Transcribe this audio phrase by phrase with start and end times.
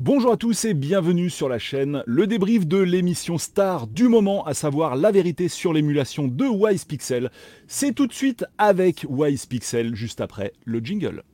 [0.00, 4.46] Bonjour à tous et bienvenue sur la chaîne, le débrief de l'émission star du moment,
[4.46, 7.32] à savoir la vérité sur l'émulation de Wise Pixel.
[7.66, 11.24] C'est tout de suite avec Wise Pixel, juste après le jingle.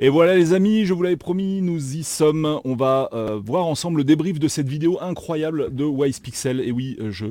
[0.00, 2.60] Et voilà les amis, je vous l'avais promis, nous y sommes.
[2.64, 6.60] On va euh, voir ensemble le débrief de cette vidéo incroyable de Wise Pixel.
[6.60, 7.26] Et oui, euh, je...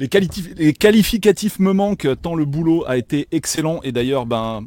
[0.00, 0.08] les,
[0.56, 3.78] les, qualificatifs me manquent tant le boulot a été excellent.
[3.84, 4.66] Et d'ailleurs, ben,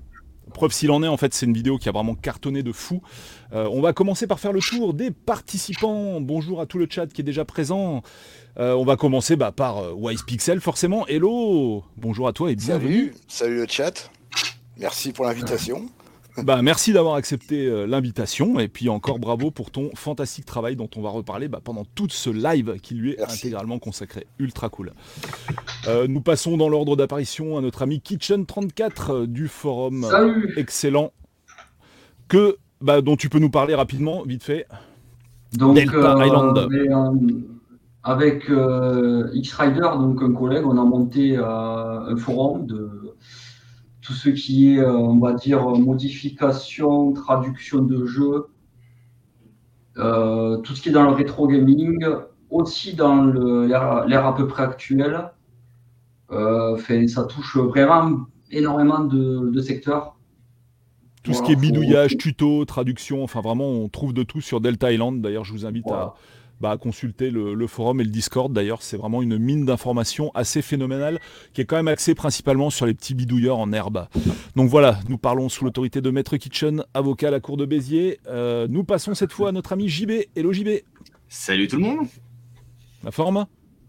[0.53, 3.01] preuve s'il en est, en fait, c'est une vidéo qui a vraiment cartonné de fou.
[3.51, 6.21] Euh, on va commencer par faire le tour des participants.
[6.21, 8.03] Bonjour à tout le chat qui est déjà présent.
[8.55, 11.05] on va commencer bah, par Wise Pixel, forcément.
[11.07, 13.07] Hello Bonjour à toi et bienvenue.
[13.07, 14.11] Salut, salut le chat.
[14.77, 15.89] Merci pour l'invitation.
[16.41, 20.89] Bah, merci d'avoir accepté euh, l'invitation et puis encore bravo pour ton fantastique travail dont
[20.95, 24.25] on va reparler bah, pendant tout ce live qui lui est intégralement consacré.
[24.39, 24.93] Ultra cool.
[25.87, 30.07] Euh, nous passons dans l'ordre d'apparition à notre ami Kitchen34 euh, du forum
[30.57, 31.11] excellent
[32.27, 34.65] que, bah, dont tu peux nous parler rapidement, vite fait.
[35.53, 36.67] Donc, Delta Island.
[38.03, 38.49] avec
[39.33, 42.89] X-Rider, donc un collègue, on a monté un forum de
[44.03, 48.47] tout ce qui est, euh, on va dire, modification, traduction de jeux,
[49.97, 52.05] euh, tout ce qui est dans le rétro gaming,
[52.49, 55.31] aussi dans l'ère à peu près actuelle.
[56.31, 60.17] Euh, ça touche vraiment énormément de, secteurs.
[61.23, 64.91] Tout ce qui est bidouillage, tuto, traduction, enfin vraiment, on trouve de tout sur Delta
[64.91, 65.21] Island.
[65.21, 66.15] D'ailleurs, je vous invite à,
[66.63, 68.53] bah, consulter le, forum et le Discord.
[68.53, 71.19] D'ailleurs, c'est vraiment une mine d'informations assez phénoménale
[71.51, 74.07] qui est quand même axée principalement sur les petits bidouilleurs en herbe.
[74.55, 78.21] Donc voilà, nous parlons sous l'autorité de Maître Kitchen, avocat à la cour de Béziers.
[78.27, 80.11] Euh, nous passons cette fois à notre ami JB.
[80.37, 80.69] Hello JB.
[81.27, 82.07] Salut tout le monde.
[83.03, 83.45] La forme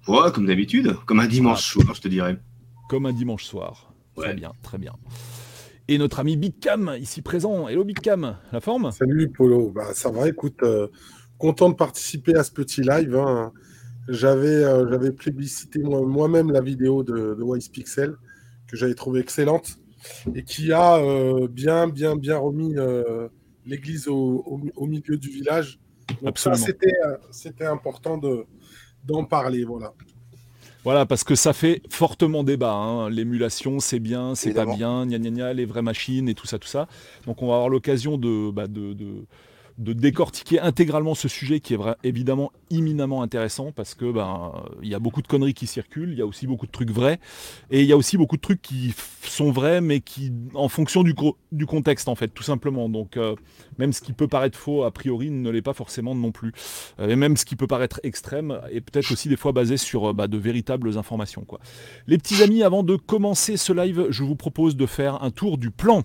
[0.09, 2.37] Ouais, comme d'habitude, comme un dimanche soir, je te dirais.
[2.89, 3.95] Comme un dimanche soir.
[4.17, 4.95] Très bien, très bien.
[5.87, 7.69] Et notre ami Big Cam, ici présent.
[7.69, 10.89] Hello Big Cam, la forme Salut Polo, bah, ça va, écoute, euh,
[11.39, 13.17] content de participer à ce petit live.
[13.17, 13.53] Hein.
[14.09, 18.15] J'avais, euh, j'avais plébiscité moi-même la vidéo de, de Wise Pixel
[18.67, 19.79] que j'avais trouvé excellente
[20.35, 23.29] et qui a euh, bien, bien, bien remis euh,
[23.65, 25.79] l'église au, milieu du village.
[26.23, 26.93] Donc ça, c'était,
[27.31, 28.45] c'était important de,
[29.05, 29.65] d'en parler.
[29.65, 29.95] Voilà.
[30.85, 32.75] Voilà, parce que ça fait fortement débat.
[32.75, 33.09] Hein.
[33.09, 36.59] L'émulation, c'est bien, c'est pas bien, gna, gna, gna, les vraies machines et tout ça,
[36.59, 36.89] tout ça.
[37.25, 39.25] Donc on va avoir l'occasion de, bah, de, de
[39.79, 44.53] de décortiquer intégralement ce sujet qui est évidemment imminemment intéressant parce que ben
[44.83, 46.91] il y a beaucoup de conneries qui circulent, il y a aussi beaucoup de trucs
[46.91, 47.19] vrais
[47.71, 51.03] et il y a aussi beaucoup de trucs qui sont vrais mais qui en fonction
[51.03, 51.15] du,
[51.67, 52.89] contexte en fait tout simplement.
[52.89, 53.35] Donc euh,
[53.79, 56.53] même ce qui peut paraître faux a priori ne l'est pas forcément non plus.
[57.01, 60.11] Euh, et même ce qui peut paraître extrême est peut-être aussi des fois basé sur
[60.11, 61.45] euh, bah, de véritables informations.
[62.07, 65.59] Les petits amis, avant de commencer ce live, je vous propose de faire un tour
[65.59, 66.05] du plan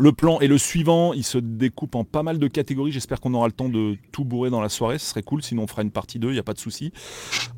[0.00, 3.34] le plan est le suivant, il se découpe en pas mal de catégories, j'espère qu'on
[3.34, 5.82] aura le temps de tout bourrer dans la soirée, ce serait cool, sinon on fera
[5.82, 6.90] une partie 2, il n'y a pas de souci.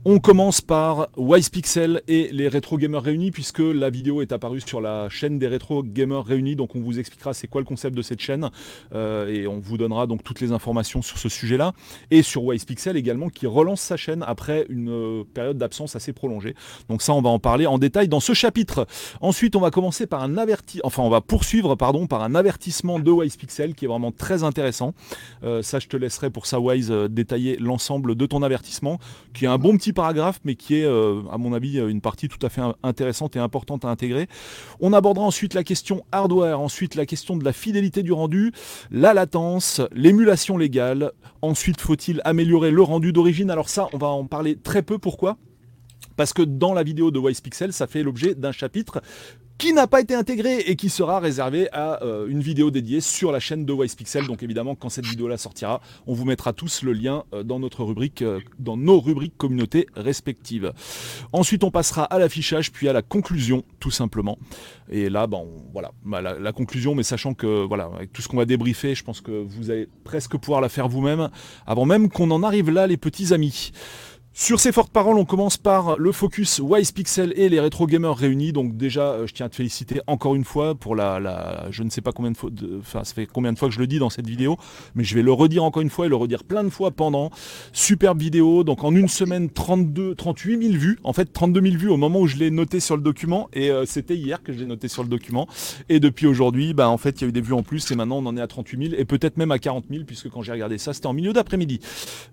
[0.05, 4.61] On commence par Wise Pixel et les rétro gamers réunis, puisque la vidéo est apparue
[4.61, 7.97] sur la chaîne des rétro gamers réunis, donc on vous expliquera c'est quoi le concept
[7.97, 8.51] de cette chaîne,
[8.93, 11.75] euh, et on vous donnera donc toutes les informations sur ce sujet-là,
[12.11, 16.13] et sur Wise Pixel également, qui relance sa chaîne après une euh, période d'absence assez
[16.13, 16.57] prolongée.
[16.89, 18.89] Donc ça, on va en parler en détail dans ce chapitre.
[19.21, 22.99] Ensuite, on va commencer par un averti, enfin on va poursuivre, pardon, par un avertissement
[22.99, 24.95] de Wise Pixel qui est vraiment très intéressant.
[25.43, 28.99] Euh, ça, je te laisserai pour ça, Wise, euh, détailler l'ensemble de ton avertissement,
[29.35, 32.29] qui est un bon petit paragraphe, mais qui est, euh, à mon avis, une partie
[32.29, 34.29] tout à fait intéressante et importante à intégrer.
[34.81, 38.53] On abordera ensuite la question hardware, ensuite la question de la fidélité du rendu,
[38.91, 41.13] la latence, l'émulation légale.
[41.41, 43.51] Ensuite, faut-il améliorer le rendu d'origine?
[43.51, 44.99] Alors ça, on va en parler très peu.
[44.99, 45.37] Pourquoi?
[46.17, 49.01] Parce que dans la vidéo de Wise Pixel, ça fait l'objet d'un chapitre
[49.59, 53.33] qui n'a pas été intégré et qui sera réservé à euh, une vidéo dédiée sur
[53.33, 54.27] la chaîne de Wise Pixel.
[54.27, 57.85] Donc évidemment, quand cette vidéo-là sortira, on vous mettra tous le lien euh, dans notre
[57.85, 60.73] rubrique, euh, dans nos rubriques communautés respectives.
[61.33, 64.39] Ensuite, on passera à l'affichage, puis à la conclusion, tout simplement.
[64.91, 68.29] Et là, bon, voilà, bah, la, la, conclusion, mais sachant que voilà, avec tout ce
[68.29, 71.31] qu'on va débriefer, je pense que vous allez presque pouvoir la faire vous-même,
[71.67, 73.73] avant même qu'on en arrive là, les petits amis.
[74.35, 78.17] Sur ces fortes paroles, on commence par le focus Wise Pixel et les rétro gamers
[78.17, 78.55] réunis.
[78.55, 81.83] Donc déjà, euh, je tiens à te féliciter encore une fois pour la, la je
[81.83, 82.49] ne sais pas combien de fois,
[82.81, 84.57] enfin ça fait combien de fois que je le dis dans cette vidéo,
[84.95, 87.31] mais je vais le redire encore une fois et le redire plein de fois pendant.
[87.75, 88.65] Superbe vidéo.
[88.65, 90.99] Donc en une semaine, 32, 38 000 vues.
[91.05, 93.71] En fait, 32 000 vues au moment où je l'ai noté sur le document et
[93.71, 95.47] euh, c'était hier que je l'ai noté sur le document.
[95.91, 97.97] Et depuis aujourd'hui, bah en fait, il y a eu des vues en plus et
[97.97, 100.41] maintenant on en est à 38 000 et peut-être même à 40 000 puisque quand
[100.41, 101.81] j'ai regardé ça, c'était en milieu d'après-midi.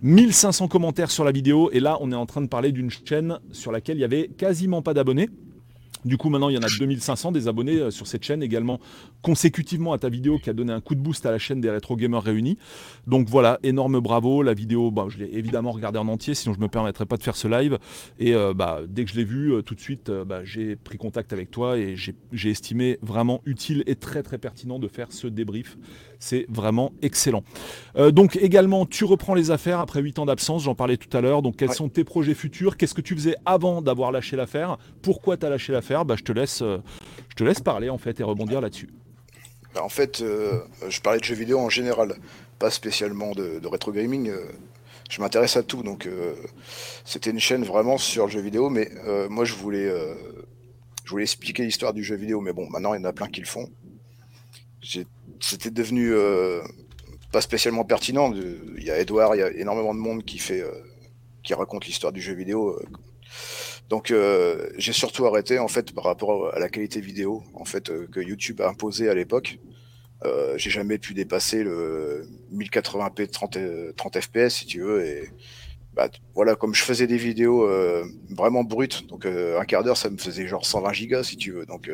[0.01, 3.39] 1500 commentaires sur la vidéo et là on est en train de parler d'une chaîne
[3.51, 5.29] sur laquelle il y avait quasiment pas d'abonnés.
[6.05, 8.79] Du coup, maintenant, il y en a 2500 des abonnés euh, sur cette chaîne également,
[9.21, 11.69] consécutivement à ta vidéo qui a donné un coup de boost à la chaîne des
[11.69, 12.57] Retro Gamers réunis.
[13.05, 14.41] Donc voilà, énorme bravo.
[14.41, 17.17] La vidéo, bah, je l'ai évidemment regardée en entier, sinon je ne me permettrais pas
[17.17, 17.77] de faire ce live.
[18.17, 20.97] Et euh, bah, dès que je l'ai vu, euh, tout de suite, bah, j'ai pris
[20.97, 25.27] contact avec toi et j'ai estimé vraiment utile et très très pertinent de faire ce
[25.27, 25.77] débrief.
[26.21, 27.43] C'est vraiment excellent.
[28.11, 31.41] donc également, tu reprends les affaires après 8 ans d'absence, j'en parlais tout à l'heure.
[31.41, 32.75] Donc quels sont tes projets futurs?
[32.75, 34.77] Qu'est-ce que tu faisais avant d'avoir lâché l'affaire?
[35.01, 35.88] Pourquoi tu as lâché l'affaire?
[36.05, 36.77] Bah, je, te laisse, euh,
[37.29, 38.89] je te laisse parler en fait et rebondir là-dessus.
[39.73, 42.15] Bah, en fait, euh, je parlais de jeux vidéo en général,
[42.57, 44.29] pas spécialement de, rétro gaming.
[44.29, 44.45] Euh,
[45.09, 46.07] je m'intéresse à tout, donc
[47.03, 48.91] c'était une chaîne vraiment sur le jeu vidéo, mais
[49.27, 49.91] moi je voulais,
[51.03, 53.27] je voulais expliquer l'histoire du jeu vidéo, mais bon, maintenant il y en a plein
[53.27, 53.71] qui le font.
[55.41, 56.13] C'était devenu
[57.31, 58.31] pas spécialement pertinent.
[58.35, 60.63] Il y a Edouard, il y a énormément de monde qui fait,
[61.41, 62.79] qui raconte l'histoire du jeu vidéo
[63.89, 67.89] donc euh, j'ai surtout arrêté en fait par rapport à la qualité vidéo en fait
[67.89, 69.57] euh, que YouTube a imposé à l'époque.
[70.25, 73.57] Euh, j'ai jamais pu dépasser le 1080p 30,
[73.95, 75.29] 30 fps si tu veux et
[75.93, 77.67] bah, voilà comme je faisais des vidéos
[78.29, 81.65] vraiment brutes donc un quart d'heure ça me faisait genre 120 gigas si tu veux
[81.65, 81.89] donc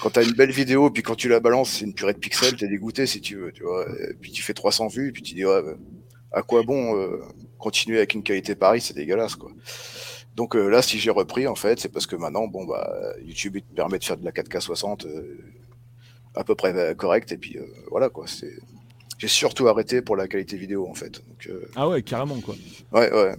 [0.00, 2.56] quand t'as une belle vidéo puis quand tu la balances c'est une purée de pixels
[2.56, 3.86] t'es dégoûté si tu veux tu vois
[4.20, 5.44] puis tu fais 300 vues puis tu dis
[6.32, 6.94] à quoi bon
[7.58, 9.50] continuer avec une qualité pareille c'est dégueulasse quoi
[10.40, 13.58] donc euh, là, si j'ai repris, en fait, c'est parce que maintenant, bon, bah, YouTube
[13.58, 15.36] te permet de faire de la 4K 60 euh,
[16.34, 17.30] à peu près euh, correct.
[17.32, 17.58] Et puis
[17.90, 18.24] voilà, quoi.
[18.26, 18.54] C'est...
[19.18, 21.22] J'ai surtout arrêté pour la qualité vidéo, en fait.
[21.76, 22.54] ah ouais, carrément, quoi.
[22.90, 23.34] Ouais, ouais.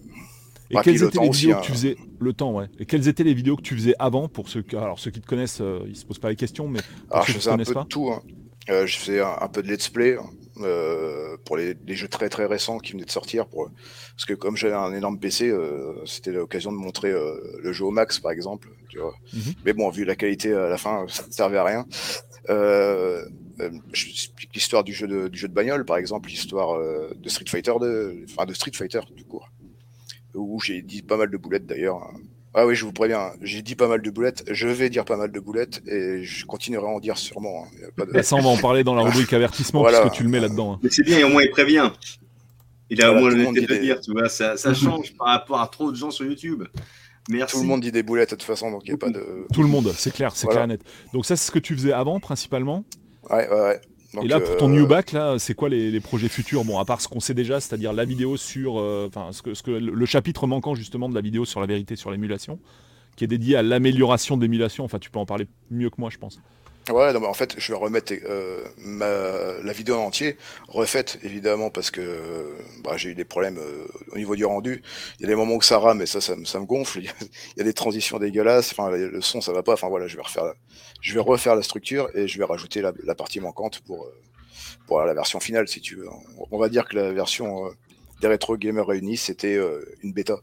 [0.70, 1.74] Et quelles étaient les vidéos que tu hein.
[1.74, 2.68] faisais le temps, ouais.
[2.78, 5.26] Et quelles étaient les vidéos que tu faisais avant pour ceux alors ceux qui te
[5.26, 8.12] connaissent, ils se posent pas les questions, mais alors je faisais un peu de tout.
[8.12, 8.22] Hein.
[8.68, 10.30] je faisais un, peu de let's play, hein.
[10.58, 13.48] Euh, pour les, jeux très très récents qui venaient de sortir.
[13.48, 13.70] Pour,
[14.16, 17.86] parce que comme j'avais un énorme PC, euh, c'était l'occasion de montrer euh, le jeu
[17.86, 18.70] au max, par exemple.
[18.90, 19.16] Tu vois.
[19.34, 19.54] Mhm.
[19.66, 21.86] Mais bon, vu la qualité à la fin, ça ne servait à rien.
[23.94, 26.78] J'explique l'histoire du jeu de, du jeu de bagnole, par exemple, l'histoire
[27.16, 29.42] de Street Fighter, de, enfin de Street Fighter, du coup,
[30.34, 31.98] où j'ai dit pas mal de boulettes d'ailleurs.
[31.98, 32.20] Hein.
[32.54, 35.16] Ah oui, je vous préviens, j'ai dit pas mal de boulettes, je vais dire pas
[35.16, 37.66] mal de boulettes et je continuerai à en dire sûrement.
[37.98, 38.22] Hein.
[38.24, 40.74] Ça, on va en parler dans la rubrique avertissement parce que tu le mets là-dedans.
[40.74, 40.80] Hein.
[40.84, 41.90] Mais c'est bien, au moins il prévient.
[42.90, 45.92] Il a au moins le de dire, tu vois, ça, change par rapport à trop
[45.92, 46.64] de gens sur YouTube.
[47.30, 47.56] Merci.
[47.56, 49.46] Tout le monde dit des boulettes de toute façon, donc il n'y a pas de.
[49.54, 50.82] Tout le monde, c'est clair, c'est clair net.
[51.14, 52.84] Donc ça, c'est ce que tu faisais avant principalement?
[53.30, 53.82] Ouais, ouais, ouais
[54.22, 56.66] et là, pour ton euh, new back, là, c'est quoi les, projets futurs?
[56.66, 59.54] Bon, à part ce qu'on sait déjà, c'est-à-dire la vidéo sur, euh, enfin, ce que,
[59.54, 62.60] ce que le chapitre manquant justement de la vidéo sur la vérité sur l'émulation,
[63.16, 64.84] qui est dédié à l'amélioration de l'émulation.
[64.84, 66.40] Enfin, tu peux en parler mieux que moi, je pense.
[66.90, 69.08] Ouais, non, en fait, je vais remettre euh, ma,
[69.64, 70.38] la vidéo en entier,
[70.68, 73.60] refaite évidemment parce que bah, j'ai eu des problèmes
[74.12, 74.82] au niveau du rendu.
[75.20, 77.00] Il y a des moments où ça rame et ça, ça, me gonfle.
[77.02, 78.72] Il y a des transitions dégueulasses.
[78.72, 79.74] Enfin, le son, ça va pas.
[79.74, 80.54] Enfin voilà, je vais refaire,
[81.02, 84.10] je vais refaire la structure et je vais rajouter la, la partie manquante pour
[84.88, 86.08] pour la version finale, si tu veux.
[86.50, 87.72] On va dire que la version
[88.22, 89.60] des rétro gamers réunis, c'était
[90.04, 90.40] une bêta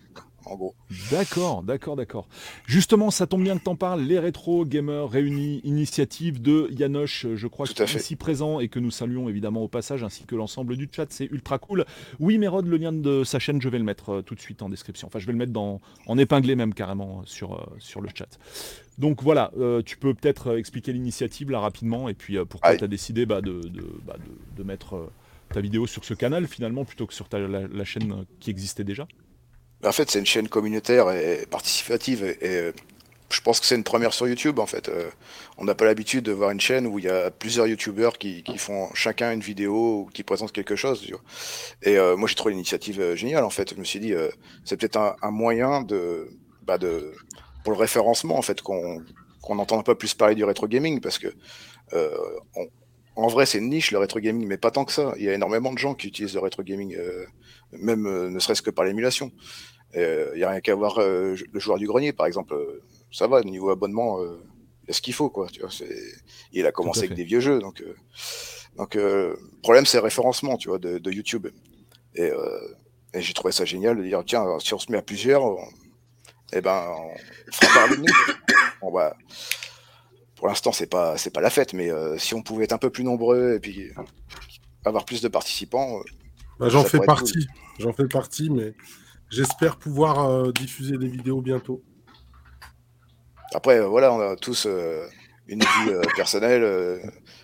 [0.51, 0.75] en gros.
[1.11, 2.29] D'accord, d'accord, d'accord.
[2.67, 7.47] Justement, ça tombe bien que t'en parles, les rétro gamers réunis, initiative de Yanoche, je
[7.47, 10.77] crois, qui est ici présent et que nous saluons évidemment au passage, ainsi que l'ensemble
[10.77, 11.85] du chat, c'est ultra cool.
[12.21, 14.63] Oui, Mérod, le lien de sa chaîne, je vais le mettre euh, tout de suite
[14.63, 15.09] en description.
[15.09, 18.09] Enfin, je vais le mettre dans, en épinglé même carrément euh, sur, euh, sur le
[18.15, 18.39] chat.
[18.99, 19.53] Donc voilà,
[19.87, 23.61] tu peux peut-être expliquer l'initiative là rapidement et puis pourquoi tu as décidé bah, de,
[24.05, 24.17] bah,
[24.57, 25.13] de, mettre
[25.53, 29.07] ta vidéo sur ce canal finalement plutôt que sur ta, la chaîne qui existait déjà.
[29.85, 32.25] En fait, c'est une chaîne communautaire et participative.
[32.25, 32.73] Et, euh,
[33.31, 34.89] je pense que c'est une première sur YouTube, en fait.
[34.89, 35.11] Euh,
[35.59, 38.43] on n'a pas l'habitude de voir une chaîne où il y a plusieurs YouTubeurs qui,
[38.57, 41.07] font chacun une vidéo ou qui présentent quelque chose.
[41.83, 43.75] Et euh, moi, j'ai trouvé l'initiative géniale, en fait.
[43.75, 44.15] Je me suis dit,
[44.65, 46.31] c'est peut-être un, moyen de,
[46.63, 47.13] bah de,
[47.63, 49.03] pour le référencement, en fait, qu'on
[49.41, 51.33] qu'on n'entende pas plus parler du rétro gaming, parce que
[53.15, 55.13] en vrai, c'est une niche, le rétro gaming, mais pas tant que ça.
[55.19, 56.97] Il y a énormément de gens qui utilisent le rétro gaming
[57.73, 59.33] même euh, ne serait-ce que par l'émulation.
[59.95, 62.55] Il euh, n'y a rien qu'à voir euh, le joueur du grenier, par exemple.
[63.11, 65.31] ça va, niveau abonnement, il y a ce qu'il faut.
[65.31, 65.71] Quoi, tu vois,
[66.53, 67.59] il a commencé avec des vieux jeux.
[67.59, 67.83] Donc,
[68.77, 71.49] donc le problème, c'est le référencement tu vois, de, YouTube.
[72.15, 72.31] Et,
[73.15, 75.43] j'ai trouvé ça génial de dire tiens, si on se met à plusieurs,
[76.53, 76.87] eh ben,
[77.49, 78.91] on fera parler de nous.
[78.93, 79.17] Bah,
[80.37, 82.91] pour l'instant, c'est pas c'est pas la fête, mais si on pouvait être un peu
[82.91, 83.91] plus nombreux et puis
[84.85, 86.01] avoir plus de participants,
[86.59, 87.47] bah, j'en fais partie.
[87.79, 88.75] J'en fais partie, mais
[89.31, 91.83] j'espère pouvoir euh, diffuser des vidéos bientôt.
[93.55, 95.07] Après, euh, voilà, on a tous euh,
[95.47, 97.01] une vie personnelle,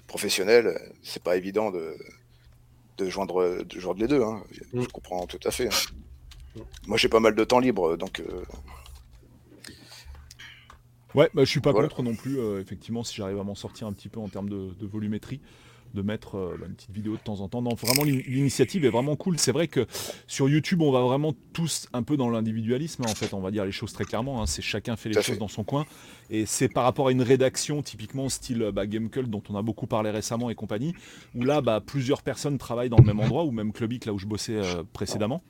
[0.07, 0.93] professionnelle.
[1.03, 1.95] C'est pas évident de,
[2.99, 4.23] de, joindre, de joindre les deux.
[4.23, 4.43] Hein.
[4.51, 4.87] Je mm.
[4.89, 5.69] comprends tout à fait.
[5.69, 6.63] Hein.
[6.87, 8.23] Moi, j'ai pas mal de temps libre, donc.
[11.15, 12.41] Ouais, bah, je suis pas contre non plus.
[12.59, 15.41] effectivement, si j'arrive à m'en sortir un petit peu en termes de volumétrie
[15.95, 17.63] de mettre euh, bah, une petite vidéo de temps en temps.
[17.63, 19.39] Non, vraiment, l'initiative est vraiment cool.
[19.39, 19.87] C'est vrai que
[20.27, 23.33] sur YouTube, on va vraiment tous un peu dans l'individualisme, en fait.
[23.33, 24.43] On va dire les choses très clairement.
[24.43, 24.47] Hein.
[24.47, 25.87] c'est chacun fait les choses dans son coin.
[26.31, 29.87] Et c'est par rapport à une rédaction, typiquement style bah, Gamecult, dont on a beaucoup
[29.87, 30.95] parlé récemment et compagnie,
[31.35, 34.19] où là, bah, plusieurs personnes travaillent dans le même endroit, ou même Clubic, là où
[34.19, 35.43] je bossais euh, précédemment.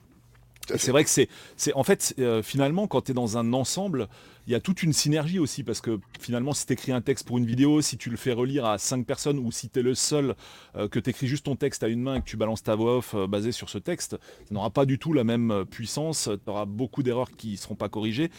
[0.77, 1.29] C'est vrai que c'est,
[1.75, 4.09] en fait, euh, finalement, quand tu es dans un ensemble,
[4.47, 7.27] il y a toute une synergie aussi parce que finalement, si tu écris un texte
[7.27, 9.83] pour une vidéo, si tu le fais relire à cinq personnes ou si tu es
[9.83, 10.35] le seul
[10.77, 12.75] euh, que tu écris juste ton texte à une main et que tu balances ta
[12.75, 15.65] voix off euh, basée sur ce texte, ça n'aura pas du tout la même euh,
[15.65, 16.29] puissance.
[16.45, 18.31] Tu auras beaucoup d'erreurs qui ne seront pas corrigées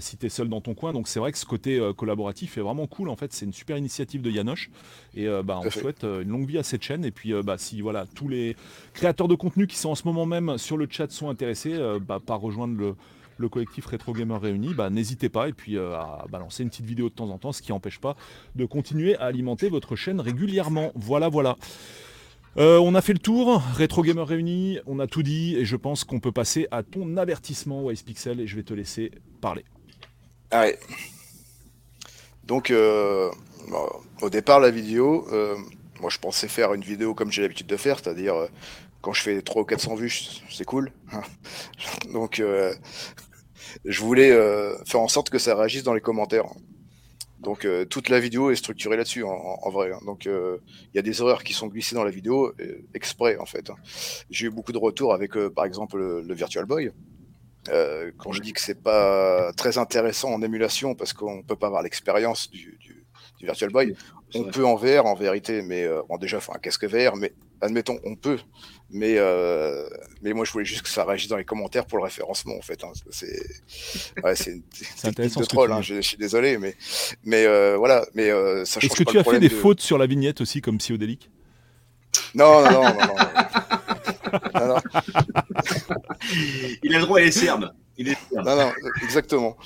[0.00, 0.92] si tu es seul dans ton coin.
[0.92, 3.08] Donc c'est vrai que ce côté collaboratif est vraiment cool.
[3.08, 4.70] En fait, c'est une super initiative de Yanoche
[5.14, 7.04] et bah, on souhaite une longue vie à cette chaîne.
[7.04, 8.56] Et puis bah, si voilà, tous les
[8.92, 12.20] créateurs de contenu qui sont en ce moment même sur le chat sont intéressés, bah,
[12.24, 12.94] par rejoindre le
[13.38, 16.84] le collectif Retro Gamer réuni, bah, n'hésitez pas et puis euh, à balancer une petite
[16.84, 18.16] vidéo de temps en temps, ce qui n'empêche pas
[18.56, 20.92] de continuer à alimenter votre chaîne régulièrement.
[20.94, 21.56] Voilà, voilà.
[22.56, 25.76] Euh, on a fait le tour, Retro Gamer réuni, on a tout dit et je
[25.76, 29.64] pense qu'on peut passer à ton avertissement Wise Pixel et je vais te laisser parler.
[30.50, 30.76] Allez.
[32.44, 33.30] Donc, euh,
[34.20, 35.28] au départ, la vidéo,
[36.00, 38.34] moi je pensais faire une vidéo comme j'ai l'habitude de faire, c'est-à-dire
[39.02, 40.10] quand je fais 300 ou 400 vues,
[40.50, 40.90] c'est cool.
[42.12, 42.42] Donc,
[43.84, 46.46] je voulais euh, faire en sorte que ça réagisse dans les commentaires.
[47.40, 49.92] Donc euh, toute la vidéo est structurée là-dessus en, vrai.
[49.92, 50.00] Hein.
[50.04, 50.58] Donc euh,
[50.92, 52.52] il y a des erreurs qui sont glissées dans la vidéo
[52.94, 53.70] exprès en fait.
[53.70, 53.76] Hein.
[54.30, 56.90] J'ai eu beaucoup de retours avec par exemple le, Virtual Boy.
[57.66, 61.82] quand je dis que c'est pas très intéressant en émulation parce qu'on peut pas avoir
[61.82, 62.76] l'expérience du,
[63.40, 63.94] Virtual Boy,
[64.34, 67.32] on peut en VR en vérité, mais bon, déjà il faut un casque VR, mais
[67.60, 68.38] admettons on peut,
[68.90, 69.88] mais, euh,
[70.22, 72.62] mais moi, je voulais juste que ça réagisse dans les commentaires pour le référencement, en
[72.62, 72.82] fait.
[72.84, 72.92] Hein.
[73.10, 73.42] C'est
[74.24, 74.62] ouais, une
[75.14, 76.74] technique de troll, hein, je, suis désolé, mais,
[77.24, 78.06] mais euh, voilà.
[78.14, 80.78] Mais, euh, ça Est-ce que tu as fait des fautes sur la vignette aussi, comme
[80.78, 81.30] Psyodélique?
[82.34, 82.82] Non, non, non,
[84.54, 84.80] non, non.
[86.82, 87.72] Il a le droit à les serbes.
[87.98, 89.56] Il est Non, non, exactement.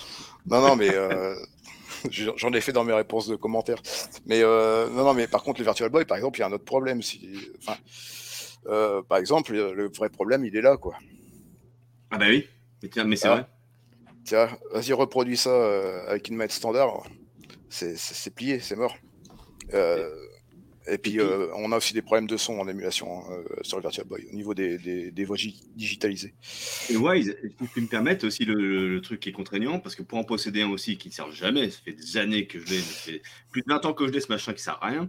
[0.46, 1.36] Non, non, mais euh,
[2.10, 3.80] j'en ai fait dans mes réponses de commentaires.
[4.26, 6.48] Mais euh, non, non, mais par contre, le Virtual Boy, par exemple, il y a
[6.48, 7.02] un autre problème.
[7.02, 7.20] Si,
[7.58, 7.78] enfin,
[8.66, 10.97] euh, par exemple, le vrai problème, il est là, quoi.
[12.11, 12.47] Ah bah oui,
[12.83, 13.35] mais, mais c'est ah.
[13.35, 13.47] vrai.
[14.25, 17.04] Tiens, vas-y, reproduis ça euh, avec une manette standard.
[17.69, 18.97] C'est plié, c'est mort.
[19.73, 20.09] Euh,
[20.87, 24.07] et puis, on a aussi des problèmes de son en émulation hein, sur le Virtual
[24.07, 24.78] Boy, au niveau des,
[25.11, 25.37] des, voix
[25.76, 26.35] digitalisées.
[26.90, 30.02] Et Wise, si tu peux me permettre aussi le, truc qui est contraignant, parce que
[30.02, 32.66] pour en posséder un aussi qui ne sert jamais, ça fait des années que je
[32.66, 35.09] l'ai, plus de 20 ans que je l'ai, ce machin qui sert à rien.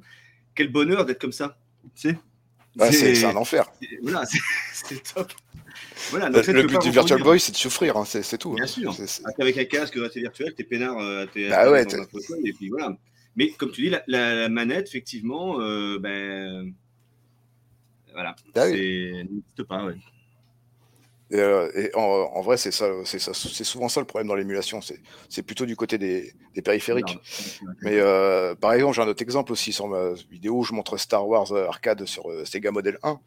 [0.55, 1.57] Quel bonheur d'être comme ça,
[1.95, 2.17] tu sais?
[2.91, 3.71] C'est un enfer.
[4.01, 4.23] Voilà,
[4.73, 5.31] c'est top.
[6.09, 8.53] Voilà, le, but du Virtual Boy, c'est de souffrir, hein, c'est tout.
[8.53, 8.67] Bien hein.
[8.67, 8.95] sûr.
[9.25, 12.03] Ah, avec un casque, c'est virtuel, t'es peinard, euh, t'es bah ouais, dans
[12.43, 12.97] et puis voilà.
[13.35, 16.73] Mais comme tu dis, la, la, manette, effectivement, euh, ben
[18.13, 19.13] voilà, ah, oui.
[19.13, 19.85] n'existe pas.
[19.85, 19.95] Ouais.
[21.33, 24.81] Et, euh, en, vrai, c'est ça, c'est ça, c'est souvent ça le problème dans l'émulation.
[25.29, 26.31] C'est plutôt du côté des,
[26.63, 27.17] périphériques.
[27.81, 30.95] Mais euh, par exemple, j'ai un autre exemple aussi sur ma vidéo où je montre
[30.97, 33.19] Star Wars arcade sur euh, Sega Model 1.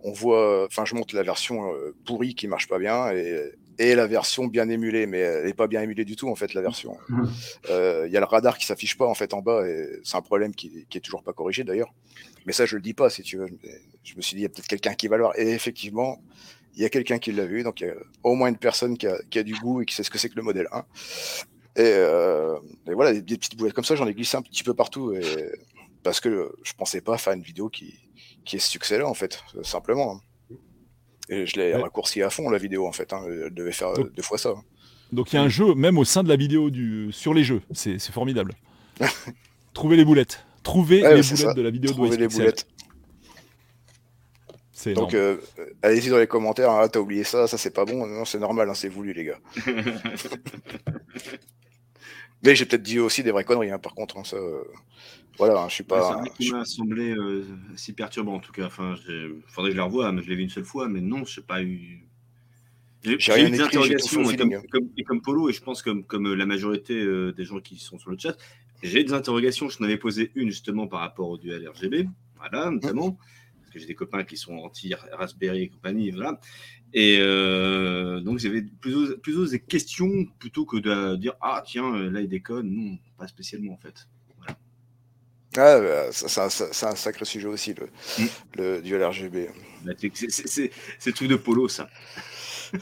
[0.00, 1.72] On voit, enfin, je montre la version
[2.04, 5.80] pourrie qui marche pas bien et, la version bien émulée, mais elle n'est pas bien
[5.80, 6.98] émulée du tout en fait la version.
[7.68, 10.22] Il y a le radar qui s'affiche pas en fait en bas et c'est un
[10.22, 11.94] problème qui, qui est toujours pas corrigé d'ailleurs.
[12.44, 13.46] Mais ça, je le dis pas si tu veux.
[14.04, 15.38] Je me suis dit, il y a peut-être quelqu'un qui va le voir.
[15.38, 16.18] Et effectivement,
[16.74, 18.96] il y a quelqu'un qui l'a vu, donc il y a au moins une personne
[18.96, 20.84] qui a, du goût et qui sait ce que c'est que le modèle 1.
[21.78, 22.58] Euh,
[22.88, 25.12] et, voilà, des, petites boulettes comme ça, j'en ai glissé un petit peu partout.
[25.12, 25.22] Et,
[26.02, 27.98] parce que je pensais pas faire une vidéo qui,
[28.44, 30.20] qui ait ce succès-là, en fait, simplement.
[31.28, 33.12] Et je l'ai raccourci à fond, la vidéo, en fait.
[33.12, 33.22] Hein.
[33.26, 34.54] Elle devait faire deux fois ça.
[35.12, 37.08] Donc il y a un jeu, même au sein de la vidéo du...
[37.12, 37.62] sur les jeux.
[37.72, 38.54] C'est formidable.
[39.74, 40.44] Trouvez les boulettes.
[40.62, 42.66] Trouvez les boulettes de la vidéo Trouvez les boulettes.
[44.86, 45.38] Donc, euh,
[45.82, 46.70] allez-y dans les commentaires.
[46.70, 48.06] Hein, t'as oublié ça, ça c'est pas bon.
[48.06, 49.40] Non, c'est normal, hein, c'est voulu, les gars.
[52.44, 54.24] Mais j'ai peut-être dit aussi des vraies conneries, hein, par contre.
[54.24, 54.62] ça, euh,
[55.36, 56.22] voilà, je suis pas.
[56.24, 57.44] c'est qui m'a semblé euh,
[57.74, 58.66] si perturbant, en tout cas.
[58.66, 58.94] Enfin,
[59.48, 61.40] faudrait que je la revoie, mais je l'ai vu une seule fois, mais non, je
[61.40, 62.04] n'ai pas eu.
[63.02, 64.22] J'ai eu des interrogations,
[64.70, 68.10] comme, comme, Polo, et je pense comme, comme la majorité des gens qui sont sur
[68.10, 68.36] le chat,
[68.82, 69.68] j'ai des interrogations.
[69.68, 73.18] Je n'en avais posé une justement par rapport au duel RGB, voilà, notamment
[73.68, 76.40] parce que j'ai des copains qui sont anti-Raspberry et compagnie, voilà.
[76.94, 82.22] Et euh, donc j'avais plutôt, plutôt des questions plutôt que de dire ah tiens là
[82.22, 84.08] il déconne, non pas spécialement en fait.
[84.38, 84.56] Voilà.
[85.58, 87.86] Ah, bah, c'est un, sacré sujet aussi le,
[88.18, 88.28] mm.
[88.56, 89.50] le duel RGB.
[89.84, 90.70] Bah, c'est
[91.06, 91.90] le truc de polo ça.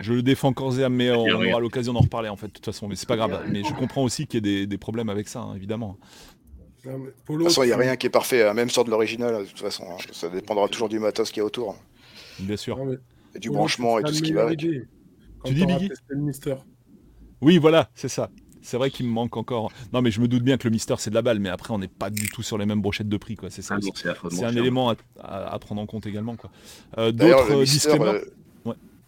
[0.00, 2.52] je le défends corps et âme, mais on, aura l'occasion d'en reparler en fait, de
[2.52, 2.88] toute façon.
[2.88, 3.44] Mais c'est pas grave.
[3.50, 5.98] Mais je comprends aussi qu'il y ait des, problèmes avec ça, hein, évidemment.
[6.86, 9.42] De toute façon, il n'y a rien qui est parfait, hein, même sur de l'original,
[9.42, 9.84] de toute façon.
[9.90, 9.96] Hein.
[10.12, 11.76] Ça dépendra toujours du matos qu'il y a autour.
[12.38, 12.78] Bien sûr.
[13.34, 14.58] Et du branchement et tout ce qui va avec.
[14.58, 14.88] tu
[15.54, 15.90] dis, Biggie
[17.40, 18.30] Oui, voilà, c'est ça.
[18.62, 19.70] C'est vrai qu'il me manque encore.
[19.92, 21.72] Non, mais je me doute bien que le Mister c'est de la balle, mais après
[21.72, 23.48] on n'est pas du tout sur les mêmes brochettes de prix, quoi.
[23.48, 23.76] C'est ça.
[23.80, 26.50] Ah, c'est un élément à, prendre en compte également, quoi.
[26.98, 28.14] Euh, d'autres disclaimers.
[28.14, 28.24] Euh,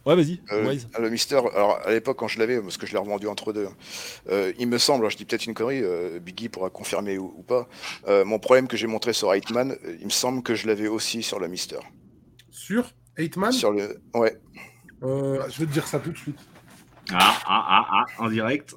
[0.09, 0.17] ouais.
[0.17, 0.41] Vas-y.
[0.53, 3.53] Euh, le Mister, alors à l'époque quand je l'avais, parce que je l'ai revendu entre
[3.53, 5.83] deux, hein, il me semble, je dis peut-être une connerie,
[6.21, 7.69] Biggie pourra confirmer ou, pas.
[8.25, 11.39] mon problème que j'ai montré sur Eightman, il me semble que je l'avais aussi sur
[11.39, 11.79] le Mister.
[12.51, 14.39] Sur Eightman Sur le, ouais.
[15.03, 16.39] je vais te dire ça tout de suite.
[17.13, 18.75] Ah ah ah ah, en direct.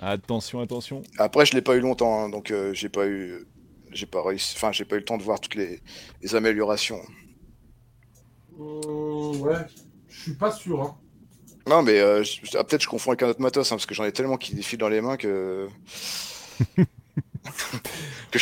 [0.00, 1.02] Attention, attention.
[1.18, 3.46] Après, je l'ai pas eu longtemps, hein, donc euh, j'ai pas eu,
[3.92, 5.80] j'ai pas réussi, enfin, j'ai pas eu le temps de voir toutes les,
[6.34, 7.00] améliorations.
[8.60, 9.66] Euh, ouais,
[10.30, 10.82] suis pas sûr.
[10.82, 10.96] Hein.
[11.68, 12.22] Non, mais euh,
[12.54, 14.54] ah, peut-être je confonds avec un autre matos, hein, parce que j'en ai tellement qui
[14.54, 15.68] défilent dans les mains que.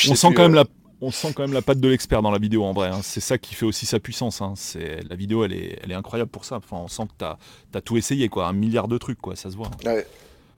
[0.09, 0.65] on sent quand même la,
[1.01, 2.91] on sent quand même la patte de l'expert dans la vidéo en vrai.
[3.03, 4.43] C'est ça qui fait aussi sa puissance.
[4.57, 6.57] C'est la vidéo, elle est, elle est incroyable pour ça.
[6.57, 9.37] Enfin, on sent que tu as, tout essayé, quoi, un milliard de trucs, quoi.
[9.37, 9.71] Ça se voit.
[9.85, 10.07] Ouais.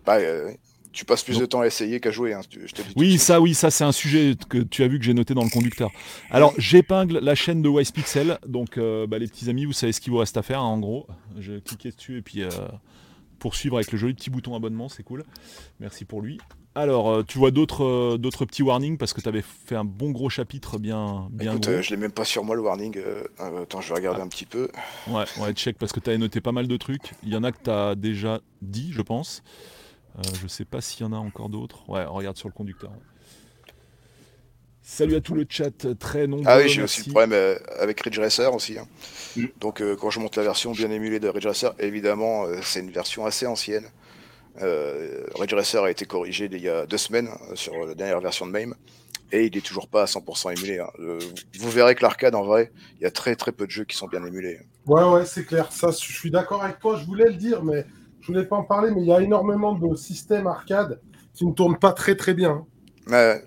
[0.05, 0.19] Bah,
[0.97, 2.33] tu passes plus de temps à essayer qu'à jouer.
[2.33, 2.41] Hein,
[2.97, 5.45] oui, ça, oui, ça, c'est un sujet que tu as vu que j'ai noté dans
[5.45, 5.91] le conducteur.
[6.31, 8.39] Alors, j'épingle la chaîne de Wise Pixel.
[8.47, 10.65] Donc, euh, bah, les petits amis, vous savez ce qu'il vous reste à faire, hein,
[10.65, 11.07] en gros.
[11.39, 12.49] Je cliquais dessus et puis euh,
[13.39, 15.25] poursuivre avec le joli petit bouton abonnement, c'est cool.
[15.81, 16.39] Merci pour lui.
[16.75, 20.13] Alors, euh, tu vois d'autres d'autres petits warnings parce que tu avais fait un bon
[20.13, 22.99] gros chapitre bien, bien Écoute, je l'ai même pas sur moi le warning.
[23.39, 24.69] attends, je vais regarder un petit peu.
[25.09, 27.13] Ouais, ouais, check parce que tu avais noté pas mal de trucs.
[27.23, 29.43] Il y en a que tu as déjà dit, je pense.
[30.19, 31.89] Euh, je sais pas s'il y en a encore d'autres.
[31.89, 32.91] Ouais, on regarde sur le conducteur.
[34.83, 36.45] Salut à tout le chat, très nombreux.
[36.47, 38.79] Ah oui, j'ai aussi le problème euh, avec Ridge Racer aussi.
[38.79, 38.87] Hein.
[39.37, 39.47] Mm.
[39.61, 42.93] Donc euh, quand je monte la version bien émulée de Ridge Racer, évidemment, c'est une
[42.93, 43.85] version assez ancienne.
[44.59, 48.53] Ridge Racer a été corrigé il y a deux semaines sur la dernière version de
[48.53, 48.75] MAME.
[49.33, 50.79] Et il est toujours pas à 100% émulé.
[50.79, 50.89] Hein.
[51.59, 53.97] vous verrez que l'arcade, en vrai, il y a très très peu de jeux qui
[53.97, 54.61] sont bien émulés.
[54.87, 55.73] Ouais, ouais, c'est clair.
[55.73, 56.97] Ça, je suis d'accord avec toi.
[56.97, 57.85] Je voulais le dire, mais
[58.27, 61.01] je voulais pas en parler, mais il y a énormément de systèmes arcade
[61.33, 62.67] qui ne tournent pas très très bien.
[63.09, 63.41] Ouais.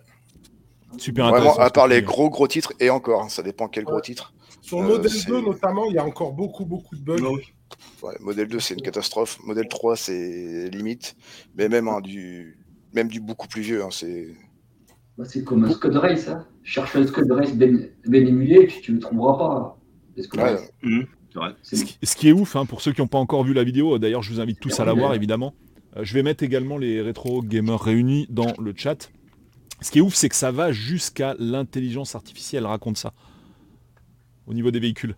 [0.97, 3.99] Super Vraiment, à part les gros gros titres, et encore, hein, ça dépend quel gros
[3.99, 4.33] titre.
[4.61, 7.21] Sur Model 2 notamment, il y a encore beaucoup beaucoup de bugs.
[8.01, 9.37] Ouais, Model 2 c'est une catastrophe.
[9.43, 11.17] Model 3 c'est limite,
[11.55, 12.57] mais même du
[12.93, 14.27] même du beaucoup plus vieux, hein, c'est.
[15.17, 16.47] Bah, c'est comme un Scud Race, hein.
[16.63, 17.77] cherche un Scud Race bien,
[18.13, 19.77] émulé, puis tu ne le trouveras pas.
[20.37, 21.05] Ouais.
[21.61, 24.23] Ce, qui, est ouf, hein, pour ceux qui n'ont pas encore vu la vidéo, d'ailleurs
[24.23, 25.53] je vous invite tous à la voir évidemment.
[25.97, 29.09] Euh, je vais mettre également les rétro gamers réunis dans le chat.
[29.81, 33.13] Ce qui est ouf, c'est que ça va jusqu'à l'intelligence artificielle, raconte ça.
[34.45, 35.15] Au niveau des véhicules.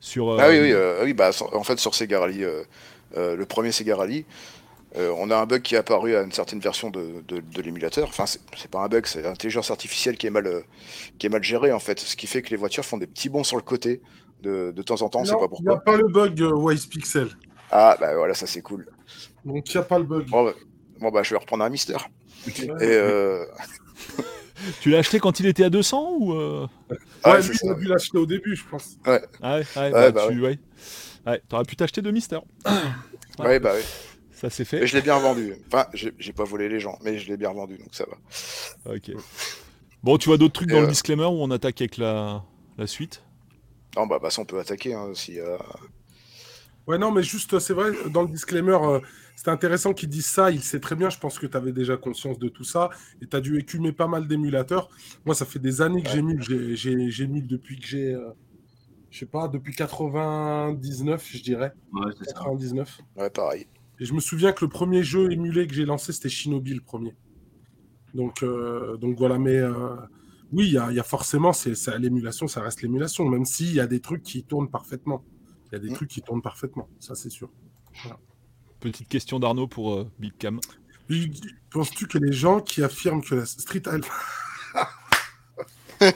[0.00, 2.44] Sur, euh, Ah oui, oui, euh, oui bah, en fait sur Sega Rally,
[3.16, 4.24] le premier Sega Rally,
[4.94, 7.22] on a un bug qui est apparu à une certaine version de,
[7.60, 8.08] l'émulateur.
[8.08, 10.62] Enfin, c'est pas un bug, c'est l'intelligence artificielle qui est, mal,
[11.18, 11.98] qui est mal gérée en fait.
[11.98, 14.00] Ce qui fait que les voitures font des petits bonds sur le côté
[14.42, 15.58] de, de temps en temps, c'est pas pourquoi.
[15.60, 17.28] Il n'y a pas le bug euh, Wise Pixel.
[17.70, 18.86] Ah, bah voilà, ça c'est cool.
[19.44, 20.28] Donc il n'y a pas le bug.
[20.28, 22.08] Bon bah, bah, je vais reprendre un mystère.
[22.46, 23.44] Et euh...
[24.80, 26.66] tu l'as acheté quand il était à 200 ou euh...
[27.22, 28.96] ah, Ouais, lui, il a dû l'acheter au début, je pense.
[29.06, 29.22] Ouais.
[29.42, 30.58] Ah ouais, ouais, bah, bah, tu ouais.
[31.26, 31.42] ouais.
[31.52, 32.42] aurais pu t'acheter de mystère.
[33.38, 33.84] ouais, bah ouais.
[34.32, 34.80] Ça c'est fait.
[34.80, 35.54] Mais je l'ai bien revendu.
[35.66, 38.94] Enfin, j'ai pas volé les gens, mais je l'ai bien revendu, donc ça va.
[38.94, 39.10] Ok.
[40.04, 42.44] Bon, tu vois d'autres trucs dans le euh, disclaimer où on attaque avec la,
[42.76, 43.24] la suite?
[43.96, 44.94] Non, bah, bah, ça, on peut attaquer.
[44.94, 45.38] Hein, si,
[46.88, 49.00] Ouais, non, mais juste, c'est vrai, dans le disclaimer, euh,
[49.36, 50.50] c'est intéressant qu'ils disent ça.
[50.50, 52.88] Il sait très bien, je pense que tu avais déjà conscience de tout ça.
[53.20, 54.88] Et tu as dû écumer pas mal d'émulateurs.
[55.26, 56.08] Moi, ça fait des années que.
[56.08, 58.14] J'ai mis depuis que j'ai.
[58.14, 58.30] Euh,
[59.10, 61.74] je sais pas, depuis 99, je dirais.
[61.92, 63.00] Ouais, c'est 99.
[63.16, 63.66] Ouais, pareil.
[64.00, 66.80] Et je me souviens que le premier jeu émulé que j'ai lancé, c'était Shinobi, le
[66.80, 67.14] premier.
[68.14, 69.60] Donc, euh, donc voilà, mais
[70.52, 74.00] oui, il y, a forcément, c'est l'émulation, ça reste l'émulation, même s'il y a des
[74.00, 75.22] trucs qui tournent parfaitement.
[75.66, 75.94] Il y a des mm.
[75.94, 77.50] trucs qui tournent parfaitement, ça c'est sûr.
[78.80, 80.60] Petite question d'Arnaud pour euh, Big Cam.
[81.70, 84.12] Penses-tu que les gens qui affirment que la Street Alpha.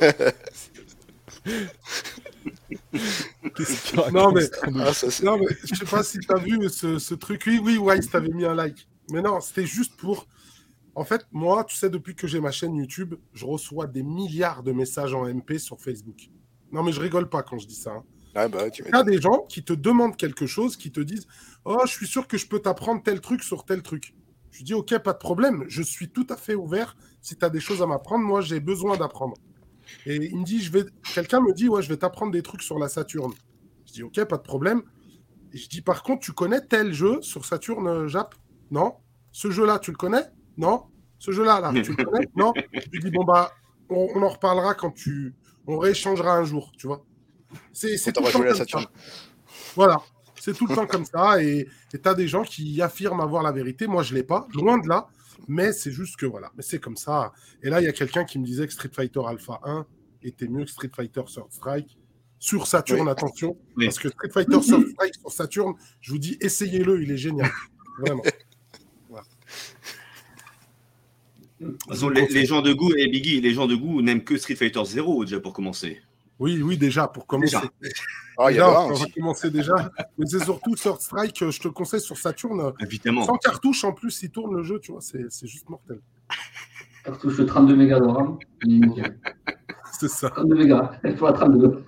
[4.13, 4.93] non, mais, ah,
[5.23, 7.45] non, mais je sais pas si tu as vu ce, truc.
[7.47, 8.87] Oui, oui, Wise t'avais mis un like.
[9.11, 10.27] Mais non, c'était juste pour
[10.95, 14.63] en fait, moi, tu sais, depuis que j'ai ma chaîne YouTube, je reçois des milliards
[14.63, 16.29] de messages en MP sur Facebook.
[16.71, 17.93] Non, mais je rigole pas quand je dis ça.
[17.93, 18.05] Hein.
[18.35, 21.01] Ah bah, tu Il y a des gens qui te demandent quelque chose, qui te
[21.01, 21.27] disent
[21.65, 24.15] Oh, je suis sûr que je peux t'apprendre tel truc sur tel truc.
[24.51, 26.97] Je dis Ok, pas de problème, je suis tout à fait ouvert.
[27.21, 29.37] Si tu as des choses à m'apprendre, moi, j'ai besoin d'apprendre.
[30.07, 30.85] Et il me dit je vais...
[31.15, 33.33] Quelqu'un me dit Ouais, je vais t'apprendre des trucs sur la Saturne.
[33.87, 34.83] Je dis ok, pas de problème.
[35.53, 38.35] Et je dis par contre, tu connais tel jeu sur Saturn, euh, Jap?
[38.71, 38.95] Non?
[39.33, 40.25] Ce jeu-là, tu le connais?
[40.57, 40.85] Non?
[41.19, 42.27] Ce jeu-là, là, tu le connais?
[42.37, 42.53] Non?
[42.73, 43.53] Je lui dis bon bah,
[43.89, 45.35] on, en reparlera quand tu,
[45.67, 47.05] on rééchangera un jour, tu vois.
[47.73, 48.81] C'est tout le temps comme ça.
[49.75, 49.99] Voilà,
[50.41, 51.43] c'est tout le temps comme ça.
[51.43, 53.87] Et tu as des gens qui affirment avoir la vérité.
[53.87, 55.09] Moi, je l'ai pas, loin de là.
[55.49, 57.33] Mais c'est juste que voilà, mais c'est comme ça.
[57.63, 59.87] Et là, il y a quelqu'un qui me disait que Street Fighter Alpha 1
[60.23, 61.99] était mieux que Street Fighter Third Strike.
[62.39, 63.57] Sur Saturn, attention.
[63.77, 67.51] Parce que Street Fighter Third Strike sur Saturn, je vous dis, essayez-le, il est génial.
[68.01, 68.23] Vraiment.
[72.11, 75.25] les, gens de goût, et Biggie, les gens de goût n'aiment que Street Fighter 0
[75.25, 76.01] déjà pour commencer.
[76.39, 77.57] Oui, oui, déjà, pour commencer.
[78.39, 78.81] Ah, déjà.
[78.81, 79.75] on va commencer déjà.
[80.17, 82.73] Mais c'est surtout Third Strike, je te conseille sur Saturn.
[82.81, 83.25] Évidemment.
[83.25, 86.01] Sans cartouche en plus, il tourne le jeu, tu vois, c'est juste mortel.
[87.05, 88.39] Cartouche de 32 mégas de RAM.
[90.01, 90.31] c'est ça.
[90.31, 91.85] 32 mégas, il faut 32.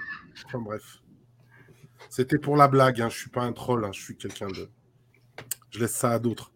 [0.46, 1.00] Enfin bref.
[2.10, 3.08] C'était pour la blague, hein.
[3.08, 3.90] je suis pas un troll, hein.
[3.92, 4.68] je suis quelqu'un de.
[5.70, 6.52] Je laisse ça à d'autres.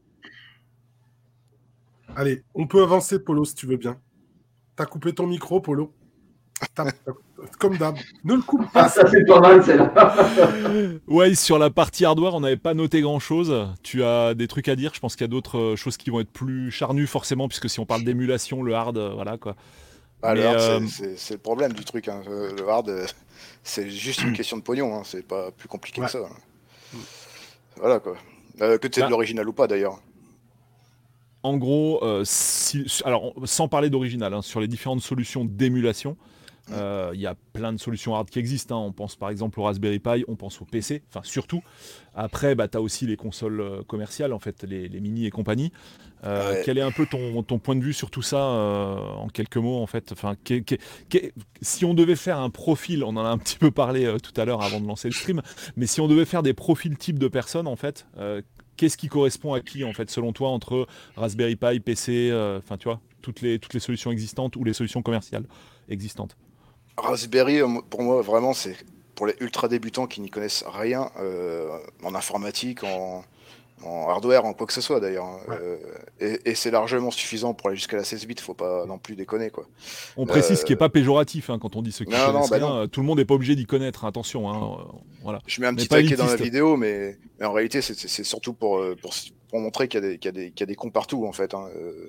[2.18, 3.96] Allez, on peut avancer, Polo, si tu veux bien.
[4.74, 5.94] T'as coupé ton micro, Polo.
[7.60, 7.96] Comme d'hab.
[8.24, 8.86] Ne le coupe pas.
[8.86, 10.16] Ah, ça c'est pas mal, celle-là.
[11.06, 13.68] ouais, sur la partie hardware, on n'avait pas noté grand-chose.
[13.84, 16.10] Tu as des trucs à dire Je pense qu'il y a d'autres euh, choses qui
[16.10, 19.54] vont être plus charnues, forcément, puisque si on parle d'émulation, le hard, euh, voilà quoi.
[20.20, 22.08] Ah, le hard, euh, c'est le problème du truc.
[22.08, 22.22] Hein.
[22.26, 22.92] Le hard,
[23.62, 24.92] c'est juste une question de pognon.
[24.92, 25.02] Hein.
[25.04, 26.18] C'est pas plus compliqué que ça.
[26.18, 26.98] Hein.
[27.76, 28.16] Voilà quoi.
[28.58, 29.10] que tu es de bah.
[29.10, 30.00] l'original ou pas d'ailleurs.
[31.42, 32.02] En gros,
[33.04, 36.16] alors sans parler d'original, sur les différentes solutions d'émulation,
[36.72, 38.78] euh, il y a plein de solutions hard qui existent.
[38.78, 38.86] Hein.
[38.86, 41.62] On pense par exemple au Raspberry Pi, on pense au PC, enfin surtout.
[42.14, 45.72] Après, bah, tu as aussi les consoles euh, commerciales, en fait, les, mini et compagnie.
[46.24, 49.80] Euh, quel est un peu ton, point de vue sur tout ça en quelques mots
[49.80, 50.10] en fait?
[50.10, 50.34] Enfin,
[51.60, 54.44] Si on devait faire un profil, on en a un petit peu parlé tout à
[54.44, 55.42] l'heure avant de lancer le stream,
[55.76, 58.06] mais si on devait faire des profils type de personnes en fait,
[58.78, 60.86] qu'est-ce qui correspond à qui en fait selon toi entre
[61.16, 65.02] Raspberry Pi, PC, enfin tu vois, toutes les, toutes les solutions existantes ou les solutions
[65.02, 65.44] commerciales
[65.90, 66.36] existantes?
[66.98, 68.76] Raspberry, euh, pour moi, vraiment, c'est
[69.14, 73.24] pour les ultra débutants qui n'y connaissent rien euh, en informatique, en,
[73.84, 75.26] hardware, en quoi que ce soit d'ailleurs.
[75.26, 75.40] Hein.
[75.50, 79.16] Euh, et, c'est largement suffisant pour aller jusqu'à la 16 bits, faut pas non plus
[79.16, 79.50] déconner.
[79.50, 79.66] Quoi.
[80.16, 82.48] On précise ce qui n'est pas péjoratif hein, quand on dit ce qui non, non,
[82.48, 84.50] bah Tout le monde n'est pas obligé d'y connaître, attention.
[84.50, 84.86] Hein,
[85.22, 85.40] voilà.
[85.46, 89.60] Je mets un petit taquet dans la vidéo, mais, en réalité, c'est surtout pour, pour,
[89.60, 91.54] montrer qu'il y, y, a des cons partout en fait.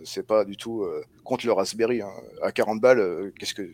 [0.04, 0.86] c'est pas du tout
[1.24, 2.02] contre le Raspberry.
[2.42, 3.72] À 40 balles, qu'est-ce que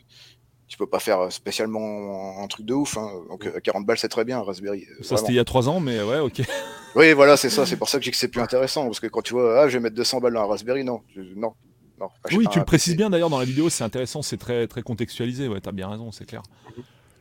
[0.67, 2.97] tu peux pas faire spécialement un truc de ouf.
[2.97, 3.09] Hein.
[3.29, 4.85] Donc 40 euh, balles, c'est très bien, Raspberry.
[4.99, 6.41] Euh, ça, c'était il y a 3 ans, mais ouais, ok.
[6.95, 7.65] oui, voilà, c'est ça.
[7.65, 8.85] C'est pour ça que je dis que c'est plus intéressant.
[8.85, 11.01] Parce que quand tu vois, ah, je vais mettre 200 balles dans un Raspberry, non.
[11.35, 11.53] non.
[11.99, 14.81] non oui, tu le précises bien d'ailleurs dans la vidéo, c'est intéressant, c'est très, très
[14.81, 15.47] contextualisé.
[15.47, 16.41] Ouais, tu as bien raison, c'est clair.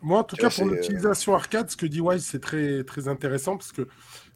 [0.00, 3.09] Moi, en tout cas, pour euh, l'utilisation arcade, ce que dit Wise, c'est très, très
[3.09, 3.88] intéressant parce que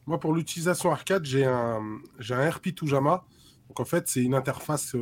[0.05, 1.81] moi, pour l'utilisation arcade, j'ai un,
[2.19, 3.23] j'ai un RP to JAMA.
[3.67, 4.95] Donc, en fait, c'est une interface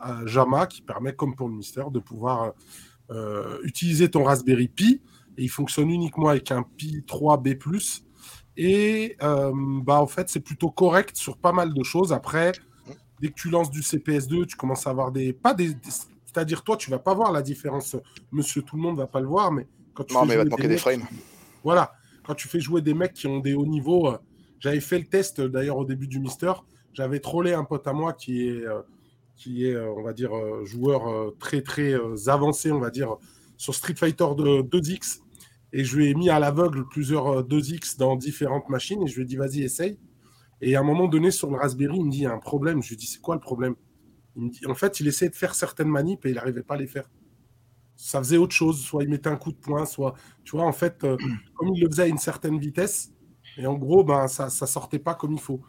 [0.00, 2.50] à JAMA qui permet, comme pour le Mister, de pouvoir euh,
[3.62, 5.00] utiliser ton Raspberry Pi
[5.36, 8.02] et il fonctionne uniquement avec un Pi 3B+.
[8.56, 12.12] Et euh, bah, en fait, c'est plutôt correct sur pas mal de choses.
[12.12, 12.52] Après,
[13.20, 15.32] dès que tu lances du CPS2, tu commences à avoir des.
[15.32, 15.76] Pas des,
[16.24, 17.96] C'est-à-dire, toi, tu vas pas voir la différence.
[18.30, 20.44] Monsieur, tout le monde va pas le voir, mais quand tu non, mais il va
[20.44, 21.04] te manquer des, frames.
[21.62, 21.92] Voilà.
[22.24, 24.08] Quand tu fais jouer des mecs qui ont des hauts niveaux.
[24.08, 24.18] Euh,
[24.60, 26.52] j'avais fait le test d'ailleurs au début du Mister.
[26.94, 28.64] J'avais trollé un pote à moi qui est
[29.36, 31.94] qui est, euh, on va dire, euh, joueur euh, très très
[32.28, 33.16] avancé, on va dire,
[33.56, 35.20] sur Street Fighter 2X.
[35.72, 39.22] Et je lui ai mis à l'aveugle plusieurs 2X dans différentes machines et je lui
[39.22, 39.98] ai dit, vas-y, essaye.
[40.60, 42.38] Et à un moment donné, sur le Raspberry, il me dit, il y a un
[42.38, 42.80] problème.
[42.82, 43.74] Je lui ai dit, c'est quoi le problème?
[44.36, 46.74] Il me dit, En fait, il essayait de faire certaines manips et il n'arrivait pas
[46.74, 47.10] à les faire.
[47.96, 50.72] Ça faisait autre chose, soit il mettait un coup de poing, soit, tu vois, en
[50.72, 53.12] fait, comme il le faisait à une certaine vitesse,
[53.56, 55.60] et en gros, ben, ça ne sortait pas comme il faut.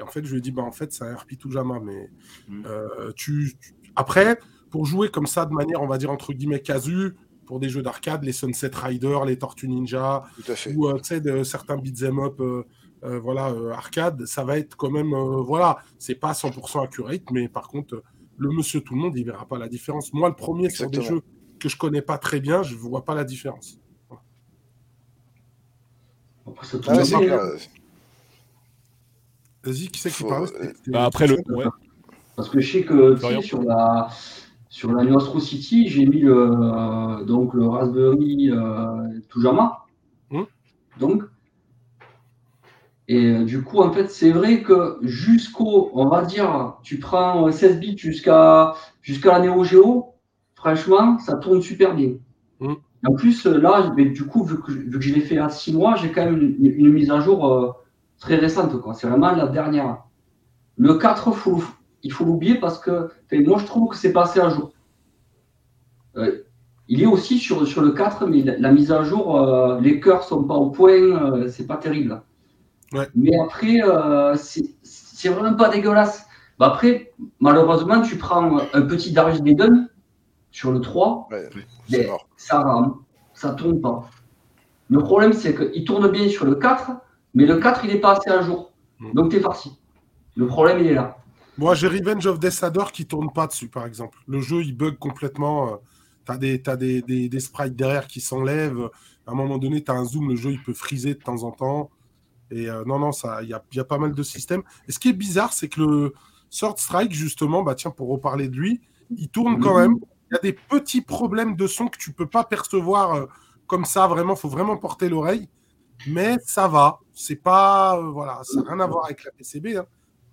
[0.00, 1.78] Et en fait, je lui ai dit, bah, en fait, c'est un RP tout jamais.
[1.80, 2.10] Mais
[2.48, 2.64] mm.
[2.66, 3.54] euh, tu,
[3.94, 4.38] Après,
[4.70, 7.14] pour jouer comme ça de manière, on va dire, entre guillemets, casu,
[7.46, 10.24] pour des jeux d'arcade, les Sunset Rider, les Tortues Ninja,
[10.74, 12.64] ou euh, certains beat'em up, euh,
[13.18, 18.02] voilà, arcade, ça va être quand même, voilà, c'est pas 100% accurate, mais par contre,
[18.36, 20.12] le monsieur tout le monde, il verra pas la différence.
[20.12, 21.22] Moi, le premier, sur des jeux
[21.58, 23.80] que je connais pas très bien, je vois pas la différence.
[29.62, 31.36] Vas-y, qui c'est qui parle euh, bah, Après le.
[32.36, 34.08] Parce que je sais que sur la
[34.70, 39.84] sur la New City, j'ai mis le, donc le Raspberry euh, Toujama.
[40.30, 40.46] Hum.
[40.98, 41.24] Donc.
[43.08, 47.50] Et euh, du coup, en fait, c'est vrai que jusqu'au, on va dire, tu prends
[47.50, 50.14] 16 bits jusqu'à jusqu'à la Neo Geo,
[50.54, 52.12] franchement, ça tourne super bien.
[52.60, 52.76] Hum.
[53.04, 55.96] En plus, là, du coup, vu que, vu que je l'ai fait à 6 mois,
[55.96, 57.79] j'ai quand même une, mise à jour
[58.20, 58.72] très récente.
[58.94, 60.04] C'est vraiment la dernière.
[60.76, 61.32] Le 4,
[62.02, 64.72] il faut l'oublier parce que moi, je trouve que c'est passé à jour.
[66.88, 70.44] il est aussi sur, sur le 4, mais la, mise à jour, les cœurs sont
[70.44, 72.22] pas au point, c'est pas terrible.
[73.14, 76.26] Mais après, euh, c'est vraiment pas dégueulasse.
[76.58, 79.88] Bah après, malheureusement, tu prends un petit Darius Gaiden
[80.50, 81.28] sur le 3,
[82.36, 82.96] ça rame,
[83.32, 84.08] ça tourne pas.
[84.88, 86.90] Le problème, c'est qu'il tourne bien sur le 4,
[87.34, 88.72] mais le 4, il n'est pas assez à jour.
[88.98, 89.12] Hmm.
[89.12, 89.78] Donc, tu es parti.
[90.36, 91.18] Le problème, il est là.
[91.58, 94.18] Moi, j'ai Revenge of Death qui tourne pas dessus, par exemple.
[94.26, 95.74] Le jeu, il bug complètement.
[95.74, 95.76] Euh,
[96.24, 98.88] tu as, des, as des, des, des, sprites derrière qui s'enlèvent.
[99.26, 101.42] À un moment donné, tu as un zoom, le jeu, il peut friser de temps
[101.42, 101.90] en temps.
[102.50, 103.10] Et euh, non, non,
[103.42, 104.62] il y a, y a, pas mal de systèmes.
[104.88, 106.14] Et ce qui est bizarre, c'est que le
[106.48, 108.80] Sword Strike, justement, bah tiens, pour reparler de lui,
[109.16, 109.96] il tourne quand même.
[110.30, 113.26] Il y a des petits problèmes de son que tu peux pas percevoir euh,
[113.66, 114.34] comme ça, vraiment.
[114.34, 115.48] Il faut vraiment porter l'oreille.
[116.06, 117.00] Mais ça va.
[117.20, 117.98] C'est pas.
[117.98, 119.76] Euh, voilà, ça n'a rien à voir avec la PCB.
[119.76, 119.84] Hein.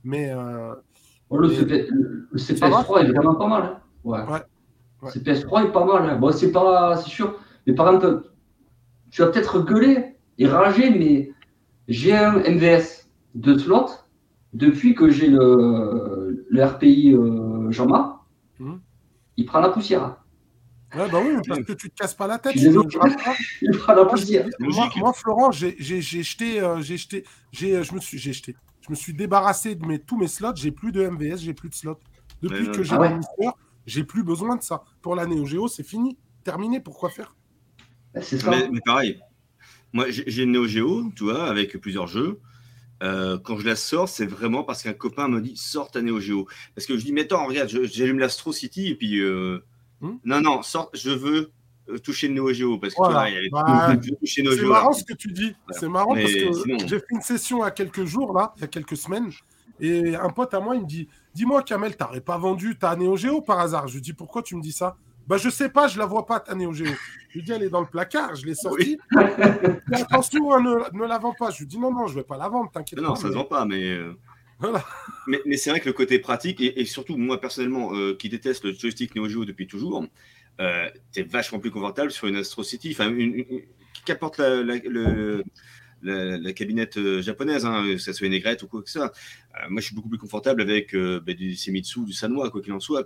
[0.06, 0.34] Mais.
[1.30, 3.64] Oh, le, CPS3 est vraiment pas mal.
[3.64, 3.80] Hein.
[4.06, 4.20] Ouais.
[4.22, 5.10] ouais.
[5.10, 6.10] CPS3 est pas mal.
[6.10, 6.16] Hein.
[6.16, 6.96] Bon, c'est pas.
[6.96, 7.38] C'est sûr.
[7.66, 8.30] Mais par exemple,
[9.12, 11.34] tu vas peut-être gueuler et rager, mais
[11.90, 13.88] j'ai un MVS de slot
[14.54, 17.70] depuis que j'ai le, le, RPI euh.
[18.60, 18.78] Hmm.
[19.36, 20.24] Il prend la poussière.
[20.96, 22.56] Ouais, bah oui, parce que tu te casses pas la tête.
[22.56, 24.48] il prend la poussière.
[24.60, 28.96] Moi, Florent, j'ai jeté, euh, j'ai jeté, j'ai, je me suis, j'ai jeté, je me
[28.96, 30.56] suis débarrassé de mes, tous mes slots.
[30.56, 32.00] J'ai plus de MVS, j'ai plus de slots.
[32.42, 33.50] Depuis que j'ai ah ouais.
[33.86, 34.84] j'ai plus besoin de ça.
[35.02, 36.80] Pour la Neo Geo, c'est fini, terminé.
[36.80, 37.36] Pourquoi faire?
[38.14, 38.52] Bah, C'est ça.
[38.52, 39.20] mais, pareil,
[39.92, 42.40] moi, j'ai une Neo Geo, tu vois, avec plusieurs jeux.
[43.04, 46.20] Euh, quand je la sors, c'est vraiment parce qu'un copain me dit sort ta Neo
[46.22, 46.48] Geo.
[46.76, 49.20] Parce que je dis, mais attends, regarde, j'allume l'Astro City et puis.
[49.20, 49.60] Euh,
[50.02, 51.52] hmm non, non, sort, je veux
[51.90, 52.78] euh, toucher Neo Geo.
[52.78, 53.30] Parce que voilà.
[53.30, 55.56] tu vois, bah, C'est marrant ce que tu dis.
[55.72, 58.62] C'est marrant parce que j'ai fait une session il y a quelques jours, là, il
[58.62, 59.32] y a quelques semaines.
[59.80, 63.16] Et un pote à moi, il me dit Dis-moi, Kamel, t'aurais pas vendu ta Neo
[63.16, 63.88] Geo par hasard?
[63.88, 64.98] Je lui dis Pourquoi tu me dis ça?
[65.28, 66.86] Bah, je sais pas, je la vois pas, ta Neo Geo.
[67.30, 68.98] Je lui dis, elle est dans le placard, je l'ai sortie.
[69.92, 71.52] attention, hein, ne, ne, la vends pas.
[71.52, 73.06] Je lui dis, non, non, je vais pas la vendre, t'inquiète pas.
[73.06, 74.00] Non, ça se vend pas, mais.
[75.28, 78.74] Mais, c'est vrai que le côté pratique, et, surtout moi personnellement, euh, qui déteste le
[78.74, 80.06] joystick Neo Geo depuis toujours,
[80.60, 83.46] euh, es vachement plus confortable sur une Astro City, enfin, une,
[84.06, 84.64] qui apporte la,
[86.02, 89.12] la, cabinette euh, japonaise, hein, que ce soit une aigrette ou quoi que ça.
[89.70, 92.80] moi, je suis beaucoup plus confortable avec bah, du Semitsu, du Sanwa, quoi qu'il en
[92.80, 93.06] soit.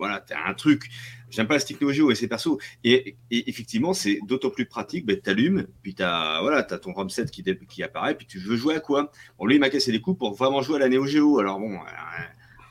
[0.00, 0.90] Voilà, tu as un truc.
[1.30, 2.56] J'aime pas la stick et ses persos.
[2.82, 5.06] Et, effectivement, c'est d'autant plus pratique.
[5.06, 8.26] Ben, tu allumes, puis tu as, voilà, as ton ROM 7 qui, qui apparaît, puis
[8.26, 9.12] tu veux jouer à quoi?
[9.38, 11.38] Bon, lui, il m'a cassé les coups pour vraiment jouer à la Neo Geo.
[11.38, 11.78] Alors bon, euh,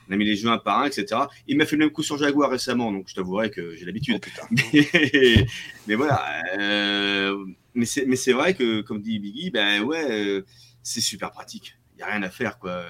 [0.10, 1.22] on a mis les jeux un par un, etc.
[1.48, 4.20] Il m'a fait le même coup sur Jaguar récemment, donc je t'avouerai que j'ai l'habitude.
[4.42, 4.46] Oh,
[5.88, 6.44] mais, voilà.
[6.58, 10.42] Euh, mais c'est vrai que, comme dit Biggie, ben ouais, euh,
[10.82, 11.78] c'est super pratique.
[11.94, 12.86] Il n'y a rien à faire, quoi.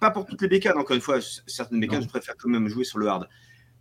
[0.00, 1.18] Pas pour toutes les bécanes, encore une fois.
[1.46, 3.28] Certaines bécanes, je préfère quand même jouer sur le hard.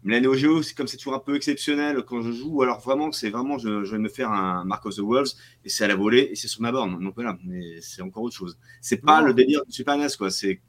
[0.04, 2.82] Mais la Neo Geo, c'est comme c'est toujours un peu exceptionnel quand je joue, alors
[2.82, 5.32] vraiment, c'est vraiment, je, vais me faire un Mark of the Worlds
[5.64, 7.02] et c'est à la volée et c'est sur ma borne.
[7.02, 8.58] Donc voilà, mais c'est encore autre chose.
[8.82, 10.30] C'est pas le délire du Super NES, quoi.
[10.30, 10.62] C'est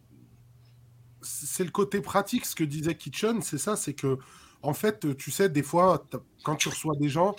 [1.24, 4.18] c'est le côté pratique, ce que disait Kitchen, c'est ça, c'est que,
[4.60, 6.06] en fait, tu sais, des fois,
[6.44, 7.34] quand tu reçois des gens,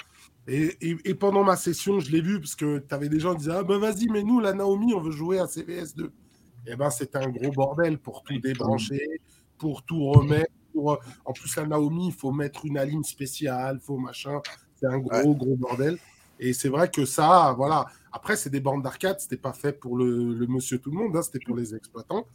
[0.48, 3.40] et, et, pendant ma session, je l'ai vu, parce que tu avais des gens qui
[3.40, 6.06] disaient Ah ben vas-y, mais nous, la Naomi, on veut jouer à CVS2.
[6.06, 9.22] Et eh ben c'était un gros bordel pour tout débrancher,
[9.58, 13.98] pour tout remettre euh, en plus, la Naomi, il faut mettre une aline spéciale, faut
[13.98, 14.42] machin.
[14.76, 15.98] C'est un gros, gros bordel.
[16.40, 17.86] Et c'est vrai que ça, voilà.
[18.12, 21.22] Après, c'est des bandes d'arcade, c'était pas fait pour le, monsieur tout le monde, hein,
[21.22, 22.26] c'était pour les exploitants.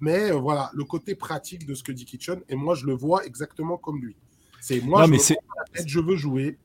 [0.00, 2.94] Mais euh, voilà, le côté pratique de ce que dit Kitchen, et moi, je le
[2.94, 4.16] vois exactement comme lui.
[4.60, 6.58] C'est moi, je, mais je veux jouer,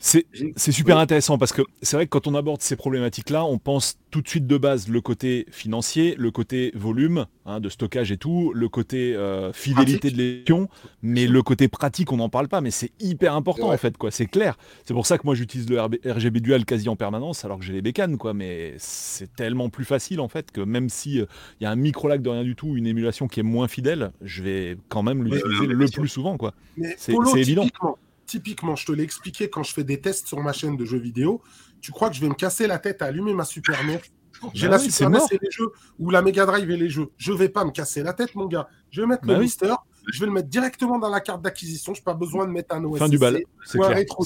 [0.00, 3.98] c'est super intéressant parce que c'est vrai que quand on aborde ces problématiques-là, on pense
[4.10, 8.16] tout de suite de base le côté financier, le côté volume hein, de stockage et
[8.16, 10.68] tout, le côté euh, fidélité de l'émission,
[11.02, 14.10] mais le côté pratique, on n'en parle pas, mais c'est hyper important en fait, quoi.
[14.10, 14.56] C'est clair.
[14.84, 17.72] C'est pour ça que moi j'utilise le RGB dual quasi en permanence alors que j'ai
[17.72, 18.34] les bécanes, quoi.
[18.34, 21.26] Mais c'est tellement plus facile en fait que même si euh,
[21.60, 23.68] il y a un micro lag de rien du tout, une émulation qui est moins
[23.68, 26.54] fidèle, je vais quand même l'utiliser le plus souvent, quoi.
[26.96, 27.66] C'est évident
[28.28, 30.98] typiquement, je te l'ai expliqué quand je fais des tests sur ma chaîne de jeux
[30.98, 31.42] vidéo.
[31.80, 34.00] Tu crois que je vais me casser la tête à allumer ma Super NES
[34.54, 37.08] J'ai bah la Super NES et les jeux, ou la Mega Drive et les jeux.
[37.16, 38.68] Je vais pas me casser la tête, mon gars.
[38.90, 39.74] Je vais mettre le Mister,
[40.12, 41.94] je vais le mettre directement dans la carte d'acquisition.
[41.94, 43.42] Je n'ai pas besoin de mettre un OSC du bal.
[43.74, 44.24] ou un Retro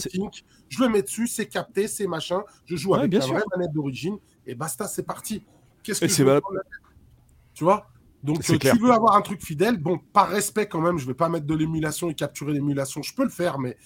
[0.69, 2.43] Je le mets dessus, c'est capté, c'est machin.
[2.67, 5.45] Je joue avec la vraie manette d'origine et basta, c'est parti.
[5.83, 6.25] Qu'est-ce que c'est
[7.55, 7.87] Tu vois?
[8.23, 11.29] Donc, tu veux avoir un truc fidèle, bon, par respect quand même, je vais pas
[11.29, 13.77] mettre de l'émulation et capturer l'émulation, je peux le faire, mais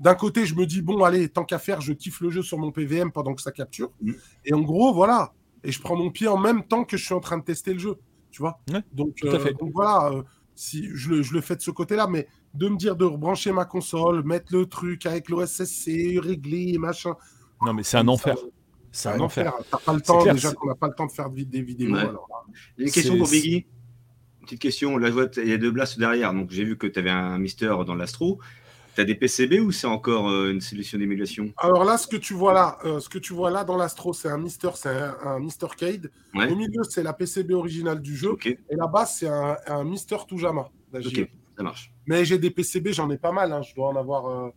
[0.00, 2.58] d'un côté, je me dis, bon, allez, tant qu'à faire, je kiffe le jeu sur
[2.58, 3.90] mon PVM pendant que ça capture.
[4.02, 4.12] Mm.
[4.44, 5.32] Et en gros, voilà.
[5.64, 7.72] Et je prends mon pied en même temps que je suis en train de tester
[7.72, 7.96] le jeu.
[8.30, 8.60] Tu vois
[8.92, 10.22] donc, euh, donc, voilà, euh,
[10.54, 13.52] si je le, je le, fais de ce côté-là, mais de me dire de rebrancher
[13.52, 17.14] ma console, mettre le truc avec l'OSSC, régler, machin.
[17.64, 18.36] Non, mais c'est un enfer.
[18.92, 19.54] C'est un enfer.
[19.70, 21.96] T'as pas le temps, déjà qu'on n'a pas le temps de faire des vidéos.
[22.76, 23.66] une question pour Biggie.
[24.46, 27.10] Petite question, là, il y a deux blasts derrière, donc j'ai vu que tu avais
[27.10, 28.38] un Mister dans l'Astro.
[28.94, 31.52] Tu as des PCB ou c'est encore euh, une solution d'émulation?
[31.56, 34.12] Alors là, ce que tu vois là, euh, ce que tu vois là dans l'Astro,
[34.12, 36.12] c'est un Mister, c'est un, Mister Cade.
[36.32, 38.36] Au milieu, c'est la PCB originale du jeu.
[38.44, 40.70] Et là-bas, c'est un, un Mister Tujama.
[40.94, 41.92] Ok, ça marche.
[42.06, 43.52] Mais j'ai des PCB, j'en ai pas mal.
[43.52, 43.62] Hein.
[43.62, 44.26] Je dois en avoir.
[44.26, 44.50] Euh,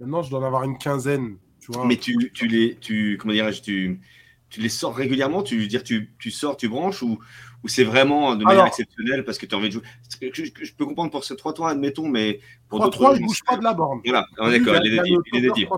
[0.00, 1.36] maintenant, je dois en avoir une quinzaine.
[1.60, 1.86] Tu vois.
[1.86, 4.00] Mais tu, tu les, tu, comment dirais-je, tu,
[4.48, 5.44] tu les sors régulièrement?
[5.44, 7.20] Tu veux dire, tu, tu sors, tu branches ou,
[7.62, 9.82] ou c'est vraiment de manière exceptionnelle parce que tu as envie de jouer?
[10.20, 13.56] Je, je, peux comprendre pour ce 3-3, admettons, mais pour 3-3, il ne bouge pas
[13.56, 14.00] de la borne.
[14.04, 14.98] Voilà, d'accord, il
[15.34, 15.68] est dédié.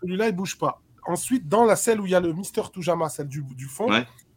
[0.00, 0.82] Celui-là, il ne bouge pas.
[1.06, 3.88] Ensuite, dans la celle où il y a le Mister Tujama, celle du, du fond,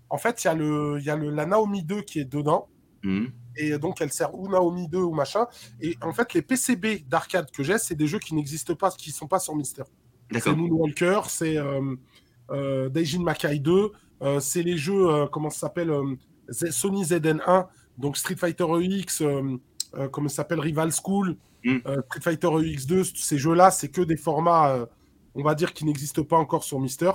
[0.09, 2.25] en fait, il y a, le, il y a le, la Naomi 2 qui est
[2.25, 2.67] dedans.
[3.03, 3.31] Mhm.
[3.55, 5.47] Et donc, elle sert ou Naomi 2 ou machin.
[5.81, 9.09] Et en fait, les PCB d'arcade que j'ai, c'est des jeux qui n'existent pas, qui
[9.09, 9.83] ne sont pas sur Mister.
[10.39, 11.95] C'est Moonwalker, c'est euh,
[12.51, 13.89] euh, Daijin Makai 2, euh,
[14.39, 16.15] c'est les jeux, euh, comment ça s'appelle euh,
[16.49, 19.23] Sony ZN1, donc Street Fighter EX,
[20.12, 21.79] comment ça s'appelle Rival School, mm.
[21.79, 24.88] Street Fighter EX2, ces jeux-là, c'est que des formats,
[25.36, 27.12] on va dire, qui n'existent pas encore sur Mister.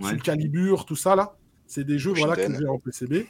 [0.00, 0.12] Ouais.
[0.12, 1.36] le Calibur, tout ça, là.
[1.66, 3.26] C'est des jeux voilà, que j'ai en PCB.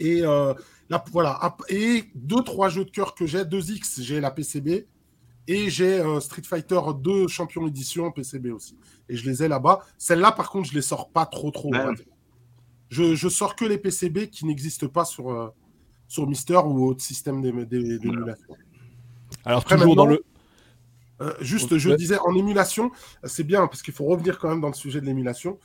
[0.00, 1.56] Et là, voilà.
[1.68, 4.86] Et deux, trois jeux de cœur que j'ai, 2X, j'ai la PCB.
[5.48, 8.76] Et j'ai Street Fighter 2 Champion Édition PCB aussi
[9.08, 9.80] et je les ai là-bas.
[9.96, 11.72] Celles-là, par contre, je les sors pas trop, trop.
[12.90, 15.48] Je, je, sors que les PCB qui n'existent pas sur, euh,
[16.06, 18.56] sur Mister ou autre système d'émulation.
[19.44, 20.24] Alors, toujours dans le.
[21.20, 22.90] Euh, juste, je disais, en émulation,
[23.24, 25.58] c'est bien parce qu'il faut revenir quand même dans le sujet de l'émulation.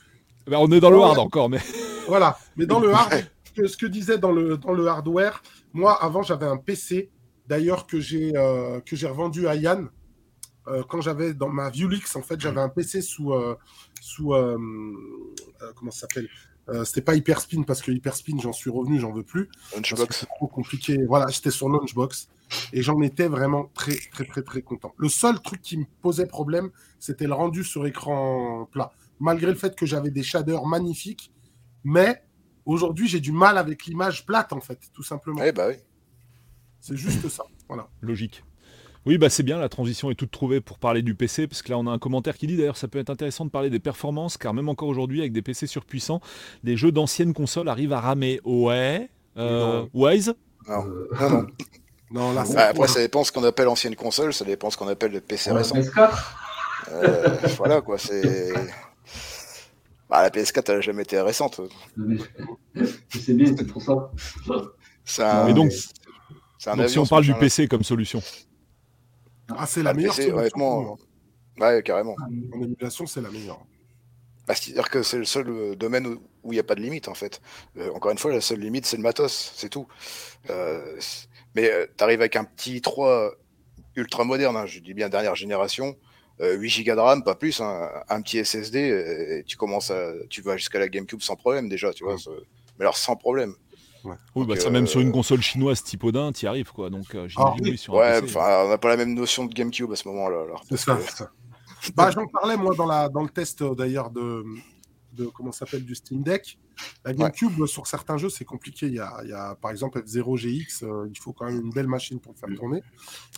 [0.46, 1.60] Ben, on est dans le hard encore, mais.
[2.06, 5.42] Voilà, mais dans le hard, ce que, ce que disait dans le, dans le hardware,
[5.72, 7.08] moi, avant, j'avais un PC,
[7.46, 9.88] d'ailleurs, que j'ai euh, que j'ai revendu à Yann.
[10.66, 13.54] Euh, quand j'avais dans ma Viewlix, en fait, j'avais un PC sous, euh,
[14.00, 14.32] sous
[15.76, 16.28] comment ça s'appelle
[16.84, 19.50] C'était pas Hyperspin parce que Hyperspin, j'en suis revenu, j'en veux plus.
[19.74, 20.26] Launchbox.
[20.36, 20.98] trop compliqué.
[21.06, 22.28] Voilà, j'étais sur Launchbox
[22.72, 24.94] et j'en étais vraiment très, très, très, très content.
[24.96, 28.90] Le seul truc qui me posait problème, c'était le rendu sur écran plat.
[29.20, 31.30] Malgré le fait que j'avais des shaders magnifiques,
[31.84, 32.24] mais
[32.64, 35.42] aujourd'hui, j'ai du mal avec l'image plate, en fait, tout simplement.
[35.44, 35.76] Eh bah oui.
[36.84, 37.44] C'est juste ça.
[37.66, 37.88] Voilà.
[38.02, 38.44] Logique.
[39.06, 41.70] Oui, bah c'est bien, la transition est toute trouvée pour parler du PC, parce que
[41.70, 43.78] là on a un commentaire qui dit d'ailleurs ça peut être intéressant de parler des
[43.78, 46.20] performances, car même encore aujourd'hui avec des PC surpuissants,
[46.62, 48.40] des jeux d'anciennes consoles arrivent à ramer.
[48.44, 49.10] Ouais.
[49.36, 50.34] Euh, Wise
[50.68, 50.84] Non.
[51.20, 51.46] non.
[52.12, 54.88] non là, bah, après, ça dépend ce qu'on appelle ancienne console, ça dépend ce qu'on
[54.88, 55.76] appelle le PC récent.
[56.92, 58.52] Euh, voilà quoi, c'est.
[60.10, 61.62] Bah, la PS4, elle n'a jamais été récente.
[63.08, 64.10] C'est bien, c'est pour ça.
[65.02, 65.72] ça donc,
[66.66, 68.22] donc si on parle du PC comme solution.
[69.48, 70.18] Ah, c'est la, meilleure.
[70.18, 70.96] honnêtement,
[71.58, 72.16] ouais, carrément.
[72.52, 73.60] En émulation, c'est la meilleure.
[74.46, 76.06] Bah, C'est-à-dire que c'est le seul euh, domaine
[76.42, 77.40] où il n'y a pas de limite, en fait.
[77.76, 79.86] Euh, encore une fois, la seule limite, c'est le matos, c'est tout.
[80.50, 80.98] Euh,
[81.54, 83.32] mais tu arrives avec un petit 3
[83.96, 85.96] ultra moderne, hein, je dis bien dernière génération,
[86.40, 90.42] 8 Go de RAM, pas plus, hein, un petit SSD, et tu commences à, tu
[90.42, 92.16] vas jusqu'à la GameCube sans problème déjà, tu vois.
[92.76, 93.54] Mais alors sans problème.
[94.34, 96.90] Oui, bah, ça, même sur une euh, console chinoise type Odin, y arrives, quoi.
[96.90, 100.44] Donc, euh, ah, ouais, on n'a pas la même notion de GameCube à ce moment-là.
[100.68, 100.98] C'est ça.
[101.94, 104.44] bah, J'en parlais, moi, dans, la, dans le test, euh, d'ailleurs, de,
[105.12, 106.58] de comment s'appelle du Steam Deck.
[107.04, 108.86] La GameCube, sur certains jeux, c'est compliqué.
[108.86, 111.86] Il y, a, il y, a, par exemple, F0GX, il faut quand même une belle
[111.86, 112.82] machine pour le faire tourner.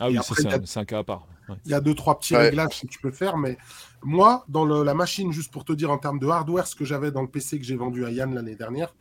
[0.01, 1.27] Ah oui, c'est un, cas à part.
[1.65, 3.59] Il y a deux, trois petits réglages que tu peux faire, mais
[4.03, 6.85] moi, dans le, la machine, juste pour te dire en termes de hardware, ce que
[6.85, 8.95] j'avais dans le PC que j'ai vendu à Yann l'année dernière,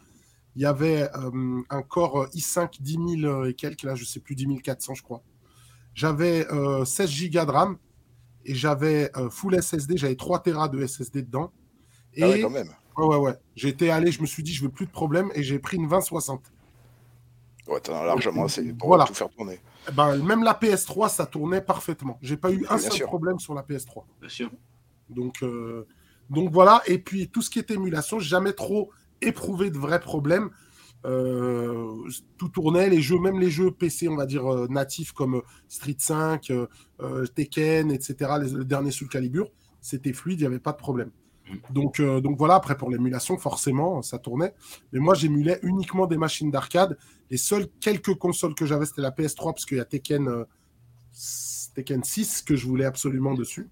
[0.56, 4.36] il y avait euh, un Core i5 10 000 et quelques, là, je sais plus,
[4.36, 5.22] 10 400, je crois.
[5.94, 6.46] J'avais
[6.86, 7.78] 16 Go de RAM
[8.46, 11.52] et j'avais euh, full SSD, j'avais 3 Tera de SSD dedans.
[12.14, 12.24] Et...
[12.24, 12.70] Ah ouais, quand même.
[12.98, 13.34] Ouais, ouais, ouais.
[13.56, 15.88] J'étais allé, je me suis dit, je veux plus de problème et j'ai pris une
[15.88, 16.42] 2060.
[17.68, 19.06] Ouais, t'en as largement assez pour voilà.
[19.06, 19.60] tout faire tourner.
[19.90, 22.18] Eh ben, même la PS3, ça tournait parfaitement.
[22.22, 24.04] J'ai pas eu un seul problème sur la PS3.
[24.22, 24.52] Bien sûr.
[25.10, 25.88] Donc, euh,
[26.30, 26.82] donc voilà.
[26.86, 28.92] Et puis tout ce qui est émulation, jamais trop
[29.22, 30.50] éprouvé de vrais problèmes.
[31.06, 35.42] Euh, tout tournait, les jeux, même les jeux PC, on va dire euh, natifs comme
[35.68, 39.50] Street 5, euh, Tekken, etc., le dernier sous le calibre,
[39.82, 41.12] c'était fluide, il n'y avait pas de problème.
[41.70, 44.56] Donc, donc voilà, après pour l'émulation, forcément, ça tournait.
[44.92, 46.98] Mais moi, j'émulais uniquement des machines d'arcade.
[47.30, 50.28] Les seules quelques consoles que j'avais, c'était la PS3, parce qu'il y a Tekken
[51.76, 53.70] Tekken 6 que je voulais absolument dessus.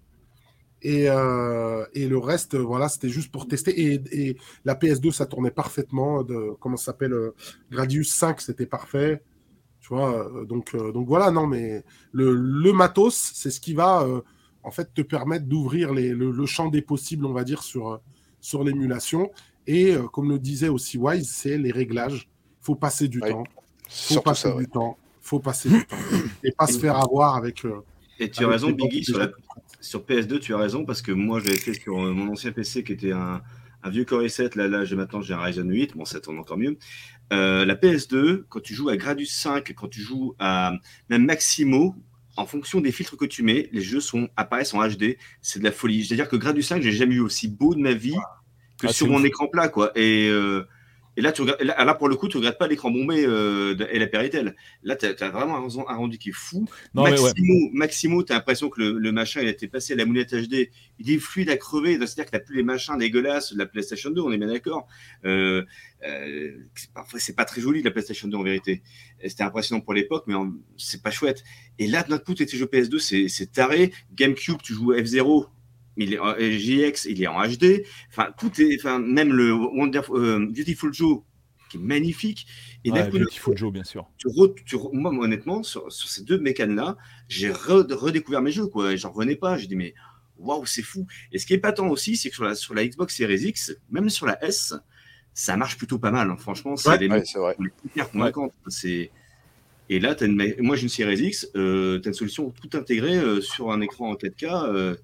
[0.84, 3.94] Et, euh, et le reste, voilà, c'était juste pour tester.
[3.94, 6.24] Et, la PS2, ça tournait parfaitement.
[6.24, 7.32] De, comment ça s'appelle
[7.72, 9.24] Gradius 5, c'était parfait.
[9.80, 14.08] Tu vois, donc, donc voilà, non, mais le, le matos, c'est ce qui va
[14.64, 18.00] en fait te permettre d'ouvrir le, le, champ des possibles, on va dire, sur,
[18.40, 19.30] sur l'émulation.
[19.68, 22.30] Et comme le disait aussi Wise, c'est les réglages.
[22.62, 23.44] Il faut passer du temps.
[23.90, 24.98] faut passer du temps.
[25.22, 25.98] faut passer du temps.
[26.44, 27.66] Et pas se faire avoir avec.
[28.20, 29.20] et tu as raison, Biggie, sur,
[29.84, 32.84] sur, PS2, tu as raison, parce que moi, je l'avais fait sur mon ancien PC
[32.84, 33.42] qui était un,
[33.84, 34.58] un vieux Core i7.
[34.58, 35.96] Là, là maintenant, j'ai un Ryzen 8.
[35.96, 36.78] Bon, ça tourne encore mieux.
[37.32, 40.74] Euh, la PS2, quand tu joues à Gradus 5, quand tu joues à
[41.10, 41.96] même Maximo,
[42.36, 45.18] en fonction des filtres que tu mets, les jeux sont, apparaissent en HD.
[45.42, 46.06] C'est de la folie.
[46.06, 48.18] C'est-à-dire que Gradus 5, j'ai jamais eu aussi beau de ma vie
[48.80, 49.92] que ah, sur mon écran plat, quoi.
[49.96, 50.66] Et, euh,
[51.16, 54.08] et là, tu là, pour le coup, tu regardes pas l'écran bombé euh, et la
[54.08, 54.56] Péritel.
[54.82, 56.66] Là, tu as, vraiment un, rendu qui est fou.
[56.94, 60.34] Maximo, Maximo tu as l'impression que le, machin, il a été passé à la moulette
[60.34, 60.70] HD.
[61.00, 61.98] Il est fluide à crever.
[61.98, 64.88] C'est-à-dire que tu plus les machins dégueulasses de la PlayStation 2, on est bien d'accord.
[65.26, 65.64] Euh,
[66.04, 66.52] euh,
[67.18, 68.82] c'est pas très joli la PlayStation 2 en vérité.
[69.24, 70.36] C'était impressionnant pour l'époque, mais
[70.78, 71.44] c'est pas chouette.
[71.78, 73.94] Et là, de notre coup, tes jeux PS2, c'est taré.
[74.16, 75.48] GameCube, tu joues F0
[75.98, 77.84] il est en, JX, il est en HD.
[78.10, 81.22] Enfin, tout est, enfin, même le Wonderful, euh, Beautiful Joe,
[81.70, 82.48] qui est magnifique.
[82.84, 84.08] Et ouais, Beautiful Joe, bien sûr.
[84.94, 88.96] moi, honnêtement, sur, ces deux mécanes-là, j'ai redécouvert mes jeux, quoi.
[88.96, 89.58] J'en revenais pas.
[89.58, 89.94] J'ai dit, mais
[90.38, 91.08] waouh, c'est fou.
[91.32, 93.76] Et ce qui est patent aussi, c'est que sur la, sur la Xbox Series X,
[93.90, 94.74] même sur la S,
[95.34, 96.30] ça marche plutôt pas mal.
[96.30, 96.38] Hein.
[96.38, 97.56] Franchement, c'est les, ouais, vrai.
[97.86, 98.54] hyper convaincantes.
[98.68, 99.12] C'est
[99.90, 100.56] et là, as une...
[100.60, 103.82] moi j'ai une Series X, euh, tu as une solution tout intégrée euh, sur un
[103.82, 104.98] écran en 4K.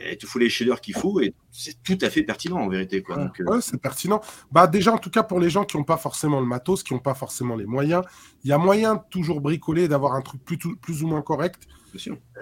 [0.00, 3.02] Et tu fous les shaders qu'il faut et c'est tout à fait pertinent en vérité.
[3.02, 3.16] Quoi.
[3.16, 4.20] Donc, euh, c'est pertinent.
[4.52, 6.94] Bah, déjà, en tout cas, pour les gens qui n'ont pas forcément le matos, qui
[6.94, 8.04] n'ont pas forcément les moyens,
[8.44, 11.66] il y a moyen de toujours bricoler, d'avoir un truc plus, plus, ou moins correct.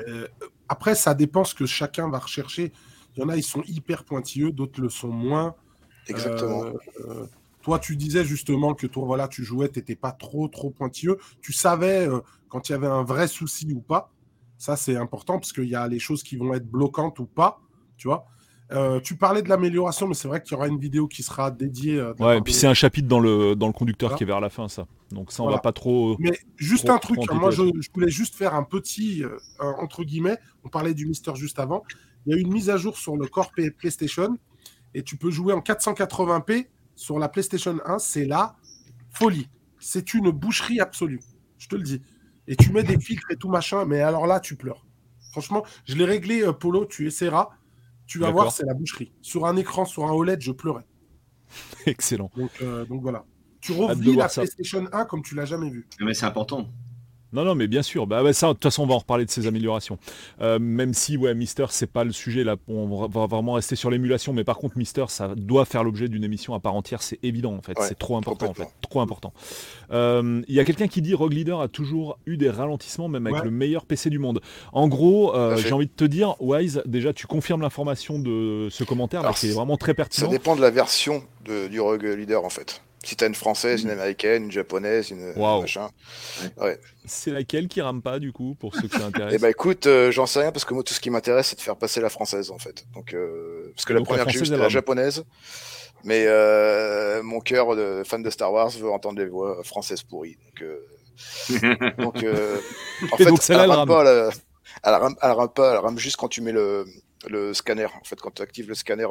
[0.08, 0.28] Euh,
[0.68, 2.72] après, ça dépend ce que chacun va rechercher.
[3.16, 5.54] Il y en a, ils sont hyper pointilleux, d'autres le sont moins.
[6.08, 6.64] Exactement.
[7.08, 7.26] Euh,
[7.62, 11.16] toi, tu disais justement que toi, voilà, tu jouais, tu n'étais pas trop, trop pointilleux.
[11.40, 12.08] Tu savais
[12.48, 14.12] quand il y avait un vrai souci ou pas.
[14.58, 17.60] Ça, c'est important parce qu'il y a les choses qui vont être bloquantes ou pas,
[17.96, 18.26] tu vois.
[18.72, 21.50] Euh, tu parlais de l'amélioration, mais c'est vrai qu'il y aura une vidéo qui sera
[21.50, 21.98] dédiée.
[21.98, 24.40] Euh, ouais, et puis c'est un chapitre dans le, dans le conducteur qui est vers
[24.40, 24.86] la fin, ça.
[25.12, 26.16] Donc ça, on va pas trop.
[26.18, 27.62] Mais juste un truc, moi je,
[27.94, 31.84] voulais juste faire un petit, euh, entre guillemets, on parlait du Mister juste avant.
[32.26, 34.36] Il y a eu une mise à jour sur le Core PlayStation
[34.94, 38.00] et tu peux jouer en 480p sur la PlayStation 1.
[38.00, 38.56] C'est la
[39.10, 39.48] folie.
[39.78, 41.20] C'est une boucherie absolue.
[41.58, 42.02] Je te le dis
[42.48, 44.86] et tu mets des filtres et tout machin, mais alors là, tu pleures.
[45.32, 47.50] Franchement, je l'ai réglé, euh, Polo, tu essaieras.
[48.06, 49.12] Tu vas voir, c'est la boucherie.
[49.20, 50.86] Sur un écran, sur un OLED, je pleurais.
[51.86, 52.30] Excellent.
[52.36, 53.24] Donc, euh, donc voilà.
[53.60, 55.88] Tu revis la PlayStation 1 comme tu l'as jamais vu.
[56.00, 56.68] Mais c'est important.
[57.32, 58.06] Non, non, mais bien sûr.
[58.06, 59.98] Bah, ça, de toute façon, on va en reparler de ces améliorations.
[60.40, 62.56] Euh, même si, ouais, Mister, c'est pas le sujet là.
[62.68, 66.24] On va vraiment rester sur l'émulation, mais par contre, Mister, ça doit faire l'objet d'une
[66.24, 67.02] émission à part entière.
[67.02, 67.74] C'est évident, en fait.
[67.80, 68.68] c'est trop important, en fait.
[68.80, 69.32] Trop important.
[69.90, 73.26] Euh, il y a quelqu'un qui dit Rogue Leader a toujours eu des ralentissements, même
[73.26, 74.40] avec le meilleur PC du monde.
[74.72, 78.84] En gros, euh, j'ai envie de te dire, Wise, déjà, tu confirmes l'information de ce
[78.84, 80.26] commentaire, qui est vraiment très pertinent.
[80.26, 81.22] Ça dépend de la version
[81.70, 82.82] du Rogue Leader, en fait.
[83.06, 85.90] Si t'as une française, une américaine, une japonaise, une machin.
[86.56, 86.80] Ouais.
[87.04, 90.10] C'est laquelle qui rame pas du coup pour ceux qui s'intéressent Eh bah écoute, euh,
[90.10, 92.08] j'en sais rien parce que moi tout ce qui m'intéresse c'est de faire passer la
[92.08, 92.84] française en fait.
[92.94, 95.22] Donc euh, parce que la première que j'ai c'était la japonaise.
[96.02, 100.36] Mais euh, mon cœur de fan de Star Wars veut entendre les voix françaises pourries.
[100.58, 101.60] Donc,
[101.98, 102.16] donc
[103.12, 104.30] en fait, elle, rame pas, elle,
[104.82, 106.84] elle, rame, elle, rame, pas, elle rame juste quand tu mets le,
[107.28, 107.86] le scanner.
[107.86, 109.06] En fait, quand tu actives le scanner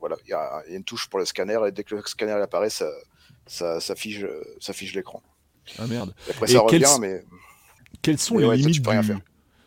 [0.00, 2.70] voilà, il y, a une touche pour le scanner et dès que le scanner apparaît,
[2.70, 2.88] ça,
[3.46, 4.26] ça, ça fige,
[4.58, 5.22] ça fige l'écran.
[5.78, 6.14] Ah merde.
[6.28, 7.22] après, ça revient, mais.
[8.02, 9.14] Quelles sont les limites ça, du...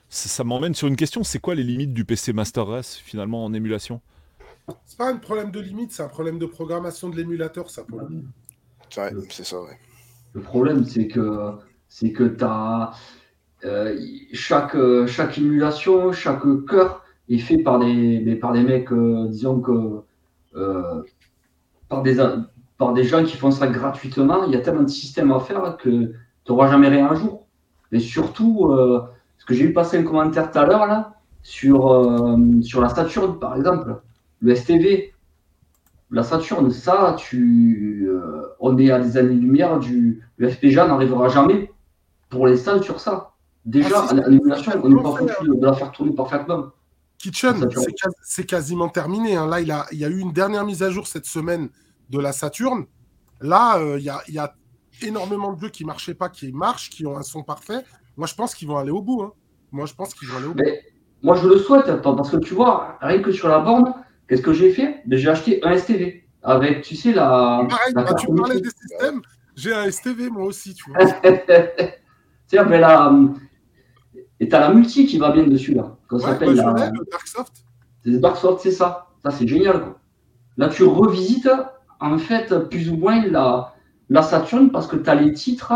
[0.10, 3.54] ça, m'emmène sur une question c'est quoi les limites du PC Master Race finalement en
[3.54, 4.02] émulation?
[4.86, 8.00] C'est pas un problème de limite, c'est un problème de programmation de l'émulateur, ça pour
[8.00, 8.24] le
[9.30, 9.78] c'est ça, ouais.
[10.34, 11.52] Le problème, c'est que
[11.88, 12.92] c'est que tu as
[13.66, 13.98] euh,
[14.34, 14.76] chaque,
[15.08, 20.02] chaque émulation, chaque cœur est fait par des, par des mecs, euh, disons que euh,
[21.90, 22.18] par, des,
[22.78, 24.46] par des gens qui font ça gratuitement.
[24.46, 26.14] Il y a tellement de systèmes à faire que tu
[26.50, 27.48] n'auras jamais rien un jour.
[27.92, 29.02] Et surtout, euh,
[29.38, 32.90] ce que j'ai vu passer un commentaire tout à l'heure là, sur, euh, sur la
[32.90, 34.02] Saturne, par exemple,
[34.40, 35.14] le STV.
[36.10, 38.08] La Saturne, ça, tu,
[38.60, 40.22] on est à des années-lumière du.
[40.38, 41.72] Le FPGA n'arrivera jamais
[42.30, 43.32] pour l'instant sur ça.
[43.66, 46.68] Déjà, ah, l'émulation, on n'est pas foutu de la faire tourner parfaitement.
[47.24, 47.70] Kitchen,
[48.22, 49.38] c'est quasiment terminé.
[49.38, 49.48] Hein.
[49.48, 51.70] Là, il, a, il y a eu une dernière mise à jour cette semaine
[52.10, 52.86] de la Saturne.
[53.40, 54.56] Là, euh, il, y a,
[55.02, 57.86] énormément de jeux qui ne marchaient pas, qui marchent, qui ont un son parfait.
[58.18, 59.24] Moi, je pense qu'ils vont aller au bout.
[59.24, 59.32] Hein.
[59.72, 60.64] Moi, je pense qu'ils vont aller au bout.
[61.22, 63.94] moi, je le souhaite, parce que tu vois, rien que sur la borne,
[64.28, 65.02] qu'est-ce que j'ai fait?
[65.06, 67.66] Ben, J'ai acheté un STV avec, tu sais, la.
[67.70, 69.22] Pareil, bah, tu parlais des systèmes,
[69.56, 71.08] j'ai un STV moi aussi, tu vois.
[72.48, 73.14] sais, ben, la.
[74.44, 75.96] Et tu as la multi qui va bien dessus, là.
[76.10, 76.92] Quand ouais, s'appelle la...
[76.92, 77.64] le Darksoft.
[78.04, 79.08] C'est Darksoft, c'est ça.
[79.24, 80.00] Ça, c'est génial, quoi.
[80.58, 81.50] Là, tu revisites,
[82.02, 83.74] en fait, plus ou moins la,
[84.10, 85.72] la Saturn parce que tu as les titres,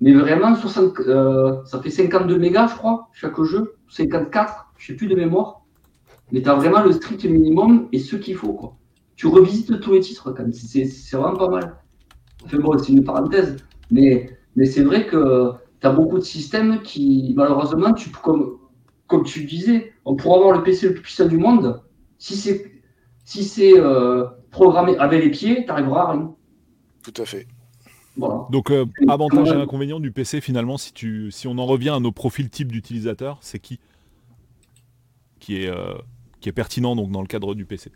[0.00, 3.74] mais vraiment, 60, euh, ça fait 52 mégas, je crois, chaque jeu.
[3.88, 5.62] 54, je sais plus de mémoire.
[6.30, 8.76] Mais tu as vraiment le strict minimum et ce qu'il faut, quoi.
[9.16, 10.52] Tu revisites tous les titres, quand même.
[10.52, 10.86] C'est
[11.16, 11.76] vraiment pas mal.
[12.44, 13.56] Enfin, bon, c'est une parenthèse.
[13.90, 18.58] Mais, mais c'est vrai que tu as beaucoup de systèmes qui, malheureusement, tu, comme,
[19.06, 21.82] comme tu disais, on pourrait avoir le PC le plus puissant du monde.
[22.18, 22.72] Si c'est
[23.24, 26.34] si c'est euh, programmé avec les pieds, tu n'arriveras à rien.
[27.02, 27.46] Tout à fait.
[28.16, 32.00] Donc, euh, avantage et inconvénient du PC, finalement, si, tu, si on en revient à
[32.00, 33.78] nos profils type d'utilisateur, c'est qui?
[35.40, 35.94] Qui est, euh,
[36.40, 37.90] qui est pertinent donc, dans le cadre du PC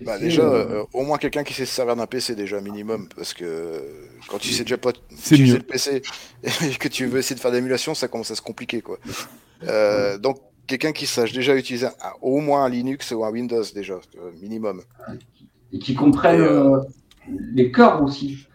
[0.00, 0.48] bah déjà,
[0.92, 3.82] au moins quelqu'un qui sait se servir d'un PC déjà minimum, parce que
[4.28, 6.02] quand tu sais déjà pas utiliser le PC
[6.42, 8.98] et que tu veux essayer de faire d'émulation, ça commence à se compliquer quoi.
[10.18, 10.38] donc
[10.68, 11.88] quelqu'un qui sache déjà utiliser
[12.20, 14.82] au moins un Linux ou un Windows déjà, euh, minimum.
[15.72, 16.80] Et qui comprenne euh, euh,
[17.54, 18.46] les cœurs aussi.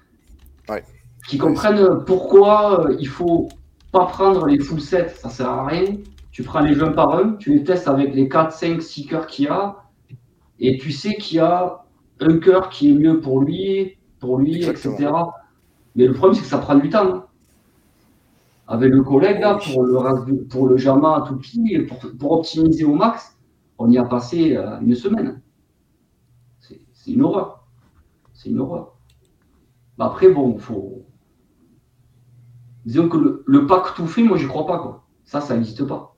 [0.69, 0.83] Ouais.
[1.27, 3.49] Qui comprennent pourquoi il faut
[3.91, 5.97] pas prendre les full sets, ça sert à rien.
[6.31, 9.27] Tu prends les jeux par un, tu les testes avec les 4, 5, 6 cœurs
[9.27, 9.82] qu'il y a,
[10.67, 11.83] et tu sais qu'il y a
[12.19, 15.11] un cœur qui est mieux pour lui, pour lui, etc.
[15.95, 17.15] Mais le problème, c'est que ça prend du temps.
[17.15, 17.25] Hein
[18.67, 22.85] avec le collègue là pour le pour le JAMA à tout pied, pour, pour optimiser
[22.85, 23.37] au max,
[23.77, 25.41] on y a passé euh, une semaine.
[26.59, 27.67] C'est une horreur.
[28.33, 28.95] C'est une horreur.
[29.99, 31.05] Après, bon, faut.
[32.85, 35.05] Disons que le, pack tout fait, moi, j'y crois pas, quoi.
[35.25, 36.12] Ça, ça n'existe pas.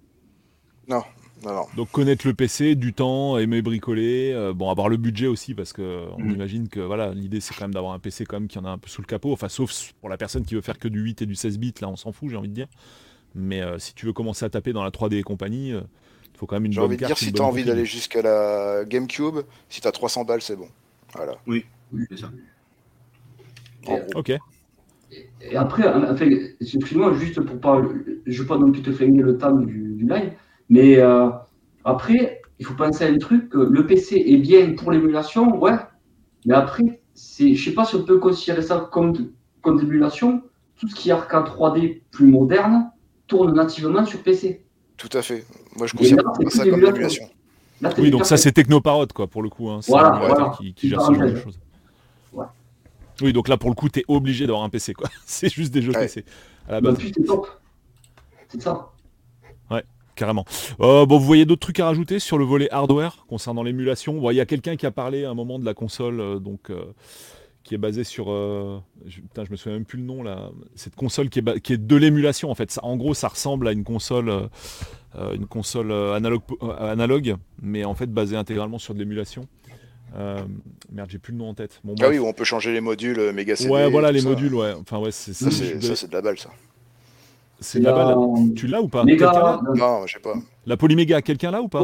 [1.76, 5.74] Donc connaître le PC, du temps, aimer bricoler, euh, bon avoir le budget aussi parce
[5.74, 6.32] que on mm.
[6.32, 8.78] imagine que voilà l'idée c'est quand même d'avoir un PC comme qui en a un
[8.78, 11.22] peu sous le capot, enfin sauf pour la personne qui veut faire que du 8
[11.22, 12.68] et du 16 bits là on s'en fout j'ai envie de dire.
[13.36, 15.82] Mais euh, si tu veux commencer à taper dans la 3D et compagnie, euh,
[16.34, 17.86] il faut quand même une bonne J'ai envie de dire si tu as envie d'aller
[17.86, 20.70] jusqu'à la GameCube, si tu as 300 balles c'est bon.
[21.14, 21.34] Voilà.
[21.46, 21.66] Oui,
[22.10, 22.32] c'est ça.
[24.16, 24.34] ok.
[25.42, 26.28] Et après, enfin,
[26.60, 27.82] excuse-moi, juste pour pas,
[28.26, 30.32] je veux pas non plus te flinguer le temps du, du live,
[30.70, 31.30] mais euh,
[31.84, 35.76] après, il faut penser à un truc, que le PC est bien pour l'émulation, ouais,
[36.46, 39.14] mais après, c'est, je sais pas si on peut considérer ça comme,
[39.62, 40.44] comme l'émulation,
[40.78, 42.92] tout ce qui est arcade 3D plus moderne
[43.28, 44.66] tourne nativement sur PC.
[44.98, 45.46] Tout à fait.
[45.78, 47.30] Moi, je considère ça comme l'émulation.
[47.98, 49.70] Oui, donc ça, c'est Technoparode, quoi, pour le coup.
[49.70, 49.80] Hein.
[49.88, 51.60] Voilà, Qui, qui gère ce genre de choses.
[53.22, 55.10] Oui, donc là, pour le coup, tu es obligé d'avoir un PC, quoi.
[55.26, 56.26] c'est juste des jeux PC.
[56.68, 56.98] À la base.
[57.00, 57.48] c'est top.
[58.50, 58.92] C'est ça
[60.16, 60.46] carrément.
[60.80, 64.32] Euh, bon, vous voyez d'autres trucs à rajouter sur le volet hardware concernant l'émulation?
[64.32, 66.70] Il y a quelqu'un qui a parlé à un moment de la console, euh, donc
[66.70, 66.86] euh,
[67.64, 68.28] qui est basée sur.
[68.28, 70.50] je, putain, je me souviens même plus le nom là.
[70.76, 72.72] Cette console qui est, qui est de l'émulation en fait.
[72.72, 74.32] Ça, en gros, ça ressemble à une console,
[75.18, 76.44] une console analogue,
[76.80, 79.48] analogue, mais en fait basée intégralement sur de l'émulation.
[80.14, 81.82] merde, j'ai plus le nom en tête.
[82.02, 83.72] ah oui, où on peut changer les modules méga CD.
[83.72, 84.74] Ouais, voilà les modules, ouais.
[84.80, 86.52] Enfin ouais, c'est ça, c'est de la balle ça.
[87.60, 88.18] C'est la balle.
[88.56, 90.36] Tu l'as ou pas Non, je sais pas.
[90.66, 91.84] La Polyméga, quelqu'un là ou pas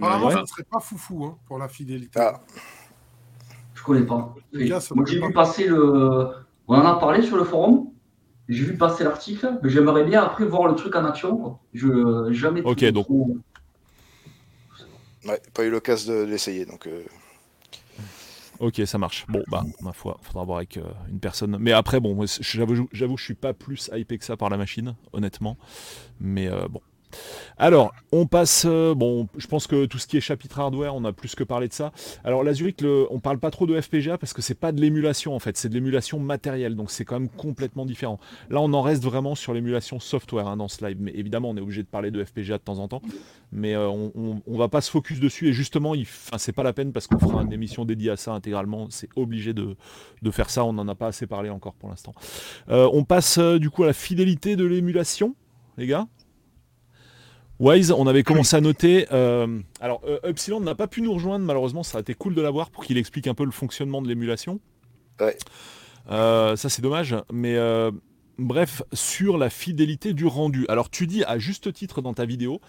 [0.00, 2.20] Apparemment, ça ne serait pas foufou hein, pour la fidélité.
[2.20, 2.40] Ah.
[3.74, 4.34] Je connais pas.
[4.52, 6.30] Moi, j'ai vu passer le.
[6.68, 7.88] On en a parlé sur le forum.
[8.48, 11.58] J'ai vu passer l'article, mais j'aimerais bien après voir le truc en action.
[11.74, 12.62] Je jamais.
[12.62, 13.08] Ok, donc.
[15.26, 16.86] Ouais, pas eu l'occasion de l'essayer, donc.
[16.86, 17.02] Euh,
[18.60, 19.24] Ok, ça marche.
[19.28, 21.56] Bon, bah, ma foi, faudra voir avec euh, une personne.
[21.60, 24.96] Mais après, bon, j'avoue, j'avoue, je suis pas plus hypé que ça par la machine,
[25.12, 25.56] honnêtement.
[26.20, 26.80] Mais euh, bon,
[27.56, 28.64] alors, on passe.
[28.66, 31.44] Euh, bon, je pense que tout ce qui est chapitre hardware, on a plus que
[31.44, 31.92] parlé de ça.
[32.24, 35.34] Alors, la Zurich, on parle pas trop de FPGA parce que c'est pas de l'émulation
[35.34, 38.18] en fait, c'est de l'émulation matérielle, donc c'est quand même complètement différent.
[38.50, 41.56] Là, on en reste vraiment sur l'émulation software hein, dans ce live, mais évidemment, on
[41.56, 43.02] est obligé de parler de FPGA de temps en temps,
[43.52, 45.94] mais euh, on, va pas se focus dessus et justement,
[46.36, 48.88] c'est pas la peine parce qu'on fera une émission dédiée à ça intégralement.
[48.90, 49.76] C'est obligé de,
[50.30, 50.64] faire ça.
[50.64, 52.14] On n'en a pas assez parlé encore pour l'instant.
[52.68, 55.34] Euh, on passe du coup à la fidélité de l'émulation,
[55.76, 56.06] les gars.
[57.60, 59.06] Wise, on avait commencé à noter.
[59.12, 62.42] Euh, alors, euh, Upsilon n'a pas pu nous rejoindre, malheureusement, ça a été cool de
[62.42, 64.60] l'avoir pour qu'il explique un peu le fonctionnement de l'émulation.
[65.20, 65.36] Ouais.
[66.10, 67.16] Euh, ça, c'est dommage.
[67.32, 67.56] Mais
[68.38, 70.64] Bref, sur la fidélité du rendu.
[70.68, 72.60] Alors tu dis à juste titre dans ta vidéo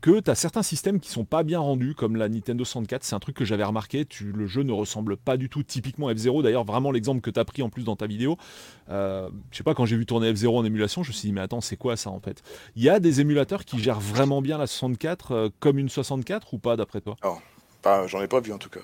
[0.00, 3.14] que tu as certains systèmes qui sont pas bien rendus, comme la Nintendo 64, c'est
[3.14, 6.42] un truc que j'avais remarqué, tu, le jeu ne ressemble pas du tout typiquement F0,
[6.42, 8.38] d'ailleurs vraiment l'exemple que tu as pris en plus dans ta vidéo,
[8.88, 11.34] euh, je sais pas, quand j'ai vu tourner F0 en émulation, je me suis dit
[11.34, 12.42] mais attends c'est quoi ça en fait?
[12.74, 16.54] Il y a des émulateurs qui gèrent vraiment bien la 64 euh, comme une 64
[16.54, 17.16] ou pas d'après toi?
[17.22, 18.80] Non, j'en ai pas vu en tout cas.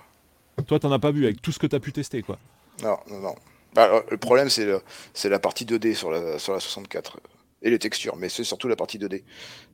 [0.67, 2.39] Toi t'en as pas vu avec tout ce que tu as pu tester quoi
[2.83, 3.35] Non, non, non.
[3.75, 7.21] Bah, le problème, c'est la partie 2D sur la, sur la 64
[7.63, 9.25] et les textures, mais c'est surtout la partie 2D.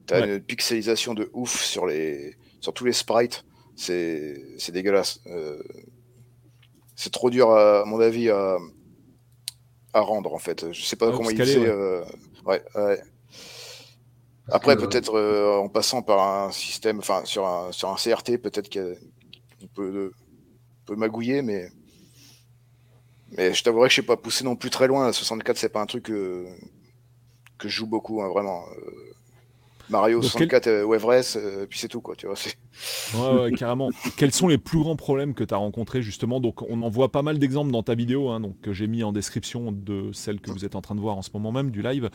[0.06, 3.44] Tu as une pixelisation de ouf sur, les, sur tous les sprites,
[3.76, 5.20] c'est dégueulasse.
[5.26, 5.62] Euh,
[6.96, 8.56] c'est trop dur, à, mon avis, à,
[9.92, 10.72] à, rendre en fait.
[10.72, 11.58] Je sais pas comment il fait.
[11.58, 12.02] Euh,
[12.46, 12.62] ouais.
[14.52, 18.70] Après, peut-être euh, en passant par un système, enfin sur un, sur un CRT, peut-être
[18.72, 20.12] qu'on peut,
[20.86, 21.70] peut magouiller, mais
[23.36, 25.06] mais je t'avouerai que je sais pas pousser non plus très loin.
[25.06, 26.46] La 64, c'est pas un truc que,
[27.58, 28.64] que je joue beaucoup, hein, vraiment.
[28.76, 29.10] Euh,
[29.90, 30.84] Mario 64 quel...
[30.84, 32.36] ou Everest, euh, puis c'est tout, quoi, tu vois.
[33.14, 33.90] Ouais, ouais, carrément.
[34.16, 36.40] Quels sont les plus grands problèmes que tu as rencontrés, justement?
[36.40, 39.02] Donc, on en voit pas mal d'exemples dans ta vidéo, hein, donc, que j'ai mis
[39.02, 41.70] en description de celle que vous êtes en train de voir en ce moment même,
[41.70, 42.08] du live.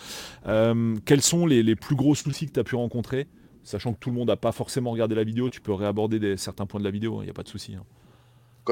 [0.47, 3.27] Euh, quels sont les, les, plus gros soucis que tu as pu rencontrer?
[3.63, 6.37] Sachant que tout le monde n'a pas forcément regardé la vidéo, tu peux réaborder des,
[6.37, 7.75] certains points de la vidéo, il hein, n'y a pas de souci.
[7.75, 7.83] Hein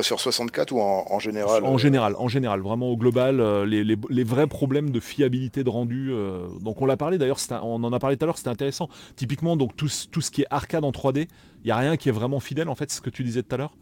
[0.01, 4.23] sur 64 ou en, général En euh général, en général, vraiment au global, euh, les,
[4.23, 6.11] vrais problèmes de fiabilité de rendu.
[6.11, 8.89] Euh, donc on l'a parlé d'ailleurs, on en a parlé tout à l'heure, c'était intéressant.
[9.15, 11.27] Typiquement, donc tout, tout, ce qui est arcade en 3D,
[11.63, 13.53] il n'y a rien qui est vraiment fidèle en fait, ce que tu disais tout
[13.55, 13.75] à l'heure?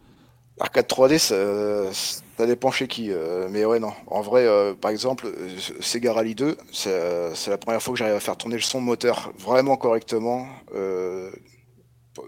[0.59, 3.09] Arcade 3D, ça, dépend chez qui.
[3.49, 3.93] mais ouais, non.
[4.07, 4.45] En vrai,
[4.79, 5.27] par exemple,
[5.79, 9.31] Sega Rally 2, c'est la première fois que j'arrive à faire tourner le son moteur
[9.39, 10.45] vraiment correctement.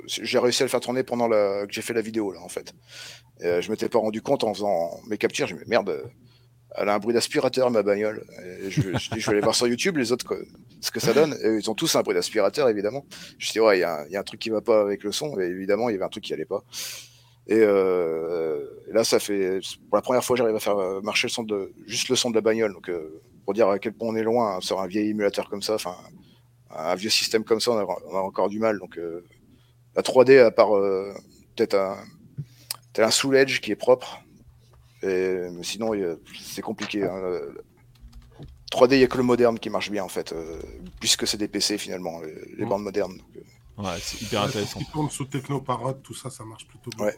[0.08, 2.74] j'ai réussi à le faire tourner pendant que j'ai fait la vidéo, là, en fait.
[3.44, 5.48] Euh, je m'étais pas rendu compte en faisant mes captures.
[5.48, 6.04] Je me merde,
[6.76, 8.26] elle a un bruit d'aspirateur, ma bagnole.
[8.70, 10.26] je, vais aller voir sur YouTube les autres,
[10.82, 11.36] ce que ça donne.
[11.44, 13.06] ils ont tous un bruit d'aspirateur, évidemment.
[13.38, 15.40] Je dis, ouais, il y, a un truc qui va pas avec le son.
[15.40, 16.64] Et évidemment, il y avait un truc qui allait pas.
[17.48, 21.44] Et, euh, là, ça fait, pour la première fois, j'arrive à faire marcher le son
[21.44, 22.74] de, juste le son de la bagnole.
[22.74, 25.50] Donc, euh, pour dire à quel point on est loin hein, sur un vieil émulateur
[25.50, 25.96] comme ça, enfin,
[26.70, 28.80] un vieux système comme ça, on a, on a encore du mal.
[28.80, 28.98] Donc,
[29.96, 30.72] la 3D, à part
[31.56, 31.98] peut-être un,
[32.94, 34.22] T'as un soul edge qui est propre.
[35.02, 35.92] Et, sinon,
[36.40, 37.02] c'est compliqué.
[38.72, 38.88] 3D, hein.
[38.92, 40.62] il n'y a que le moderne qui marche bien en fait, euh,
[41.00, 42.22] puisque c'est des PC finalement,
[42.58, 43.20] les, bandes modernes.
[43.36, 43.42] Euh.
[43.84, 44.80] Ouais, c'est hyper intéressant.
[44.80, 47.08] Qui tourne sous Technoparade, tout ça, ça marche plutôt bien.
[47.08, 47.18] Ouais.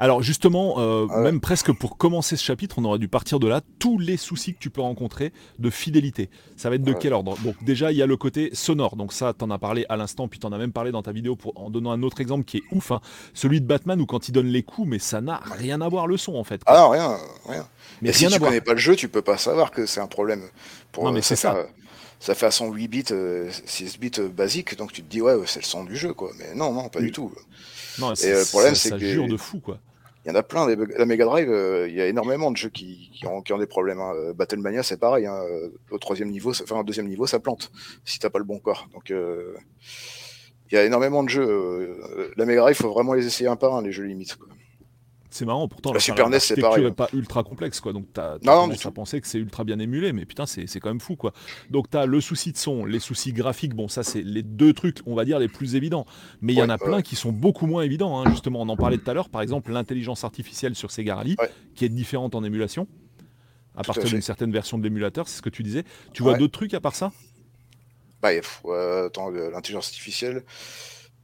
[0.00, 3.48] Alors justement, euh, ah même presque pour commencer ce chapitre, on aurait dû partir de
[3.48, 6.30] là, tous les soucis que tu peux rencontrer de fidélité.
[6.56, 7.36] Ça va être de quel ordre?
[7.42, 9.96] Donc déjà, il y a le côté sonore, donc ça, tu en as parlé à
[9.96, 12.20] l'instant, puis tu en as même parlé dans ta vidéo pour, en donnant un autre
[12.20, 13.00] exemple qui est ouf, hein.
[13.34, 16.06] celui de Batman où quand il donne les coups, mais ça n'a rien à voir
[16.06, 16.60] le son en fait.
[16.66, 17.66] Ah non, rien, rien.
[18.00, 20.42] Mais si tu connais pas le jeu, tu peux pas savoir que c'est un problème.
[20.92, 21.66] Pour, non mais c'est ça.
[22.20, 23.50] ça fait à son 8 bits, 6 euh,
[24.00, 26.30] bits euh, basique, donc tu te dis ouais, c'est le son du jeu quoi.
[26.38, 27.32] Mais non, non, pas du tout.
[27.98, 29.80] Non, et le problème c'est que jure de fou quoi.
[30.28, 30.66] Il y en a plein.
[30.98, 33.98] La Mega Drive, euh, il y a énormément de jeux qui, ont, des problèmes.
[33.98, 34.12] Hein.
[34.14, 35.24] Euh, Battlemania, c'est pareil.
[35.24, 35.40] Hein.
[35.50, 37.72] Euh, au troisième niveau, enfin, au deuxième niveau, ça plante
[38.04, 38.88] si t'as pas le bon corps.
[38.92, 41.98] Donc, il y a énormément de jeux.
[42.36, 44.36] la Mega Drive, il faut vraiment les essayer un par un, les jeux limites.
[45.30, 46.84] C'est marrant, pourtant la, Super NES c'est pareil.
[46.84, 47.92] n'est pas ultra complexe quoi.
[47.92, 50.88] Donc tu as, tendance à penser que c'est ultra bien émulé, mais putain c'est quand
[50.88, 51.32] même fou quoi.
[51.70, 54.72] Donc tu as le souci de son, les soucis graphiques, bon ça c'est les deux
[54.72, 56.06] trucs on va dire les plus évidents.
[56.40, 58.18] Mais il y en a plein qui sont beaucoup moins évidents.
[58.18, 58.30] Hein.
[58.30, 61.36] Justement on en parlait tout à l'heure, par exemple l'intelligence artificielle sur Sega Rally,
[61.74, 62.86] qui est différente en émulation
[63.78, 65.84] à partir d'une certaine version de l'émulateur, c'est ce que tu disais.
[66.12, 67.12] Tu vois d'autres trucs à part ça?
[68.20, 68.30] Bah
[68.64, 69.08] euh,
[69.52, 70.42] l'intelligence artificielle,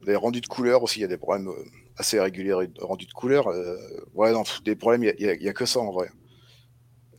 [0.07, 1.49] les rendus de couleurs aussi, il y a des problèmes.
[1.49, 1.65] Euh,
[1.97, 3.47] assez régulier rendu de couleur.
[3.47, 3.77] Euh,
[4.13, 6.09] ouais, non, des problèmes, il n'y a, que ça en vrai.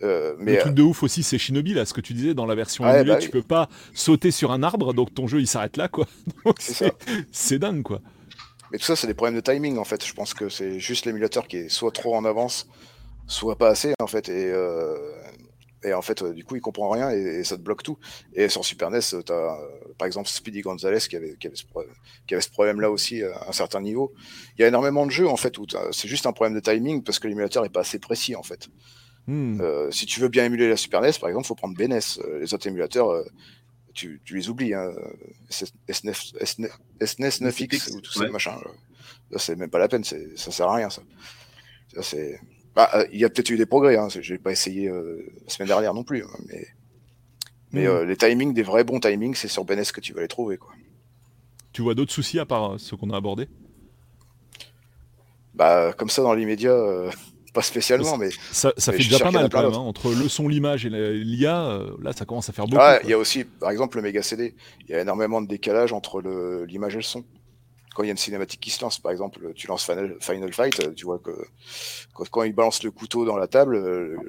[0.02, 2.44] Euh, mais le truc de ouf aussi, c'est Shinobi, là, ce que tu disais dans
[2.44, 5.46] la version ouais, bah tu peux pas sauter sur un arbre, donc ton jeu il
[5.46, 6.06] s'arrête là, quoi.
[7.32, 8.02] c'est dingue, quoi.
[8.72, 10.04] Mais tout ça, c'est des problèmes de timing, en fait.
[10.04, 12.68] Je pense que c'est juste l'émulateur qui est soit trop en avance,
[13.26, 14.28] soit pas assez, en fait.
[14.28, 14.96] Et, euh,
[15.86, 17.98] et en fait, du coup, il comprend rien et, ça te bloque tout.
[18.34, 19.58] Et sur Super NES, tu as
[19.98, 24.12] par exemple Speedy Gonzalez qui avait, qui avait ce, problème-là aussi à un certain niveau.
[24.58, 27.02] Il y a énormément de jeux en fait où c'est juste un problème de timing
[27.02, 28.68] parce que l'émulateur n'est pas assez précis en fait.
[29.26, 29.60] Hmm.
[29.60, 32.18] Euh, si tu veux bien émuler la Super NES, par exemple, il faut prendre BNES.
[32.18, 33.24] Euh, les autres émulateurs, euh,
[33.92, 34.74] tu, les oublies.
[34.74, 34.92] Hein.
[35.50, 36.12] SNES,
[37.00, 38.56] 9X ou tout ça, machin.
[39.36, 41.02] c'est même pas la peine, ça sert à rien ça.
[41.94, 42.40] ça c'est
[42.76, 45.26] bah, euh, il y a peut-être eu des progrès, hein, je n'ai pas essayé euh,
[45.42, 46.66] la semaine dernière non plus, hein, mais,
[47.72, 47.88] mais mm.
[47.88, 50.58] euh, les timings, des vrais bons timings, c'est sur BNS que tu vas les trouver.
[50.58, 50.72] Quoi.
[51.72, 53.48] Tu vois d'autres soucis à part ceux qu'on a abordés?
[55.54, 56.76] Bah, comme ça, dans l'immédiat,
[57.54, 58.28] pas spécialement, mais.
[58.52, 62.12] Ça, fait déjà pas mal quand même, hein, entre le son, l'image et l'IA, là
[62.12, 62.84] ça commence à faire beaucoup.
[63.04, 64.54] il y a aussi, par exemple, le méga CD.
[64.82, 66.20] Il y a énormément de décalage entre
[66.66, 67.24] l'image et le son
[67.96, 69.90] quand il y a une cinématique qui se lance, par exemple, tu lances
[70.20, 71.30] Final, Fight, tu vois que
[72.12, 73.78] quand, il balance le couteau dans la table,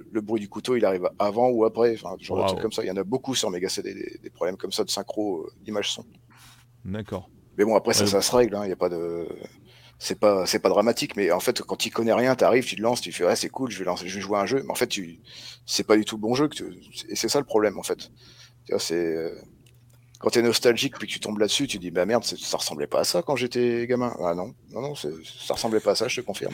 [0.09, 2.85] le, bruit du couteau, il arrive avant ou après, enfin, genre de trucs comme ça.
[2.85, 3.93] Il y en a beaucoup sur Mega CD,
[4.23, 6.05] des, problèmes comme ça de synchro, euh, image-son.
[6.85, 7.29] D'accord.
[7.57, 8.61] Mais bon, après, ça, ça se règle, hein.
[8.63, 9.27] il n'y a pas de.
[9.99, 12.77] C'est pas, c'est pas dramatique, mais en fait, quand tu connais rien, tu arrives, tu
[12.77, 14.61] te lances, tu fais, ouais, c'est cool, je vais, lancer, je vais jouer un jeu,
[14.63, 15.19] mais en fait, tu...
[15.65, 16.63] c'est pas du tout le bon jeu, que
[17.09, 18.11] et c'est ça le problème, en fait.
[18.77, 19.35] c'est euh,
[20.19, 22.87] quand tu es nostalgique puis que tu tombes là-dessus, tu dis bah merde, ça ressemblait
[22.87, 24.13] pas à ça quand j'étais gamin.
[24.19, 25.09] Ah non, non, non, ça
[25.53, 26.53] ressemblait pas à ça, je te confirme.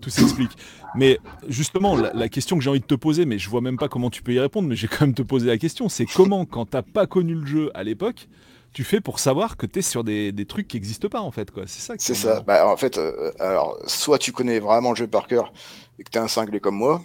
[0.00, 0.50] Tout s'explique.
[0.96, 3.88] Mais justement, la, question que j'ai envie de te poser, mais je vois même pas
[3.88, 6.44] comment tu peux y répondre, mais j'ai quand même te poser la question, c'est comment,
[6.44, 8.28] quand t'as pas connu le jeu à l'époque,
[8.72, 11.50] tu fais pour savoir que tu es sur des, trucs qui n'existent pas en fait
[11.50, 11.64] quoi.
[11.66, 11.94] C'est ça.
[11.98, 12.40] C'est ça.
[12.40, 15.52] Bah, en fait, euh, alors soit tu connais vraiment le jeu par cœur
[15.98, 17.02] et que tu es un cinglé comme moi,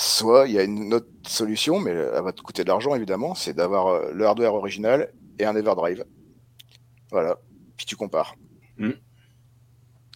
[0.00, 3.34] Soit il y a une autre solution, mais elle va te coûter de l'argent évidemment,
[3.34, 6.04] c'est d'avoir euh, le hardware original et un Everdrive.
[7.10, 7.36] Voilà.
[7.76, 8.36] Puis tu compares.
[8.76, 8.92] Hmm.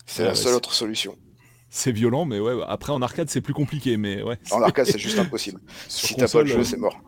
[0.07, 1.17] C'est la seule autre solution.
[1.69, 2.63] C'est violent, mais ouais.
[2.69, 4.39] Après en arcade c'est plus compliqué, mais ouais.
[4.53, 5.61] En arcade c'est juste impossible.
[5.89, 7.03] si t'as pas le jeu, euh, c'est mort.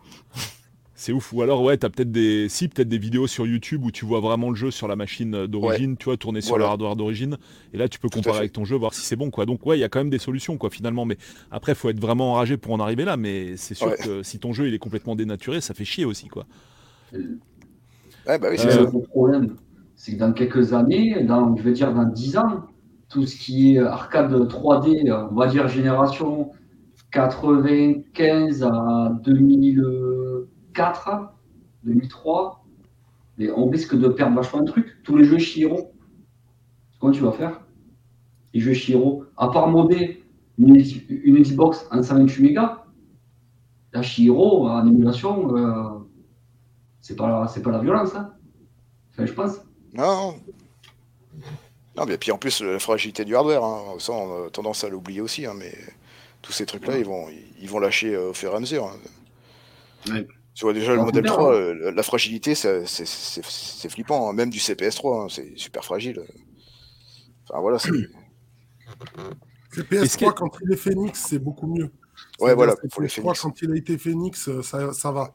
[1.05, 1.34] C'est ouf.
[1.34, 4.20] Ou alors, ouais, t'as peut-être des, si, peut-être des vidéos sur YouTube où tu vois
[4.20, 7.36] vraiment le jeu sur la machine d'origine, tu vois, tourner sur le hardware d'origine.
[7.74, 9.44] Et là, tu peux comparer avec ton jeu, voir si c'est bon, quoi.
[9.44, 11.05] Donc, ouais, il y a quand même des solutions, quoi, finalement.
[11.05, 11.18] Mais
[11.50, 13.18] après, il faut être vraiment enragé pour en arriver là.
[13.18, 16.28] Mais c'est sûr que si ton jeu il est complètement dénaturé, ça fait chier aussi,
[16.28, 16.46] quoi.
[17.12, 19.57] Ouais, bah oui, c'est euh, Le problème,
[19.96, 22.62] c'est que dans quelques années, dans, je veux dire dans 10 ans,
[23.11, 26.50] tout ce qui est arcade 3D, on va dire génération
[27.11, 30.34] 95 à 2000.
[30.75, 31.33] 4,
[31.85, 32.64] 2003,
[33.39, 35.03] et on risque de perdre vachement de trucs.
[35.03, 35.93] Tous les jeux Shiro,
[37.01, 37.61] comment tu vas faire?
[38.53, 40.25] Les jeux Shiro, à part modder
[40.59, 42.85] une, Xbox en 128 mégas,
[43.93, 45.99] la Shiro en émulation, euh,
[47.01, 48.33] c'est pas, pas la violence, hein
[49.12, 49.61] enfin, je pense.
[49.93, 50.37] Non.
[51.97, 54.89] Non, mais puis en plus, la fragilité du hardware, hein, ça, on a tendance à
[54.89, 55.72] l'oublier aussi, hein, mais
[56.43, 57.27] tous ces trucs-là, ils, vont,
[57.61, 58.93] ils vont lâcher euh, au fur et à mesure.
[60.09, 60.25] Hein.
[60.55, 64.32] Tu vois déjà le modèle 3, euh, la fragilité, c'est flippant, hein.
[64.32, 66.22] même du CPS 3, hein, c'est super fragile.
[67.48, 67.78] Enfin voilà.
[69.72, 71.90] CPS 3 quand il est Phoenix, c'est beaucoup mieux.
[72.38, 73.40] Ouais, voilà, pour les Phoenix.
[73.40, 75.34] Quand il a été Phoenix, euh, ça, ça va.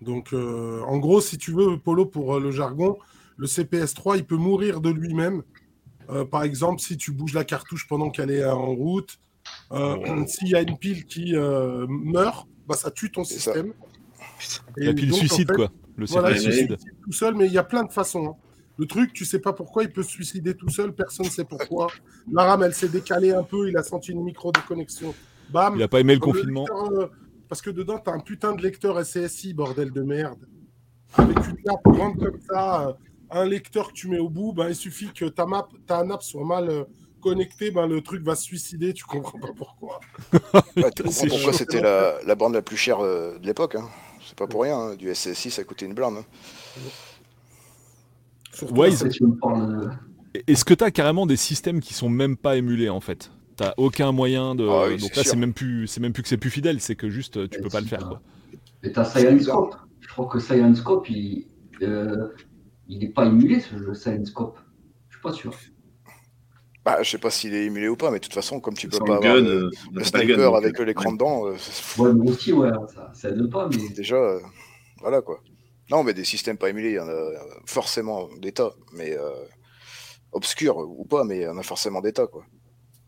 [0.00, 2.98] Donc, euh, en gros, si tu veux, Polo, pour le jargon,
[3.36, 5.42] le CPS 3, il peut mourir de lui-même.
[6.30, 9.18] par exemple, si tu bouges la cartouche pendant qu'elle est en route,
[10.26, 13.74] s'il y a une pile qui meurt, bah, ça tue ton système.
[14.78, 15.70] Et, puis le suicide, quoi.
[15.96, 16.76] Le suicide.
[17.02, 18.26] tout seul, mais il y a plein de façons.
[18.28, 18.36] Hein.
[18.78, 21.44] Le truc, tu sais pas pourquoi il peut se suicider tout seul, personne ne sait
[21.44, 21.88] pourquoi.
[22.30, 25.14] La RAM, elle s'est décalée un peu, il a senti une micro déconnexion.
[25.48, 25.74] Bam.
[25.76, 26.66] Il a pas aimé le confinement.
[26.92, 27.06] Euh,
[27.48, 30.40] parce que dedans, tu as un putain de lecteur SCSI, bordel de merde.
[31.14, 32.92] Avec une nappe grande comme ça, euh,
[33.30, 36.22] un lecteur que tu mets au bout, ben, il suffit que ta, map, ta nappe
[36.22, 36.84] soit mal euh,
[37.22, 40.00] connectée, ben, le truc va se suicider, tu comprends pas pourquoi.
[40.74, 43.76] tu comprends pourquoi c'était la, la, bande la plus chère de l'époque.
[43.76, 43.88] Hein.
[44.36, 44.96] C'est pas pour rien, hein.
[44.96, 46.18] du SSI ça coûtait une blinde.
[48.70, 48.90] Ouais,
[50.46, 53.30] Est-ce que tu as carrément des systèmes qui sont même pas émulés en fait?
[53.56, 54.68] T'as aucun moyen de.
[54.68, 57.08] Ah Donc là, c'est même plus, c'est même plus que c'est plus fidèle, c'est que
[57.08, 58.06] juste tu peux pas le faire.
[58.06, 58.20] Quoi.
[58.82, 59.48] Et t'as Science
[60.00, 61.46] Je crois que Science il,
[61.80, 62.28] euh,
[62.88, 64.58] il n'est pas émulé ce jeu Science Scope.
[65.08, 65.54] Je suis pas sûr.
[66.86, 68.88] Bah, je sais pas s'il est émulé ou pas, mais de toute façon, comme tu
[68.88, 69.72] peux pas avoir le,
[70.04, 71.48] sniper avec l'écran dedans.
[71.48, 71.56] Euh,
[71.98, 73.68] ouais, mais aussi, ouais, ça, ça aide pas.
[73.68, 73.88] Mais...
[73.88, 74.38] Déjà, euh,
[75.00, 75.40] voilà quoi.
[75.90, 77.32] Non, mais des systèmes pas émulés, il y en a
[77.64, 79.32] forcément des tas, mais euh,
[80.30, 82.44] obscurs ou pas, mais il y en a forcément des tas quoi.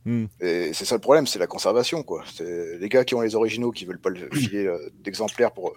[0.04, 0.26] Hmm.
[0.40, 2.24] Et c'est ça le problème, c'est la conservation quoi.
[2.34, 4.68] C'est les gars qui ont les originaux qui veulent pas le filer
[5.04, 5.72] d'exemplaires pour,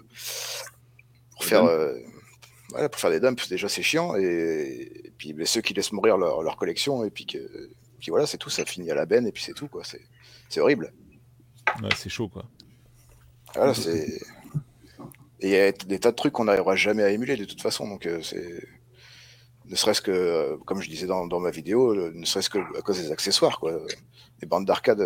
[1.30, 1.64] pour faire.
[2.72, 6.56] pour faire des dumps, déjà c'est chiant, et, puis ceux qui laissent mourir leur, leur
[6.56, 7.38] collection, et puis que,
[8.02, 9.84] puis voilà, c'est tout, ça finit à la benne et puis c'est tout, quoi.
[10.48, 10.92] C'est horrible.
[11.80, 12.44] Ouais, c'est chaud, quoi.
[13.54, 14.20] Voilà, c'est.
[15.38, 17.62] Et il y a des tas de trucs qu'on n'arrivera jamais à émuler de toute
[17.62, 18.66] façon, donc euh, c'est.
[19.66, 22.58] Ne serait-ce que, euh, comme je disais dans, dans ma vidéo, euh, ne serait-ce que
[22.76, 23.80] à cause des accessoires, quoi.
[24.40, 25.00] Les bandes d'arcade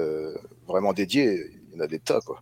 [0.66, 2.40] vraiment dédiées, il y en a des tas, quoi.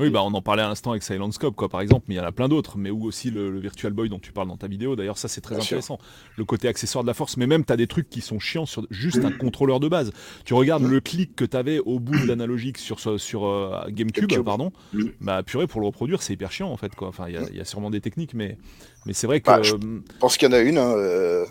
[0.00, 2.18] Oui, bah on en parlait à l'instant avec Silent Scope, quoi, par exemple, mais il
[2.18, 4.56] y en a plein d'autres, mais où aussi le, Virtual Boy dont tu parles dans
[4.56, 5.98] ta vidéo, d'ailleurs, ça c'est très intéressant.
[6.36, 8.66] Le côté accessoire de la force, mais même tu as des trucs qui sont chiants
[8.66, 10.12] sur juste un contrôleur de base.
[10.44, 14.42] Tu regardes le clic que tu avais au bout de l'analogique sur, sur euh, GameCube,
[14.42, 14.72] pardon,
[15.20, 17.08] bah purée, pour le reproduire, c'est hyper chiant en fait, quoi.
[17.08, 18.58] Enfin, il y, a sûrement des techniques, mais,
[19.06, 19.46] mais c'est vrai que.
[19.46, 19.74] Bah, je
[20.18, 20.78] pense qu'il y en a une.
[20.78, 21.44] Hein, euh,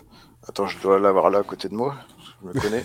[0.46, 1.96] attends, je dois l'avoir là à côté de moi,
[2.42, 2.84] je me connais.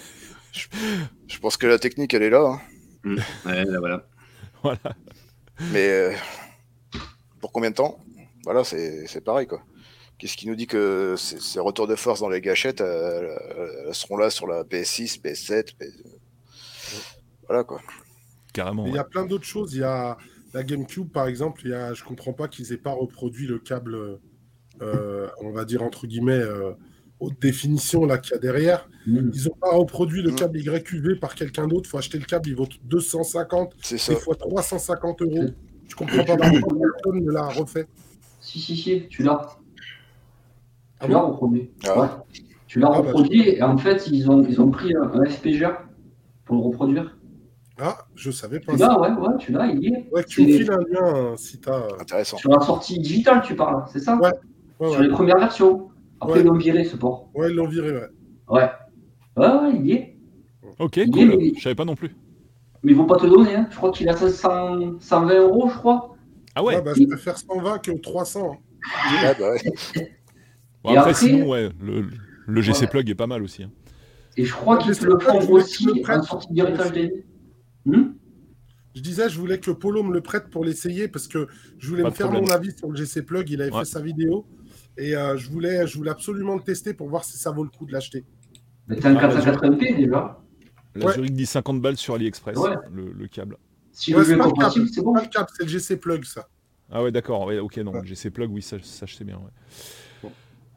[0.54, 1.40] je...
[1.40, 2.46] pense que la technique, elle est là.
[2.46, 2.62] Hein.
[3.04, 3.16] Mmh.
[3.46, 4.06] Ouais, voilà.
[4.64, 4.96] voilà.
[5.72, 6.16] Mais
[7.42, 8.00] pour combien de temps?
[8.44, 9.62] Voilà, c'est pareil, quoi.
[10.18, 12.84] Qu'est-ce qui nous dit que ces, retours de force dans les gâchettes
[13.94, 15.74] seront là sur la PS6, PS7
[17.48, 17.82] Voilà quoi.
[18.54, 18.86] Carrément.
[18.86, 19.74] Il y a plein d'autres choses.
[19.74, 20.18] Il y a
[20.54, 21.62] la GameCube par exemple.
[21.64, 21.94] Il y a...
[21.94, 24.20] Je comprends pas qu'ils aient pas reproduit le câble,
[24.82, 26.44] euh, on va dire entre guillemets,
[27.22, 28.88] euh, haute définition là qu'il y a derrière.
[29.06, 29.32] Mm.
[29.34, 30.36] Ils n'ont pas reproduit le mm.
[30.36, 31.88] câble YQV par quelqu'un d'autre.
[31.88, 35.50] Il faut acheter le câble, il vaut 250, des fois 350 euros.
[35.88, 37.88] Je comprends pas pourquoi personne ne l'a refait.
[38.40, 39.58] Si, si, si, tu l'as.
[41.02, 41.72] Tu l'as reproduit.
[41.88, 42.08] Ah ouais.
[42.68, 45.84] Tu l'as ah, bah, reproduit et en fait, ils ont, ils ont pris un, FPGA
[46.46, 47.18] pour le reproduire.
[47.82, 48.74] Ah, je savais pas.
[48.74, 50.10] Tu l'as, ouais, ouais, tu l'as, il y est.
[50.12, 51.80] Ouais, tu me files un lien si t'as.
[51.80, 52.38] Euh, Intéressant.
[52.38, 54.18] Sur la sortie digitale, tu parles, c'est ça?
[54.18, 54.92] Ouais.
[54.92, 55.89] Sur les premières versions.
[56.22, 57.30] Après, ils l'ont viré, ce port.
[57.34, 58.08] Ouais, ils l'ont viré, ouais.
[58.50, 58.70] Ouais.
[59.38, 60.18] Ouais, ouais, il y est.
[60.80, 61.54] Ok, cool.
[61.56, 62.16] Je savais pas non plus.
[62.84, 63.68] Mais ils vont pas te donner, hein.
[63.70, 66.16] Je crois qu'il a 100, 120 euros, je crois.
[66.56, 68.58] Ah ouais, ouais bah, Je préfère 120 que 300.
[69.22, 70.12] Ah bah ouais.
[70.84, 72.06] Bon, après, sinon, ouais, le,
[72.48, 73.64] le GC Plug est pas mal aussi.
[73.64, 73.72] Hein.
[74.38, 77.12] Et je crois qu'ils te le font aussi en sortie d'héritage.
[77.86, 78.14] Hmm?
[78.96, 81.48] Je disais, je voulais que Polo me le prête pour l'essayer parce que
[81.78, 83.50] je voulais me faire mon avis sur le GC Plug.
[83.50, 84.46] Il avait fait sa vidéo
[84.98, 87.70] et euh, je, voulais, je voulais absolument le tester pour voir si ça vaut le
[87.70, 88.26] coup de l'acheter.
[88.88, 90.40] Mais t'as un 480p déjà
[90.96, 92.58] La Zurich dit 50 balles sur AliExpress,
[92.92, 93.58] le, câble.
[93.92, 95.04] Si ouais, le c'est c'est.
[95.04, 96.48] Pas le câble, c'est le GC Plug, ça.
[96.92, 97.50] Ah ouais, d'accord.
[97.62, 99.40] ok, non, le GC Plug, oui, ça, ça je sais bien.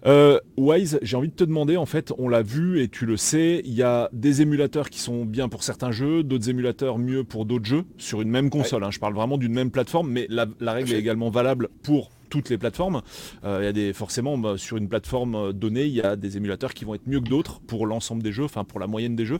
[0.05, 3.17] Euh, Wise, j'ai envie de te demander, en fait, on l'a vu et tu le
[3.17, 7.23] sais, il y a des émulateurs qui sont bien pour certains jeux, d'autres émulateurs mieux
[7.23, 8.83] pour d'autres jeux, sur une même console.
[8.83, 8.91] Hein.
[8.91, 12.57] je parle vraiment d'une même plateforme, mais la, règle est également valable pour toutes les
[12.57, 13.03] plateformes.
[13.45, 16.17] Euh, il y a des, forcément, bah, sur une plateforme euh, donnée, il y a
[16.17, 18.87] des émulateurs qui vont être mieux que d'autres pour l'ensemble des jeux, enfin pour la
[18.87, 19.39] moyenne des jeux.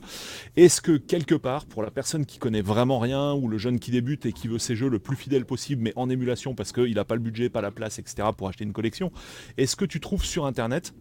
[0.57, 3.89] Est-ce que quelque part, pour la personne qui connaît vraiment rien, ou le jeune qui
[3.89, 6.93] débute et qui veut ses jeux le plus fidèle possible, mais en émulation parce qu'il
[6.93, 9.11] n'a pas le budget, pas la place, etc., pour acheter une collection,
[9.57, 10.93] est-ce que tu trouves sur Internet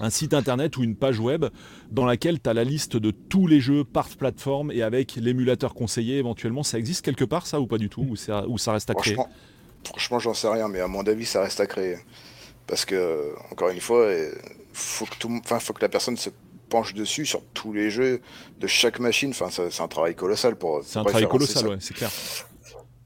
[0.00, 1.44] un site internet ou une page web
[1.90, 5.74] dans laquelle tu as la liste de tous les jeux par plateforme et avec l'émulateur
[5.74, 6.62] conseillé éventuellement.
[6.62, 8.94] Ça existe quelque part ça ou pas du tout Ou ça, ou ça reste à
[8.94, 9.16] créer?
[9.84, 11.98] Franchement, j'en sais rien, mais à mon avis, ça reste à créer.
[12.66, 14.08] Parce que, encore une fois,
[14.72, 16.30] faut que, tout, faut que la personne se
[16.68, 18.20] penche dessus sur tous les jeux
[18.58, 19.30] de chaque machine.
[19.30, 20.82] Enfin, c'est un travail colossal pour.
[20.84, 22.10] C'est un travail colossal, ouais, c'est clair.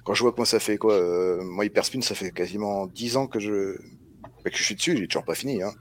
[0.04, 3.16] Quand je vois que moi, ça fait quoi euh, Moi, Hyperspin, ça fait quasiment 10
[3.16, 3.76] ans que je,
[4.44, 5.62] que je suis dessus, j'ai toujours pas fini.
[5.62, 5.72] Hein.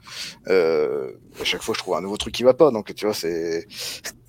[0.48, 2.72] Euh, à chaque fois, je trouve un nouveau truc qui va pas.
[2.72, 3.68] Donc, tu vois, c'est.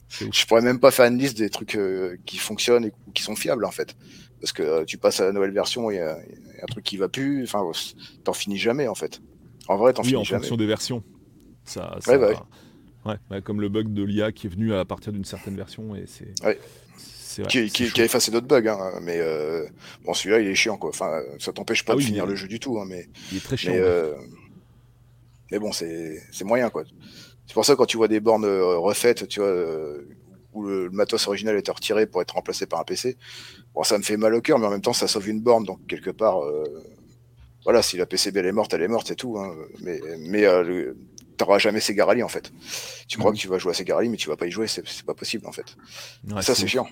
[0.09, 3.35] Je pourrais même pas faire une liste des trucs euh, qui fonctionnent et qui sont
[3.35, 3.95] fiables, en fait.
[4.41, 6.97] Parce que euh, tu passes à la nouvelle version, il y, a un truc qui
[6.97, 7.43] va plus.
[7.43, 7.63] Enfin,
[8.23, 9.21] t'en finis jamais en fait.
[9.67, 10.37] En vrai, t'en oui, finis en jamais.
[10.37, 11.03] en fonction des versions.
[11.65, 12.29] Ça, Ouais, bah
[13.05, 13.15] ouais.
[13.31, 16.05] Ouais, comme le bug de l'IA qui est venu à partir d'une certaine version et
[16.07, 16.33] c'est.
[17.47, 19.67] Qui, qui, qui, a effacé d'autres bugs, hein, mais euh...
[20.03, 20.89] bon, celui-là il est chiant quoi.
[20.89, 23.07] Enfin, ça t'empêche pas ah de finir le jeu du tout, hein, mais.
[23.31, 23.73] Il est très chiant.
[23.73, 24.15] Mais, euh...
[25.51, 26.83] mais bon, c'est moyen quoi.
[27.45, 29.53] C'est pour ça quand tu vois des bornes euh, refaites, tu vois,
[30.57, 33.17] où le, matos original était retiré pour être remplacé par un PC,
[33.73, 35.63] bon, ça me fait mal au cœur, mais en même temps, ça sauve une borne,
[35.63, 36.63] donc quelque part, euh,
[37.63, 39.37] voilà, si la PCB elle est morte, elle est morte, c'est tout.
[39.37, 40.93] Hein, mais mais euh,
[41.37, 42.51] t'auras jamais Sega Rally en fait.
[43.07, 44.67] Tu crois que tu vas jouer à Sega Rally, mais tu vas pas y jouer,
[44.67, 45.75] c'est pas possible en fait.
[46.41, 46.87] ça, c'est chiant.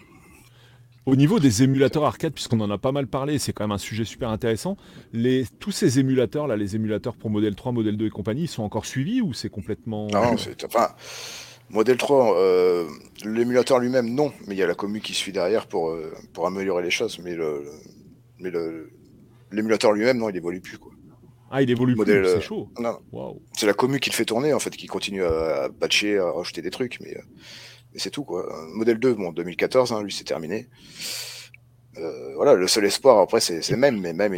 [1.05, 3.78] Au niveau des émulateurs arcade, puisqu'on en a pas mal parlé, c'est quand même un
[3.78, 4.76] sujet super intéressant.
[5.13, 8.47] Les, tous ces émulateurs, là, les émulateurs pour Model 3, Model 2 et compagnie, ils
[8.47, 10.07] sont encore suivis ou c'est complètement.
[10.07, 10.66] Non, c'est.
[10.66, 10.89] Enfin,
[11.70, 12.88] Model 3, euh,
[13.24, 16.45] l'émulateur lui-même, non, mais il y a la commu qui suit derrière pour, euh, pour
[16.45, 17.20] améliorer les choses.
[17.20, 17.66] Mais le,
[18.39, 18.51] mais
[19.51, 20.78] l'émulateur lui-même, non, il évolue plus.
[20.78, 20.91] Quoi.
[21.49, 22.70] Ah, il évolue plus, c'est chaud.
[22.80, 22.99] Non,
[23.53, 26.61] C'est la commu qui le fait tourner, en fait, qui continue à, patcher, à rajouter
[26.61, 27.22] des trucs, mais, euh,
[27.93, 28.24] mais c'est tout.
[28.24, 28.47] Quoi.
[28.74, 30.68] Model 2, bon, 2014, hein, lui, c'est terminé.
[32.36, 34.36] voilà, le seul espoir, après, c'est le même, mais même,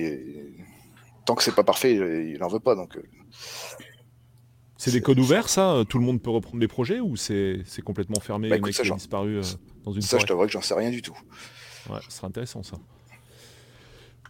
[1.26, 2.76] tant que c'est pas parfait, il n'en veut pas.
[2.76, 2.98] Donc,
[4.88, 8.20] c'est des codes ouverts, ça Tout le monde peut reprendre des projets ou c'est complètement
[8.20, 9.42] fermé bah, ça, disparu euh,
[9.84, 11.18] dans une Ça, je t'avoue que j'en sais rien du tout.
[11.90, 12.78] Ouais, ce serait intéressant ça.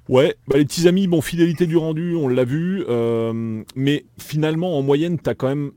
[0.09, 4.77] Ouais, bah, les petits amis, bon, fidélité du rendu, on l'a vu, euh, mais finalement,
[4.77, 5.71] en moyenne, t'as quand même,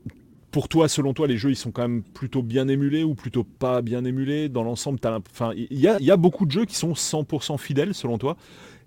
[0.51, 3.43] pour toi, selon toi, les jeux, ils sont quand même plutôt bien émulés ou plutôt
[3.43, 4.99] pas bien émulés Dans l'ensemble,
[5.55, 8.37] il y a, y a, beaucoup de jeux qui sont 100% fidèles, selon toi.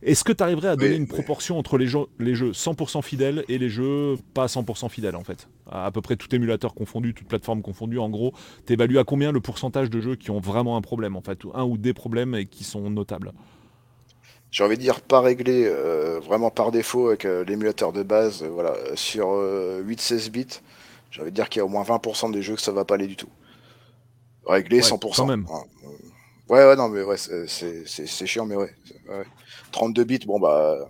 [0.04, 3.42] Est-ce que tu arriverais à donner une proportion entre les jeux, les jeux 100% fidèles
[3.48, 5.48] et les jeux pas 100% fidèles en fait?
[5.70, 8.34] À, peu près tout émulateur confondu, toute plateforme confondue, en gros,
[8.66, 11.38] tu évalues à combien le pourcentage de jeux qui ont vraiment un problème en fait,
[11.54, 13.32] un ou des problèmes et qui sont notables?
[14.50, 18.42] J'ai envie de dire pas réglé euh, vraiment par défaut avec euh, l'émulateur de base,
[18.42, 20.46] euh, voilà, sur 8-16 bits,
[21.10, 22.84] j'ai envie de dire qu'il y a au moins 20% des jeux que ça va
[22.84, 23.30] pas aller du tout.
[24.46, 25.26] Réglé 100%.
[25.26, 25.46] même.
[26.48, 28.70] Ouais, ouais, non, mais ouais, c'est chiant, mais ouais,
[29.74, 30.88] 32 bits, bon, bah,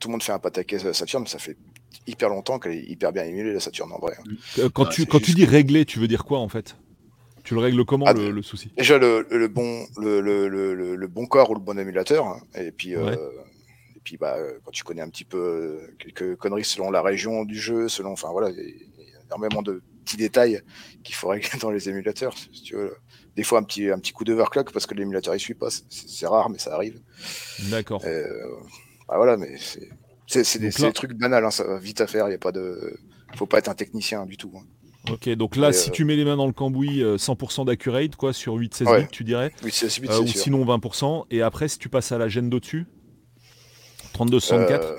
[0.00, 1.56] tout le monde fait un pataquès Saturn, mais ça fait
[2.08, 4.16] hyper longtemps qu'elle est hyper bien émulée, la Saturn, en vrai.
[4.18, 4.30] Hein.
[4.58, 6.76] Euh, quand, tu, quand tu dis régler, tu veux dire quoi, en fait?
[7.44, 8.72] Tu le règles comment, ah, le, souci?
[8.76, 12.96] Déjà, le, le bon, le, le, bon corps ou le bon émulateur, hein, et puis...
[12.96, 13.14] Euh,
[13.94, 17.58] et puis, bah, quand tu connais un petit peu quelques conneries selon la région du
[17.58, 20.62] jeu, selon, enfin voilà, il y a énormément de petits détails
[21.02, 22.36] qu'il faut régler dans les émulateurs.
[22.36, 22.96] Si tu veux
[23.36, 25.68] des fois un petit, un petit coup d'overclock parce que l'émulateur ne suit pas.
[25.70, 27.00] C'est rare, mais ça arrive.
[27.70, 28.02] D'accord.
[28.04, 28.24] Euh,
[29.08, 29.56] bah voilà, mais
[30.26, 32.28] c'est des, trucs banals, hein, ça va vite à faire.
[32.28, 32.98] Il y a pas de,
[33.36, 34.52] faut pas être un technicien du tout.
[34.56, 34.64] Hein.
[35.12, 38.16] Ok, donc là, si euh, tu mets les mains dans le cambouis, 100% euh, d'accurate,
[38.16, 41.26] quoi, sur 8-16 bits, tu dirais 8 bits, Ou sinon 20%.
[41.30, 42.86] Et après, si tu passes à la gêne d'au-dessus
[44.14, 44.96] 32-64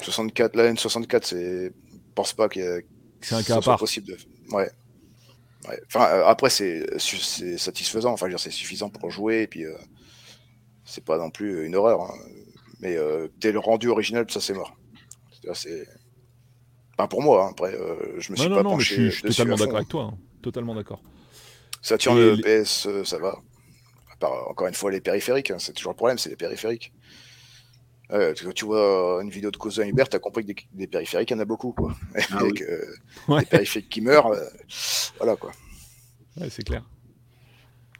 [0.00, 1.72] 64, la N64, c'est.
[2.14, 2.78] pense pas qu'il y a.
[3.20, 3.78] C'est un cas à part.
[3.78, 4.16] possible de.
[4.50, 4.68] Ouais.
[5.86, 6.86] Enfin, euh, après, c'est
[7.58, 8.12] satisfaisant.
[8.12, 9.42] Enfin, c'est suffisant pour jouer.
[9.42, 9.76] Et puis, euh,
[10.84, 12.02] c'est pas non plus une horreur.
[12.02, 12.14] Hein.
[12.80, 14.76] Mais euh, dès le rendu original, ça, c'est mort.
[15.54, 15.86] C'est.
[16.96, 17.46] Pas pour moi.
[17.46, 17.50] Hein.
[17.52, 17.72] Après,
[18.18, 19.10] je me suis pas penché.
[19.10, 20.10] je suis, totalement d'accord avec toi.
[20.12, 20.18] Hein.
[20.42, 21.00] Totalement d'accord.
[21.80, 23.38] Saturn le PS, ça va.
[24.48, 25.52] encore une fois, les périphériques.
[25.58, 26.92] C'est toujours le problème, c'est les périphériques.
[28.12, 31.30] Euh, quand tu vois une vidéo de Cousin Hubert, tu as compris que des, périphériques,
[31.30, 31.72] il y en a beaucoup.
[31.72, 31.94] Quoi.
[32.30, 34.44] Ah Avec des périphériques qui meurent, euh,
[35.18, 35.52] voilà quoi.
[36.36, 36.84] Ouais, c'est clair.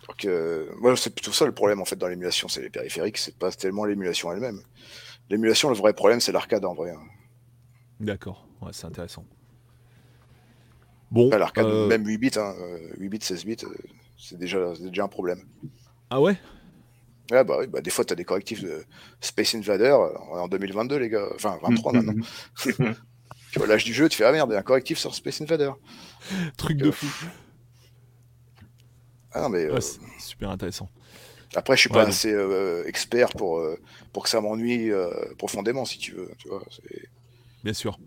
[0.09, 3.37] Donc, euh, c'est plutôt ça le problème en fait dans l'émulation, c'est les périphériques, c'est
[3.37, 4.61] pas tellement l'émulation elle-même.
[5.31, 6.91] L'émulation, le vrai problème, c'est l'arcade en vrai.
[6.91, 7.01] Hein.
[8.01, 9.25] D'accord, ouais, c'est intéressant.
[11.11, 12.55] Bon, l'arcade, même 8 bits, 8 hein,
[12.99, 13.57] bits, 16 bits,
[14.19, 15.43] c'est déjà, déjà un problème.
[16.11, 16.37] Ah ouais?
[17.45, 18.85] Bah oui, bah des fois, tu as des correctifs de
[19.21, 21.29] Space Invader euh, en 2022, les gars.
[21.35, 22.25] Enfin, 23 maintenant.
[22.57, 25.15] tu vois l'âge du jeu, tu fais Ah merde, il y a un correctif sur
[25.15, 25.73] Space Invader.
[26.57, 27.07] Truc de fou.
[29.33, 29.65] Ah non, mais.
[29.65, 29.81] Euh,
[30.19, 30.89] super intéressant.
[31.55, 33.63] Après, je suis pas assez euh, expert pour,
[34.13, 34.91] pour que ça m'ennuie
[35.37, 36.31] profondément, si tu veux.
[36.39, 36.63] Tu vois,
[37.63, 37.99] Bien sûr.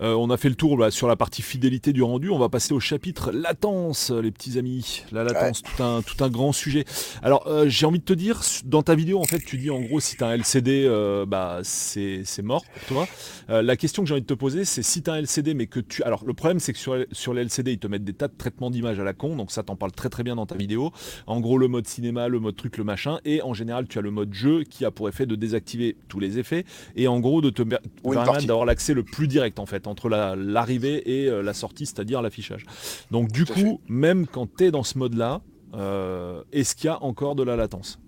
[0.00, 2.30] Euh, on a fait le tour sur la partie fidélité du rendu.
[2.30, 5.04] On va passer au chapitre latence, les petits amis.
[5.12, 6.84] La latence, tout, un, tout un grand sujet.
[7.22, 9.80] Alors, euh, j'ai envie de te dire, dans ta vidéo, en fait, tu dis en
[9.80, 13.08] gros, si tu as un LCD, euh, bah, c'est mort pour toi.
[13.48, 15.66] la question que j'ai envie de te poser, c'est si tu as un LCD, mais
[15.66, 16.02] que tu.
[16.02, 18.34] Alors, le problème, c'est que sur, sur les LCD, ils te mettent des tas de
[18.36, 19.36] traitements d'image à la con.
[19.36, 20.90] Donc, ça, t'en parle très très bien dans ta vidéo.
[21.26, 23.20] En gros, le mode cinéma, le mode truc, le machin.
[23.24, 26.18] Et en général, tu as le mode jeu qui a pour effet de désactiver tous
[26.18, 26.64] les effets.
[26.96, 31.22] Et en gros, de te permettre d'avoir l'accès le plus direct, en fait entre l'arrivée
[31.22, 32.66] et euh, la sortie, c'est-à-dire l'affichage.
[33.10, 35.40] Donc du coup, même quand tu es dans ce mode-là,
[35.74, 37.98] euh, est-ce qu'il y a encore de la latence?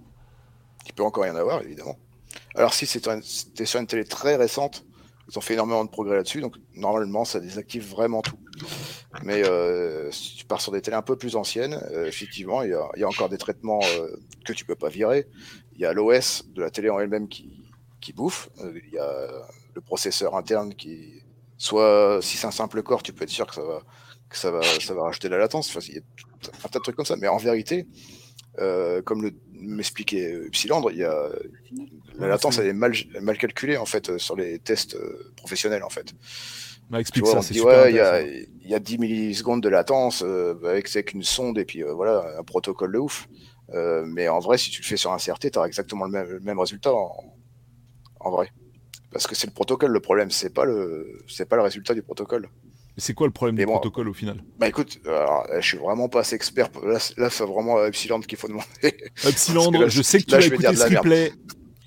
[0.86, 1.96] Il peut encore y en avoir, évidemment.
[2.54, 3.02] Alors si c'est
[3.64, 4.84] sur une télé très récente,
[5.28, 8.38] ils ont fait énormément de progrès là-dessus, donc normalement ça désactive vraiment tout.
[9.24, 13.02] Mais euh, si tu pars sur des télés un peu plus anciennes, effectivement, il y,
[13.02, 13.80] a encore des traitements
[14.44, 15.26] que tu peux pas virer.
[15.74, 17.66] Il y a l'OS de la télé en elle-même qui,
[18.00, 18.48] qui bouffe.
[18.62, 19.28] Il y a
[19.74, 21.22] le processeur interne qui,
[21.58, 23.82] Soit, si c'est un simple corps, tu peux être sûr que ça va,
[24.28, 25.68] que ça va, ça va rajouter de la latence.
[25.68, 26.02] Enfin, il y a
[26.64, 27.16] un tas de trucs comme ça.
[27.16, 27.86] Mais en vérité,
[28.58, 31.28] euh, comme m'expliquait Psylandre, il y a,
[32.18, 35.90] la latence elle est mal, mal calculée en fait sur les tests euh, professionnels en
[35.90, 36.14] fait.
[36.88, 41.12] Bah, explique ça, il y, a, y a 10 millisecondes de latence euh, avec, avec
[41.12, 43.28] une sonde et puis voilà un protocole de ouf.
[44.06, 46.28] mais en vrai, si tu le fais sur un CRT, tu auras exactement le même,
[46.28, 47.34] le même résultat en,
[48.20, 48.50] en vrai.
[49.16, 52.02] Parce que c'est le protocole le problème, c'est pas le c'est pas le résultat du
[52.02, 52.50] protocole.
[52.98, 54.42] C'est quoi le problème du protocole au final?
[54.58, 56.68] Bah écoute, je suis vraiment pas assez expert.
[56.82, 58.66] Là, là c'est vraiment Epsilon qu'il faut demander.
[59.26, 61.32] Epsilon, je sais que tu as écouté ce replay.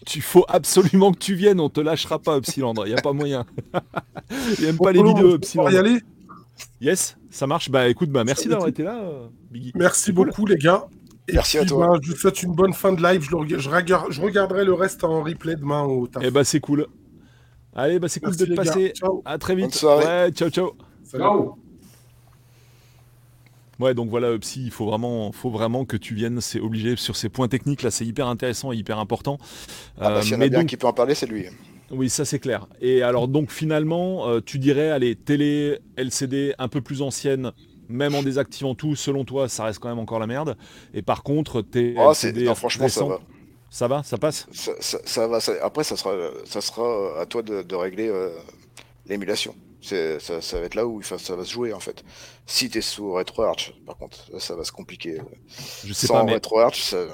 [0.08, 3.14] Tu faut absolument que tu viennes, on te lâchera pas Epsilon, il y a pas
[3.14, 3.46] moyen.
[4.60, 5.70] il aime pas les vidéos Epsilon.
[5.70, 6.00] y aller?
[6.82, 7.70] Yes, ça marche.
[7.70, 9.04] Bah écoute, bah merci d'avoir été là,
[9.52, 9.72] Biggie.
[9.76, 10.88] Merci beaucoup les gars.
[11.32, 11.88] Merci à toi.
[11.88, 13.22] Bah, je vous souhaite une bonne fin de live.
[13.24, 16.24] Je, je, regarderai le reste en replay demain au taf.
[16.26, 16.88] Eh bah c'est cool.
[17.80, 18.94] Allez, bah c'est cool de te passer.
[19.24, 19.82] À très vite.
[19.84, 20.74] Ouais, ciao, ciao.
[21.10, 21.56] Ciao.
[23.80, 27.16] Ouais, donc voilà, Psy, il faut vraiment, faut vraiment que tu viennes, c'est obligé sur
[27.16, 29.38] ces points techniques là, c'est hyper intéressant et hyper important.
[29.98, 31.46] Ah bah, s'il y en a bien qui peut en parler, c'est lui.
[31.90, 32.68] Oui, ça c'est clair.
[32.82, 37.54] Et alors donc finalement, euh, tu dirais, allez, télé, LCD un peu plus ancienne,
[37.88, 40.58] même en désactivant tout, selon toi, ça reste quand même encore la merde.
[40.94, 43.20] Et par contre, t'es oh, LCD franchement, ça va.
[43.70, 45.40] Ça va Ça passe ça, va.
[45.62, 46.14] après, ça sera,
[46.46, 48.30] ça sera à toi de, régler euh,
[49.06, 49.56] l'émulation.
[49.82, 52.04] Ça, ça, va être là où ça va se jouer en fait.
[52.46, 55.22] Si tu es sous RetroArch, par contre, ça va se compliquer.
[55.86, 56.34] Je sais pas, mais...
[56.34, 57.06] RetroArch, ça...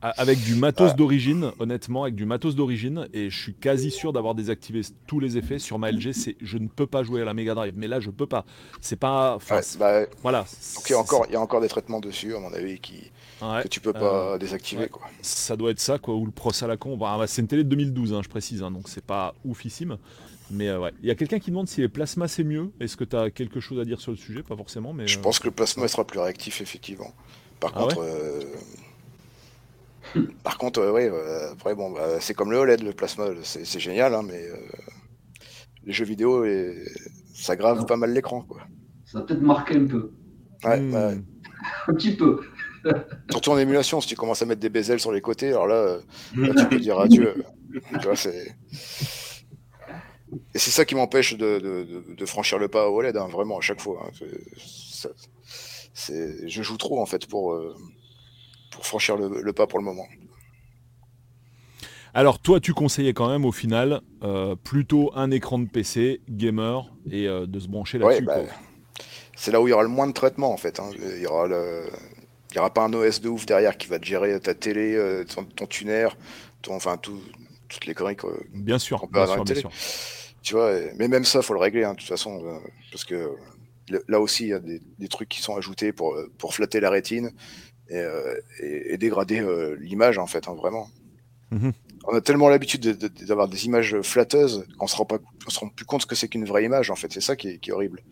[0.00, 4.34] avec du matos d'origine, honnêtement, avec du matos d'origine, et je suis quasi sûr d'avoir
[4.34, 6.12] désactivé tous les effets sur ma LG.
[6.12, 8.44] C'est, je ne peux pas jouer à la Mega Drive, mais là je peux pas.
[8.80, 9.38] C'est pas.
[9.78, 10.44] Bah, voilà.
[10.74, 12.80] Donc il y a encore, il y a encore des traitements dessus, à mon avis,
[12.80, 15.02] qui que tu peux pas euh, désactiver, quoi.
[15.22, 16.96] Ça doit être ça, quoi, ou le Pro à la con.
[16.96, 19.98] Bah, c'est une télé de 2012, hein, je précise, hein, donc c'est pas oufissime.
[20.50, 22.70] Mais euh, ouais, il y a quelqu'un qui demande si les plasmas c'est mieux.
[22.78, 24.42] Est-ce que tu as quelque chose à dire sur le sujet?
[24.42, 25.06] Pas forcément, mais.
[25.06, 27.12] Je pense que le plasma sera plus réactif, effectivement.
[27.58, 28.02] Par ah contre,
[30.42, 33.80] par contre, euh, oui, euh, après, bon, bah, c'est comme le OLED, le plasma, c'est
[33.80, 34.56] génial, hein, mais euh,
[35.84, 36.84] les jeux vidéo, et...
[37.34, 38.42] ça grave pas mal l'écran.
[38.42, 38.62] quoi.
[39.04, 40.12] Ça peut-être marqué un peu.
[40.64, 41.24] Ouais, hmm.
[41.88, 42.40] un petit peu.
[43.30, 45.98] Surtout en émulation, si tu commences à mettre des bezels sur les côtés, alors là,
[46.34, 47.44] tu peux dire adieu.
[50.54, 53.80] Et c'est ça qui m'empêche de, franchir le pas au OLED, hein, vraiment, à chaque
[53.80, 54.06] fois.
[54.06, 55.08] Hein.
[55.94, 57.56] je joue trop, en fait, pour,
[58.76, 60.06] pour franchir le, pas pour le moment.
[62.14, 66.90] Alors toi, tu conseillais quand même au final euh, plutôt un écran de PC gamer
[67.10, 68.24] et euh, de se brancher là-dessus.
[68.24, 68.38] Bah,
[69.36, 70.80] c'est là où il y aura le moins de traitement en fait.
[70.80, 70.90] Hein.
[70.98, 71.84] Il y aura le...
[72.56, 74.94] il y aura pas un OS de ouf derrière qui va te gérer ta télé,
[74.94, 76.08] euh, ton, tuner,
[76.62, 78.16] ton, enfin toutes les conneries
[78.52, 79.70] bien sûr, bien sûr, bien sûr.
[80.42, 83.30] Tu vois, mais même ça, faut le régler hein, de toute façon, parce que
[84.08, 86.90] là aussi, il y a des, des, trucs qui sont ajoutés pour, pour flatter la
[86.90, 87.32] rétine.
[87.92, 90.88] Euh, et, dégrader euh, l'image en fait, hein, vraiment.
[91.52, 91.72] Mhm.
[92.08, 92.84] On a tellement l'habitude
[93.26, 96.90] d'avoir des images flatteuses qu'on on se rend plus compte que c'est qu'une vraie image
[96.90, 97.12] en fait.
[97.12, 98.02] C'est ça qui est, horrible.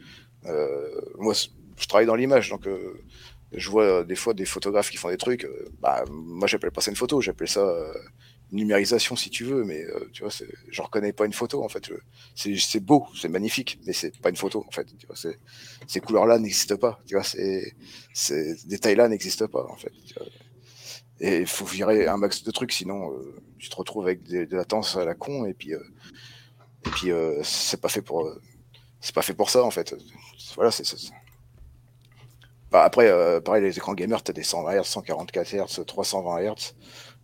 [0.46, 2.68] Euh, moi, je travaille dans l'image, donc
[3.56, 5.46] je vois des fois des photographes qui font des trucs.
[5.80, 7.64] bah, moi, j'appelle pas ça une photo, j'appelle ça
[8.54, 10.32] numérisation si tu veux, mais euh, tu vois,
[10.68, 11.90] je reconnais pas une photo en fait.
[12.34, 14.86] C'est beau, c'est magnifique, mais c'est pas une photo en fait.
[14.96, 15.16] Tu vois,
[15.86, 17.00] ces couleurs-là n'existent pas.
[17.06, 17.74] Tu vois, ces,
[18.12, 19.92] ces détails-là n'existent pas en fait.
[21.20, 24.46] Et il faut virer un max de trucs, sinon euh, tu te retrouves avec des,
[24.46, 25.82] de latence à la con et puis euh,
[26.86, 27.08] et puis
[27.42, 28.30] c'est pas fait pour
[29.00, 29.94] c'est pas fait pour ça en fait.
[30.54, 30.84] Voilà, c'est
[32.74, 33.10] bah, après,
[33.42, 36.74] pareil, les écrans gamers, tu as des 120 Hz, 144 Hz, 320 Hz.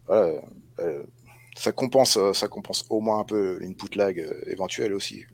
[0.07, 0.41] Voilà,
[1.57, 5.25] ça compense, euh, ça compense au moins un peu l'input lag euh, éventuel aussi.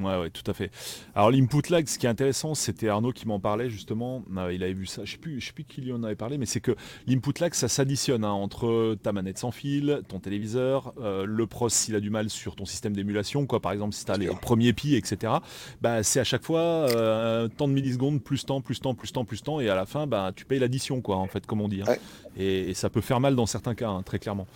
[0.00, 0.70] Ouais, ouais, tout à fait.
[1.14, 4.24] Alors l'input lag, ce qui est intéressant, c'était Arnaud qui m'en parlait justement.
[4.36, 5.04] Euh, il avait vu ça.
[5.04, 6.74] Je sais plus, je sais plus qui lui en avait parlé, mais c'est que
[7.06, 11.94] l'input lag, ça s'additionne hein, entre ta manette sans fil, ton téléviseur, le pros s'il
[11.94, 13.60] a du mal sur ton système d'émulation, quoi.
[13.60, 15.34] Par exemple, si tu as les premiers pi, etc.
[15.80, 16.88] Bah, c'est à chaque fois
[17.56, 20.06] tant de millisecondes, plus temps, plus temps, plus temps, plus temps, et à la fin,
[20.06, 21.82] bah, tu payes l'addition, quoi, en fait, comme on dit.
[21.82, 21.94] Hein.
[22.36, 24.46] Et, ça peut faire mal dans certains cas, hein, très clairement.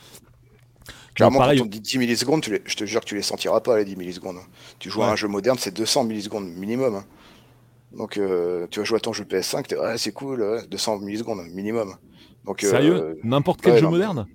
[1.14, 3.84] Clairement, quand on dit 10 millisecondes, je te jure que tu les sentiras pas, les
[3.84, 4.38] 10 millisecondes.
[4.78, 6.96] Tu joues à un jeu moderne, c'est 200 millisecondes minimum.
[6.96, 7.04] Hein.
[7.96, 11.94] Donc, euh, tu vas jouer à ton jeu PS5, ouais, c'est cool, 200 millisecondes minimum.
[12.44, 13.20] Donc, euh, Sérieux?
[13.22, 14.26] N'importe quel jeu moderne?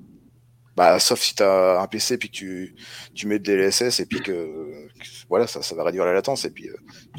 [0.78, 2.76] Bah, sauf si tu as un PC puis que tu,
[3.14, 4.88] tu mets des DLSS et puis que,
[5.28, 6.46] voilà, ça, ça va réduire la latence.
[6.46, 6.70] Et puis,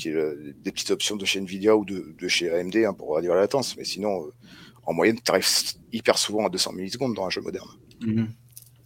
[0.06, 3.34] euh, des petites options de chez Nvidia ou de, de chez AMD hein, pour réduire
[3.34, 3.76] la latence.
[3.76, 4.30] Mais sinon,
[4.84, 5.46] en moyenne, tu arrives
[5.92, 7.68] hyper souvent à 200 millisecondes dans un jeu moderne.
[8.00, 8.28] Mhm.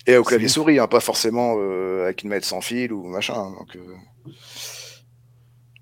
[0.07, 3.35] Et au clavier souris, hein, pas forcément euh, avec une manette sans fil ou machin.
[3.35, 4.33] Hein, donc, euh.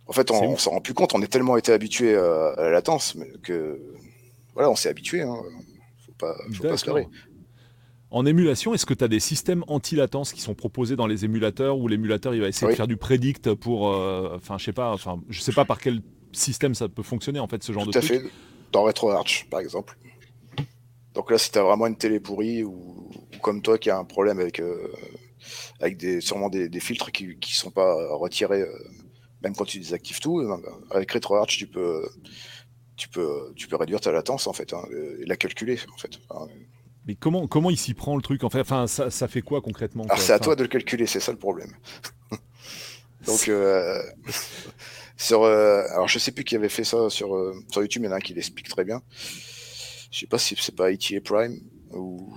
[0.06, 3.16] En fait, on, s'en rend plus compte, on est tellement été habitué à, la latence
[3.42, 3.80] que
[4.54, 5.22] voilà, on s'est habitué.
[5.22, 5.36] Hein.
[6.04, 7.08] Faut pas, faut pas se leurrer.
[8.12, 11.78] En émulation, est-ce que tu as des systèmes anti-latence qui sont proposés dans les émulateurs
[11.78, 13.88] où l'émulateur il va essayer de faire du predict pour.
[13.88, 16.02] Euh, enfin, je sais pas, enfin, je sais pas par quel
[16.32, 18.04] système ça peut fonctionner en fait ce genre de truc.
[18.04, 18.24] Tout à fait.
[18.70, 19.96] Dans RetroArch, par exemple.
[21.14, 23.10] Donc là, si tu as vraiment une télé pourrie ou,
[23.42, 24.90] comme toi qui a un problème avec, euh,
[25.80, 28.78] avec des, sûrement des, filtres qui ne sont pas retirés, euh,
[29.42, 30.56] même quand tu désactives tout, euh,
[30.90, 32.08] avec RetroArch, tu peux,
[32.96, 34.82] tu, peux, tu peux réduire ta latence en fait, hein,
[35.20, 36.18] et la calculer en fait.
[37.06, 38.60] mais comment, comment il s'y prend le truc en fait?
[38.60, 41.32] Enfin, ça, ça fait quoi concrètement Alors c'est à toi de le calculer, c'est ça
[41.32, 41.72] le problème.
[43.26, 43.50] Donc,
[45.16, 48.12] sur, alors je sais plus qui avait fait ça sur, sur YouTube, il y en
[48.12, 49.02] a un qui l'explique très bien.
[50.10, 51.58] Je sais pas si c'est pas ITA Prime
[51.92, 52.36] ou.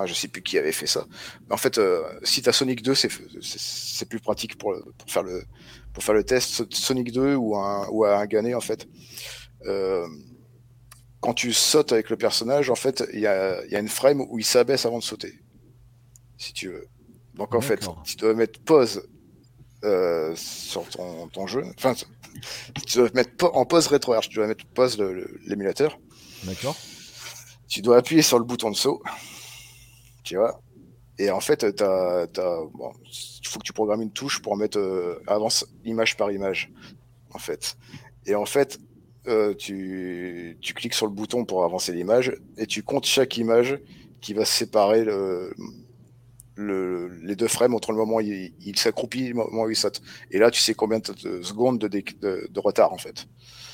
[0.00, 1.06] Ah, je sais plus qui avait fait ça.
[1.48, 5.24] Mais en fait, euh, si tu as Sonic 2, c'est plus pratique pour, pour, faire
[5.24, 5.42] le,
[5.92, 6.72] pour faire le test.
[6.72, 8.86] Sonic 2 ou un, ou un Gané, en fait.
[9.66, 10.06] Euh,
[11.20, 14.20] quand tu sautes avec le personnage, en fait, il y a, y a, une frame
[14.20, 15.34] où il s'abaisse avant de sauter.
[16.36, 16.86] Si tu veux.
[17.34, 19.02] Donc en fait, tu dois mettre pause
[19.84, 21.64] euh, sur ton, ton, jeu.
[21.76, 21.94] Enfin,
[22.86, 24.96] tu dois mettre en pause rétro Tu dois mettre pause
[25.46, 25.98] l'émulateur.
[26.44, 26.76] D'accord.
[27.68, 29.02] Tu dois appuyer sur le bouton de saut.
[30.28, 30.60] Tu vois.
[31.18, 36.18] Et en fait, il faut que tu programmes une touche pour mettre euh, avance image
[36.18, 36.70] par image.
[37.32, 37.78] En fait.
[38.26, 38.78] Et en fait,
[39.26, 43.78] euh, tu, cliques sur le bouton pour avancer l'image et tu comptes chaque image
[44.20, 45.54] qui va séparer le,
[46.58, 50.02] les deux frames entre le moment où il, s'accroupit et le moment où il saute.
[50.30, 53.26] Et là, tu sais combien de secondes de retard en fait.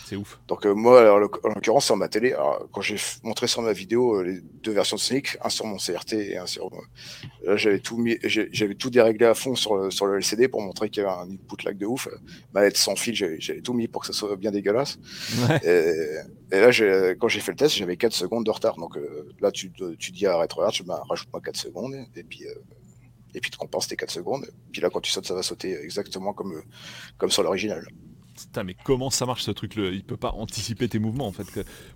[0.05, 0.39] C'est ouf.
[0.49, 2.35] Donc euh, moi, en l'occurrence, sur ma télé,
[2.73, 5.79] quand j'ai montré sur ma vidéo euh, les deux versions de Sonic, un sur mon
[5.79, 6.71] CRT et un sur...
[7.43, 10.61] Là, j'avais tout mis, j'avais tout déréglé à fond sur le, sur le LCD pour
[10.61, 12.09] montrer qu'il y avait un input lag de ouf.
[12.53, 14.99] Manette sans fil, j'avais tout mis pour que ça soit bien dégueulasse.
[15.65, 16.71] Et, là,
[17.19, 18.77] quand j'ai fait le test, j'avais 4 secondes de retard.
[18.77, 21.95] Donc euh, là, tu, tu dis à RetroArt, tu bah, rajoute-moi 4 secondes.
[22.15, 22.45] Et puis...
[23.35, 24.47] et puis tu compenses tes 4 secondes.
[24.71, 26.63] Puis là, quand tu sautes, ça va sauter exactement comme,
[27.17, 27.87] comme sur l'original.
[28.37, 31.45] Putain, mais comment ça marche ce truc-là Il peut pas anticiper tes mouvements en fait.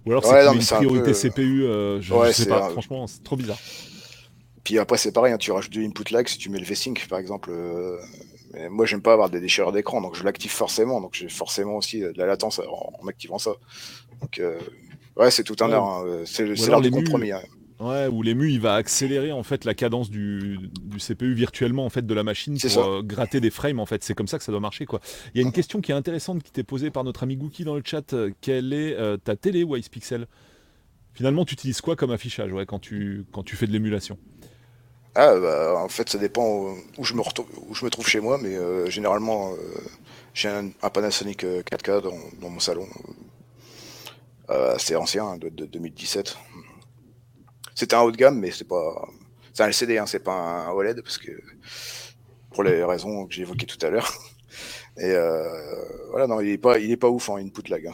[0.07, 3.59] Ou alors c'est une priorité CPU, euh, je, sais pas, franchement, c'est trop bizarre.
[4.65, 7.07] Puis après, c'est pareil, hein, tu rajoutes du input lag si tu mets le V-Sync
[7.09, 7.51] par exemple.
[7.51, 7.99] Euh,
[8.71, 11.01] moi, j'aime pas avoir des déchirures d'écran, donc je l'active forcément.
[11.01, 13.53] Donc j'ai forcément aussi de la latence en, activant ça.
[14.21, 14.59] Donc, euh,
[15.17, 15.99] ouais, c'est tout un art.
[15.99, 17.33] Hein, c'est l'art du compromis.
[17.33, 17.43] Hein.
[17.81, 20.59] Ouais, où l'ému il va accélérer en fait la cadence du,
[20.99, 24.03] CPU virtuellement en fait de la machine pour euh, gratter des frames en fait.
[24.03, 25.01] C'est comme ça que ça doit marcher quoi.
[25.33, 27.63] Il y a une question qui est intéressante qui t'est posée par notre ami Gookie
[27.63, 28.13] dans le chat.
[28.15, 30.27] Euh, quelle est euh, ta télé Wise Pixel
[31.15, 34.19] Finalement, tu utilises quoi comme affichage ouais, quand tu quand tu fais de l'émulation?
[35.15, 38.39] Ah bah, en fait ça dépend où je me où je me trouve chez moi,
[38.43, 38.57] mais
[38.91, 39.53] généralement
[40.35, 42.87] j'ai un, Panasonic 4K dans, mon salon.
[44.49, 46.37] assez ancien hein, de 2017
[47.79, 49.09] c'est un haut de gamme, mais c'est pas.
[49.53, 51.31] C'est un LCD, hein, c'est pas un OLED, parce que
[52.51, 54.13] pour les raisons que j'ai évoquées tout à l'heure.
[54.99, 57.87] Et euh, voilà, non, il est pas, il est pas ouf en input lag.
[57.87, 57.93] Hein,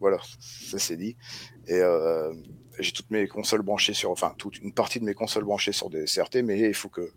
[0.00, 1.16] voilà, ça c'est dit.
[1.68, 2.32] Et euh,
[2.80, 5.88] j'ai toutes mes consoles branchées sur, enfin, toute une partie de mes consoles branchées sur
[5.88, 7.12] des CRT, mais il faut que,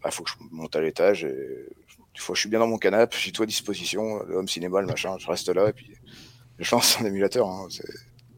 [0.00, 1.24] bah, faut que je monte à l'étage.
[1.24, 1.68] Et
[2.14, 5.16] je suis bien dans mon canapé, j'ai tout à disposition, le home cinéma, le machin,
[5.18, 5.90] je reste là et puis
[6.60, 7.48] je lance un émulateur.
[7.48, 7.66] Hein,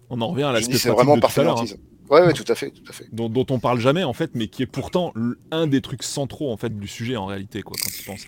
[0.08, 1.62] On en revient à l'aspect C'est vraiment parfaitement
[2.10, 3.06] Ouais, ouais, tout à fait, tout à fait.
[3.12, 5.12] Dont, dont, on parle jamais en fait, mais qui est pourtant
[5.50, 8.26] un des trucs centraux en fait du sujet en réalité, quoi, quand tu penses.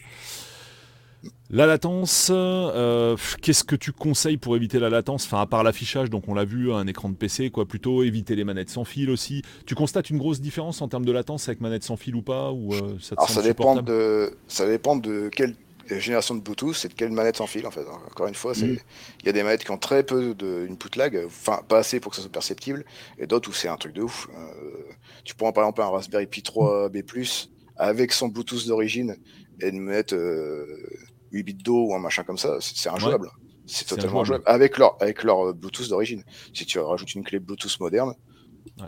[1.51, 5.25] La latence, euh, qu'est-ce que tu conseilles pour éviter la latence?
[5.25, 8.37] Enfin, à part l'affichage, donc on l'a vu, un écran de PC, quoi, plutôt éviter
[8.37, 9.43] les manettes sans fil aussi.
[9.65, 12.53] Tu constates une grosse différence en termes de latence avec manette sans fil ou pas
[12.53, 15.55] ou euh, ça, Alors, ça dépend de, ça dépend de quel
[15.89, 17.87] génération de Bluetooth, c'est de quelle manette sans fil en fait.
[17.87, 18.77] Encore une fois, mm.
[19.21, 22.11] il y a des manettes qui ont très peu d'input lag, enfin pas assez pour
[22.11, 22.85] que ça soit perceptible,
[23.19, 24.29] et d'autres où c'est un truc de ouf.
[24.35, 24.83] Euh,
[25.25, 27.03] tu prends par exemple un Raspberry Pi 3 B+,
[27.77, 29.17] avec son Bluetooth d'origine,
[29.61, 30.15] et une manette
[31.33, 33.31] 8 bits d'eau ou un machin comme ça, c'est injouable.
[33.67, 34.45] C'est totalement injouable.
[34.47, 36.25] Avec leur, avec leur Bluetooth d'origine.
[36.55, 38.15] Si tu rajoutes une clé Bluetooth moderne,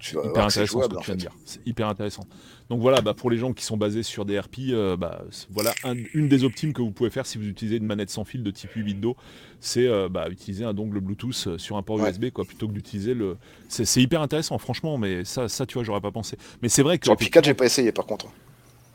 [0.00, 1.32] c'est hyper intéressant ce que tu viens de dire.
[1.44, 2.22] C'est hyper intéressant.
[2.70, 5.74] Donc voilà, bah, pour les gens qui sont basés sur des RP, euh, bah, voilà
[6.14, 8.50] une des optimes que vous pouvez faire si vous utilisez une manette sans fil de
[8.52, 9.14] type 8 bits
[9.58, 12.72] c'est euh, bah, utiliser un dongle Bluetooth euh, sur un port USB quoi, plutôt que
[12.72, 13.36] d'utiliser le.
[13.68, 16.38] C'est hyper intéressant, franchement, mais ça, ça tu vois, j'aurais pas pensé.
[16.62, 17.06] Mais c'est vrai que.
[17.06, 18.26] Sur le P4, j'ai pas essayé par contre.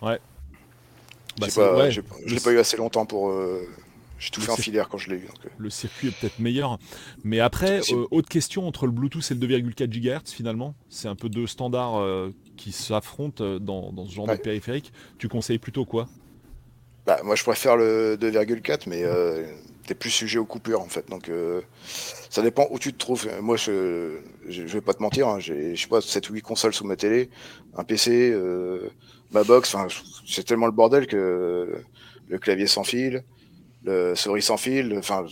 [0.02, 0.20] Ouais.
[1.38, 2.02] Bah, je
[2.34, 3.30] l'ai pas eu assez longtemps pour.
[4.18, 5.28] J'ai tout fait en filière quand je l'ai eu.
[5.58, 6.80] Le circuit est peut-être meilleur.
[7.24, 10.74] Mais après, euh, autre question entre le Bluetooth et le 2,4 GHz finalement.
[10.90, 14.92] C'est un peu deux standards euh, qui s'affrontent dans, ce genre de périphérique.
[15.18, 16.08] Tu conseilles plutôt quoi?
[17.06, 19.04] Bah, Moi je préfère le 2,4, mais
[19.84, 21.10] tu es plus sujet aux coupures en fait.
[21.10, 21.30] Donc
[22.30, 23.28] ça dépend où tu te trouves.
[23.42, 24.18] Moi je,
[24.48, 26.86] je, vais pas te mentir, hein, j'ai je sais pas 7 ou 8 consoles sous
[26.86, 27.30] ma télé,
[27.76, 28.36] un PC,
[29.32, 29.76] ma box,
[30.28, 31.82] c'est tellement le bordel que
[32.28, 33.24] le clavier sans fil
[33.86, 35.26] le souris sans fil, enfin,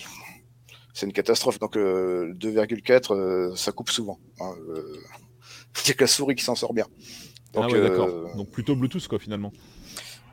[0.93, 1.59] c'est une catastrophe.
[1.59, 4.19] Donc, 2,4, euh, ça coupe souvent.
[4.39, 4.97] Hein, euh,
[5.83, 6.85] c'est que la souris qui s'en sort bien.
[7.53, 8.35] Donc, ah d'accord.
[8.35, 9.51] Donc, plutôt Bluetooth, quoi, finalement.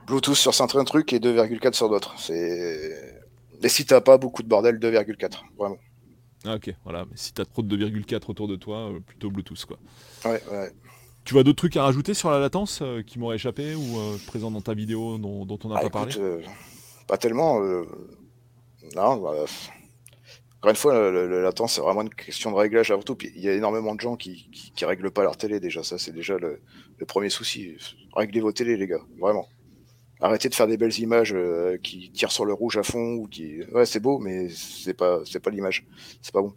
[0.06, 2.14] Bluetooth sur certains trucs et 2,4 sur d'autres.
[2.18, 3.20] C'est.
[3.62, 5.76] Et si t'as pas beaucoup de bordel, 2,4, vraiment.
[6.46, 7.04] Ah, ok, voilà.
[7.04, 9.78] Mais si t'as trop de 2,4 autour de toi, euh, plutôt Bluetooth, quoi.
[10.24, 10.72] Ouais, ouais.
[11.24, 14.62] Tu vois d'autres trucs à rajouter sur la latence qui m'auraient échappé ou présent dans
[14.62, 16.14] ta vidéo dont, on n'a ah, pas parlé?
[17.10, 17.60] pas tellement.
[17.60, 17.84] Euh,
[18.94, 19.44] non, bah,
[20.60, 23.14] encore une fois, la latence, c'est vraiment une question de réglage avant tout.
[23.14, 25.82] Puis il y a énormément de gens qui, qui, règlent pas leur télé déjà.
[25.82, 26.60] Ça, c'est déjà le,
[27.06, 27.76] premier souci.
[28.14, 29.48] Réglez vos télés, les gars, vraiment.
[30.20, 33.26] Arrêtez de faire des belles images euh, qui tirent sur le rouge à fond ou
[33.26, 33.62] qui.
[33.72, 35.86] Ouais, c'est beau, mais c'est pas, c'est pas l'image.
[36.20, 36.52] C'est pas bon.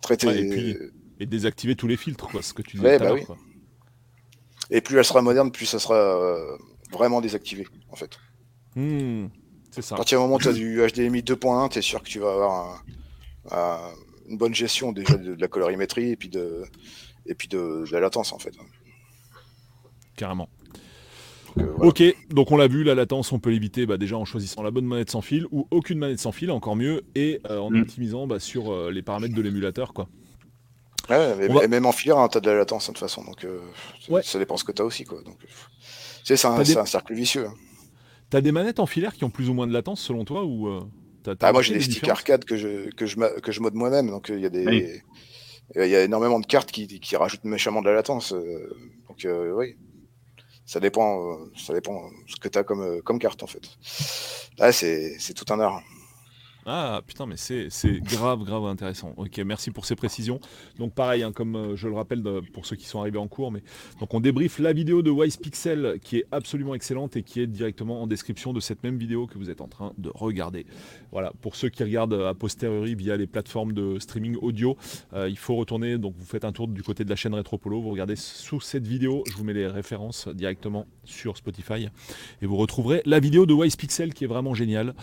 [0.00, 0.28] Traitez.
[0.28, 0.76] et, puis,
[1.18, 3.00] et, désactiver tous les filtres, quoi, ce que tu disais.
[3.00, 3.16] Bah
[4.70, 6.56] et plus elle sera moderne, plus ça sera euh,
[6.92, 8.16] vraiment désactivé, en fait.
[8.76, 9.26] Hmm.
[9.72, 9.94] C'est ça.
[9.94, 12.18] À partir du moment où tu as du HDMI 2.1, tu es sûr que tu
[12.18, 12.84] vas avoir
[14.28, 16.62] une bonne gestion déjà de, la colorimétrie et puis de,
[17.26, 18.54] et puis de, la latence en fait.
[20.16, 20.48] Carrément.
[21.78, 24.70] Ok, donc on l'a vu, la latence, on peut l'éviter bah, déjà en choisissant la
[24.70, 27.82] bonne manette sans fil ou aucune manette sans fil, encore mieux, et en mm.
[27.82, 29.92] optimisant bah, sur les paramètres de l'émulateur.
[29.92, 30.08] quoi.
[31.10, 33.46] Ouais, même en filaire, hein, tu as de la latence de toute façon, donc
[34.22, 35.04] ça dépend ce que tu as aussi.
[35.04, 35.22] Quoi.
[35.22, 35.38] Donc,
[36.24, 37.46] c'est un, un, cercle vicieux.
[37.46, 37.54] Hein.
[38.32, 40.42] Tu as des manettes en filaire qui ont plus ou moins de latence selon toi
[40.44, 40.66] ou
[41.40, 44.30] ah, moi j'ai des sticks arcade que je, que je, que je mode moi-même, donc
[44.30, 45.02] il y a des.
[45.74, 48.32] Il y a énormément de cartes qui, qui rajoutent méchamment de la latence.
[48.32, 49.76] donc oui,
[50.64, 53.68] ça dépend, ça dépend ce que tu as comme, comme carte en fait.
[54.56, 55.82] Là, c'est tout un art.
[56.64, 57.68] Ah putain, mais c'est
[58.04, 59.14] grave, grave intéressant.
[59.16, 60.38] Ok, merci pour ces précisions.
[60.78, 62.22] Donc pareil, hein, comme euh, je le rappelle
[62.52, 63.62] pour ceux qui sont arrivés en cours, mais
[63.98, 67.48] donc on débriefe la vidéo de Wise Pixel qui est absolument excellente et qui est
[67.48, 70.64] directement en description de cette même vidéo que vous êtes en train de regarder.
[71.10, 74.76] Voilà, pour ceux qui regardent a posteriori via les plateformes de streaming audio,
[75.14, 75.98] euh, il faut retourner.
[75.98, 78.86] Donc vous faites un tour du côté de la chaîne Retropolo, vous regardez sous cette
[78.86, 81.88] vidéo, je vous mets les références directement sur Spotify
[82.40, 84.94] et vous retrouverez la vidéo de Wise Pixel qui est vraiment géniale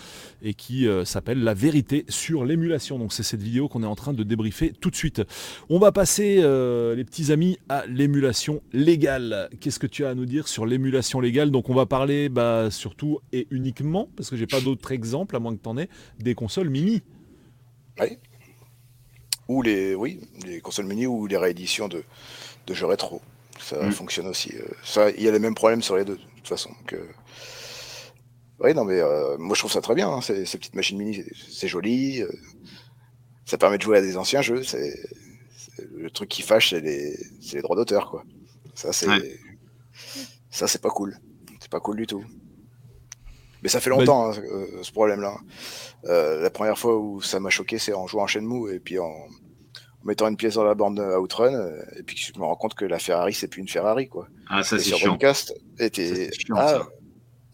[0.42, 3.00] et qui euh, s'appelle la vérité sur l'émulation.
[3.00, 5.24] Donc c'est cette vidéo qu'on est en train de débriefer tout de suite.
[5.70, 9.50] On va passer, euh, les petits amis, à l'émulation légale.
[9.60, 11.50] Qu'est-ce que tu as à nous dire sur l'émulation légale?
[11.50, 15.40] Donc on va parler bah, surtout et uniquement, parce que j'ai pas d'autres exemples, à
[15.40, 15.90] moins que tu en aies,
[16.20, 17.02] des consoles mini.
[18.00, 18.20] Oui.
[19.48, 22.04] Ou les, oui, les consoles mini ou les rééditions de,
[22.68, 23.24] de jeux rétro.
[23.60, 23.92] Ça mm.
[23.92, 24.54] fonctionne aussi.
[24.56, 26.70] Euh, ça, il y a les mêmes problèmes sur les deux, de toute façon.
[26.70, 27.04] Donc, euh,
[28.62, 31.24] oui, non, mais euh, moi je trouve ça très bien, hein, ces, petites machines mini,
[31.50, 32.30] c'est joli, euh,
[33.46, 35.00] ça permet de jouer à des anciens jeux, c'est
[35.96, 37.18] le truc qui fâche, c'est les,
[37.54, 38.24] les, droits d'auteur, quoi.
[38.76, 39.08] Ça, c'est
[40.50, 41.18] ça, c'est pas cool,
[41.60, 42.24] c'est pas cool du tout.
[43.62, 45.38] Mais ça fait longtemps, hein, euh, ce problème-là.
[46.04, 49.14] la première fois où ça m'a choqué, c'est en jouant en Shenmue et puis en,
[50.04, 53.00] mettant une pièce dans la bande Outrun, et puis je me rends compte que la
[53.00, 54.28] Ferrari, c'est plus une Ferrari, quoi.
[54.50, 55.18] Ah, ça, c'est chiant.
[55.78, 56.30] était...
[56.56, 56.88] Ah,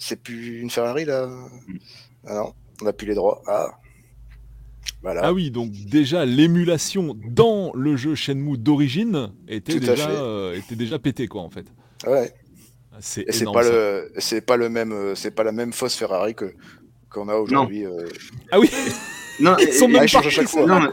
[0.05, 1.79] c'est plus une Ferrari là mm.
[2.27, 3.41] Ah non, on n'a plus les droits.
[3.47, 3.77] Ah.
[5.01, 5.21] Voilà.
[5.23, 10.97] Ah oui, donc déjà l'émulation dans le jeu Shenmue d'origine était déjà euh, était déjà
[10.97, 11.67] pété quoi en fait.
[12.07, 12.33] Ouais.
[12.91, 16.33] Ah, c'est pas le c'est pas le même euh, c'est pas la même fausse Ferrari
[16.33, 16.53] que
[17.09, 17.85] qu'on a aujourd'hui.
[17.85, 18.07] Euh.
[18.51, 18.69] Ah oui.
[19.39, 20.91] non, ils sont même à chaque fois.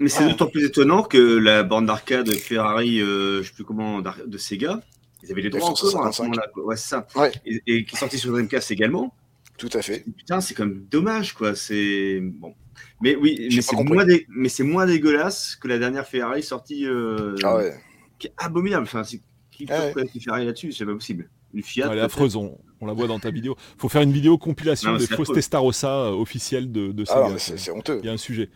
[0.00, 4.38] mais, c'est d'autant plus étonnant que la bande d'arcade Ferrari, je sais plus comment, de
[4.38, 4.80] Sega,
[5.24, 6.46] ils avaient les droits encore à ce moment-là.
[6.56, 7.06] Ouais, c'est ça.
[7.44, 9.14] Et, qui est sorti sur Dreamcast également.
[9.56, 10.04] Tout à fait.
[10.16, 11.54] Putain, c'est quand même dommage, quoi.
[11.54, 12.54] C'est bon.
[13.00, 16.86] Mais oui, mais c'est moins, mais c'est moins dégueulasse que la dernière Ferrari sortie.
[16.86, 17.36] Euh...
[17.42, 17.74] Ah ouais.
[18.18, 18.84] Qui est abominable.
[18.84, 19.20] Enfin, c'est
[19.50, 20.06] qui ah ouais.
[20.20, 20.72] Ferrari là-dessus?
[20.72, 21.28] C'est pas possible.
[21.52, 21.88] Une Fiat.
[21.90, 22.34] elle est affreuse.
[22.36, 23.56] On, la voit dans ta vidéo.
[23.78, 28.00] Faut faire une vidéo compilation des fausses Testarossa euh, officielles de, de ah c'est honteux.
[28.02, 28.50] Il y a un sujet.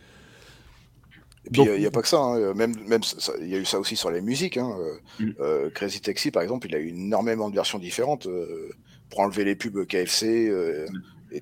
[1.48, 2.52] Et puis, il n'y a, pas que ça, hein.
[2.52, 3.00] même, même
[3.40, 4.58] il y a eu ça aussi sur les musiques.
[4.58, 4.76] Hein.
[5.18, 5.30] Mm.
[5.40, 8.68] Euh, Crazy Taxi, par exemple, il a eu énormément de versions différentes euh,
[9.08, 11.36] pour enlever les pubs KFC euh, mm.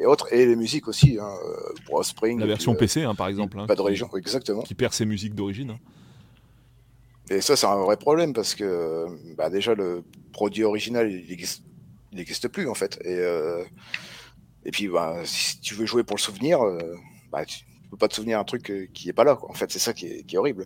[0.00, 1.30] et, autres, et les musiques aussi, hein,
[1.86, 2.40] pour Spring.
[2.40, 3.56] La version PC, hein, par exemple.
[3.66, 4.62] Pas de religion, exactement.
[4.62, 5.78] Qui perd ses musiques d'origine.
[7.30, 9.06] Et ça, c'est un vrai problème parce que
[9.36, 10.02] bah, déjà, le
[10.32, 11.24] produit original, il
[12.12, 12.98] n'existe plus, en fait.
[13.04, 13.16] Et,
[14.64, 16.58] et puis, bah, si tu veux jouer pour le souvenir,
[17.30, 17.60] bah, tu,
[17.92, 19.36] peux pas te souvenir un truc euh, qui est pas là.
[19.36, 19.50] Quoi.
[19.50, 20.64] En fait, c'est ça qui est, horrible.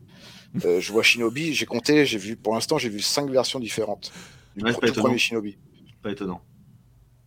[0.65, 4.13] Euh, je vois Shinobi, j'ai compté, j'ai vu pour l'instant, j'ai vu cinq versions différentes.
[4.61, 5.59] Ouais, du premier Shinobi.
[6.03, 6.41] Pas étonnant.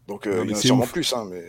[0.07, 1.43] Donc, euh, il y en a sûrement plus, hein, mais.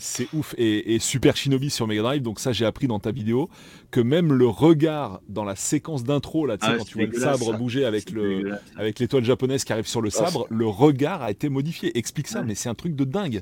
[0.00, 0.54] C'est ouf.
[0.58, 3.50] Et, Super Shinobi sur Mega Drive, donc ça j'ai appris dans ta vidéo,
[3.90, 7.56] que même le regard dans la séquence d'intro, là, ah, quand tu vois le sabre
[7.58, 11.32] bouger avec le avec l'étoile japonaise qui arrive sur le ah, sabre, le regard a
[11.32, 11.98] été modifié.
[11.98, 13.40] Explique ça, mais c'est un truc de dingue.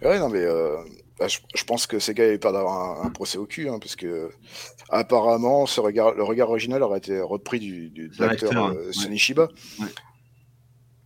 [0.00, 0.46] Ouais, non, mais
[1.18, 3.94] bah, je, pense que ces gars n'avaient pas d'avoir un, procès au cul, hein, parce
[3.94, 4.30] que
[4.88, 9.18] apparemment, ce regard, le regard original aurait été repris du, du de l'acteur euh, Sonny
[9.18, 9.48] Shiba.
[9.80, 9.86] Ouais.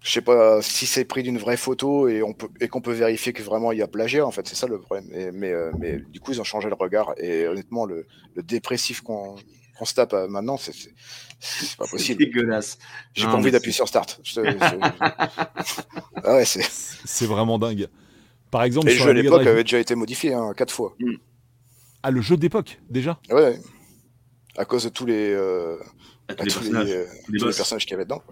[0.00, 2.92] Je sais pas si c'est pris d'une vraie photo et on peut et qu'on peut
[2.92, 4.26] vérifier que vraiment il y a plagiat.
[4.26, 5.08] En fait, c'est ça le problème.
[5.34, 7.12] mais, euh, mais du coup, ils ont changé le regard.
[7.18, 9.36] Et honnêtement, le, le dépressif qu'on
[9.84, 10.72] se tape euh, maintenant, c'est
[11.76, 12.00] pas possible.
[12.00, 12.78] C'est dégueulasse.
[13.12, 14.20] J'ai pas envie d'appuyer sur Start.
[16.24, 17.88] ah ouais, c'est vraiment dingue.
[18.50, 20.94] Par exemple, et le jeu à l'époque avait déjà été modifié hein, quatre fois.
[20.98, 21.14] Mm.
[22.02, 23.18] Ah, le jeu d'époque, déjà?
[23.30, 23.58] Ouais,
[24.56, 25.76] à cause de tous les, euh,
[26.28, 28.22] tous, les personnages, euh, tous les, personnages qu'il y avait dedans.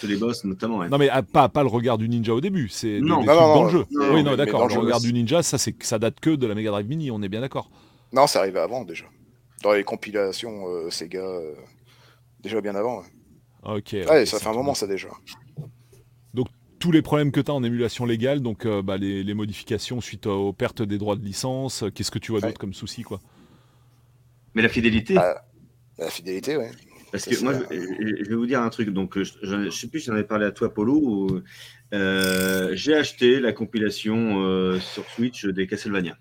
[0.00, 0.78] Tous les boss, notamment.
[0.78, 0.88] Ouais.
[0.88, 3.20] Non, mais ah, pas, pas le regard du ninja au début, c'est non.
[3.20, 3.86] Des, dans le jeu.
[4.12, 4.68] oui, non, d'accord.
[4.68, 7.28] Le regard du ninja, ça, ça date que de la Mega Drive Mini, on est
[7.28, 7.70] bien d'accord.
[8.12, 9.04] Non, ça arrivait avant déjà.
[9.62, 11.54] Dans les compilations euh, Sega, euh,
[12.40, 13.02] déjà bien avant.
[13.64, 13.92] Ok.
[14.08, 15.08] Ouais, ça fait un moment, ça déjà
[16.78, 20.26] tous les problèmes que tu as en émulation légale, donc euh, bah, les, modifications suite
[20.26, 23.20] aux pertes des droits de licence, qu'est-ce que tu vois d'autre comme souci quoi?
[24.54, 25.14] Mais la fidélité?
[25.14, 25.44] Bah,
[25.98, 26.66] La fidélité, oui.
[27.12, 28.90] Parce que moi, je, vais vous dire un truc.
[28.90, 31.42] Donc, je ne sais plus si j'en ai parlé à toi, Polo.
[31.94, 36.16] Euh, j'ai acheté la compilation euh, sur Switch des Castlevania.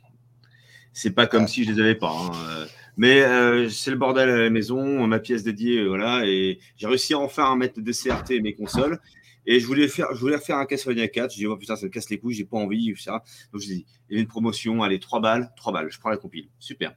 [0.93, 2.13] C'est pas comme si je les avais pas.
[2.13, 2.67] Hein.
[2.97, 6.25] Mais euh, c'est le bordel à la maison, ma pièce dédiée, voilà.
[6.25, 8.99] Et j'ai réussi enfin à mettre des CRT mes consoles.
[9.45, 11.31] Et je voulais faire, je voulais faire un Castlevania 4.
[11.31, 13.11] Je dis, oh putain, ça me casse les couilles, j'ai pas envie, etc.
[13.51, 16.09] Donc je dis, il y a une promotion, allez, 3 balles, 3 balles, je prends
[16.09, 16.49] la compile.
[16.59, 16.95] Super.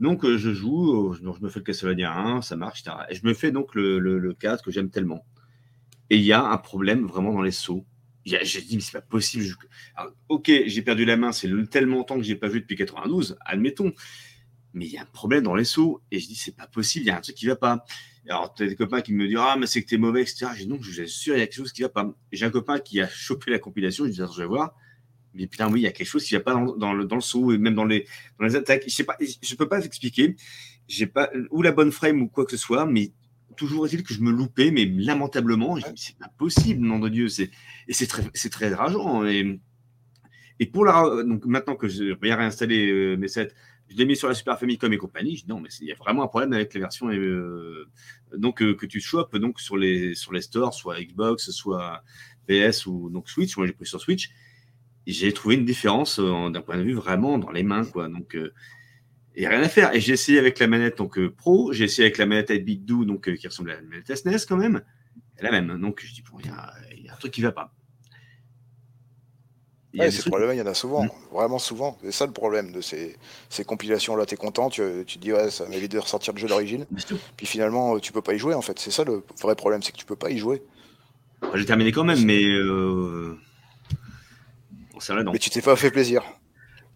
[0.00, 2.96] Donc euh, je joue, euh, je me fais le Castlevania 1, ça marche, etc.
[3.10, 5.24] Et je me fais donc le, le, 4 que j'aime tellement.
[6.10, 7.84] Et il y a un problème vraiment dans les sauts.
[8.24, 9.44] J'ai dit, mais c'est pas possible.
[10.28, 13.92] ok, j'ai perdu la main, c'est tellement longtemps que j'ai pas vu depuis 92, admettons.
[14.74, 16.02] Mais il y a un problème dans les sauts.
[16.10, 17.84] Et je dis, c'est pas possible, il y a un truc qui va pas.
[18.28, 20.22] Alors, tu as des copains qui me disent Ah, mais c'est que tu es mauvais,
[20.22, 20.46] etc.
[20.56, 22.12] J'ai Non, je vous assure, il y a quelque chose qui va pas.
[22.32, 24.04] J'ai un copain qui a chopé la compilation.
[24.04, 24.74] Je dis Je vais voir.
[25.34, 27.20] Mais putain, oui, il y a quelque chose qui va pas dans, le, dans le
[27.20, 28.06] saut et même dans les,
[28.38, 28.84] dans les attaques.
[28.86, 30.36] Je sais pas, je peux pas t'expliquer.
[30.88, 33.12] J'ai pas ou la bonne frame ou quoi que ce soit, mais
[33.56, 35.78] toujours est-il que je me loupais, mais lamentablement.
[35.94, 37.28] C'est pas possible, nom de Dieu.
[37.28, 37.50] C'est
[37.86, 39.26] et c'est très, c'est très rageant.
[39.26, 39.60] Et,
[40.58, 43.52] et pour la, donc maintenant que j'ai réinstallé euh, mes sets,
[43.88, 45.36] je l'ai mis sur la Super Famicom et compagnie.
[45.36, 47.88] Je dis non, mais il y a vraiment un problème avec les versions euh,
[48.36, 52.02] donc, euh, que tu chopes donc, sur, les, sur les stores, soit Xbox, soit
[52.48, 53.56] PS ou donc Switch.
[53.56, 54.30] Moi, j'ai pris sur Switch.
[55.06, 57.84] J'ai trouvé une différence euh, d'un point de vue vraiment dans les mains.
[57.84, 58.08] Quoi.
[58.08, 59.94] Donc, il n'y a rien à faire.
[59.94, 63.32] Et j'ai essayé avec la manette donc, Pro, j'ai essayé avec la manette 8 donc,
[63.34, 64.82] qui ressemble à la manette SNES quand même.
[65.40, 65.78] La même.
[65.80, 67.75] Donc, je dis, bon, il y, y, a un truc qui ne va pas.
[69.98, 71.10] Ouais, ces problèmes, il y en a souvent, mm.
[71.32, 71.98] vraiment souvent.
[72.02, 73.16] C'est ça le problème de ces,
[73.48, 74.26] ces compilations-là.
[74.26, 76.86] Tu es content, tu, tu, te dis, ouais, ça m'évite de ressortir le jeu d'origine.
[77.36, 78.78] Puis finalement, tu peux pas y jouer, en fait.
[78.78, 80.62] C'est ça le vrai problème, c'est que tu peux pas y jouer.
[81.54, 82.44] J'ai terminé quand même, mais.
[82.44, 83.38] Euh...
[84.92, 86.22] Bon, mais tu t'es pas fait plaisir.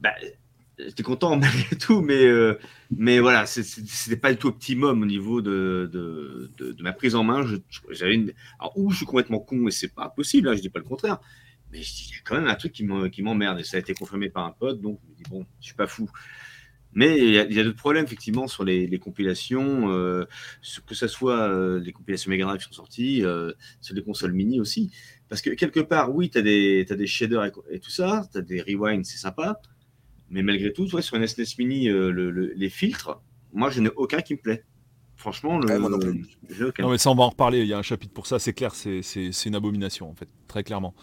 [0.01, 0.13] Bah,
[0.87, 2.59] J'étais content malgré tout, mais, euh,
[2.91, 7.25] mais voilà, c'était pas du tout optimum au niveau de, de, de, ma prise en
[7.25, 7.47] main.
[7.91, 8.33] J'avais une...
[8.59, 10.85] Alors, où je suis complètement con, et c'est pas possible, hein, je dis pas le
[10.85, 11.21] contraire,
[11.71, 14.29] mais il y a quand même un truc qui m'emmerde et ça a été confirmé
[14.29, 16.11] par un pote, donc je me dis, bon, je suis pas fou.
[16.93, 20.25] Mais il y a, d'autres problèmes, effectivement, sur les, compilations, euh,
[20.87, 24.33] que ce soit euh, les compilations Mega Drive qui sont sorties, euh, sur les consoles
[24.33, 24.91] mini aussi.
[25.29, 28.43] Parce que quelque part, oui, tu as, as, des shaders et, tout ça, tu as
[28.43, 29.61] des rewinds, c'est sympa.
[30.31, 33.23] Mais malgré tout, sur un SNES Mini, les filtres,
[33.53, 34.65] moi, je n'ai aucun qui me plaît.
[35.21, 35.79] Franchement, le,
[36.79, 37.61] non, mais ça, on va en reparler.
[37.61, 40.65] Il y a un chapitre pour ça, c'est clair, c'est une abomination, en fait, très
[40.65, 40.95] clairement.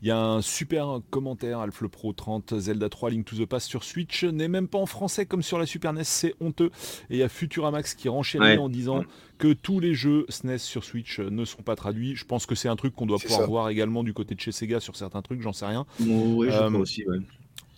[0.00, 3.68] Il y a un super commentaire, Alpha Pro 30, Zelda 3, Link to the Past
[3.68, 6.70] sur Switch, n'est même pas en français comme sur la Super NES, c'est honteux.
[7.10, 9.04] Et il y a Futuramax qui renchérit en disant
[9.36, 12.16] que tous les jeux SNES sur Switch ne sont pas traduits.
[12.16, 14.52] Je pense que c'est un truc qu'on doit pouvoir voir également du côté de chez
[14.52, 15.84] Sega sur certains trucs, j'en sais rien.
[16.00, 17.04] Oui, je euh, aussi,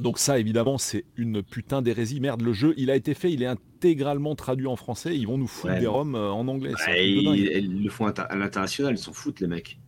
[0.01, 2.20] donc ça, évidemment, c'est une putain d'hérésie.
[2.20, 5.16] Merde, le jeu, il a été fait, il est intégralement traduit en français.
[5.16, 6.73] Ils vont nous foutre des roms euh, en anglais.
[6.97, 9.79] ils, le font à l'international, ils s'en foutent, les mecs.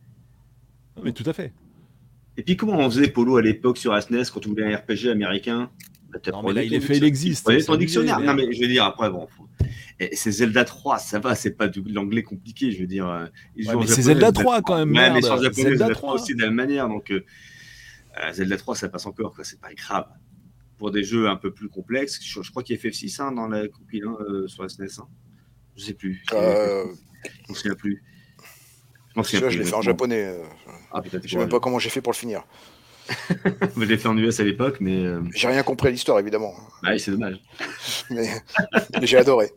[1.02, 1.52] Mais tout à fait.
[2.36, 5.10] Et puis comment on faisait Polo à l'époque sur SNES quand on voulait un RPG
[5.10, 5.70] américain?
[6.12, 7.48] Bah, Non, mais là, il est fait, il existe.
[7.66, 8.20] ton dictionnaire.
[8.20, 9.28] Non, mais je veux dire, après, bon.
[10.12, 13.06] C'est Zelda 3, ça va, c'est pas de l'anglais compliqué, je veux dire.
[13.06, 13.26] Euh,
[13.86, 14.92] c'est Zelda 3 quand même.
[14.92, 16.88] Ouais, mais sur Zelda 3 aussi de la même manière.
[16.88, 17.24] Donc, euh,
[18.32, 20.06] Zelda 3, ça passe encore, c'est pas grave.
[20.78, 23.48] Pour des jeux un peu plus complexes, je, crois qu'il y a FF6 hein, dans
[23.48, 24.86] la compil hein, euh, sur la SNES.
[24.98, 25.08] Hein.
[25.76, 26.22] Je sais plus.
[26.32, 26.86] Euh...
[27.24, 28.02] Je me souviens plus.
[29.16, 30.24] Je, je l'ai fait en japonais.
[30.24, 30.44] Euh.
[30.92, 32.44] Ah, je sais même pas comment j'ai fait pour le finir.
[33.76, 35.04] je l'ai fait en US à l'époque, mais.
[35.34, 36.54] J'ai rien compris à l'histoire, évidemment.
[36.82, 37.42] Ah, c'est dommage.
[38.10, 38.26] mais
[39.02, 39.50] j'ai adoré.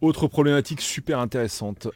[0.00, 1.88] Autre problématique super intéressante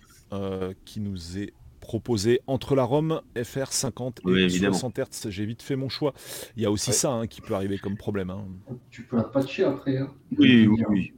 [0.85, 1.55] qui nous est
[1.87, 5.31] proposé entre la ROM FR50 et 60 Hz.
[5.31, 6.15] J'ai vite fait mon choix.
[6.57, 8.31] Il y a aussi ça hein, qui peut arriver comme problème.
[8.31, 8.45] Hein.
[8.91, 9.99] Tu peux la patcher après.
[9.99, 10.11] Hein.
[10.37, 11.13] Oui, oui, oui.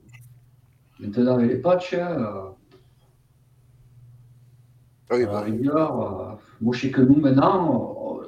[1.01, 2.51] Maintenant, avec les patchs, euh,
[5.11, 5.41] oui, bah.
[5.41, 8.27] rigueur, euh, moi je sais que nous maintenant, euh,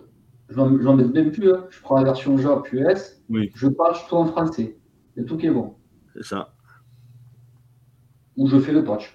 [0.49, 1.53] j'en mets même plus.
[1.53, 1.67] Hein.
[1.69, 3.51] Je prends la version Java US, oui.
[3.55, 4.79] je patch tout en français.
[5.15, 5.75] C'est tout qui est bon.
[6.15, 6.55] C'est ça.
[8.37, 9.15] Ou je fais le patch.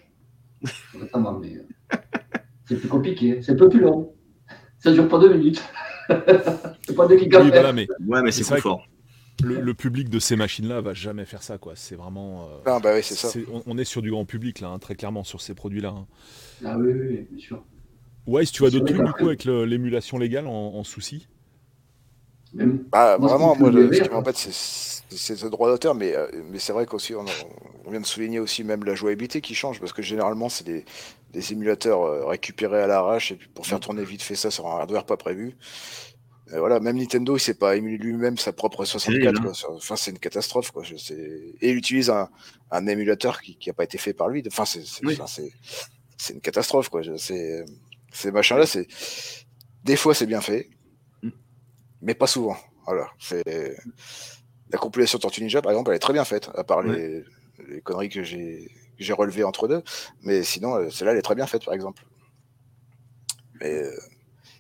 [1.12, 1.66] ça mais...
[2.68, 4.14] C'est plus compliqué, c'est un peu plus long.
[4.80, 5.64] Ça dure pas deux minutes.
[6.10, 7.88] c'est pas deux clics à mais...
[8.08, 8.88] Ouais, mais c'est plus fort.
[9.44, 11.74] Le, public de ces machines-là va jamais faire ça, quoi.
[11.76, 12.44] C'est vraiment.
[12.44, 13.28] Euh, ah, bah oui, c'est ça.
[13.66, 15.90] on, est sur du grand public, là, hein, très clairement, sur ces produits-là.
[15.90, 16.06] Hein.
[16.64, 17.64] Ah oui, oui, bien sûr.
[18.26, 21.28] Ouais, si tu as d'autres trucs, du coup, avec l'émulation légale en, souci?
[22.54, 26.74] Bah, Vraiment, moi, ce qui m'embête, c'est c'est ce droit d'auteur, mais, euh, mais c'est
[26.74, 27.26] vrai qu'aussi, on,
[27.86, 30.84] on, vient de souligner aussi même la jouabilité qui change, parce que généralement, c'est des,
[31.36, 34.68] des, émulateurs euh, récupérés à l'arrache, et puis pour faire tourner vite fait ça sur
[34.68, 35.56] un hardware pas prévu.
[36.50, 39.42] voilà, même Nintendo, il sait pas émuler lui-même sa propre 64.
[39.42, 39.52] Hein.
[39.70, 40.72] Enfin, c'est une catastrophe.
[40.72, 40.84] Quoi.
[40.84, 41.56] Je sais...
[41.62, 42.30] Et il utilise un,
[42.72, 44.44] un émulateur qui n'a pas été fait par lui.
[44.48, 46.90] Enfin, c'est une catastrophe.
[46.90, 47.02] Quoi.
[47.18, 48.88] Ces machins-là, c'est
[49.84, 50.70] des fois c'est bien fait,
[51.22, 51.30] mm.
[52.02, 52.58] mais pas souvent.
[52.86, 53.10] Voilà.
[54.72, 57.24] La compilation Tortue Ninja, par exemple, elle est très bien faite, à part les,
[57.68, 58.70] les, conneries que j'ai
[59.14, 59.84] relevées entre deux.
[60.22, 62.04] Mais sinon, euh, celle-là, elle est très bien faite, par exemple.
[63.62, 63.92] Mais euh,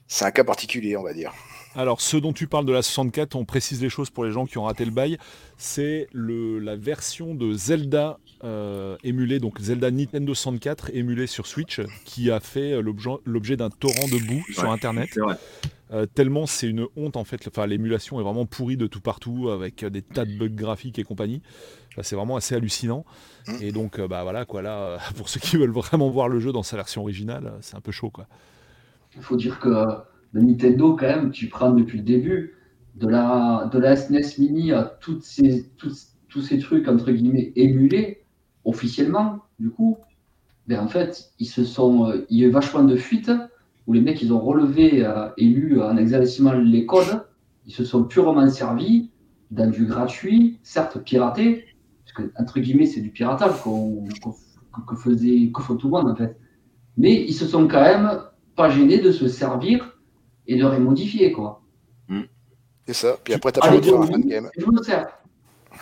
[0.07, 1.33] c'est un cas particulier, on va dire.
[1.75, 4.45] Alors, ce dont tu parles de la 64, on précise les choses pour les gens
[4.45, 5.17] qui ont raté le bail.
[5.57, 12.31] C'est la version de Zelda euh, émulée, donc Zelda Nintendo 64 émulée sur Switch, qui
[12.31, 15.09] a fait l'objet d'un torrent de boue sur Internet.
[15.91, 17.47] Euh, tellement c'est une honte en fait.
[17.47, 21.03] Enfin, l'émulation est vraiment pourrie de tout partout avec des tas de bugs graphiques et
[21.03, 21.41] compagnie.
[22.03, 23.05] C'est vraiment assez hallucinant.
[23.47, 23.51] Mmh.
[23.61, 24.61] Et donc, euh, bah voilà quoi.
[24.61, 27.81] Là, pour ceux qui veulent vraiment voir le jeu dans sa version originale, c'est un
[27.81, 28.27] peu chaud quoi.
[29.15, 29.69] Il faut dire que
[30.33, 32.55] le Nintendo, quand même, tu prends depuis le début,
[32.95, 38.23] de la, de la SNES Mini à toutes ces, tous ces trucs, entre guillemets, émulés,
[38.65, 39.97] officiellement, du coup,
[40.67, 43.31] ben en fait, ils se sont, euh, il y a eu vachement de fuites
[43.87, 47.23] où les mecs, ils ont relevé euh, et lu en exercice les codes,
[47.67, 49.11] ils se sont purement servis
[49.51, 51.65] dans du gratuit, certes piraté,
[52.15, 56.37] que, entre guillemets, c'est du piratage que faisait, que fait tout le monde, en fait.
[56.97, 58.21] Mais ils se sont quand même
[58.55, 59.97] pas gênés de se servir
[60.47, 61.61] et de remodifier, quoi.
[62.07, 62.21] Hmm.
[62.87, 63.17] C'est ça.
[63.23, 64.49] Puis après, tu as pas de faire un fan game.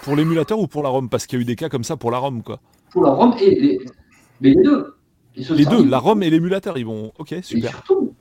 [0.01, 1.07] Pour l'émulateur ou pour la ROM?
[1.09, 2.59] Parce qu'il y a eu des cas comme ça pour la ROM, quoi.
[2.91, 3.79] Pour la ROM et les,
[4.41, 4.95] les deux.
[5.35, 7.11] Les deux, la ROM et l'émulateur, ils vont.
[7.17, 7.69] Ok, super.
[7.69, 8.15] Et surtout.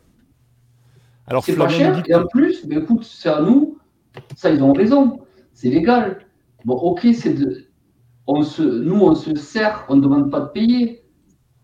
[1.27, 3.79] Alors, c'est pas cher, et en plus, mais écoute, c'est à nous.
[4.37, 5.21] Ça, ils ont raison.
[5.55, 6.27] C'est légal.
[6.65, 7.67] Bon, ok, c'est de.
[8.27, 8.63] On se...
[8.63, 11.03] Nous, on se sert, on ne demande pas de payer.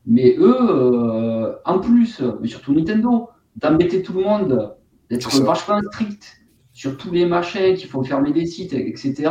[0.06, 4.74] Mais eux, euh, en plus, mais surtout Nintendo, d'embêter tout le monde,
[5.10, 6.38] d'être vachement strict
[6.72, 9.30] sur tous les machins qu'il faut fermer des sites, etc.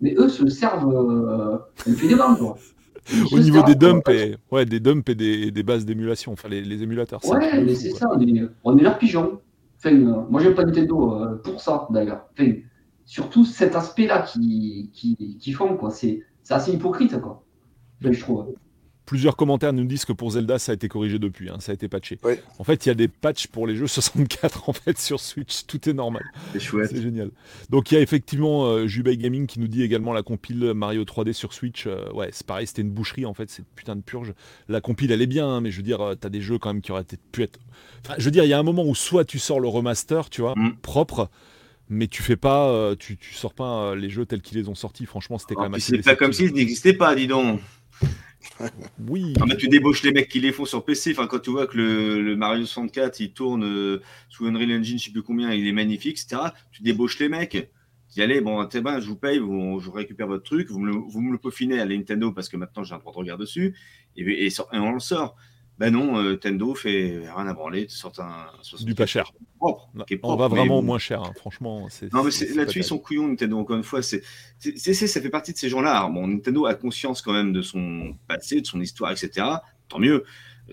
[0.00, 2.56] Mais eux se servent euh, des quoi.
[3.32, 6.60] Au niveau des dumps, et, ouais, des dumps et des, des bases d'émulation, enfin les,
[6.60, 7.24] les émulateurs.
[7.24, 9.40] Ouais, mais c'est ça, on est, on est leurs pigeons.
[9.78, 12.26] Enfin, euh, moi, j'aime pas Nintendo euh, pour ça, d'ailleurs.
[12.32, 12.52] Enfin,
[13.04, 15.90] surtout cet aspect-là qui, qui, qui font, quoi.
[15.90, 17.44] C'est assez hypocrite, quoi.
[18.00, 18.54] je trouve.
[19.04, 21.74] Plusieurs commentaires nous disent que pour Zelda, ça a été corrigé depuis, hein, ça a
[21.74, 22.20] été patché.
[22.58, 25.66] En fait, il y a des patchs pour les jeux 64 en fait sur Switch,
[25.66, 26.22] tout est normal.
[26.52, 26.90] C'est chouette.
[26.90, 27.30] C'est génial.
[27.68, 31.02] Donc il y a effectivement euh, Jubei Gaming qui nous dit également la compile Mario
[31.02, 31.86] 3D sur Switch.
[31.86, 34.34] Euh, ouais, c'est pareil, c'était une boucherie en fait, cette putain de purge.
[34.68, 36.72] La compile, elle est bien, hein, mais je veux dire, euh, t'as des jeux quand
[36.72, 37.58] même qui auraient pu être.
[38.04, 40.30] Enfin, je veux dire, il y a un moment où soit tu sors le remaster,
[40.30, 40.76] tu vois, mm.
[40.80, 41.28] propre
[41.92, 45.06] mais tu fais pas, tu, tu sors pas les jeux tels qu'ils les ont sortis.
[45.06, 45.96] Franchement, c'était quand même assez.
[45.96, 47.60] C'est pas comme s'ils n'existaient pas, dis donc.
[49.08, 49.34] Oui.
[49.40, 51.12] Ah, tu débauches les mecs qui les font sur PC.
[51.12, 55.04] Enfin, quand tu vois que le, Mario 64 il tourne euh, sous Unreal Engine, je
[55.04, 56.50] sais plus combien, il est magnifique, etc.
[56.70, 57.50] Tu débauches les mecs.
[57.50, 60.92] Tu dis, allez, bon, c'est bien, je vous paye, je récupère votre truc, vous me,
[60.92, 63.18] le, vous me le peaufinez à la Nintendo parce que maintenant j'ai un droit de
[63.18, 63.74] regard dessus,
[64.16, 65.36] et, et on le sort.
[65.82, 68.46] Ben non, euh, Tendo fait rien à branler, tu sortes un.
[68.84, 69.32] Du pas cher.
[69.60, 71.88] on va vraiment au moins cher, hein, franchement.
[72.12, 74.00] Non, mais là-dessus, ils sont couillons, Nintendo, encore une fois.
[74.00, 74.22] C'est,
[74.60, 76.08] ça fait partie de ces gens-là.
[76.08, 79.44] Bon, Nintendo a conscience quand même de son passé, de son histoire, etc.
[79.88, 80.22] Tant mieux.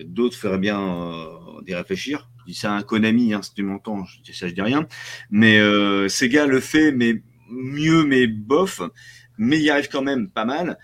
[0.00, 2.30] D'autres feraient bien euh, d'y réfléchir.
[2.46, 4.62] Je dis ça à un Konami, hein, si tu m'entends, je dis ça, je dis
[4.62, 4.86] rien.
[5.28, 8.80] Mais euh, Sega le fait, mais mieux, mais bof.
[9.38, 10.78] Mais il y arrive quand même pas mal.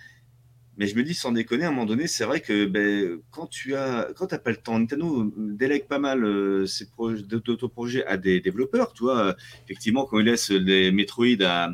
[0.78, 3.46] Mais je me dis, sans déconner, à un moment donné, c'est vrai que ben, quand
[3.46, 8.40] tu as, quand pas le temps, Nintendo délègue pas mal euh, ses projets à des
[8.40, 8.92] développeurs.
[8.92, 9.34] Tu vois,
[9.64, 11.70] effectivement, quand ils laissent les Metroid à,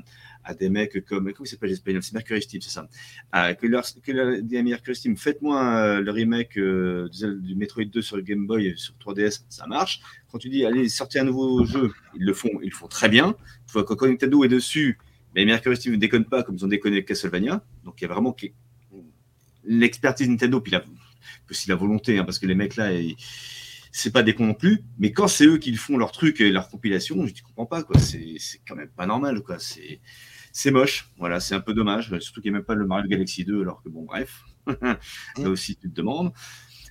[0.59, 2.89] des mecs comme, comment il s'appelle l'espagnol C'est Mercury Steam, c'est ça.
[3.33, 7.09] Ah, que leur, que leur Mercury Steam, faites-moi euh, le remake euh,
[7.41, 10.01] du Metroid 2 sur Game Boy, sur 3DS, ça marche.
[10.31, 13.09] Quand tu dis, allez, sortez un nouveau jeu, ils le font, ils le font très
[13.09, 13.35] bien.
[13.67, 14.99] Tu vois, quand, Nintendo est dessus,
[15.35, 17.65] mais Mercury Steam ne déconne pas comme ils ont déconné avec Castlevania.
[17.85, 18.33] Donc il y a vraiment
[19.65, 20.83] l'expertise Nintendo, puis la,
[21.51, 22.91] aussi la volonté, hein, parce que les mecs là,
[23.93, 26.51] c'est pas des cons non plus, mais quand c'est eux qui font leur truc et
[26.51, 28.01] leur compilation, je ne comprends pas, quoi.
[28.01, 29.59] C'est quand même pas normal, quoi.
[29.59, 33.09] C'est moche, voilà, c'est un peu dommage, surtout qu'il n'y a même pas le Mario
[33.09, 34.45] Galaxy 2, alors que bon, bref,
[34.81, 36.33] là aussi tu te demandes.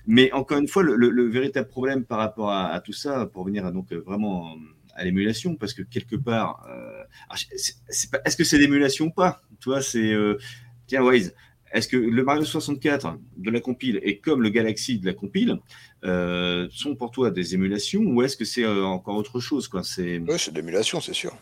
[0.06, 3.72] Mais encore une fois, le, véritable problème par rapport à, tout ça, pour venir à,
[3.72, 4.56] donc vraiment
[4.94, 7.04] à l'émulation, parce que quelque part, euh,
[7.52, 9.42] est-ce que c'est l'émulation ou pas?
[9.60, 10.38] Tu vois, c'est euh,
[10.86, 11.34] tiens, Waze,
[11.72, 15.58] est-ce que le Mario 64 de la compile et comme le Galaxy de la compile
[16.04, 19.82] euh, sont pour toi des émulations ou est-ce que c'est euh, encore autre chose quoi
[19.82, 20.18] c'est...
[20.18, 21.34] Oui, c'est d'émulation, c'est sûr.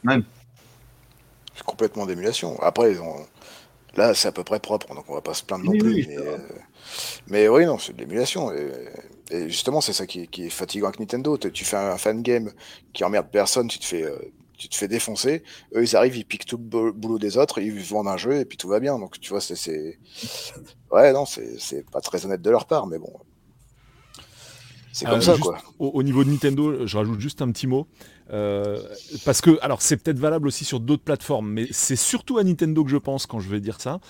[1.55, 2.61] C'est complètement d'émulation.
[2.63, 2.95] Après,
[3.97, 6.07] là, c'est à peu près propre, donc on va pas se plaindre non plus.
[6.11, 6.39] Euh,
[7.27, 8.53] mais, oui, non, c'est de l'émulation.
[9.31, 11.37] Et, justement, c'est ça qui, est fatigant avec Nintendo.
[11.37, 12.51] Tu fais un fan game
[12.93, 14.05] qui emmerde personne, tu te fais
[14.61, 15.43] tu te fais défoncer.
[15.75, 18.45] Eux, ils arrivent, ils piquent tout le boulot des autres, ils vendent un jeu et
[18.45, 18.99] puis tout va bien.
[18.99, 19.99] Donc, tu vois, c'est.
[20.91, 23.13] Ouais, non, c'est pas très honnête de leur part, mais bon.
[24.93, 25.59] C'est comme euh, ça, quoi.
[25.79, 27.87] au, niveau de Nintendo, je rajoute juste un petit mot.
[28.33, 28.81] Euh,
[29.25, 32.85] parce que, alors c'est peut-être valable aussi sur d'autres plateformes, mais c'est surtout à Nintendo
[32.85, 34.01] que je pense quand je vais dire ça.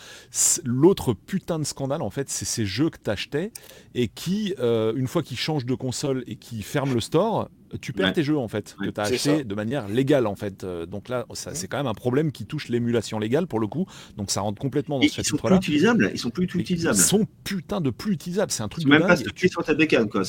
[0.65, 3.53] L'autre putain de scandale, en fait, c'est ces jeux que tu achetais
[3.95, 7.49] et qui, euh, une fois qu'ils changent de console et qu'ils ferment le store,
[7.81, 10.65] tu perds tes jeux en fait, que tu as acheté de manière légale en fait.
[10.65, 13.87] Euh, donc là, c'est quand même un problème qui touche l'émulation légale pour le coup.
[14.17, 15.59] Donc ça rentre complètement dans ce chapitre-là.
[15.61, 16.11] Ils sont plus utilisables.
[16.13, 16.97] Ils sont plus utilisables.
[16.97, 18.51] Ils sont putain de plus utilisables.
[18.51, 18.85] C'est un truc.
[18.85, 20.23] Ils sont même pas stockés sur ta bécane quoi.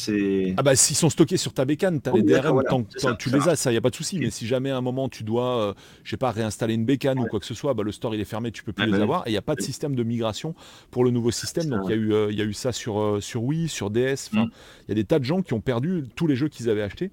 [0.58, 3.48] Ah bah s'ils sont stockés sur ta bécane, t'as les DRM tant que tu les
[3.48, 4.20] as, ça y a pas de souci.
[4.20, 7.20] Mais si jamais à un moment tu dois, euh, je sais pas, réinstaller une bécane
[7.20, 8.88] ou quoi que ce soit, bah, le store il est fermé, tu peux plus ah
[8.88, 9.28] les bah avoir.
[9.28, 10.56] Et il n'y a pas de système de migration
[10.92, 11.66] pour le nouveau système.
[11.66, 13.90] Donc il y a eu, euh, il y a eu ça sur sur Wii, sur
[13.90, 14.30] DS.
[14.32, 14.52] Enfin, mm.
[14.88, 16.84] il y a des tas de gens qui ont perdu tous les jeux qu'ils avaient
[16.84, 17.12] achetés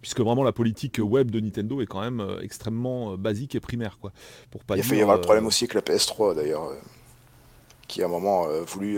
[0.00, 3.60] puisque vraiment la politique web de Nintendo est quand même euh, extrêmement euh, basique et
[3.60, 3.98] primaire.
[4.00, 4.12] Quoi,
[4.50, 6.72] pour pas Il a failli y avoir le problème euh, aussi avec la PS3 d'ailleurs,
[7.86, 8.96] qui à un moment a voulu,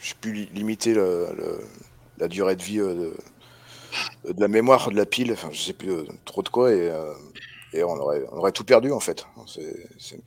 [0.00, 0.94] je sais plus, limiter
[2.18, 3.12] la durée de vie de,
[4.36, 5.92] la mémoire de la pile, enfin je sais plus
[6.24, 6.90] trop de quoi, et,
[7.72, 9.26] et on, aurait, on, aurait, tout perdu en fait.
[9.46, 10.22] C'est une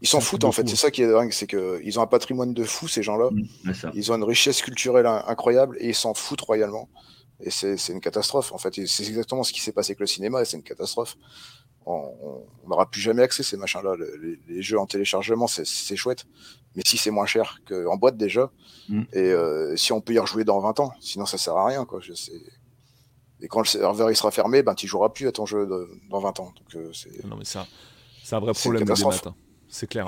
[0.00, 2.54] Ils s'en foutent en fait, c'est ça qui est dingue, c'est qu'ils ont un patrimoine
[2.54, 3.30] de fou ces gens-là.
[3.30, 6.88] Mmh, ils ont une richesse culturelle incroyable et ils s'en foutent royalement.
[7.42, 8.74] Et c'est une catastrophe, en fait.
[8.86, 11.16] C'est exactement ce qui s'est passé avec le cinéma, et c'est une catastrophe.
[11.84, 13.96] On n'aura plus jamais accès à ces machins-là.
[14.48, 16.24] Les, jeux en téléchargement, c'est chouette,
[16.76, 18.52] mais si c'est moins cher qu'en boîte déjà,
[18.88, 19.02] mm.
[19.12, 21.84] et euh, si on peut y rejouer dans 20 ans, sinon ça sert à rien.
[21.84, 21.98] Quoi.
[22.00, 22.32] Je sais.
[23.42, 25.68] Et quand le serveur il sera fermé, ben, tu joueras plus à ton jeu
[26.08, 26.54] dans 20 ans.
[26.56, 26.92] Donc, euh,
[27.24, 27.66] non, mais ça,
[28.22, 29.34] c'est un vrai problème de hein.
[29.68, 30.06] C'est clair.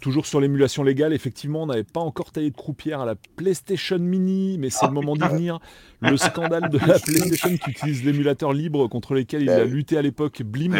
[0.00, 3.98] Toujours sur l'émulation légale, effectivement, on n'avait pas encore taillé de croupière à la PlayStation
[3.98, 5.60] Mini, mais c'est le moment d'y venir.
[6.00, 10.02] Le scandale de la PlayStation qui utilise l'émulateur libre contre lesquels il a lutté à
[10.02, 10.76] l'époque, Blim.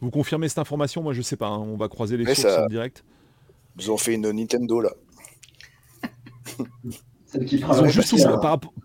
[0.00, 1.02] Vous confirmez cette information?
[1.02, 1.48] Moi, je sais pas.
[1.48, 1.58] Hein.
[1.58, 3.04] On va croiser les sources en direct.
[3.78, 4.90] Ils ont fait une Nintendo là.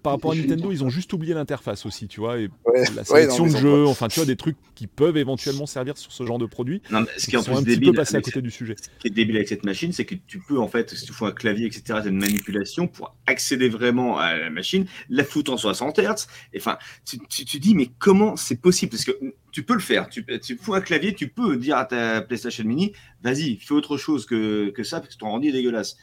[0.04, 2.50] par, rapport à Nintendo, ils ont juste oublié l'interface aussi, tu vois, et
[2.96, 6.26] la sélection de jeux, enfin, tu vois, des trucs qui peuvent éventuellement servir sur ce
[6.26, 6.82] genre de produit.
[6.92, 8.76] Non, ce qui est en plus débile, petit peu à côté du sujet.
[8.82, 11.14] Ce qui est débile avec cette machine, c'est que tu peux, en fait, si tu
[11.14, 15.24] fais un clavier, etc., tu as une manipulation pour accéder vraiment à la machine, la
[15.24, 16.28] foutre en 60 Hz.
[16.56, 18.92] Enfin, tu, tu, dis, mais comment c'est possible?
[18.92, 19.18] Parce que
[19.52, 20.10] tu peux le faire.
[20.10, 22.94] Tu, tu fous un clavier, tu peux dire à ta PlayStation Mini,
[23.24, 25.98] vas-y, fais autre chose que, que ça, parce que ton rendu est dégueulasse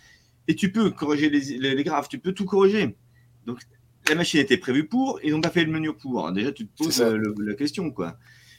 [0.48, 2.96] et tu peux corriger les, graphes, tu peux tout corriger.
[3.46, 3.60] Donc
[4.08, 6.30] la machine était prévue pour, ils n'ont pas fait le menu pour.
[6.32, 8.16] Déjà, tu te poses la, question, quoi.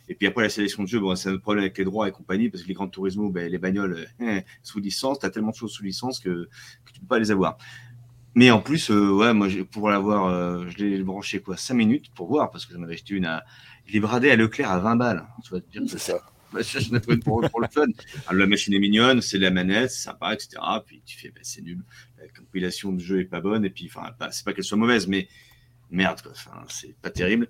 [0.09, 2.11] Et puis après, la sélection de jeux, bon, c'est un problème avec les droits et
[2.11, 5.51] compagnie, parce que les grands tourismes, ben, les bagnoles euh, sous licence, tu as tellement
[5.51, 6.49] de choses sous licence que,
[6.85, 7.57] tu ne peux pas les avoir.
[8.34, 12.14] Mais en plus, euh, ouais, moi, pour l'avoir, euh, je l'ai branché quoi, 5 minutes
[12.14, 13.43] pour voir, parce que j'en avais acheté une à.
[13.89, 15.26] Il est bradé à Leclerc à 20 balles.
[15.43, 16.19] Tu vas te dire c'est ça.
[17.24, 17.86] Pour, pour le fun.
[18.28, 20.57] Alors, la machine est mignonne, c'est la manette, c'est sympa, etc.
[20.86, 21.80] Puis tu fais, bah, c'est nul.
[22.18, 23.65] La compilation de jeu est pas bonne.
[23.65, 25.28] Et puis, enfin, c'est pas qu'elle soit mauvaise, mais
[25.91, 27.48] merde, Enfin, c'est pas terrible.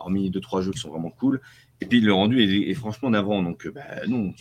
[0.00, 1.40] Hormis deux, trois jeux qui sont vraiment cool.
[1.80, 4.34] Et puis le rendu est, franchement d'avant, donc bah, non.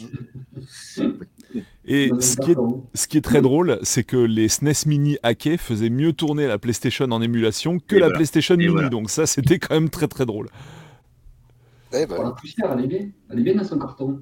[1.86, 2.58] Et ce qui, est,
[2.96, 6.58] ce qui est très drôle, c'est que les SNES Mini hackés faisaient mieux tourner la
[6.58, 8.90] PlayStation en émulation que la PlayStation Mini.
[8.90, 10.50] Donc ça, c'était quand même très très drôle.
[11.94, 12.24] Eh ben.
[12.24, 13.10] La poussière, elle est bien.
[13.30, 14.22] Elle est bien dans son carton.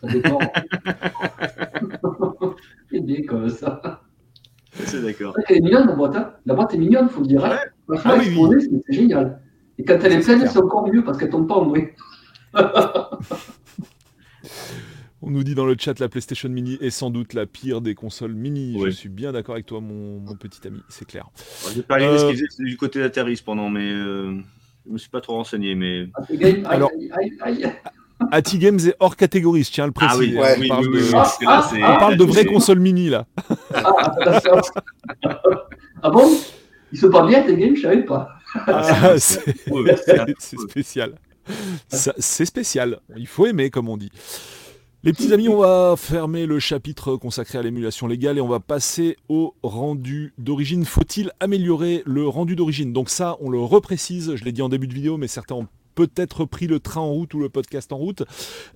[0.00, 0.38] Ça dépend.
[2.90, 4.02] elle est bien comme ça.
[4.72, 5.34] C'est d'accord.
[5.48, 6.16] Elle est mignonne la boîte.
[6.16, 6.34] Hein.
[6.46, 7.44] La boîte est mignonne, il faut le dire.
[7.44, 7.58] Hein.
[7.88, 7.98] Ouais.
[8.04, 8.82] Ah, oui, oui.
[8.86, 9.40] c'est génial.
[9.78, 11.88] Et quand elle est pleine, c'est encore mieux parce qu'elle tombe pas en bruit.
[15.26, 17.94] On nous dit dans le chat la PlayStation Mini est sans doute la pire des
[17.94, 18.78] consoles mini.
[18.84, 21.30] Je suis bien d'accord avec toi, mon, mon, petit ami, c'est clair.
[21.74, 22.18] J'ai parlé euh...
[22.18, 24.38] ce qu'ils du côté d'Atari pendant, mais euh,
[24.86, 26.08] je me suis pas trop renseigné, mais.
[26.66, 26.90] Alors,
[28.30, 30.38] Ati Games est hors catégorie, je tiens à le préciser.
[30.38, 31.14] Ah oui, on, parle, de...
[31.46, 33.26] Ah, on parle de vraies consoles mini là.
[33.74, 34.40] Ah,
[36.02, 36.30] ah bon?
[36.92, 38.28] Ils sont pas bien Ati Games, je savais pas.
[38.66, 41.14] Ah, c'est spécial.
[41.88, 43.00] C'est spécial.
[43.16, 44.12] Il faut aimer, comme on dit.
[45.04, 48.58] Les petits amis, on va fermer le chapitre consacré à l'émulation légale et on va
[48.58, 50.86] passer au rendu d'origine.
[50.86, 52.94] Faut-il améliorer le rendu d'origine?
[52.94, 55.68] Donc ça, on le reprécise, je l'ai dit en début de vidéo, mais certains ont
[55.94, 58.22] peut-être pris le train en route ou le podcast en route.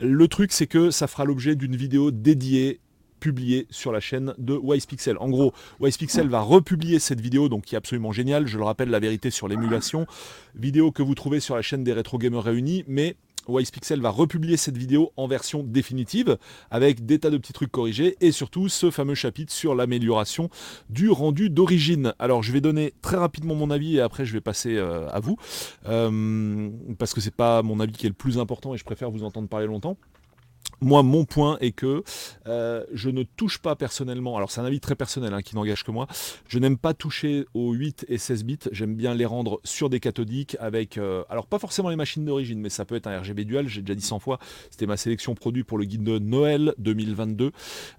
[0.02, 2.80] Le truc, c'est que ça fera l'objet d'une vidéo dédiée
[3.20, 5.16] publiée sur la chaîne de Wisepixel.
[5.20, 8.46] En gros, Wisepixel va republier cette vidéo, donc qui est absolument géniale.
[8.46, 10.06] Je le rappelle, la vérité sur l'émulation.
[10.55, 13.16] Vidéo que vous trouvez sur la chaîne des Retro Gamers Réunis, mais
[13.72, 16.38] Pixel va republier cette vidéo en version définitive
[16.70, 20.50] avec des tas de petits trucs corrigés et surtout ce fameux chapitre sur l'amélioration
[20.90, 22.12] du rendu d'origine.
[22.18, 25.20] Alors je vais donner très rapidement mon avis et après je vais passer euh, à
[25.20, 25.36] vous
[25.86, 29.10] euh, parce que c'est pas mon avis qui est le plus important et je préfère
[29.10, 29.96] vous entendre parler longtemps.
[30.80, 32.05] Moi, mon point est que
[32.46, 35.82] euh, je ne touche pas personnellement, alors c'est un avis très personnel hein, qui n'engage
[35.82, 36.06] que moi,
[36.46, 39.98] je n'aime pas toucher aux 8 et 16 bits, j'aime bien les rendre sur des
[39.98, 43.44] cathodiques avec, euh, alors pas forcément les machines d'origine, mais ça peut être un RGB
[43.44, 44.38] dual, j'ai déjà dit 100 fois,
[44.70, 47.50] c'était ma sélection produit pour le guide de Noël 2022.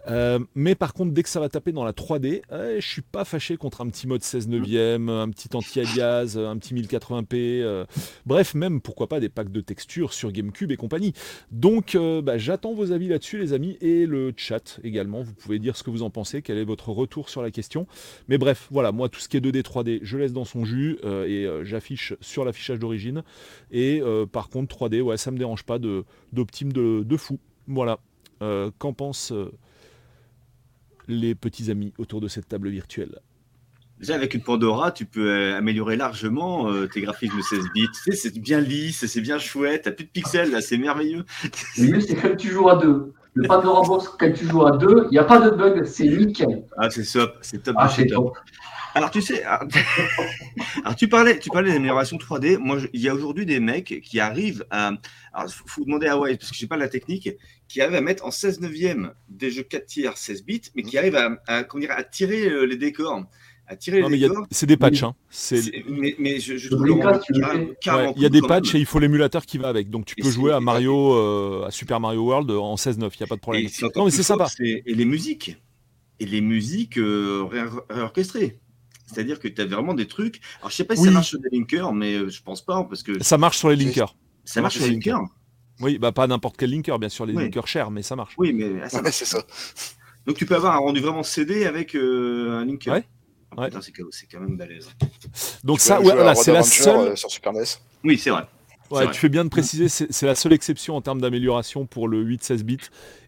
[0.07, 3.25] Euh, mais par contre, dès que ça va taper dans la 3D, je suis pas
[3.25, 7.85] fâché contre un petit mode 16 neuvième, un petit anti-alias, un petit 1080p,
[8.25, 11.13] bref, même pourquoi pas des packs de textures sur GameCube et compagnie.
[11.51, 15.21] Donc, bah, j'attends vos avis là-dessus, les amis, et le chat également.
[15.21, 17.87] Vous pouvez dire ce que vous en pensez, quel est votre retour sur la question.
[18.27, 20.97] Mais bref, voilà, moi, tout ce qui est 2D, 3D, je laisse dans son jus
[21.03, 23.23] euh, et euh, j'affiche sur l'affichage d'origine.
[23.71, 27.39] Et euh, par contre, 3D, ouais, ça me dérange pas d'optime de, de, fou.
[27.67, 27.99] Voilà.
[28.77, 29.33] Qu'en pensent
[31.09, 33.19] les petits amis autour de cette table virtuelle?
[33.99, 37.87] Déjà, avec une Pandora, tu peux euh, améliorer largement euh, tes graphismes 16 bits.
[38.05, 41.25] Tu sais, c'est bien lisse, c'est bien chouette, t'as plus de pixels, là, c'est merveilleux.
[41.77, 43.13] Le mieux, c'est quand tu joues à deux.
[43.33, 46.07] Le Pandora Box, quand tu joues à deux, il n'y a pas de bug, c'est
[46.07, 46.63] nickel.
[46.77, 47.75] Ah, c'est top, c'est top.
[47.77, 48.33] Ah, c'est top.
[48.95, 49.43] Alors tu sais,
[50.83, 52.57] alors, tu parlais, tu parlais d'amélioration 3D.
[52.57, 54.93] Moi, il y a aujourd'hui des mecs qui arrivent à,
[55.31, 57.29] alors faut demander à Wise parce que je sais pas la technique,
[57.67, 60.97] qui arrivent à mettre en 16 neuvième des jeux 4 tiers 16 bits, mais qui
[60.97, 63.25] arrivent à, à, dire, à tirer euh, les décors
[63.75, 64.03] tirer
[64.51, 65.03] C'est des patchs.
[65.03, 65.15] Hein.
[65.87, 66.55] Mais, je,
[68.15, 69.89] Il y a des patchs et il faut l'émulateur qui va avec.
[69.89, 73.23] Donc tu peux jouer à Mario, euh, à Super Mario World en 16.9, il n'y
[73.23, 73.67] a pas de problème.
[73.95, 74.47] non, mais c'est sympa.
[74.59, 75.57] Et les musiques.
[76.19, 77.47] Et les musiques euh,
[77.89, 78.59] réorchestrées.
[79.05, 80.41] C'est-à-dire que tu as vraiment des trucs.
[80.59, 82.83] Alors je sais pas si ça marche sur des linkers, mais euh, je pense pas.
[82.83, 83.23] Parce que...
[83.23, 84.15] Ça marche sur les linkers.
[84.45, 85.21] Ça, marche sur les linkers.
[85.79, 88.33] Oui, bah pas n'importe quel linker, bien sûr, les linkers chers, mais ça marche.
[88.37, 88.81] Oui, mais
[89.11, 89.43] c'est ça.
[90.25, 92.93] Donc tu peux avoir un rendu vraiment CD avec un linker.
[92.93, 93.05] Ouais.
[93.57, 94.89] Ah, c'est quand même balèze.
[95.63, 97.09] Donc ça, ouais, c'est la seule.
[97.09, 97.63] Euh, sur Super NES.
[98.03, 98.45] Oui, c'est vrai.
[98.91, 102.25] Ouais, tu fais bien de préciser, c'est la seule exception en termes d'amélioration pour le
[102.25, 102.77] 8-16 bits.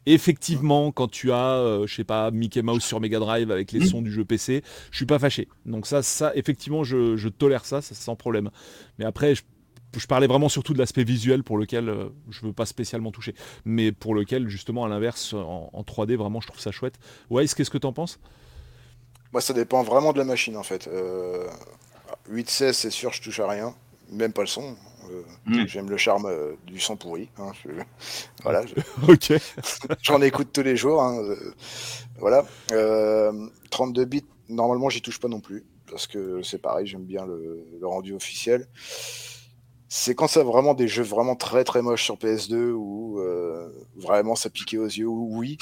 [0.07, 3.81] Effectivement, quand tu as, euh, je sais pas, Mickey Mouse sur Mega Drive avec les
[3.81, 3.85] mm.
[3.85, 5.48] sons du jeu PC, je suis pas fâché.
[5.68, 8.49] Donc ça, ça, effectivement, je, tolère ça, sans problème.
[8.98, 12.53] Mais après, je, parlais vraiment surtout de l'aspect visuel pour lequel je euh, je veux
[12.53, 16.72] pas spécialement toucher, mais pour lequel justement à l'inverse en, 3D vraiment je trouve ça
[16.72, 16.98] chouette.
[17.30, 18.19] Ouais, qu'est-ce que tu en penses?
[19.34, 20.90] Moi, ça dépend vraiment de la machine en fait.
[22.30, 23.74] 8-16, euh, c'est sûr, je touche à rien,
[24.10, 24.76] même pas le son.
[25.10, 25.68] Euh, mm.
[25.68, 27.30] J'aime le charme euh, du son pourri.
[27.38, 27.52] Hein,
[28.44, 28.64] voilà.
[29.08, 29.34] ok.
[30.02, 31.02] J'en écoute tous les jours.
[31.02, 31.22] Hein,
[32.20, 32.45] voilà.
[33.70, 35.66] 32 bits, normalement, j'y touche pas non plus.
[35.90, 38.68] Parce que c'est pareil, j'aime bien le, rendu officiel.
[39.90, 43.20] C'est quand ça vraiment des jeux vraiment très très moches sur PS2 où
[43.98, 45.58] vraiment ça piquait aux yeux, oui.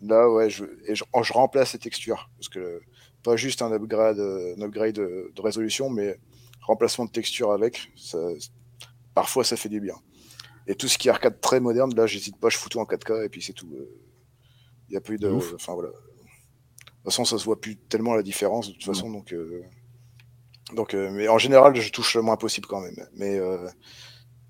[0.00, 2.28] Là, ouais, je, et je, je remplace les textures.
[2.38, 2.80] Parce que
[3.22, 6.18] pas juste un upgrade, un upgrade de, résolution, mais
[6.62, 7.90] remplacement de texture avec.
[9.14, 9.96] parfois, ça fait du bien.
[10.68, 12.84] Et tout ce qui est arcade très moderne, là, j'hésite pas, je fous tout en
[12.84, 13.68] 4K et puis c'est tout.
[14.88, 15.28] Il n'y a plus de.
[15.54, 15.88] Enfin voilà.
[15.88, 19.32] De toute façon, ça se voit plus tellement la différence de toute façon, donc.
[19.32, 19.62] Euh,
[20.74, 23.08] donc, euh, mais en général, je touche le moins possible quand même.
[23.14, 23.66] Mais euh,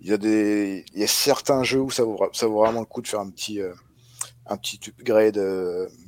[0.00, 2.80] il y a des, il y a certains jeux où ça vaut, ça vaut vraiment
[2.80, 3.60] le coup de faire un petit,
[4.46, 5.38] un petit upgrade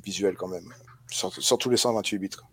[0.03, 0.67] visuel quand même,
[1.11, 2.29] sur, sur tous les 128 bits.
[2.29, 2.47] Quoi.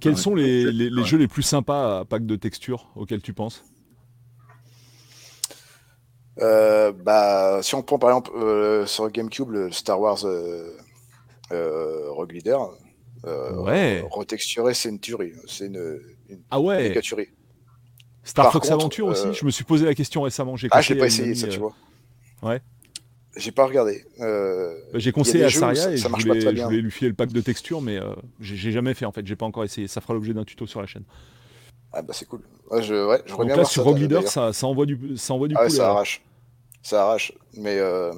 [0.00, 3.64] Quels sont les, jeux les plus sympas à pack de texture auxquels tu penses?
[6.40, 10.70] Euh, bah, si on prend par exemple euh, sur GameCube le Star Wars euh,
[11.50, 12.70] Rogue Leader,
[13.24, 14.06] ouais.
[14.10, 15.32] retexturé, c'est une tuerie.
[15.46, 16.00] C'est une,
[16.50, 16.94] ah ouais.
[18.22, 20.54] Star Fox Adventure aussi, je me suis posé la question récemment.
[20.70, 21.74] Ah, je l'ai pas essayé, ça, tu vois.
[22.42, 22.60] Ouais.
[23.38, 24.04] J'ai pas regardé.
[24.20, 27.80] Euh, bah, j'ai conseillé à Saria et je, voulais, lui filer le pack de texture,
[27.80, 29.24] mais euh, j'ai jamais fait en fait.
[29.24, 29.86] J'ai pas encore essayé.
[29.86, 31.04] Ça fera l'objet d'un tuto sur la chaîne.
[31.92, 32.42] Ah bah c'est cool.
[32.70, 35.46] Ouais, je, ouais, je Donc là, sur Rogue Leader, ça, ça, envoie du, ça envoie
[35.46, 36.22] du ah, Ça arrache.
[36.82, 37.32] Ça arrache.
[37.54, 38.12] Mais euh,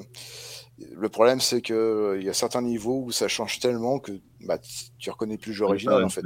[0.78, 4.58] le problème, c'est que il y a certains niveaux où ça change tellement que bah,
[4.98, 6.24] tu reconnais plus le jeu original en fait.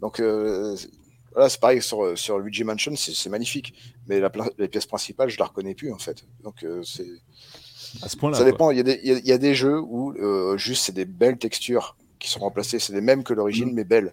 [0.00, 3.72] Donc voilà, c'est pareil sur, sur Luigi Mansion, c'est magnifique.
[4.08, 6.24] Mais la, la, pièce principale, je la reconnais plus en fait.
[6.44, 7.08] Donc c'est
[8.34, 8.70] ça dépend.
[8.70, 12.78] Il y, a des jeux où euh, juste c'est des belles textures qui sont remplacées,
[12.78, 13.74] c'est les mêmes que l'origine, mm.
[13.74, 14.12] mais belles.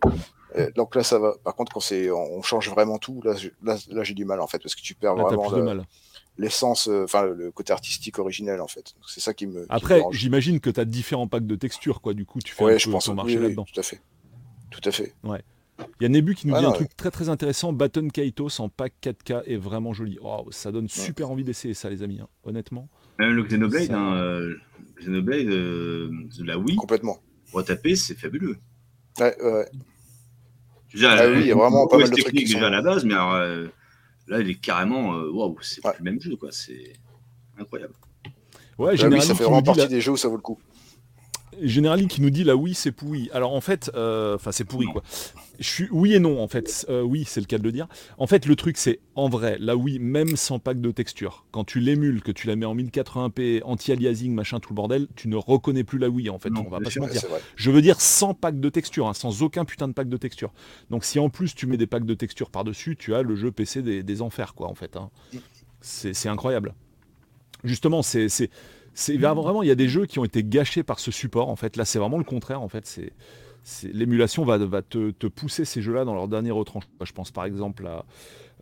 [0.57, 1.33] Euh, donc là, ça va.
[1.43, 4.59] Par contre, quand c'est, on change vraiment tout, là, là, j'ai du mal en fait,
[4.59, 5.83] parce que tu perds vraiment
[6.37, 8.93] l'essence, euh, enfin le côté artistique originel en fait.
[9.07, 9.65] C'est ça qui me.
[9.69, 12.13] Après, j'imagine que tu as différents packs de textures, quoi.
[12.13, 13.65] Du coup, tu fais un je pense, ton marché là-dedans.
[13.65, 14.01] tout à fait.
[14.69, 15.13] Tout à fait.
[15.23, 15.41] Ouais.
[15.99, 17.73] Il y a Nebu qui nous dit un truc très très intéressant.
[17.73, 20.17] Baton Kaitos en pack 4K est vraiment joli.
[20.21, 22.19] Oh, ça donne super envie d'essayer ça, les amis.
[22.21, 22.87] Hein, honnêtement.
[23.19, 24.55] Même le Xenoblade, hein, euh,
[24.99, 26.11] Xenoblade euh,
[26.43, 26.75] la Wii.
[26.75, 27.19] Complètement.
[27.53, 28.57] Retaper, c'est fabuleux.
[29.19, 29.65] Ouais, ouais.
[31.03, 32.61] ah oui, il y a vraiment pas mal de trucs qui sont...
[32.61, 33.67] à la base, mais alors, euh,
[34.27, 35.11] là, il est carrément.
[35.11, 36.49] Waouh, c'est plus le même jeu, quoi.
[36.51, 36.93] C'est
[37.57, 37.93] incroyable.
[38.77, 40.59] Ouais, bah oui, ça fait vraiment partie des jeux où ça vaut le coup.
[41.61, 43.29] Généralement, qui nous dit là oui c'est pourri.
[43.33, 45.03] Alors en fait, euh, enfin c'est pourri quoi.
[45.59, 46.85] Je suis oui et non en fait.
[46.89, 47.87] Euh, oui c'est le cas de le dire.
[48.17, 51.45] En fait le truc c'est en vrai là oui même sans pack de texture.
[51.51, 55.27] Quand tu l'émules, que tu la mets en 1080p, anti-aliasing machin tout le bordel, tu
[55.27, 56.49] ne reconnais plus la oui en fait.
[56.55, 57.21] on va pas se mentir.
[57.55, 60.53] Je veux dire sans pack de texture, hein, sans aucun putain de pack de texture.
[60.89, 63.35] Donc si en plus tu mets des packs de texture par dessus, tu as le
[63.35, 64.95] jeu PC des, enfers quoi en fait.
[64.95, 65.09] Hein.
[65.33, 65.37] Mm.
[65.81, 66.73] C'est incroyable.
[67.63, 68.29] Justement c'est
[68.95, 71.49] c'est vraiment, il y a des jeux qui ont été gâchés par ce support.
[71.49, 72.61] En fait, là, c'est vraiment le contraire.
[72.61, 73.11] En fait, c'est
[73.83, 76.93] l'émulation va, va te, pousser ces jeux-là dans leur dernier retranchement.
[77.03, 78.05] Je pense par exemple à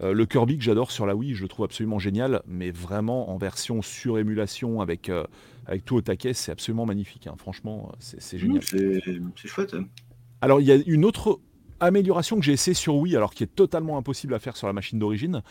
[0.01, 3.29] euh, le Kirby que j'adore sur la Wii, je le trouve absolument génial, mais vraiment
[3.29, 5.25] en version sur émulation avec, euh,
[5.67, 7.27] avec tout au taquet, c'est absolument magnifique.
[7.27, 7.35] Hein.
[7.37, 8.63] Franchement, c'est génial.
[8.63, 9.73] C'est chouette.
[9.73, 9.85] Hein.
[10.41, 11.39] Alors, il y a une autre
[11.79, 14.73] amélioration que j'ai essayé sur Wii, alors qui est totalement impossible à faire sur la
[14.73, 15.41] machine d'origine,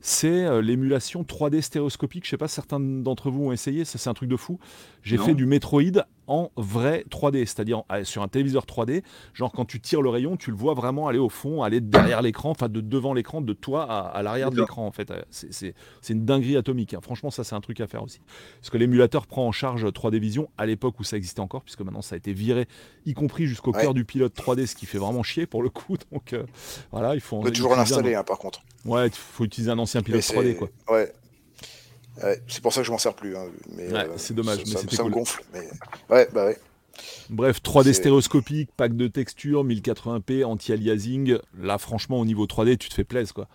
[0.00, 2.24] c'est euh, l'émulation 3D stéréoscopique.
[2.24, 4.58] Je sais pas, certains d'entre vous ont essayé, ça c'est un truc de fou.
[5.02, 9.02] J'ai fait du Metroid en vrai 3D, c'est-à-dire sur un téléviseur 3D.
[9.34, 12.22] Genre quand tu tires le rayon, tu le vois vraiment aller au fond, aller derrière
[12.22, 15.10] l'écran, enfin de devant l'écran, de toi à, l'arrière de l'écran en fait.
[15.10, 15.74] Euh, c'est
[16.10, 16.94] une dinguerie atomique.
[16.94, 17.00] Hein.
[17.02, 18.20] Franchement, ça c'est un truc à faire aussi.
[18.60, 21.80] Parce que l'émulateur prend en charge 3D Vision à l'époque où ça existait encore, puisque
[21.80, 22.66] maintenant ça a été viré,
[23.06, 25.96] y compris jusqu'au cœur du pilote 3D, ce qui fait vraiment chier pour le coup.
[26.12, 26.44] Donc euh,
[26.90, 27.36] voilà, il faut.
[27.38, 28.62] On peut toujours l'installer hein, par contre.
[28.84, 30.68] Ouais, il faut utiliser un ancien pilote 3D quoi.
[30.90, 31.12] Ouais,
[32.46, 33.36] c'est pour ça que je m'en sers plus.
[33.36, 33.46] Hein,
[33.78, 35.42] euh, c'est dommage, ça, mais ça, me gonfle.
[36.10, 36.58] Ouais, bah ouais.
[37.30, 41.38] Bref, 3D stéréoscopique, pack de texture, 1080p, anti-aliasing.
[41.58, 43.48] Là, franchement, au niveau 3D, tu te fais plaisir, quoi.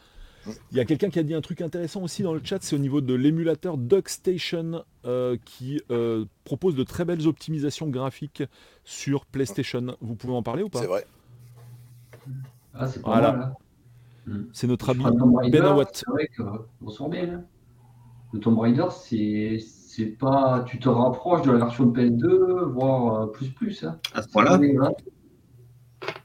[0.45, 0.51] Mm.
[0.71, 2.75] Il y a quelqu'un qui a dit un truc intéressant aussi dans le chat, c'est
[2.75, 8.43] au niveau de l'émulateur DuckStation euh, qui euh, propose de très belles optimisations graphiques
[8.83, 9.95] sur PlayStation.
[10.01, 10.81] Vous pouvez en parler ou pas?
[10.81, 11.05] C'est vrai.
[12.73, 13.53] Ah, c'est pas mal,
[14.25, 14.43] mm.
[14.53, 15.03] C'est notre ami
[15.51, 16.29] Ben C'est vrai
[18.33, 20.63] le Tomb Raider, c'est c'est pas.
[20.67, 23.83] Tu te rapproches de la version de PS2, voire euh, plus plus.
[23.83, 23.99] Hein.
[24.33, 24.59] Voilà.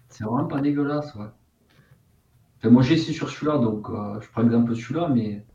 [0.09, 2.71] C'est vraiment pas dégueulasse, ouais.
[2.71, 5.47] moi j'ai essayé sur celui-là, donc euh, je prends exemple celui-là, mais.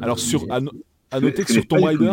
[0.00, 0.60] Alors sur à,
[1.20, 2.12] noter que sur Tomb Raider.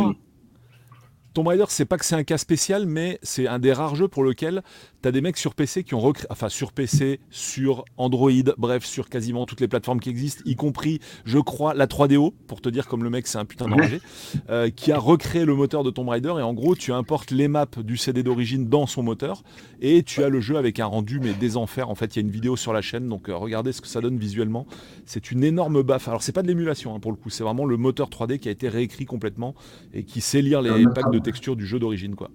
[1.34, 4.10] Tomb Raider, c'est pas que c'est un cas spécial, mais c'est un des rares jeux
[4.10, 4.64] pour lequel
[5.02, 8.84] tu as des mecs sur PC qui ont recréé, enfin sur PC, sur Android, bref,
[8.84, 12.68] sur quasiment toutes les plateformes qui existent, y compris, je crois, la 3DO, pour te
[12.68, 14.02] dire comme le mec c'est un putain d'enragé,
[14.50, 16.34] euh, qui a recréé le moteur de Tomb Raider.
[16.38, 19.44] Et en gros, tu importes les maps du CD d'origine dans son moteur
[19.80, 21.90] et tu as le jeu avec un rendu, mais des enfers.
[21.90, 23.88] En fait, il y a une vidéo sur la chaîne, donc euh, regardez ce que
[23.88, 24.68] ça donne visuellement.
[25.06, 26.10] C'est une énorme baffe.
[26.10, 28.50] Alors, c'est pas de l'émulation hein, pour le coup, c'est vraiment le moteur 3D qui
[28.50, 29.56] a été réécrit complètement
[29.94, 32.30] et qui sait lire les packs de texture du jeu d'origine, quoi.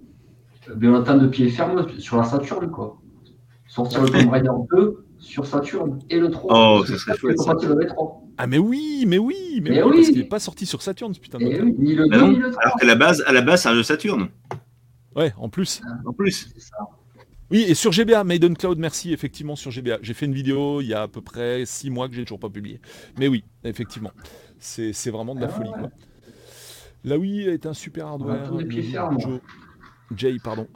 [0.76, 3.00] Mais on de pied ferme sur la Saturn, quoi.
[3.68, 6.80] Sortir le Tomb Raider 2 sur Saturn et le 3.
[6.80, 7.38] Oh, ça serait chouette.
[8.38, 11.20] Ah mais oui, mais oui, mais, oui, parce qu'il n'est pas sorti sur Saturn ce
[11.20, 12.62] putain de oui, ni le 2 ni le 3.
[12.62, 14.28] Alors qu'à la base, à la base, c'est un jeu Saturn.
[15.14, 15.80] Ouais, en plus.
[16.04, 16.52] En plus.
[16.58, 16.76] Ça.
[17.50, 19.98] Oui, et sur GBA, Maiden Cloud, merci, effectivement, sur GBA.
[20.02, 22.40] J'ai fait une vidéo il y a à peu près 6 mois que j'ai toujours
[22.40, 22.80] pas publié.
[23.18, 24.10] Mais oui, effectivement,
[24.58, 25.70] c'est vraiment de la folie.
[25.70, 25.90] Quoi.
[27.06, 28.50] La Wii est un super hardware.
[30.14, 30.66] Jay, pardon.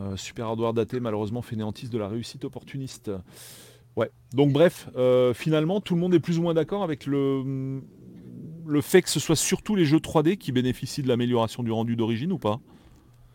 [0.00, 3.10] Euh, super hardware daté, malheureusement fainéantiste de la réussite opportuniste.
[3.96, 4.10] Ouais.
[4.34, 7.80] Donc bref, euh, finalement, tout le monde est plus ou moins d'accord avec le,
[8.66, 11.94] le fait que ce soit surtout les jeux 3D qui bénéficient de l'amélioration du rendu
[11.96, 12.60] d'origine ou pas?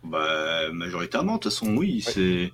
[0.03, 2.01] Bah majoritairement, de toute façon, oui.
[2.01, 2.51] C'est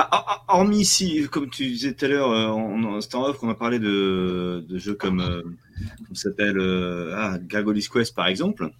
[0.00, 3.50] ah, ah, ah, hormis ici, comme tu disais tout à l'heure, euh, en stand-off, qu'on
[3.50, 5.42] a parlé de, jeux comme, euh,
[6.12, 6.60] s'appelle
[7.14, 8.70] ah, Gargoyle's Quest par exemple.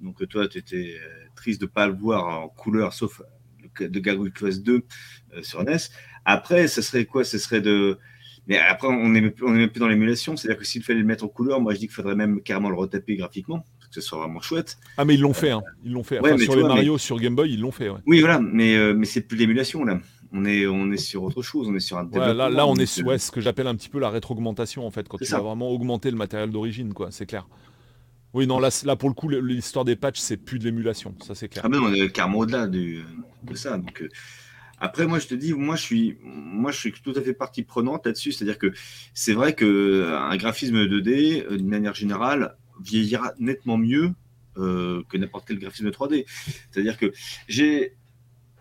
[0.00, 0.96] Donc toi, tu étais
[1.36, 3.20] triste de ne pas le voir en couleur, sauf
[3.78, 4.82] de Gargoyle Quest 2
[5.34, 5.76] euh, sur NES.
[6.24, 7.24] Après, ce serait quoi?
[7.24, 7.98] Ce serait de.
[8.46, 10.36] Mais après, on n'est même plus dans l'émulation.
[10.36, 12.70] C'est-à-dire que s'il fallait le mettre en couleur, moi je dis qu'il faudrait même carrément
[12.70, 14.78] le retaper graphiquement, pour que ce soit vraiment chouette.
[14.96, 15.50] Ah, mais ils l'ont fait.
[15.50, 15.62] Hein.
[15.84, 16.20] Ils l'ont fait.
[16.38, 17.90] sur les Mario, sur Game Boy, ils l'ont fait.
[18.06, 18.40] Oui, voilà.
[18.40, 20.00] Mais, euh, mais c'est plus l'émulation là.
[20.32, 21.68] On est, on est sur autre chose.
[21.68, 23.98] On est sur un là, là, on est sur ce que j'appelle un petit peu
[23.98, 27.10] la rétroaugmentation en fait, quand tu vas vraiment augmenter le matériel d'origine, quoi.
[27.10, 27.46] C'est clair.
[28.32, 31.34] Oui, non, là, là pour le coup, l'histoire des patchs, c'est plus de l'émulation, ça
[31.34, 31.64] c'est clair.
[31.64, 33.02] Ah, mais on est carrément au-delà de,
[33.54, 33.76] ça.
[33.76, 34.08] Donc, euh,
[34.78, 37.64] après, moi, je te dis, moi, je suis, moi, je suis tout à fait partie
[37.64, 38.32] prenante là-dessus.
[38.32, 38.72] C'est-à-dire que
[39.14, 44.12] c'est vrai qu'un euh, graphisme 2D, euh, d'une manière générale, vieillira nettement mieux
[44.56, 46.26] que n'importe quel graphisme 3D.
[46.70, 47.12] C'est-à-dire que
[47.48, 47.94] j'ai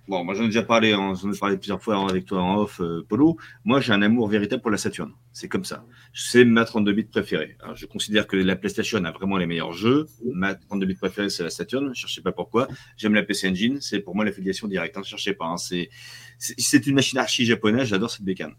[0.09, 2.81] Bon, moi j'en ai déjà parlé, j'en ai parlé plusieurs fois avec toi en off,
[2.81, 3.37] euh, Polo.
[3.63, 5.13] Moi j'ai un amour véritable pour la Saturn.
[5.33, 5.85] C'est comme ça.
[6.15, 7.57] C'est ma 32 bits préférée.
[7.75, 10.07] je considère que la PlayStation a vraiment les meilleurs jeux.
[10.33, 11.83] Ma 32 bits préférée c'est la Saturn.
[11.83, 12.67] Je ne cherchez pas pourquoi.
[12.97, 13.77] J'aime la PC Engine.
[13.81, 14.95] C'est pour moi l'affiliation directe.
[14.95, 15.45] Ne hein, cherchez pas.
[15.45, 15.57] Hein.
[15.59, 17.89] C'est une machine archi japonaise.
[17.89, 18.55] J'adore cette bécane.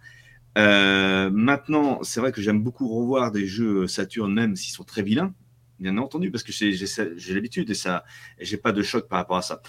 [0.56, 5.02] Euh, maintenant, c'est vrai que j'aime beaucoup revoir des jeux Saturn, même s'ils sont très
[5.02, 5.34] vilains,
[5.80, 8.04] bien entendu, parce que j'ai l'habitude et ça,
[8.38, 9.62] j'ai pas de choc par rapport à ça.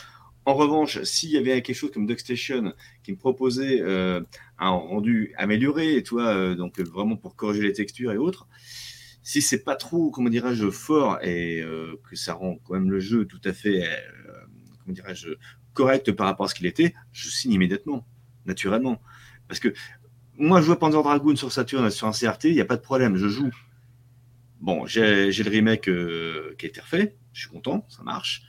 [0.45, 2.73] En revanche, s'il y avait quelque chose comme DuckStation
[3.03, 4.21] qui me proposait euh,
[4.57, 8.47] un rendu amélioré, toi, euh, donc vraiment pour corriger les textures et autres,
[9.21, 12.99] si c'est pas trop, comment dirais-je, fort et euh, que ça rend quand même le
[12.99, 13.83] jeu tout à fait,
[14.79, 15.29] comment dirais-je,
[15.73, 18.07] correct par rapport à ce qu'il était, je signe immédiatement,
[18.47, 18.99] naturellement.
[19.47, 19.71] Parce que
[20.37, 22.77] moi, je joue à Panzer Dragoon sur Saturn, sur un CRT, il n'y a pas
[22.77, 23.51] de problème, je joue.
[24.59, 25.83] Bon, j'ai le remake
[26.57, 28.41] qui a été refait, je suis content, ça marche.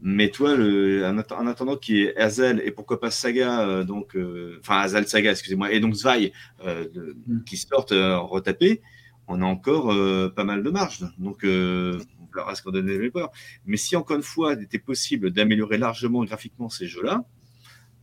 [0.00, 4.14] Mais toi, le, en, attendant qu'il y ait Hazel et pourquoi pas Saga, euh, donc,
[4.14, 6.32] euh, enfin Hazel Saga, excusez-moi, et donc Zwei
[6.64, 6.86] euh,
[7.26, 7.42] mm.
[7.44, 8.80] qui sortent retapés,
[9.26, 9.94] on a encore
[10.34, 11.00] pas mal de marge.
[11.18, 13.30] Donc, on verra ce qu'on donne les développeurs.
[13.66, 17.24] Mais si encore une fois, il était possible d'améliorer largement graphiquement ces jeux-là,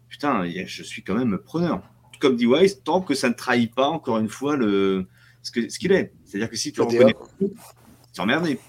[0.09, 1.81] putain, je suis quand même preneur.
[2.19, 5.07] Comme dit Wise, tant que ça ne trahit pas encore une fois le,
[5.41, 6.13] ce qu'il ce est.
[6.25, 7.15] C'est-à-dire que si tu reconnais,
[8.13, 8.59] c'est emmerdé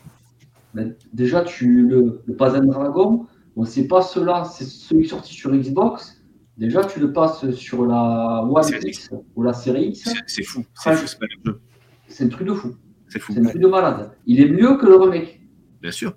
[1.13, 6.23] déjà, tu, le, le Pazen Dragon, bon, c'est pas cela, c'est celui sorti sur Xbox.
[6.57, 10.09] Déjà, tu le passes sur la One X ou la série X.
[10.27, 11.61] C'est fou, c'est fou, c'est pas le jeu.
[12.09, 12.75] C'est un truc de fou.
[13.09, 13.33] C'est fou.
[13.33, 14.13] C'est un truc de malade.
[14.27, 15.41] Il est mieux que le remake.
[15.83, 16.17] Bien sûr.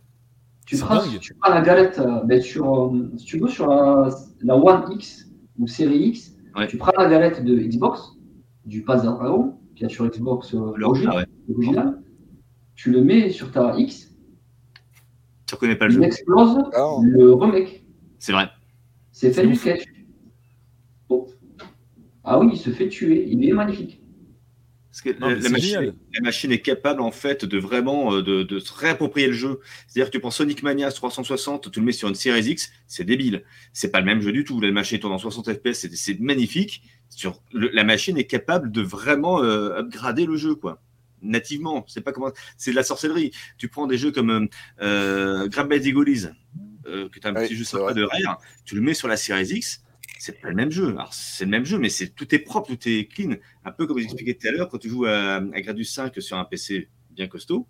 [0.66, 4.08] Tu prends, tu prends, la galette, ben, sur, euh, si tu veux, sur la,
[4.42, 5.28] la, One X
[5.58, 6.36] ou série X,
[6.68, 8.02] tu prends la galette de Xbox,
[8.66, 12.02] du Pazen Dragon, qui est sur Xbox euh, original,
[12.76, 14.09] tu le mets sur ta X,
[15.50, 16.02] tu reconnais pas le jeu.
[16.02, 16.96] Il explose ah.
[17.02, 17.84] le remake.
[18.20, 18.50] C'est vrai.
[19.12, 19.84] C'est fait du sketch.
[21.10, 21.28] Oh.
[22.24, 23.26] Ah oui, il se fait tuer.
[23.28, 24.02] Il est magnifique.
[24.92, 29.34] Parce que la, machine, est capable en fait de vraiment euh, de, se réapproprier le
[29.34, 29.60] jeu.
[29.88, 33.04] C'est-à-dire que tu prends Sonic Mania 360, tu le mets sur une Series X, c'est
[33.04, 33.44] débile.
[33.72, 34.60] C'est pas le même jeu du tout.
[34.60, 36.84] La machine tourne en 60 FPS, c'est magnifique.
[37.10, 40.82] Sur la machine est capable de vraiment euh, upgrader le jeu, quoi
[41.22, 41.86] nativement.
[41.88, 43.32] C'est pas comment, c'est de la sorcellerie.
[43.58, 44.50] Tu prends des jeux comme
[44.82, 45.96] euh, Grab by the
[46.86, 49.18] euh, que tu as un petit jeu sympa de rire, tu le mets sur la
[49.18, 49.84] Series X,
[50.18, 50.90] c'est pas le même jeu.
[50.90, 53.36] Alors c'est le même jeu, mais c'est tout est propre, tout est clean.
[53.64, 56.38] Un peu comme vous tout à l'heure, quand tu joues à, à Gradus 5 sur
[56.38, 57.68] un PC bien costaud,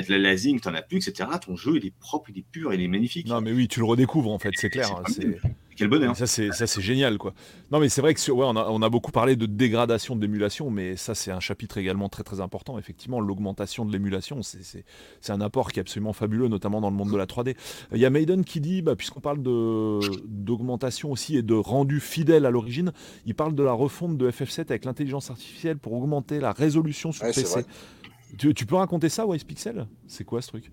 [0.00, 1.28] la lasing, tu n'en as plus, etc.
[1.44, 3.26] Ton jeu, il est propre, il est pur, il est magnifique.
[3.26, 5.02] Non, mais oui, tu le redécouvres en fait, c'est clair.
[5.08, 5.40] C'est
[5.76, 6.16] quel bonheur.
[6.16, 7.34] Ça, c'est, ça, c'est génial, quoi.
[7.70, 10.16] Non, mais c'est vrai que sur, ouais, on, a, on, a, beaucoup parlé de dégradation
[10.16, 12.78] de l'émulation, mais ça, c'est un chapitre également très, très important.
[12.78, 14.84] Effectivement, l'augmentation de l'émulation, c'est,
[15.28, 17.56] un apport qui est absolument fabuleux, notamment dans le monde de la 3D.
[17.92, 22.00] Il y a Maiden qui dit, bah, puisqu'on parle de, d'augmentation aussi et de rendu
[22.00, 22.92] fidèle à l'origine,
[23.24, 27.24] il parle de la refonte de FF7 avec l'intelligence artificielle pour augmenter la résolution sur
[27.24, 27.64] PC.
[28.38, 29.86] Tu, peux raconter ça, Wise Pixel?
[30.06, 30.70] C'est quoi ce truc?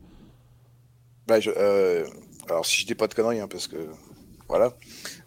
[1.27, 2.07] Bah, euh,
[2.48, 3.77] Alors, si je dis pas de conneries, hein, parce que
[4.48, 4.73] voilà.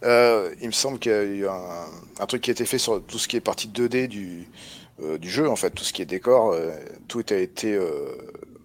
[0.03, 3.05] Euh, il me semble qu'il y a eu un, truc qui a été fait sur
[3.05, 4.49] tout ce qui est partie 2D du,
[5.01, 6.57] euh, du jeu, en fait, tout ce qui est décor,
[7.07, 7.79] tout a été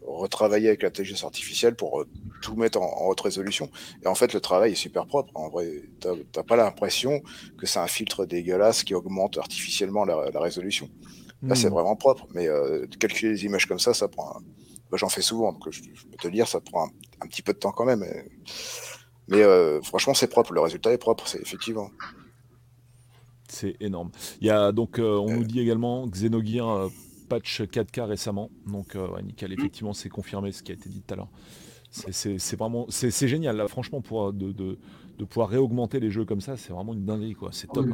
[0.08, 2.06] retravaillé avec l'intelligence artificielle pour
[2.42, 3.70] tout mettre en, haute résolution.
[4.04, 5.32] Et en fait, le travail est super propre.
[5.36, 5.84] En vrai,
[6.32, 7.22] t'as pas l'impression
[7.58, 10.90] que c'est un filtre dégueulasse qui augmente artificiellement la, résolution.
[11.44, 11.74] Là, c'est hmm.
[11.74, 12.28] vraiment propre.
[12.34, 12.48] Mais
[13.00, 14.42] calculer des images comme ça, ça prend.
[14.94, 16.92] J'en fais souvent, donc je, peux te dire, ça prend un,
[17.22, 18.06] un, petit peu de temps quand même.
[19.28, 20.54] Mais euh, franchement, c'est propre.
[20.54, 21.90] Le résultat est propre, c'est effectivement.
[23.50, 24.12] C'est énorme.
[24.42, 26.90] Il y a donc, euh, on nous dit également Xenogear euh,
[27.30, 28.50] patch 4K récemment.
[28.66, 29.52] Donc, ouais, nickel.
[29.54, 31.30] Effectivement, c'est confirmé ce qui a été dit tout à l'heure.
[31.90, 33.68] C'est vraiment, c'est génial là.
[33.68, 34.78] Franchement, pour de, de,
[35.18, 37.50] de, pouvoir réaugmenter les jeux comme ça, c'est vraiment une dinguerie quoi.
[37.52, 37.88] C'est top.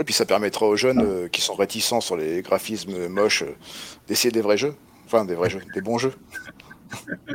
[0.00, 3.44] Et puis ça permettra aux jeunes qui sont réticents sur les graphismes moches
[4.08, 4.74] d'essayer des vrais jeux.
[5.04, 6.14] Enfin, des vrais jeux, des bons jeux.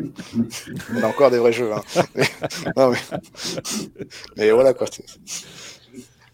[0.94, 1.72] On a encore des vrais jeux.
[1.74, 1.84] Hein.
[4.38, 4.88] Mais, voilà quoi.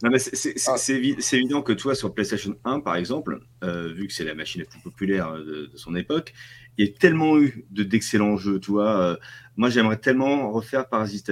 [0.03, 0.77] Ah.
[0.77, 4.61] c'est évident que toi, sur PlayStation 1, par exemple, euh, vu que c'est la machine
[4.61, 6.33] la plus populaire de, son époque,
[6.77, 8.59] il y a tellement eu d'excellents jeux.
[8.59, 9.15] Toi, euh,
[9.57, 11.31] moi, j'aimerais tellement refaire Parasite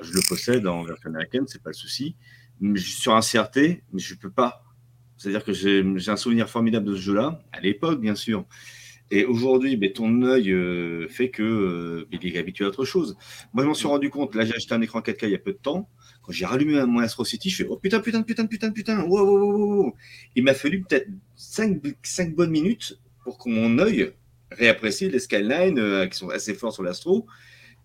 [0.00, 2.16] Je le possède en version américaine, c'est pas le souci.
[2.62, 4.64] Mais sur un CRT, mais je peux pas.
[5.18, 8.46] C'est-à-dire que j'ai un souvenir formidable de ce jeu-là, à l'époque, bien sûr.
[9.10, 13.16] Et aujourd'hui, ben, ton œil euh, fait que euh, il est habitué à autre chose.
[13.52, 14.34] Moi, je m'en suis rendu compte.
[14.34, 15.90] Là, j'ai acheté un écran 4K il y a peu de temps.
[16.22, 19.02] Quand j'ai rallumé mon Astro City, je fais Oh putain, putain, putain, putain, putain.
[19.02, 19.96] Wow, wow, wow,
[20.34, 24.12] Il m'a fallu peut-être 5, bonnes minutes pour que mon œil
[24.50, 27.26] réapprécie les skylines euh, qui sont assez forts sur l'Astro.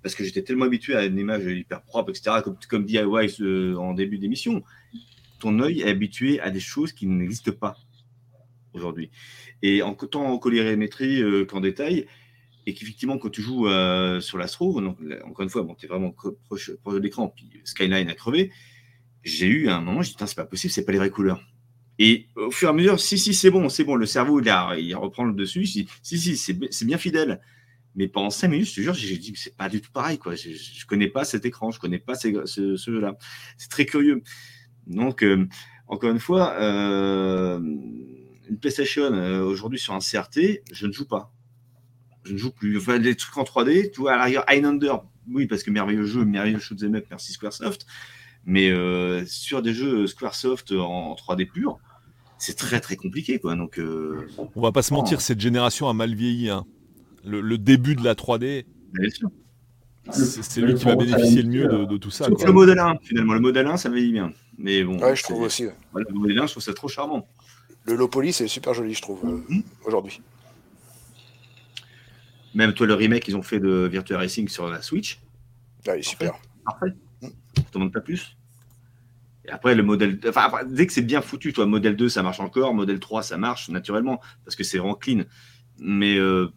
[0.07, 3.01] Parce que j'étais tellement habitué à une image hyper propre, etc., comme, comme DIY
[3.41, 4.63] euh, en début d'émission.
[5.39, 7.75] Ton œil est habitué à des choses qui n'existent pas
[8.71, 9.11] aujourd'hui.
[9.61, 12.07] Et en, tant en colorimétrie euh, qu'en détail,
[12.65, 14.81] et qu'effectivement, quand tu joues euh, sur l'Astro,
[15.25, 18.49] encore une fois, bon, tu es vraiment proche, de l'écran, puis Skyline a crevé,
[19.23, 21.41] j'ai eu un moment, je dit, c'est pas possible, c'est pas les vraies couleurs.
[21.99, 24.47] Et au fur et à mesure, si, si, c'est bon, c'est bon, le cerveau, il,
[24.79, 27.41] il reprend le dessus, si, si, si c'est bien fidèle.
[27.98, 30.19] Mais pendant cinq minutes, je te jure, j'ai dit que c'est pas du tout pareil.
[30.19, 30.36] Quoi.
[30.36, 33.18] Je ne connais pas cet écran, je ne connais pas ce, jeu-là.
[33.57, 34.22] C'est très curieux.
[34.86, 35.48] Donc, euh,
[35.88, 41.34] encore une fois, euh, une PlayStation euh, aujourd'hui sur un CRT, je ne joue pas.
[42.24, 42.78] Je ne joue plus.
[42.78, 44.94] Enfin, les trucs en 3D, tu vois, à l'arrière, Highlander,
[45.32, 47.88] oui, parce que merveilleux jeu, merveilleux shoot'em up, merci Squaresoft.
[48.45, 48.72] Mais
[49.26, 51.80] sur des jeux Squaresoft en 3D pur,
[52.38, 53.56] c'est très très compliqué quoi.
[53.56, 53.82] Donc,
[54.56, 56.49] on va pas se mentir, cette génération a mal vieilli.
[56.49, 56.65] Hein
[57.28, 58.66] le, début de la 3D.
[60.12, 62.26] C'est lui qui va bénéficier le mieux de, tout ça.
[62.26, 63.34] Sauf le modèle 1, finalement.
[63.34, 64.32] Le modèle 1, ça vieillit bien.
[64.58, 64.98] Mais bon.
[64.99, 65.64] Ouais, je trouve aussi.
[65.64, 67.28] le modèle 1, je trouve ça trop charmant.
[67.84, 69.64] Le Lopoli, c'est super joli, je trouve, euh, mhm.
[69.86, 70.22] aujourd'hui.
[72.54, 75.20] Même toi, le remake qu'ils ont fait de Virtua Racing sur la Switch.
[75.88, 76.34] Ah, il est super.
[76.66, 76.94] Parfait.
[77.22, 77.28] Mm.
[77.56, 78.36] Je te demande pas plus.
[79.45, 80.20] Et après, le modèle.
[80.28, 82.74] Enfin, dès que c'est bien foutu, toi, modèle 2, ça marche encore.
[82.74, 84.20] Modèle 3, ça marche naturellement.
[84.44, 85.24] Parce que c'est vraiment clean.
[85.80, 86.18] Mais.
[86.18, 86.52] Euh,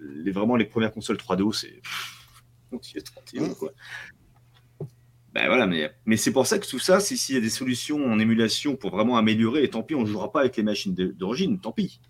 [0.00, 1.80] les, vraiment les premières consoles 3DO, c'est.
[3.54, 3.72] quoi.
[5.32, 8.02] Ben voilà, mais, mais c'est pour ça que tout ça, s'il y a des solutions
[8.06, 10.94] en émulation pour vraiment améliorer, et tant pis, on ne jouera pas avec les machines
[10.94, 12.00] d'origine, tant pis.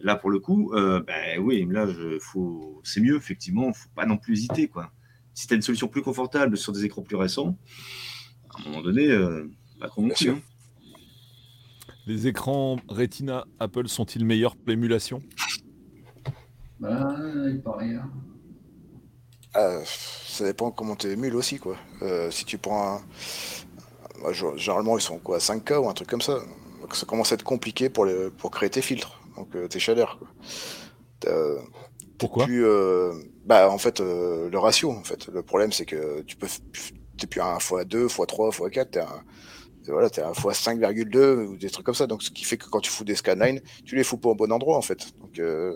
[0.00, 1.86] Là, pour le coup, euh, ben oui, là,
[2.20, 4.66] faut, c'est mieux, effectivement, il ne faut pas non plus hésiter.
[4.66, 4.90] Quoi.
[5.34, 7.56] Si tu as une solution plus confortable sur des écrans plus récents,
[8.50, 9.48] à un moment donné, euh,
[9.78, 10.40] pas trop hein.
[12.06, 15.22] Les écrans Retina Apple sont-ils meilleurs pour l'émulation?
[16.80, 17.94] Bah, il paraît.
[17.94, 18.10] Hein.
[19.56, 21.76] Euh, ça dépend comment tu émules aussi, quoi.
[22.02, 23.02] Euh, si tu prends un.
[24.22, 26.38] Bah, généralement, ils sont quoi 5K ou un truc comme ça.
[26.80, 28.30] Donc, ça commence à être compliqué pour, les...
[28.30, 30.18] pour créer tes filtres, donc euh, tes shaders.
[32.18, 32.46] Pourquoi?
[33.44, 35.28] Bah, en fait, le ratio, en fait.
[35.28, 36.48] Le problème, c'est que tu peux.
[37.16, 39.22] T'es plus un x2, x3, x4, t'es un
[39.92, 42.06] voilà, t'es à fois 5,2 ou des trucs comme ça.
[42.06, 44.34] Donc, ce qui fait que quand tu fous des scanlines, tu les fous pas au
[44.34, 45.06] bon endroit, en fait.
[45.20, 45.72] Donc, euh,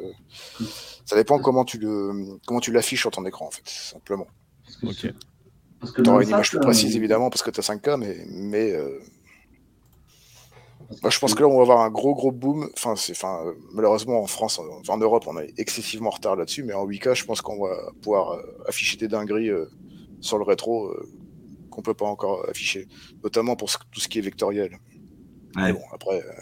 [1.05, 4.27] ça dépend comment tu le, comment tu l'affiches sur ton écran, en fait, simplement.
[4.83, 5.13] Ok.
[5.81, 8.17] Parce que tu auras une image plus précise, évidemment, parce que tu as 5K, mais,
[8.29, 8.99] mais euh,
[11.09, 12.69] je pense que là, on va avoir un gros, gros boom.
[12.77, 16.73] Enfin, c'est, enfin, malheureusement, en France, en Europe, on est excessivement en retard là-dessus, mais
[16.73, 19.51] en 8K, je pense qu'on va pouvoir euh, afficher des dingueries
[20.21, 20.93] sur le rétro
[21.79, 22.89] qu'on peut pas encore afficher,
[23.23, 24.81] notamment pour tout ce qui est vectoriel.
[25.55, 26.33] bon, après, euh,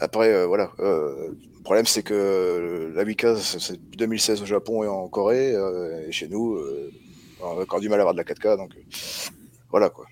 [0.00, 0.72] après euh, voilà.
[0.80, 5.54] Euh, le problème, c'est que la Wika, c'est 2016 au Japon et en Corée,
[6.08, 6.58] et chez nous,
[7.40, 8.74] on a encore du mal à avoir de la 4K, donc
[9.70, 10.06] voilà quoi.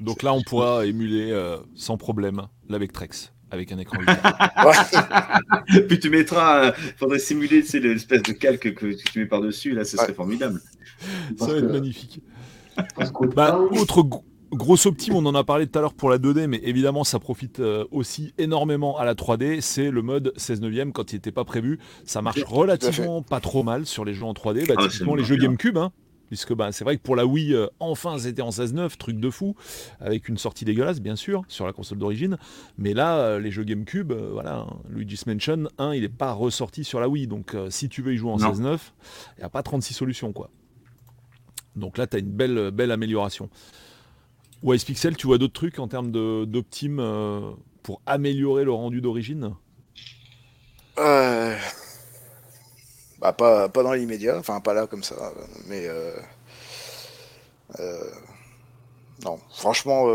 [0.00, 1.32] Donc là, on pourra émuler
[1.76, 3.98] sans problème la Vectrex avec un écran
[5.88, 9.96] Puis tu mettras, il faudrait simuler l'espèce de calque que tu mets par-dessus, là, ce
[9.96, 10.60] serait formidable.
[11.38, 12.22] Ça va être magnifique.
[13.34, 14.04] Bah, autre
[14.52, 17.18] grosse optime, on en a parlé tout à l'heure pour la 2D, mais évidemment ça
[17.18, 21.32] profite euh, aussi énormément à la 3D, c'est le mode 16 neuvième quand il n'était
[21.32, 21.78] pas prévu.
[22.04, 25.24] Ça marche relativement pas trop mal sur les jeux en 3D, bah, ah, typiquement les
[25.24, 25.78] jeux GameCube.
[25.78, 25.92] Hein,
[26.28, 29.30] puisque bah, c'est vrai que pour la Wii, euh, enfin c'était en 16.9, truc de
[29.30, 29.54] fou,
[30.00, 32.36] avec une sortie dégueulasse bien sûr, sur la console d'origine,
[32.76, 36.84] mais là, euh, les jeux GameCube, voilà, hein, Luigi's Mansion 1, il n'est pas ressorti
[36.84, 38.78] sur la Wii, donc si tu veux y jouer en 16.9,
[39.36, 40.50] il n'y a pas 36 solutions quoi.
[41.78, 43.48] Donc là, tu as une belle, belle amélioration.
[44.62, 47.52] Wise Pixel, tu vois d'autres trucs en termes d'optime euh,
[47.82, 49.54] pour améliorer le rendu d'origine?
[50.98, 51.56] Euh...
[53.20, 55.32] bah, pas, pas dans l'immédiat, enfin pas là comme ça,
[55.68, 56.12] mais euh...
[59.24, 60.06] non, franchement,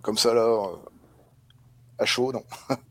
[0.00, 0.70] comme ça là,
[1.98, 2.42] à chaud, non.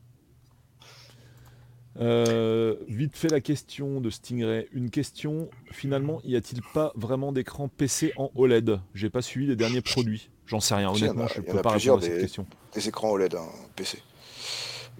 [2.00, 4.68] Euh, vite fait la question de Stingray.
[4.72, 9.56] Une question, finalement, y a-t-il pas vraiment d'écran PC en OLED J'ai pas suivi les
[9.56, 10.30] derniers produits.
[10.46, 12.46] J'en sais rien, honnêtement, je peux pas répondre à cette question.
[12.72, 13.98] Des écrans OLED en hein, PC.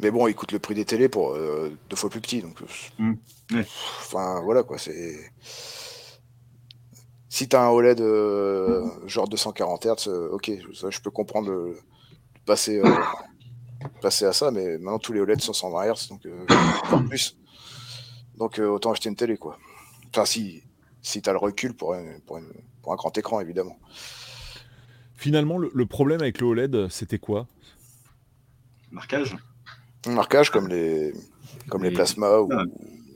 [0.00, 2.42] Mais bon, il coûte le prix des télés pour euh, deux fois plus petit.
[2.42, 3.62] Donc, euh, mmh.
[4.00, 5.16] Enfin, voilà quoi, c'est.
[7.28, 7.98] Si tu as un OLED
[9.06, 10.50] genre 240 Hz, ok,
[10.90, 11.76] je peux comprendre de
[12.44, 12.80] passer
[14.00, 17.36] passer à ça, mais maintenant tous les OLED sont 120 Hz, donc euh, plus.
[18.36, 19.59] Donc euh, autant acheter une télé, quoi.
[20.10, 20.62] Enfin, si,
[21.02, 21.96] si tu as le recul pour,
[22.26, 22.38] pour,
[22.92, 23.78] un grand écran, évidemment.
[25.14, 27.46] Finalement, le, problème avec le OLED, c'était quoi?
[28.90, 29.36] Marquage.
[30.06, 31.12] Marquage comme les,
[31.68, 32.50] comme les, plasmas ou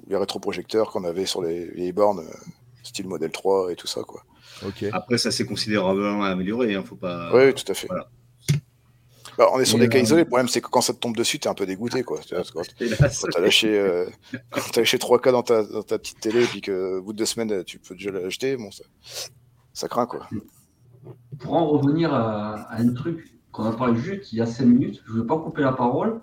[0.09, 2.27] les rétroprojecteurs qu'on avait sur les vieilles bornes.
[2.83, 4.25] style modèle 3 et tout ça, quoi.
[4.93, 7.35] Après, ça s'est considérablement amélioré, hein, faut pas.
[7.35, 7.89] Oui, tout à fait.
[9.39, 10.23] Bah, on est sur des cas isolés.
[10.23, 12.03] Le problème, c'est que quand ça te tombe dessus, t'es un peu dégoûté.
[12.03, 12.21] Quoi.
[12.55, 12.63] Quand,
[13.33, 14.07] t'as lâché, euh,
[14.77, 17.65] lâché 3K dans ta, dans ta, petite télé et puis qu'au bout de deux semaines,
[17.65, 18.85] tu peux déjà l'acheter, bon, ça,
[19.73, 20.07] ça craint.
[20.07, 20.29] Quoi.
[21.39, 25.03] Pour en revenir à, un truc qu'on a parlé juste il y a 5 minutes,
[25.07, 26.21] je ne veux pas couper la parole.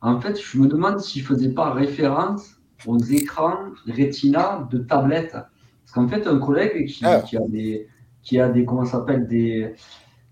[0.00, 2.56] En fait, je me demande s'il ne faisait pas référence
[2.86, 3.56] aux écrans
[3.86, 5.32] Retina de tablette.
[5.32, 7.22] Parce qu'en fait, un collègue qui, ah.
[7.22, 7.88] qui, a des,
[8.22, 9.74] qui a des, comment s'appelle, des,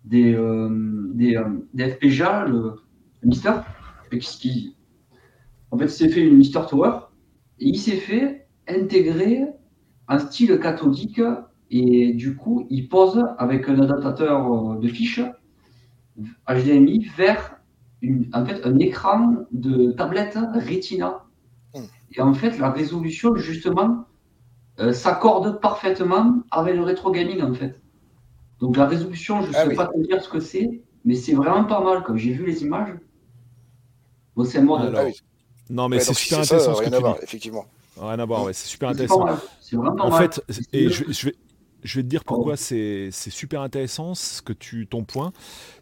[0.04, 0.68] des, euh,
[1.14, 2.74] des, euh, des, FPGA, le,
[3.22, 3.52] Mister,
[4.20, 4.76] qui,
[5.70, 6.92] en fait, s'est fait une Mister Tower
[7.58, 9.44] et il s'est fait intégrer
[10.08, 11.20] un style cathodique
[11.70, 15.22] et du coup, il pose avec un adaptateur de fiches
[16.48, 17.56] HDMI vers
[18.02, 21.24] une, en fait, un écran de tablette Retina.
[21.74, 21.80] Hmm.
[22.14, 24.04] Et en fait, la résolution, justement,
[24.80, 27.80] euh, s'accorde parfaitement avec le rétro gaming, en fait.
[28.62, 30.70] Donc la résolution, je ne ah sais pas te dire ce que c'est,
[31.04, 32.04] mais c'est vraiment pas mal.
[32.04, 32.94] Comme j'ai vu les images,
[34.36, 34.96] bon, c'est moi de
[35.68, 36.74] Non, mais c'est super intéressant.
[36.74, 37.66] rien à voir, effectivement.
[38.00, 39.26] Rien à voir, ouais, c'est super intéressant.
[39.60, 40.40] C'est vraiment pas en fait,
[40.72, 41.34] et je, vais,
[41.82, 44.14] je vais te dire pourquoi c'est super intéressant.
[44.14, 45.32] Ce que tu, ton point,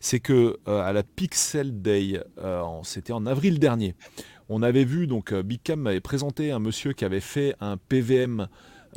[0.01, 3.95] c'est que euh, à la Pixel Day, euh, c'était en avril dernier,
[4.49, 7.77] on avait vu donc euh, Big Cam m'avait présenté un monsieur qui avait fait un
[7.77, 8.49] PVM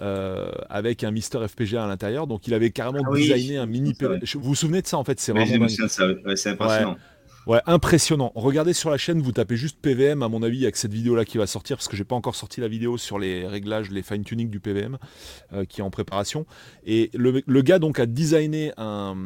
[0.01, 2.27] euh, avec un Mister FPGA à l'intérieur.
[2.27, 3.93] Donc il avait carrément ah designé un mini.
[3.99, 5.67] Vous vous souvenez de ça en fait C'est vraiment.
[5.67, 6.97] c'est impressionnant.
[7.45, 7.59] Ouais.
[7.65, 8.31] impressionnant.
[8.35, 11.37] Regardez sur la chaîne, vous tapez juste PVM, à mon avis, avec cette vidéo-là qui
[11.37, 14.49] va sortir, parce que j'ai pas encore sorti la vidéo sur les réglages, les fine-tuning
[14.49, 14.97] du PVM,
[15.51, 16.45] euh, qui est en préparation.
[16.85, 19.17] Et le, le, gars, donc, a designé un,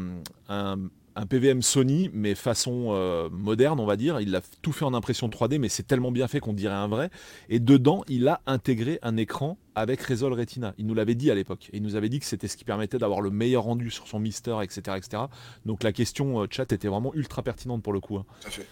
[0.50, 0.78] un,
[1.18, 4.22] un PVM Sony, mais façon euh, moderne, on va dire.
[4.22, 6.88] Il a tout fait en impression 3D, mais c'est tellement bien fait qu'on dirait un
[6.88, 7.10] vrai.
[7.50, 10.74] Et dedans, il a intégré un écran avec Resol Retina.
[10.80, 11.70] Il nous l'avait dit à l'époque.
[11.72, 14.08] Et il nous avait dit que c'était ce qui permettait d'avoir le meilleur rendu sur
[14.08, 14.98] son Mister, etc.
[14.98, 15.24] etc.
[15.68, 18.18] Donc la question euh, chat était vraiment ultra pertinente pour le coup.
[18.18, 18.26] Hein.
[18.42, 18.66] fait.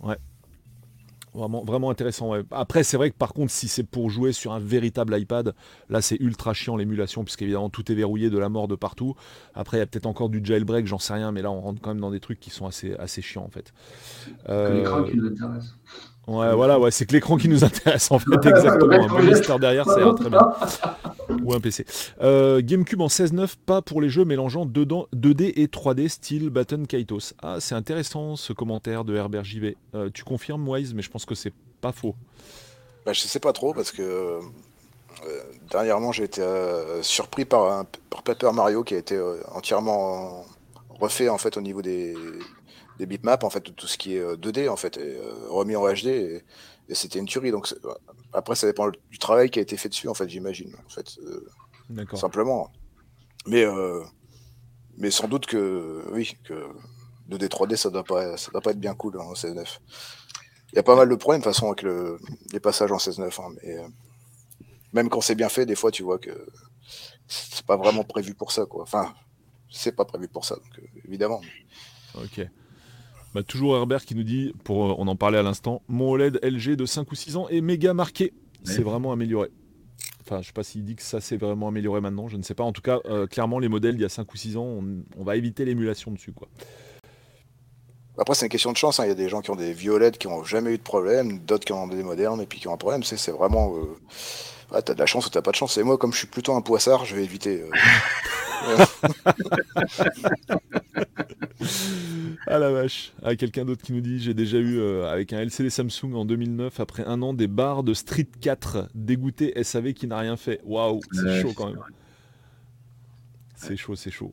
[0.00, 0.18] Ouais.
[1.32, 2.32] Vraiment, vraiment intéressant.
[2.50, 5.54] Après, c'est vrai que par contre, si c'est pour jouer sur un véritable iPad,
[5.88, 9.14] là c'est ultra chiant l'émulation, puisqu'évidemment tout est verrouillé de la mort de partout.
[9.54, 11.80] Après, il y a peut-être encore du jailbreak, j'en sais rien, mais là on rentre
[11.80, 13.72] quand même dans des trucs qui sont assez, assez chiants en fait.
[14.48, 15.76] l'écran qui nous intéresse.
[16.30, 18.92] Ouais, voilà, ouais, c'est que l'écran qui nous intéresse en fait, exactement.
[18.92, 20.48] un bon derrière, c'est très bien.
[21.42, 21.84] Ou un PC.
[22.22, 27.34] Euh, GameCube en 16.9, pas pour les jeux mélangeant 2D et 3D, style Baton Kaitos.
[27.42, 29.76] Ah, c'est intéressant ce commentaire de Herbert JV.
[29.96, 32.14] Euh, tu confirmes, Wise, mais je pense que c'est pas faux.
[33.04, 34.40] Bah, je sais pas trop parce que euh,
[35.68, 36.42] dernièrement j'ai été
[37.02, 39.20] surpris par, un, par Paper Mario qui a été
[39.52, 40.44] entièrement
[41.00, 42.14] refait en fait au niveau des,
[43.00, 45.18] des bitmaps, en fait, tout ce qui est 2D, en fait, est
[45.48, 46.44] remis en HD, et,
[46.92, 47.50] c'était une tuerie.
[47.50, 47.72] Donc,
[48.32, 50.74] après, ça dépend du travail qui a été fait dessus, en fait, j'imagine.
[50.86, 51.18] En fait,
[52.16, 52.70] simplement.
[53.46, 53.64] Mais,
[54.98, 56.66] mais sans doute que, oui, que
[57.30, 59.78] 2D, 3D, ça doit pas, ça doit pas être bien cool en 16.9.
[60.72, 62.18] Il y a pas mal de problèmes, de toute façon, avec le,
[62.52, 63.76] les passages en 16.9, hein, mais
[64.92, 66.46] même quand c'est bien fait, des fois, tu vois que
[67.28, 68.82] c'est pas vraiment prévu pour ça, quoi.
[68.82, 69.14] Enfin,
[69.70, 71.40] c'est pas prévu pour ça, donc évidemment.
[72.14, 72.40] Ok.
[73.34, 76.40] Bah, toujours Herbert qui nous dit, pour, euh, on en parlait à l'instant, mon OLED
[76.42, 78.32] LG de 5 ou 6 ans est méga marqué.
[78.64, 79.48] C'est vraiment amélioré.
[80.20, 82.54] Enfin, je sais pas s'il dit que ça s'est vraiment amélioré maintenant, je ne sais
[82.54, 82.64] pas.
[82.64, 84.80] En tout cas, euh, clairement, les modèles il y a 5 ou 6 ans,
[85.16, 86.32] on, va éviter l'émulation dessus.
[86.32, 86.48] quoi.
[88.18, 89.00] Après, c'est une question de chance.
[89.00, 89.04] Hein.
[89.06, 91.38] Il y a des gens qui ont des OLED qui n'ont jamais eu de problème,
[91.38, 93.02] d'autres qui ont des modernes et puis qui ont un problème.
[93.02, 93.74] C'est vraiment.
[93.76, 94.80] Euh...
[94.80, 95.78] t'as de la chance ou t'as pas de chance.
[95.78, 97.62] Et moi, comme je suis plutôt un poissard, je vais éviter.
[97.62, 97.70] Euh.
[102.46, 103.12] Ah la vache.
[103.22, 106.24] Ah, quelqu'un d'autre qui nous dit j'ai déjà eu euh, avec un LCD Samsung en
[106.24, 110.60] 2009 après un an des barres de Street 4 dégoûté SAV qui n'a rien fait.
[110.64, 111.78] Waouh, c'est chaud quand même.
[113.56, 114.32] C'est chaud, c'est chaud.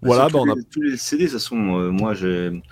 [0.00, 0.54] Voilà, bah, on a...
[0.70, 2.62] tous les CD, ça sont euh, moi j'ai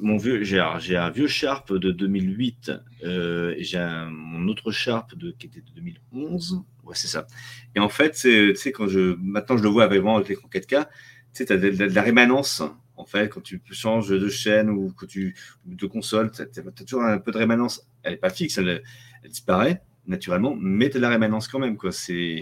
[0.00, 2.72] mon vieux j'ai un vieux Sharp de 2008
[3.04, 6.62] euh, et j'ai mon autre Sharp de qui était de 2011.
[6.84, 7.26] Ouais, c'est ça.
[7.74, 10.86] Et en fait, c'est quand je maintenant je le vois avec vraiment avec l'écran 4K,
[10.86, 10.88] tu
[11.32, 12.62] sais, tu as de, la rémanence
[12.96, 15.34] en fait, quand tu changes de chaîne ou que tu
[15.64, 17.88] de console, tu as, toujours un peu de rémanence.
[18.02, 18.82] Elle n'est pas fixe, elle,
[19.28, 21.76] disparaît naturellement, mais tu as de la rémanence quand même.
[21.76, 21.90] Quoi.
[21.92, 22.40] C'est,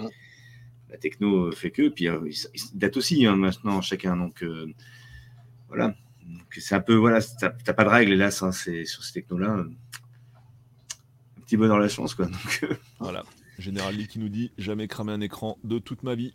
[0.91, 4.17] La techno fait que, puis euh, il date aussi hein, maintenant chacun.
[4.17, 4.67] Donc euh,
[5.69, 5.95] voilà.
[6.51, 9.65] c'est un peu, voilà, tu n'as pas de règles, hélas, hein, c'est, sur ces technos-là.
[11.39, 12.15] Un petit bonheur la chance.
[12.15, 12.27] Quoi.
[12.27, 13.25] Donc, euh, voilà.
[13.59, 16.33] Général Lee qui nous dit jamais cramer un écran de toute ma vie.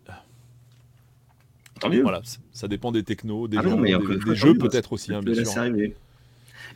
[1.79, 2.01] Tant mieux.
[2.01, 2.21] Voilà,
[2.51, 5.63] ça dépend des technos, des, ah jeux, des, jeux peut-être aussi, hein, bien sûr.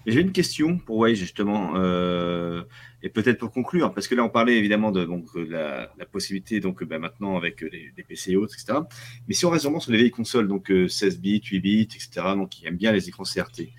[0.06, 2.64] J'ai une question pour Way, justement, euh,
[3.04, 6.84] et peut-être pour conclure, parce que là, on parlait évidemment de donc, la, possibilité, donc
[6.84, 8.80] bah, maintenant avec les, PC et autres, etc.
[9.28, 12.10] Mais si on reste vraiment sur les vieilles consoles, donc 16 bits, 8 bits, etc.,
[12.36, 13.70] donc qui aiment bien les écrans CRT,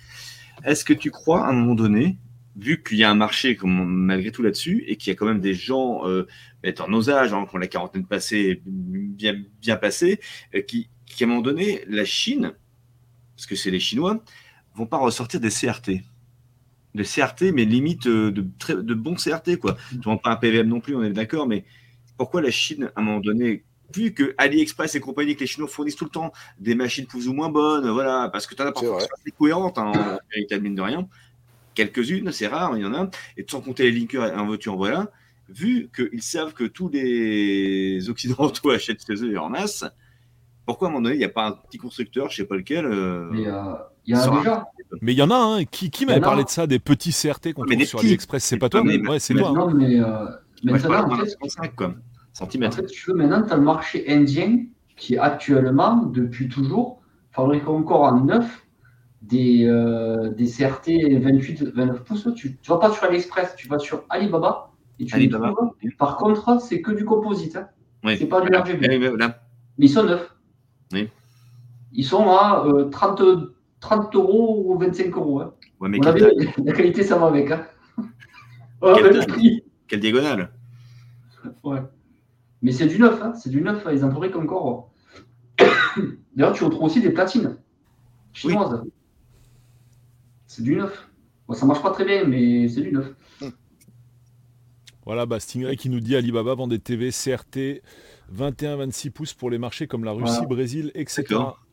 [0.63, 2.17] est-ce que tu crois à un moment donné,
[2.55, 5.41] vu qu'il y a un marché malgré tout là-dessus, et qu'il y a quand même
[5.41, 6.27] des gens euh,
[6.79, 10.19] en nos âges, hein, qui ont la quarantaine passée, bien, bien passée,
[10.55, 12.53] euh, qui, qui, à un moment donné, la Chine,
[13.35, 14.23] parce que c'est les Chinois,
[14.75, 16.03] vont pas ressortir des CRT.
[16.95, 19.77] Des CRT, mais limite euh, de, très, de bons CRT, quoi.
[19.91, 21.65] Tu vends pas un PVM non plus, on est d'accord, mais
[22.17, 23.63] pourquoi la Chine, à un moment donné,
[23.95, 27.27] vu que AliExpress et compagnie, que les Chinois fournissent tout le temps des machines plus
[27.27, 30.59] ou moins bonnes, voilà, parce que tu en as parfois qui sont cohérentes, hein, en
[30.61, 31.07] mine de rien,
[31.73, 35.09] quelques-unes, c'est rare, il y en a, et sans compter les linkers, en voiture, voilà,
[35.49, 39.85] vu qu'ils savent que tous les Occidentaux achètent chez eux en masse,
[40.65, 42.47] pourquoi à un moment donné, il n'y a pas un petit constructeur, je ne sais
[42.47, 43.73] pas lequel euh, Mais euh,
[44.05, 44.65] il y a déjà.
[45.01, 47.53] Mais il y en a un, qui, qui m'avait parlé de ça, des petits CRT
[47.53, 49.51] qu'on trouve sur AliExpress C'est pas toi, mais, ouais, c'est toi.
[49.51, 49.73] Non, hein.
[49.75, 50.25] mais euh,
[50.63, 51.37] maintenant, en fait,
[52.31, 52.79] centimètres.
[52.79, 54.59] En fait, tu veux, maintenant, tu as le marché indien
[54.95, 57.01] qui actuellement, depuis toujours,
[57.31, 58.62] fabrique encore en neuf
[59.23, 62.27] des, euh, des CRT 28-29 pouces.
[62.35, 64.71] Tu ne vas pas sur AliExpress, tu vas sur Alibaba.
[64.99, 65.53] Et tu Alibaba.
[65.97, 67.55] Par contre, c'est que du composite.
[67.55, 67.69] Hein.
[68.03, 68.17] Oui.
[68.17, 68.87] C'est pas du RGB.
[68.87, 70.35] Mais ils sont neufs.
[70.91, 71.09] Oui.
[71.93, 75.39] Ils sont à 30, euh, 30 euros ou 25 euros.
[75.39, 75.53] Hein.
[75.79, 75.99] Ouais, mais
[76.65, 77.51] la qualité, ça va avec.
[77.51, 77.65] Hein.
[78.85, 78.93] Oh,
[79.87, 80.51] quelle, diagonale
[81.63, 81.79] Ouais.
[82.61, 83.33] Mais c'est du neuf, hein.
[83.33, 84.91] c'est du neuf, ils en fabriquent encore.
[86.35, 87.55] D'ailleurs, tu retrouves aussi des platines
[88.33, 88.83] chinoises.
[90.55, 91.09] C'est du neuf.
[91.47, 93.07] Bon, ça marche pas très bien, mais c'est du neuf.
[95.03, 97.81] Voilà, bah Stingray qui nous dit Alibaba vend des TV CRT
[98.33, 101.25] 21-26 pouces pour les marchés comme la Russie, Brésil, etc.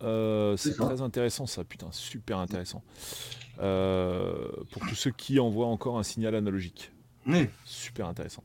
[0.02, 2.82] Euh, c'est très intéressant ça, putain, super intéressant.
[3.60, 6.90] Euh, pour tous ceux qui envoient encore un signal analogique.
[7.66, 8.42] Super intéressant.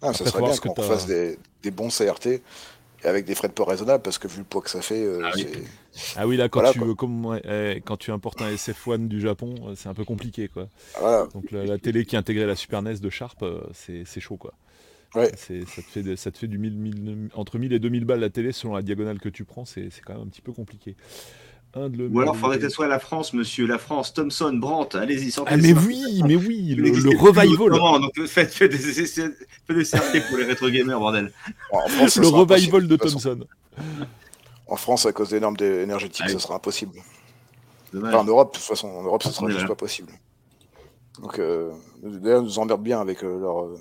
[0.00, 1.36] Ah, ça serait bien qu'on fasse des,
[1.72, 2.40] bons CRT
[3.04, 5.04] avec des frais de port raisonnables parce que vu le poids que ça fait.
[5.04, 5.46] Euh, ah, oui.
[6.16, 6.36] ah, oui.
[6.36, 9.94] là, quand, tu, comme, eh, quand tu importes un SF1 du Japon, euh, c'est un
[9.94, 10.48] peu compliqué.
[10.48, 10.68] Quoi.
[11.32, 14.36] Donc la, télé qui intégrait la Super NES de Sharp, euh, c'est chaud.
[14.36, 14.54] quoi.
[15.14, 15.30] Ouais.
[15.36, 18.50] Ça, te fait, ça te fait du 1000, entre 1000 et 2000 balles la télé
[18.50, 20.96] selon la diagonale que tu prends, c'est quand même un petit peu compliqué.
[21.76, 25.32] Ou alors, il faudrait que ce soit la France, monsieur, la France, Thomson, Brandt, allez-y,
[25.32, 28.00] sortez ah, Mais oui, mais oui, le, revival.
[28.00, 29.32] donc faites, faites, des, faites
[29.68, 31.32] des CRT pour les rétro gamers, bordel.
[31.72, 33.40] le revival de Thomson.
[34.68, 36.98] En France, à cause des normes énergétiques, ce sera impossible.
[37.92, 40.12] en Europe, de toute façon, en Europe, ce sera juste pas possible.
[41.20, 41.70] Donc, euh,
[42.02, 43.78] d'ailleurs, nous emmerdent bien avec euh, leur, euh,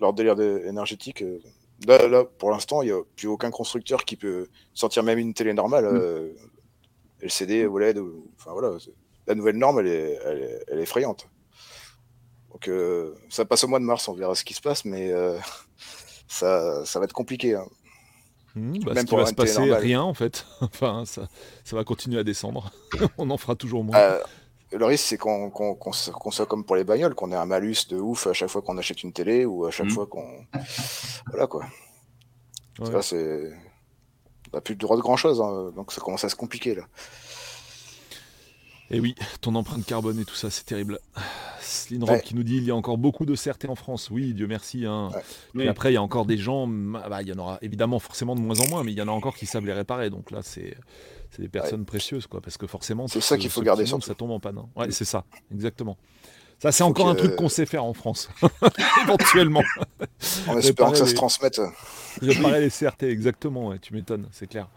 [0.00, 1.24] leur délire énergétique.
[1.86, 5.34] Là, là, pour l'instant, il n'y a plus aucun constructeur qui peut sortir même une
[5.34, 5.84] télé normale.
[5.84, 6.53] Mm.
[7.24, 7.98] LCD, OLED,
[8.38, 8.76] enfin voilà,
[9.26, 10.18] la nouvelle norme, elle est,
[10.68, 11.28] elle est, effrayante.
[12.52, 15.10] Donc euh, ça passe au mois de mars, on verra ce qui se passe, mais
[15.10, 15.38] euh,
[16.28, 17.54] ça, ça, va être compliqué.
[17.54, 17.66] Hein.
[18.54, 20.46] Mmh, bah, Même ce qui va se passer, rien en fait.
[20.60, 21.28] enfin, ça,
[21.64, 22.70] ça, va continuer à descendre.
[23.18, 23.96] on en fera toujours moins.
[23.96, 24.20] Euh,
[24.72, 25.50] le risque, c'est qu'on
[25.92, 28.76] soit comme pour les bagnoles, qu'on ait un malus de ouf à chaque fois qu'on
[28.76, 29.90] achète une télé ou à chaque mmh.
[29.90, 30.46] fois qu'on.
[31.28, 31.64] voilà quoi.
[32.82, 33.52] Ça, c'est
[34.54, 36.82] n'a plus le droit de grand chose, hein, donc ça commence à se compliquer là.
[38.90, 40.98] Et eh oui, ton empreinte carbone et tout ça, c'est terrible.
[41.60, 44.10] Slinrock qui nous dit il y a encore beaucoup de CRT en France.
[44.10, 44.84] Oui, Dieu merci.
[44.84, 45.08] Hein.
[45.54, 48.34] Mais après, il y a encore des gens, bah, il y en aura évidemment forcément
[48.34, 50.10] de moins en moins, mais il y en a encore qui savent les réparer.
[50.10, 50.76] Donc là, c'est
[51.38, 53.86] des personnes précieuses, quoi, parce que forcément, c'est ça qu'il faut garder.
[53.86, 54.58] Ça tombe en panne.
[54.58, 54.68] Hein.
[54.76, 55.96] Ouais, c'est ça, exactement.
[56.58, 58.28] Ça, c'est encore un truc qu'on sait faire en France,
[59.02, 59.62] éventuellement.
[60.46, 61.60] En espérant que ça se transmette.
[62.22, 64.68] Réparer les CRT, exactement, tu m'étonnes, c'est clair.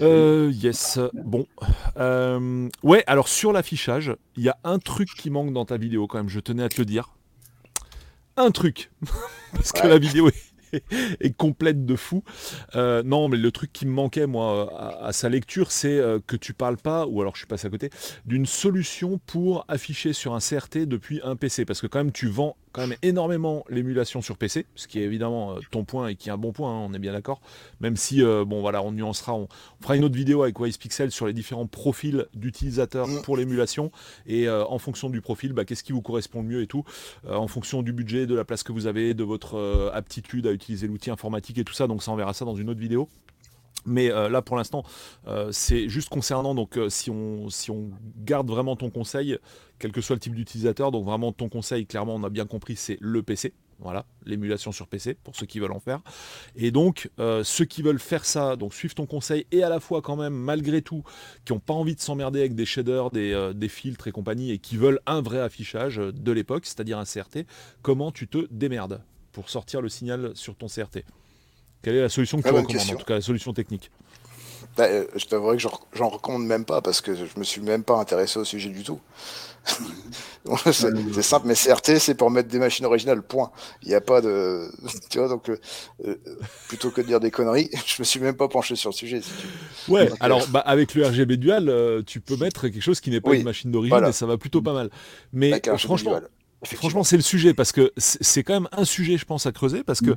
[0.00, 1.46] Euh, yes, bon.
[1.96, 6.06] Euh, ouais, alors sur l'affichage, il y a un truc qui manque dans ta vidéo
[6.06, 7.14] quand même, je tenais à te le dire.
[8.36, 8.90] Un truc.
[9.52, 10.30] Parce que la vidéo
[11.20, 12.22] est complète de fou.
[12.76, 16.52] Euh, non, mais le truc qui me manquait, moi, à, sa lecture, c'est que tu
[16.52, 17.90] parles pas, ou alors je suis passé à côté,
[18.26, 21.64] d'une solution pour afficher sur un CRT depuis un PC.
[21.64, 25.04] Parce que quand même, tu vends quand même énormément l'émulation sur PC, ce qui est
[25.04, 27.40] évidemment euh, ton point et qui est un bon point, hein, on est bien d'accord.
[27.80, 29.48] Même si, bon voilà, on nuancera, on,
[29.80, 33.22] fera une autre vidéo avec Wise Pixel sur les différents profils d'utilisateurs mm.
[33.22, 33.90] pour l'émulation.
[34.26, 36.84] Et en fonction du profil, bah, qu'est-ce qui vous correspond le mieux et tout.
[37.28, 40.86] en fonction du budget, de la place que vous avez, de votre aptitude à utiliser
[40.86, 43.08] l'outil informatique et tout ça, donc ça on verra ça dans une autre vidéo.
[43.88, 44.84] Mais euh, là, pour l'instant,
[45.26, 47.48] euh, c'est juste concernant, donc euh, si, on,
[48.18, 49.38] garde vraiment ton conseil,
[49.78, 52.76] quel que soit le type d'utilisateur, donc vraiment ton conseil, clairement, on a bien compris,
[52.76, 53.54] c'est le PC.
[53.80, 56.00] Voilà, l'émulation sur PC pour ceux qui veulent en faire.
[56.56, 57.10] Et donc,
[57.44, 60.34] ceux qui veulent faire ça, donc suivre ton conseil et à la fois quand même,
[60.34, 61.04] malgré tout,
[61.44, 64.58] qui n'ont pas envie de s'emmerder avec des shaders, des, des, filtres et compagnie, et
[64.58, 67.46] qui veulent un vrai affichage de l'époque, c'est-à-dire un CRT,
[67.80, 69.00] comment tu te démerdes
[69.30, 71.04] pour sortir le signal sur ton CRT
[71.82, 73.90] Quelle est la solution que tu recommandes, en tout cas la solution technique
[74.78, 77.82] bah, euh, je t'avouerai que j'en recommande même pas parce que je me suis même
[77.82, 79.00] pas intéressé au sujet du tout.
[80.72, 83.50] c'est simple, mais CRT, c'est pour mettre des machines originales, point.
[83.82, 84.70] Il n'y a pas de.
[85.10, 85.58] Tu vois, donc, euh,
[86.06, 86.14] euh,
[86.68, 89.20] plutôt que de dire des conneries, je me suis même pas penché sur le sujet.
[89.88, 93.34] ouais, alors, bah, avec le RGB dual, tu peux mettre quelque chose qui n'est pas
[93.34, 94.90] une machine d'origine et ça va plutôt pas mal.
[95.32, 96.20] Mais franchement,
[96.62, 99.82] franchement c'est le sujet parce que c'est quand même un sujet, je pense, à creuser
[99.82, 100.10] parce que.
[100.10, 100.16] Mm.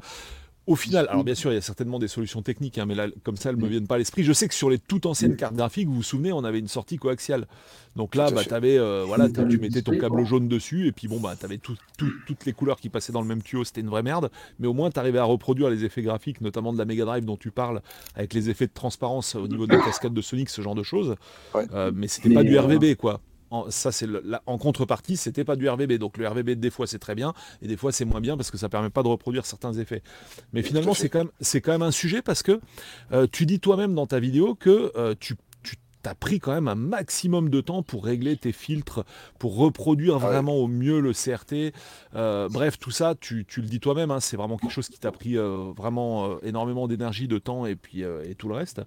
[0.68, 3.08] Au final, alors bien sûr, il y a certainement des solutions techniques, hein, mais là,
[3.24, 4.24] comme ça, elles ne me viennent pas à l'esprit.
[4.24, 6.68] Je sais que sur les toutes anciennes cartes graphiques, vous vous souvenez, on avait une
[6.68, 7.48] sortie coaxiale.
[7.96, 11.20] Donc là, bah, avais, euh, voilà, tu mettais ton câble jaune dessus, et puis bon,
[11.20, 14.04] bah, tu avais toutes les couleurs qui passaient dans le même tuyau, c'était une vraie
[14.04, 14.30] merde.
[14.60, 17.26] Mais au moins, tu arrivais à reproduire les effets graphiques, notamment de la Mega Drive
[17.26, 17.82] dont tu parles,
[18.16, 20.84] avec les effets de transparence au niveau de la cascade de Sonic, ce genre de
[20.84, 21.16] choses.
[21.56, 23.20] Euh, mais c'était pas du euh, RVB, quoi
[23.52, 24.08] en, ça c'est
[24.46, 25.94] en contrepartie, c'était pas du RVB.
[25.94, 28.50] Donc le RVB des fois c'est très bien et des fois c'est moins bien parce
[28.50, 30.02] que ça permet pas de reproduire certains effets.
[30.54, 32.60] Mais finalement c'est quand même c'est quand même un sujet parce que
[33.12, 35.36] euh, tu dis toi-même dans ta vidéo que euh, tu
[36.04, 39.04] as pris quand même un maximum de temps pour régler tes filtres,
[39.38, 41.76] pour reproduire ah vraiment au mieux le CRT.
[42.16, 45.12] Euh, bref, tout ça, tu, le dis toi-même, hein, c'est vraiment quelque chose qui t'a
[45.12, 48.82] pris vraiment énormément d'énergie, de temps et puis et tout le reste.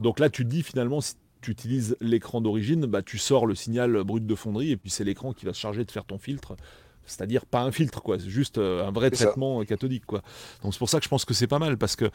[0.00, 1.00] Donc là, tu te dis finalement,
[1.44, 5.04] tu utilises l'écran d'origine, bah, tu sors le signal brut de fonderie et puis c'est
[5.04, 6.56] l'écran qui va se charger de faire ton filtre.
[7.04, 10.06] C'est-à-dire pas un filtre, quoi, c'est juste euh, un vrai traitement cathodique.
[10.06, 10.22] Quoi.
[10.62, 12.06] Donc c'est pour ça que je pense que c'est pas mal parce que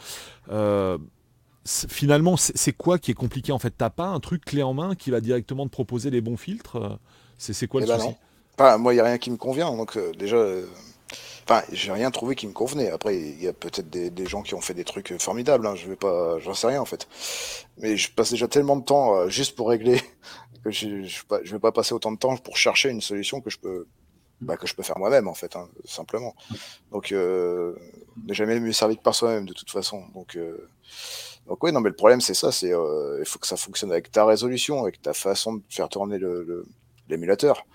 [0.49, 0.97] euh,
[1.63, 3.71] finalement, c'est quoi qui est compliqué en fait?
[3.77, 6.97] T'as pas un truc clé en main qui va directement te proposer les bons filtres?
[7.37, 8.15] C'est quoi le eh ben souci?
[8.79, 9.75] Moi, il n'y a rien qui me convient.
[9.75, 10.43] Donc déjà,
[11.49, 12.91] Enfin, j'ai rien trouvé qui me convenait.
[12.91, 15.65] Après, il y a peut-être des, gens qui ont fait des trucs formidables.
[15.65, 15.73] Hein.
[15.75, 17.07] Je vais pas, j'en sais rien en fait.
[17.79, 19.99] Mais je passe déjà tellement de temps euh, juste pour régler
[20.63, 23.57] que je, je, vais pas passer autant de temps pour chercher une solution que je
[23.57, 23.87] peux,
[24.41, 26.35] bah, que je peux faire moi-même en fait, hein, simplement.
[26.91, 27.75] Donc, euh,
[28.29, 30.03] jamais mieux servi que par soi-même de toute façon.
[30.13, 30.69] Donc, euh,
[31.47, 33.91] donc oui, non, mais le problème c'est ça, c'est euh, il faut que ça fonctionne
[33.91, 36.19] avec ta résolution, avec ta façon de faire tourner
[37.09, 37.65] l'émulateur.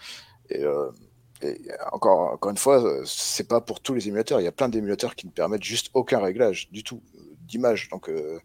[0.51, 0.91] Le, et euh,
[1.93, 4.41] encore, encore une fois, euh, c'est pas pour tous les émulateurs.
[4.41, 7.89] Il y a plein d'émulateurs qui ne permettent juste aucun réglage du tout euh, d'image.
[7.91, 8.39] Donc, euh,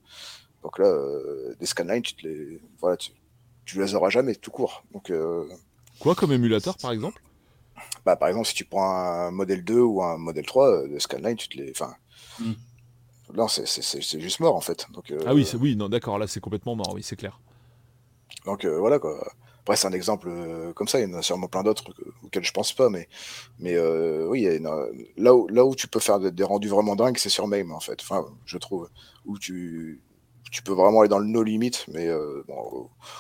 [0.63, 0.93] donc là,
[1.59, 3.11] des scanlines, tu, les, voilà, tu,
[3.65, 4.83] tu, les auras jamais tout court.
[4.93, 5.11] Donc,
[5.99, 7.21] Quoi comme émulateur par exemple?
[8.05, 11.35] Bah, Par exemple, si tu prends un modèle 2 ou un modèle 3 de scanline,
[11.35, 11.71] tu te les.
[11.71, 11.95] Enfin,
[12.39, 12.53] hmm.
[13.35, 14.87] Non, c'est juste mort en fait.
[14.91, 17.39] Donc, ah oui, oui, non, d'accord, là c'est complètement mort, oui, c'est clair.
[18.45, 19.31] Donc voilà quoi.
[19.61, 22.43] Après, c'est un exemple euh, comme ça, il y en a sûrement plein d'autres auxquels
[22.43, 23.07] je pense pas, mais,
[23.65, 24.47] euh, oui,
[25.17, 27.79] là, où, là où tu peux faire des, rendus vraiment dingues, c'est sur MAME, en
[27.79, 28.89] fait, enfin, je trouve,
[29.25, 30.01] où tu,
[30.51, 32.43] tu peux vraiment aller dans le no limit, mais euh,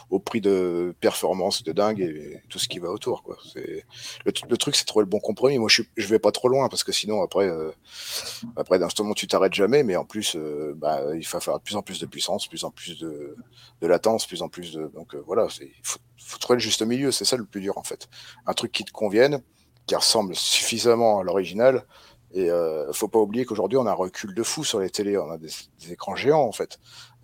[0.09, 3.23] au, prix de performance de dingue et, tout ce qui va autour.
[3.23, 3.37] Quoi.
[4.25, 5.57] Le, truc, c'est trouver le bon compromis.
[5.57, 7.71] Moi, je, je vais pas trop loin parce que sinon, après, euh,
[8.55, 11.63] après d'un moment, tu t'arrêtes jamais, mais en plus, euh, bah, il va falloir de
[11.63, 13.35] plus en plus de puissance, plus en plus de,
[13.81, 14.87] de latence, plus en plus de.
[14.93, 15.99] Donc voilà, il faut,
[16.39, 17.11] trouver le juste milieu.
[17.11, 18.07] C'est ça le plus dur en fait.
[18.45, 19.41] Un truc qui te convienne,
[19.85, 21.85] qui ressemble suffisamment à l'original
[22.31, 25.17] et euh, faut pas oublier qu'aujourd'hui, on a un recul de fou sur les télés.
[25.17, 25.49] On a des,
[25.89, 26.79] écrans géants, en fait.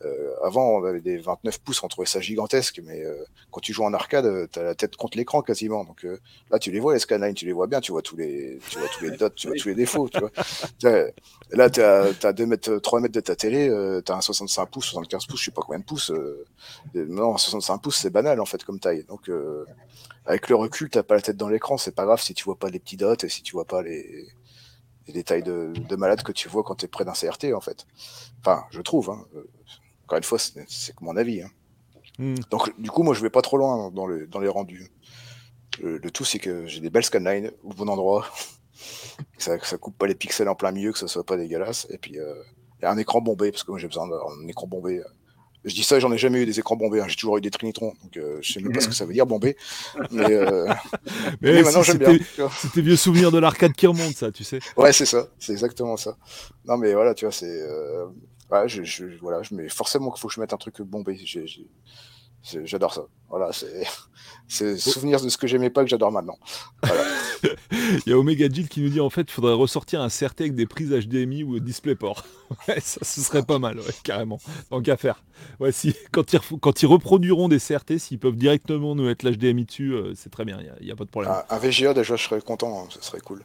[0.05, 3.73] Euh, avant, on avait des 29 pouces, on trouvait ça gigantesque, mais euh, quand tu
[3.73, 5.83] joues en arcade, euh, tu as la tête contre l'écran quasiment.
[5.83, 6.05] Donc
[6.51, 8.79] là, tu les vois, les scanlines, tu les vois bien, tu vois tous les, tu
[8.79, 10.09] vois tous les dots, tu vois tous les défauts.
[10.09, 10.31] Tu vois.
[11.51, 13.67] Là, tu as, 2 mètres, 3 mètres de ta télé,
[14.05, 16.11] tu as un 65 pouces, 75 pouces, je sais pas combien de pouces.
[16.93, 19.03] non, 65 pouces, c'est banal, en fait, comme taille.
[19.07, 19.29] Donc,
[20.25, 22.57] avec le recul, t'as pas la tête dans l'écran, c'est pas grave si tu vois
[22.57, 24.27] pas les petits dots et si tu vois pas les
[25.05, 27.61] des détails de, de malade que tu vois quand tu es près d'un CRT, en
[27.61, 27.85] fait.
[28.39, 29.11] Enfin, je trouve.
[29.11, 29.25] Hein.
[30.05, 31.41] Encore une fois, c'est que mon avis.
[31.41, 31.49] Hein.
[32.19, 32.35] Hmm.
[32.51, 34.87] Donc, du coup, moi, je vais pas trop loin dans, le, dans les rendus.
[35.81, 38.27] Le, tout, c'est que j'ai des belles scanlines au bon endroit.
[39.37, 41.87] ça, ça coupe pas les pixels en plein milieu, que ça soit pas dégueulasse.
[41.89, 42.35] Et puis, euh,
[42.81, 45.01] y a un écran bombé, parce que moi, j'ai besoin d'un écran bombé.
[45.65, 47.01] Je dis ça, j'en ai jamais eu des écrans bombés.
[47.01, 47.07] Hein.
[47.07, 49.13] J'ai toujours eu des trinitrons, donc euh, je sais même pas ce que ça veut
[49.13, 49.57] dire bombé.
[50.11, 50.71] Mais, euh...
[51.41, 52.19] mais, maintenant j'aime bien.
[52.61, 54.59] C'était vieux souvenir de l'arcade qui remonte, ça, tu sais.
[54.77, 56.17] Ouais, c'est ça, c'est exactement ça.
[56.65, 57.49] Non, mais voilà, tu vois, c'est.
[57.49, 58.05] Euh...
[58.51, 61.19] Ouais, je, je, voilà, je mets forcément qu'il faut que je mette un truc bombé.
[62.63, 63.07] J'adore ça.
[63.29, 63.83] Voilà, c'est
[64.47, 66.37] c'est souvenir de ce que j'aimais pas que j'adore maintenant.
[67.71, 70.41] Il y a Omega Jill qui nous dit en fait, il faudrait ressortir un CRT
[70.41, 72.25] avec des prises HDMI ou DisplayPort.
[72.67, 74.39] ouais, ça, ce serait pas mal, carrément.
[74.69, 75.23] Tant qu'à faire.
[75.59, 79.65] Ouais, si, quand, ils, quand ils reproduiront des CRT, s'ils peuvent directement nous mettre l'HDMI
[79.65, 81.33] dessus, euh, c'est très bien, il n'y a, pas de problème.
[81.49, 83.43] Un, VGA, déjà, je serais content, hein, ce serait cool.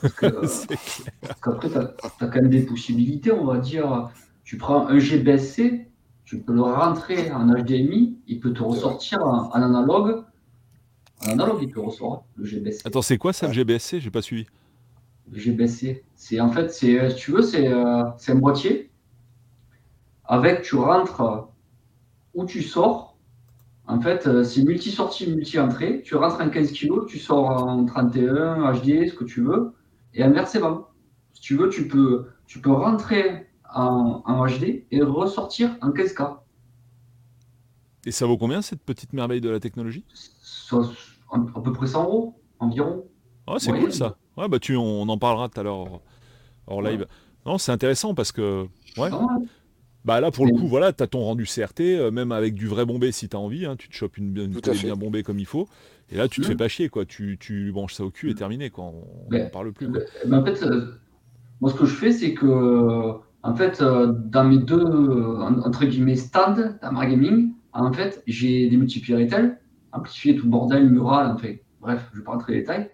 [0.00, 0.66] Parce
[1.42, 4.10] qu'après, tu as, quand même des possibilités, on va dire.
[4.44, 5.86] Tu prends un GBSC,
[6.24, 10.24] tu peux le rentrer en HDMI, il peut te ressortir en, analogue.
[11.24, 12.86] En analogue, il peut ressortir le GBSC.
[12.86, 14.46] Attends, c'est quoi ça, le GBSC J'ai pas suivi.
[15.30, 18.90] Le GBSC, c'est en fait, c'est, si tu veux, c'est, euh, c'est un boîtier
[20.24, 21.48] avec, tu rentres
[22.34, 23.11] où tu sors.
[23.92, 26.00] En fait, euh, c'est multi-sortie, multi-entrée.
[26.02, 29.74] Tu rentres en 15 kg, tu sors en 31, HD, ce que tu veux.
[30.14, 30.88] Et inversement.
[31.34, 36.38] Si tu veux, tu peux, tu peux rentrer en, HD et ressortir en 15K.
[38.06, 40.06] Et ça vaut combien cette petite merveille de la technologie?
[40.70, 43.04] À peu près 100 euros environ.
[43.46, 44.16] Oh, c'est cool ça.
[44.38, 46.00] Ouais, bah tu, on, en parlera tout à l'heure
[46.66, 47.06] hors, live.
[47.44, 48.66] Non, c'est intéressant parce que.
[48.96, 49.10] Ouais.
[50.04, 52.66] Bah là, pour le coup, voilà, tu as ton rendu CRT, euh, même avec du
[52.66, 53.66] vrai bombé si tu as envie.
[53.66, 55.68] Hein, tu te chopes une, une télé bien bombée comme il faut.
[56.10, 57.04] Et là, tu te fais pas chier, quoi.
[57.04, 58.84] Tu, tu branches ça au cul et terminé, quoi.
[58.86, 59.88] On n'en parle plus.
[59.88, 60.86] en fait, euh,
[61.60, 66.16] moi, ce que je fais, c'est que en fait, euh, dans mes deux, entre guillemets,
[66.16, 69.56] stands ma Gaming, en fait, j'ai des multipliers Retail,
[69.92, 71.64] amplifié tout bordel, mural, en fait.
[71.80, 72.90] Bref, je ne vais pas rentrer les détails.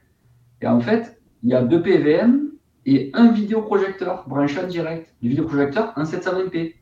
[0.63, 2.51] Et en fait, il y a deux PVM
[2.87, 5.15] et un vidéoprojecteur branché en direct.
[5.21, 6.75] Du vidéoprojecteur en 720p.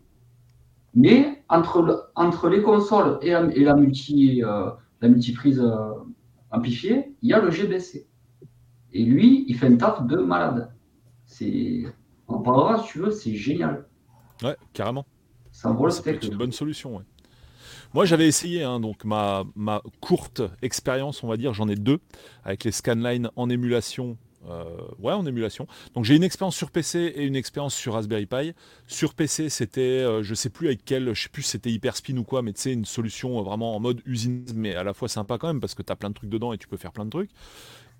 [0.96, 4.70] Mais entre, entre les consoles et, la, multi, euh,
[5.02, 5.92] la multiprise euh,
[6.50, 8.08] amplifiée, il y a le GBC.
[8.92, 10.72] Et lui, il fait un taf de malade.
[11.26, 11.84] C'est
[12.28, 13.86] on parlera si tu veux, c'est génial.
[14.42, 15.06] Ouais, carrément.
[15.52, 17.04] Ça vaut C'est une bonne solution, ouais.
[17.94, 22.00] Moi, j'avais essayé, hein, donc ma, ma courte expérience, on va dire, j'en ai deux,
[22.42, 24.16] avec les scanlines en émulation.
[24.48, 24.64] Euh,
[24.98, 25.66] ouais, en émulation.
[25.94, 28.54] Donc j'ai une expérience sur PC et une expérience sur Raspberry Pi.
[28.86, 32.16] Sur PC, c'était, euh, je sais plus avec quel, je sais plus si c'était Hyperspin
[32.16, 35.08] ou quoi, mais tu sais, une solution vraiment en mode usine, mais à la fois
[35.08, 36.92] sympa quand même parce que tu as plein de trucs dedans et tu peux faire
[36.92, 37.30] plein de trucs.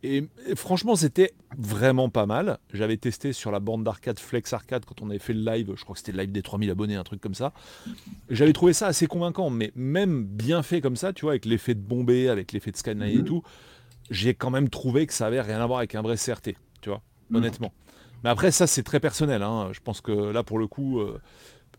[0.02, 0.24] Et,
[0.54, 2.58] franchement, c'était vraiment pas mal.
[2.72, 5.82] J'avais testé sur la bande d'arcade Flex Arcade quand on avait fait le live, je
[5.82, 7.52] crois que c'était le live des 3000 abonnés, un truc comme ça.
[8.28, 11.74] J'avais trouvé ça assez convaincant, mais même bien fait comme ça, tu vois, avec l'effet
[11.74, 13.24] de bombé, avec l'effet de Skyline et mhm.
[13.24, 13.42] tout,
[14.10, 16.88] j'ai quand même trouvé que ça avait rien à voir avec un vrai CRT, tu
[16.88, 17.36] vois, mhm.
[17.36, 17.72] honnêtement.
[18.24, 19.42] Mais après, ça, c'est très personnel.
[19.42, 19.68] Hein.
[19.72, 21.20] Je pense que là, pour le coup, euh,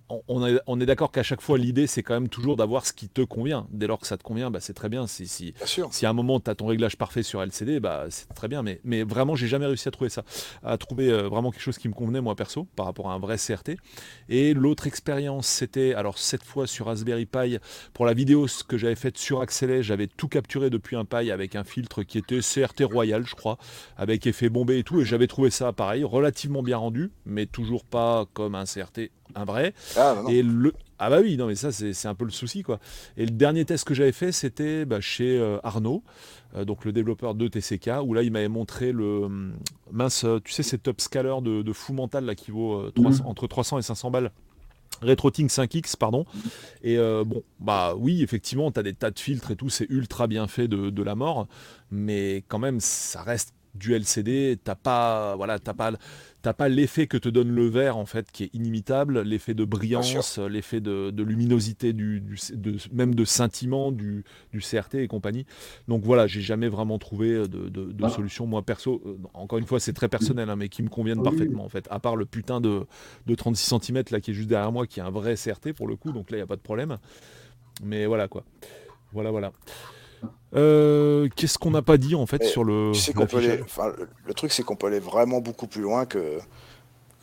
[0.10, 3.22] on, est, d'accord qu'à chaque fois, l'idée, c'est quand même toujours d'avoir ce qui te
[3.22, 3.68] convient.
[3.72, 5.08] Dès lors que ça te convient, bah, c'est très bien.
[5.08, 5.54] Si, si,
[5.92, 8.64] si, à un moment, tu as ton réglage parfait sur LCD, bah, c'est très bien.
[8.64, 10.24] Mais, mais vraiment, j'ai jamais réussi à trouver ça.
[10.64, 13.20] À trouver euh, vraiment quelque chose qui me convenait, moi, perso, par rapport à un
[13.20, 13.78] vrai CRT.
[14.30, 17.58] Et l'autre expérience, c'était, alors, cette fois sur Raspberry Pi,
[17.94, 21.32] pour la vidéo ce que j'avais faite sur Accélé, j'avais tout capturé depuis un Pi
[21.32, 23.58] avec un filtre qui était CRT Royal, je crois,
[23.98, 25.02] avec effet bombé et tout.
[25.02, 29.45] Et j'avais trouvé ça, pareil, relativement bien rendu, mais toujours pas comme un CRT un
[29.45, 29.74] vrai.
[29.95, 30.74] Ah, et le...
[30.99, 32.80] ah bah oui, non mais ça c'est un peu le souci quoi.
[33.18, 36.04] Et le dernier test que j'avais fait c'était bah, chez euh, Arnaud,
[36.56, 39.54] euh, donc le développeur de TCK, où là il m'avait montré le hum,
[39.91, 43.22] mince, tu sais cet upscaler de, de fou mental là qui vaut euh, mhm.
[43.26, 44.32] entre 300 et 500 balles.
[45.04, 46.26] RetroTink 5X, pardon.
[46.82, 50.26] Et bon, bah oui, effectivement, tu as des tas de filtres et tout, c'est ultra
[50.26, 51.48] bien fait de, de, la mort,
[51.91, 55.91] mais quand même, ça reste du LCD, t'as pas, voilà, t'as pas,
[56.42, 59.66] t'as pas l'effet que te donne le verre en fait, qui est inimitable, l'effet de
[59.66, 62.22] brillance, l'effet de, luminosité, du,
[62.54, 65.46] de, même de scintillement du, du, CRT et compagnie.
[65.88, 68.46] Donc voilà, j'ai jamais vraiment trouvé de, de solution.
[68.46, 71.66] Moi perso, euh, encore une fois, c'est très personnel, hein, mais qui me conviennent parfaitement
[71.66, 71.88] en fait.
[71.90, 72.86] À part le putain de,
[73.36, 75.96] 36 cm là qui est juste derrière moi, qui est un vrai CRT pour le
[75.96, 76.98] coup, donc là il y a pas de problème.
[77.84, 78.44] Mais voilà quoi.
[79.14, 79.52] Voilà, voilà.
[80.56, 82.94] Euh, qu'est-ce qu'on n'a pas dit en fait sur le.
[84.26, 86.40] le, truc, c'est qu'on peut aller vraiment beaucoup plus loin que,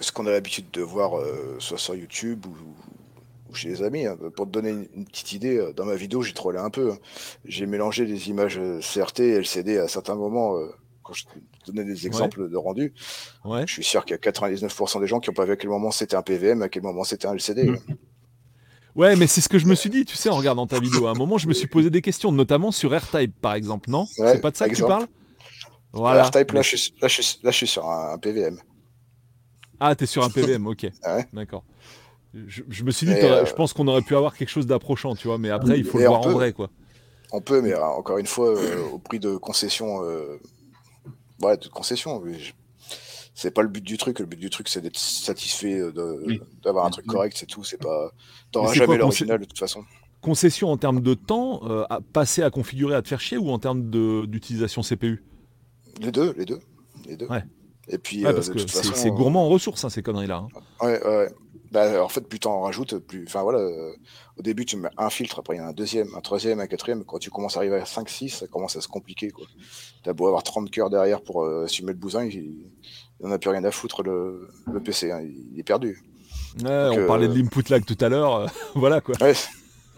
[0.01, 4.05] ce qu'on a l'habitude de voir, euh, soit sur YouTube ou, chez les amis.
[4.05, 4.16] Hein.
[4.36, 6.92] Pour te donner une, petite idée, euh, dans ma vidéo, j'ai trollé un peu.
[6.92, 6.98] Hein.
[7.44, 10.59] J'ai mélangé des images CRT et LCD à certains moments.
[11.02, 11.24] quand je
[11.66, 12.92] donnais des exemples de rendu,
[13.44, 15.70] je suis sûr qu'il y a 99% des gens qui n'ont pas vu à quel
[15.70, 17.70] moment c'était un PVM, à quel moment c'était un LCD.
[17.70, 17.78] Mm.
[18.94, 21.06] Ouais, mais c'est ce que je me suis dit, tu sais, en regardant ta vidéo.
[21.06, 24.06] À un moment, je me suis posé des questions, notamment sur AirType, par exemple, non?
[24.06, 25.06] C'est pas de ça que tu parles?
[25.92, 26.20] Voilà.
[26.24, 28.58] AirType, là, je suis, sur un PVM.
[29.80, 30.86] Ah, t'es sur un PVM, ok.
[31.32, 31.64] D'accord.
[32.46, 35.28] Je, me suis dit, euh, je pense qu'on aurait pu avoir quelque chose d'approchant, tu
[35.28, 36.70] vois, mais après, il faut le voir en vrai, quoi.
[37.32, 40.00] On peut, mais euh, encore une fois, euh, au prix de concession.
[41.42, 42.22] Ouais, de concession
[43.35, 44.20] c'est pas le but du truc.
[44.20, 45.93] Le but du truc, c'est d'être satisfait, euh,
[46.62, 47.65] d'avoir un truc correct, c'est tout.
[47.65, 48.12] C'est pas,
[48.52, 49.85] t'auras jamais l'original de toute façon.
[50.20, 53.51] Concession en termes de temps, euh, à passer à configurer, à te faire chier, ou
[53.51, 53.90] en termes
[54.27, 55.23] d'utilisation CPU
[56.01, 56.61] Les deux, les deux,
[57.06, 57.27] les deux.
[57.27, 57.43] Ouais.
[57.89, 60.47] Et puis, euh, parce que c'est gourmand en ressources, hein, ces conneries-là.
[60.47, 60.86] Hein.
[60.86, 61.28] Ouais, ouais.
[61.70, 63.24] Bah, en fait, plus t'en rajoutes, plus.
[63.27, 63.59] Enfin voilà,
[64.39, 66.69] au début, tu mets un filtre, après il y a un deuxième, un troisième, un
[66.69, 67.05] quatrième.
[67.05, 69.32] Quand tu commences à arriver à 5-6, ça commence à se compliquer.
[70.05, 72.55] Tu as beau avoir 30 cœurs derrière pour assumer le bousin, il
[73.20, 74.49] n'en a plus rien à foutre, le,
[74.85, 75.11] PC.
[75.11, 76.03] Hein, il, est perdu.
[76.62, 78.51] on parlait de l'input lag tout à l'heure.
[78.74, 79.15] voilà quoi.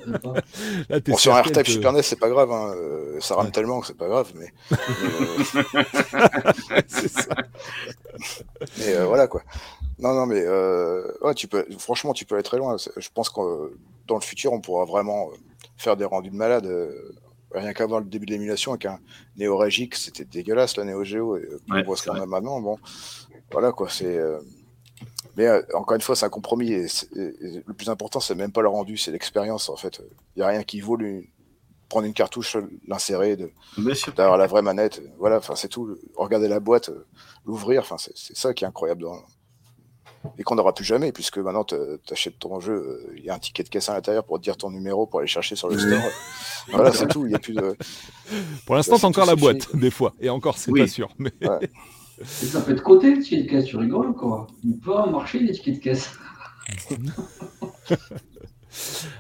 [0.89, 2.51] Là, bon, sur un R-Type Super NES, c'est pas grave.
[2.53, 2.75] Hein.
[2.77, 4.33] Euh, ça rame tellement que c'est pas grave.
[4.35, 4.53] Mais,
[8.79, 9.43] mais, euh, euh, voilà quoi.
[9.99, 10.47] Non, non, mais
[11.23, 12.77] ouais, tu peux, franchement, tu peux aller très loin.
[12.77, 13.73] Je pense que
[14.07, 15.31] dans le futur, on pourra vraiment
[15.77, 16.67] faire des rendus de malade.
[17.61, 18.99] Rien qu'à voir le début de l'émulation avec un
[19.37, 21.37] Neo c'était dégueulasse la Neo Geo.
[21.37, 22.61] Et on voit ce qu'on a maintenant.
[22.61, 22.79] Bon,
[23.51, 23.89] voilà quoi.
[23.89, 24.19] C'est
[25.37, 26.73] mais euh, encore une fois, c'est un compromis.
[26.73, 30.03] Et, le plus important, c'est même pas le rendu, c'est l'expérience en fait.
[30.35, 31.31] Il n'y a rien qui vaut lui,
[31.89, 32.57] prendre une cartouche,
[32.89, 33.37] l'insérer,
[34.17, 35.03] d'avoir la vraie manette.
[35.19, 35.97] Voilà, enfin c'est tout.
[36.17, 37.07] Regarder la boîte, euh,
[37.45, 39.05] l'ouvrir, enfin c'est ça qui est incroyable.
[40.39, 41.75] Et qu'on n'aura plus jamais, puisque maintenant tu
[42.11, 44.57] achètes ton jeu, il y a un ticket de caisse à l'intérieur pour te dire
[44.57, 46.11] ton numéro pour aller chercher sur le store.
[46.73, 47.27] voilà, c'est tout.
[47.27, 47.77] Il y a plus de.
[48.67, 50.15] Pour l'instant, c'est encore la boîte, des fois.
[50.21, 51.09] Et encore, c'est pas sûr.
[51.19, 51.33] Mais...
[52.23, 54.47] ça peut être côté le ticket de caisse, tu rigoles quoi?
[54.65, 56.11] Il peut en marcher les tickets de caisse.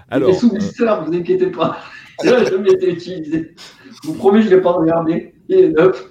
[0.08, 1.00] Alors, les euh...
[1.04, 1.78] vous inquiétez pas.
[2.24, 3.54] N'a jamais été utilisé.
[3.84, 5.34] Je vous promets, je ne l'ai pas regardé.
[5.48, 6.08] Il est neuf.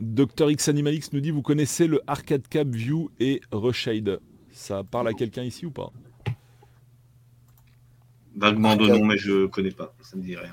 [0.00, 4.20] Dr X Animalix nous dit Vous connaissez le Arcade Cap View et Reshade
[4.52, 5.92] Ça parle à quelqu'un ici ou pas?
[8.36, 9.94] Vaguement de nom, mais je connais pas.
[10.00, 10.52] Ça me dit rien.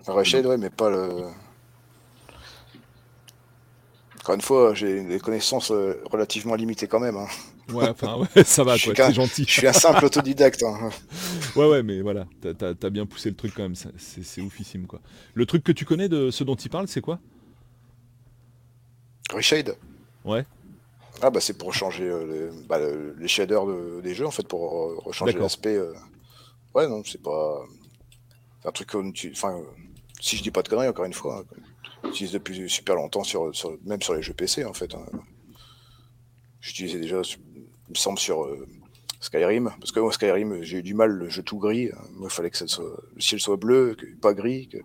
[0.00, 1.24] Enfin, Reshade, ouais, mais pas le.
[4.20, 7.16] Encore une fois, j'ai des connaissances euh, relativement limitées quand même.
[7.16, 7.26] Hein.
[7.72, 9.44] Ouais, enfin, ouais, ça va, c'est gentil.
[9.46, 10.62] Je suis un simple autodidacte.
[10.62, 10.90] Hein.
[11.56, 15.00] Ouais, ouais, mais voilà, t'as as, bien poussé le truc quand même, c'est oufissime, quoi.
[15.34, 17.20] Le truc que tu connais de ce dont il parle, c'est quoi?
[19.32, 19.76] Reshade
[20.24, 20.44] Ouais.
[21.22, 22.78] Ah bah c'est pour changer euh, bah,
[23.18, 23.66] les shaders
[24.02, 25.78] des jeux, en fait, pour euh, rechanger l'aspect.
[26.74, 27.64] Ouais, non, c'est pas...
[28.60, 29.30] C'est un truc comme tu...
[29.32, 29.60] Enfin,
[30.20, 31.56] si je dis pas de conneries, encore une fois, hein,
[32.04, 33.52] j'utilise depuis super longtemps, sur,
[33.84, 34.94] même sur les jeux PC en fait.
[34.94, 35.06] Hein.
[36.60, 38.66] J'utilisais déjà, il me semble, sur euh,
[39.20, 41.90] Skyrim, parce que moi, Skyrim, j'ai eu du mal, le jeu tout gris.
[41.92, 42.00] Hein.
[42.12, 42.84] Moi, il fallait que soit,
[43.14, 44.78] le ciel soit bleu, que, pas gris, que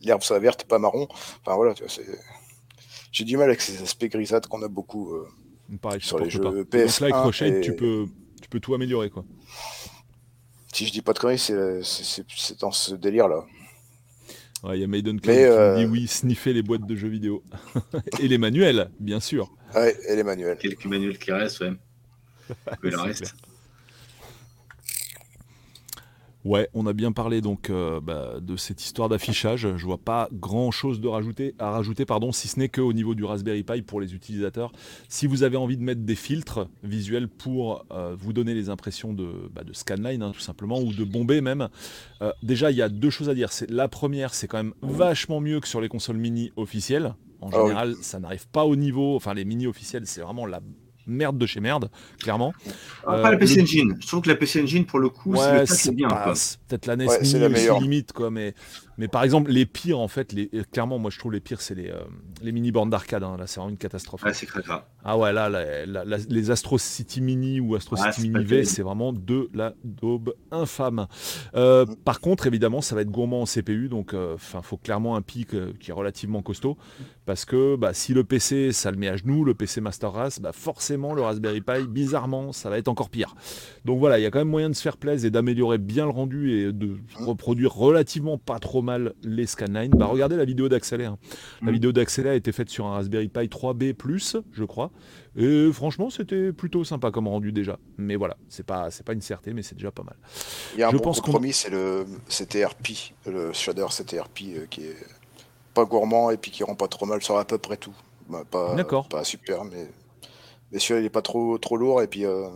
[0.00, 1.06] l'herbe soit verte, pas marron.
[1.10, 1.74] Enfin voilà,
[3.18, 7.00] j'ai du mal avec ces aspects grisâtres qu'on a beaucoup euh, sur les jeux PS.
[7.00, 8.06] Donc là, avec tu, peux,
[8.40, 9.24] tu peux tout améliorer quoi.
[10.72, 13.44] Si je dis pas de conneries, c'est dans ce délire-là.
[14.72, 17.42] Il y a Maiden Cloud qui euh, dit oui, sniffer les boîtes de jeux vidéo.
[18.20, 19.52] et les manuels, bien sûr.
[19.74, 20.56] Ouais, et les manuels.
[20.58, 21.72] Quelques manuels qui restent, ouais.
[22.82, 23.34] Mais le reste.
[26.48, 29.68] Ouais, on a bien parlé donc euh, bah, de cette histoire d'affichage.
[29.76, 33.14] Je vois pas grand chose de rajouter, à rajouter, pardon, si ce n'est qu'au niveau
[33.14, 34.72] du Raspberry Pi pour les utilisateurs.
[35.10, 39.12] Si vous avez envie de mettre des filtres visuels pour euh, vous donner les impressions
[39.12, 41.68] de, bah, de scanline, hein, tout simplement, ou de bomber même,
[42.22, 43.50] euh, déjà il y a deux choses à dire.
[43.68, 47.14] La première, c'est quand même vachement mieux que sur les consoles mini officielles.
[47.42, 49.16] En ah général, ça n'arrive pas au niveau.
[49.16, 50.62] Enfin, les mini officielles, c'est vraiment la
[51.08, 51.90] merde de chez merde,
[52.20, 52.52] clairement.
[53.06, 53.96] Ah, pas la PC Engine.
[54.00, 55.34] Je trouve que la PC Engine, pour le coup,
[55.66, 56.08] c'est bien.
[56.08, 57.80] Peut-être la NES c'est la meilleure.
[57.80, 58.30] limite, quoi.
[58.30, 58.54] Mais,
[58.98, 61.74] mais par exemple, les pires, en fait, les, clairement, moi, je trouve les pires, c'est
[61.74, 62.00] les, euh,
[62.42, 63.22] les mini-bornes d'arcade.
[63.22, 63.36] Hein.
[63.38, 64.22] Là, c'est vraiment une catastrophe.
[64.24, 64.82] Ah, c'est très grave.
[65.04, 65.48] Ah ouais, là,
[66.28, 71.06] les Astro City Mini ou Astro City Mini V, c'est vraiment de la daube infâme.
[71.54, 71.96] Euh, mm.
[72.04, 75.22] par contre, évidemment, ça va être gourmand en CPU, donc il euh, faut clairement un
[75.22, 76.76] pic qui est relativement costaud.
[77.26, 80.40] Parce que bah, si le PC, ça le met à genoux, le PC Master Race,
[80.40, 83.34] bah, forcément, le Raspberry Pi, bizarrement, ça va être encore pire.
[83.84, 86.04] Donc voilà, il y a quand même moyen de se faire plaisir et d'améliorer bien
[86.04, 89.90] le rendu et de reproduire relativement pas trop mal les scanlines.
[89.90, 91.04] Bah, regardez la vidéo d'Axelé.
[91.04, 91.18] Hein.
[91.62, 91.74] La mm.
[91.74, 93.94] vidéo d'Axelé a été faite sur un Raspberry Pi 3B,
[94.52, 94.87] je crois.
[95.36, 97.78] Et franchement, c'était plutôt sympa comme rendu déjà.
[97.96, 100.16] Mais voilà, c'est pas, c'est pas une certitude, mais c'est déjà pas mal.
[100.74, 104.66] Il y a un je bon pense compromis, c'est le CTRP, le shader CTRP euh,
[104.66, 104.96] qui est
[105.74, 107.94] pas gourmand et puis qui rend pas trop mal sur à peu près tout.
[108.28, 108.76] Bah, pas,
[109.08, 109.88] pas super, mais,
[110.70, 112.48] mais celui-là il est pas trop, trop lourd et puis euh,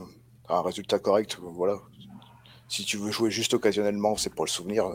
[0.48, 1.38] un résultat correct.
[1.40, 1.78] Voilà.
[2.68, 4.86] Si tu veux jouer juste occasionnellement, c'est pour le souvenir,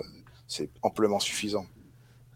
[0.47, 1.65] c'est amplement suffisant.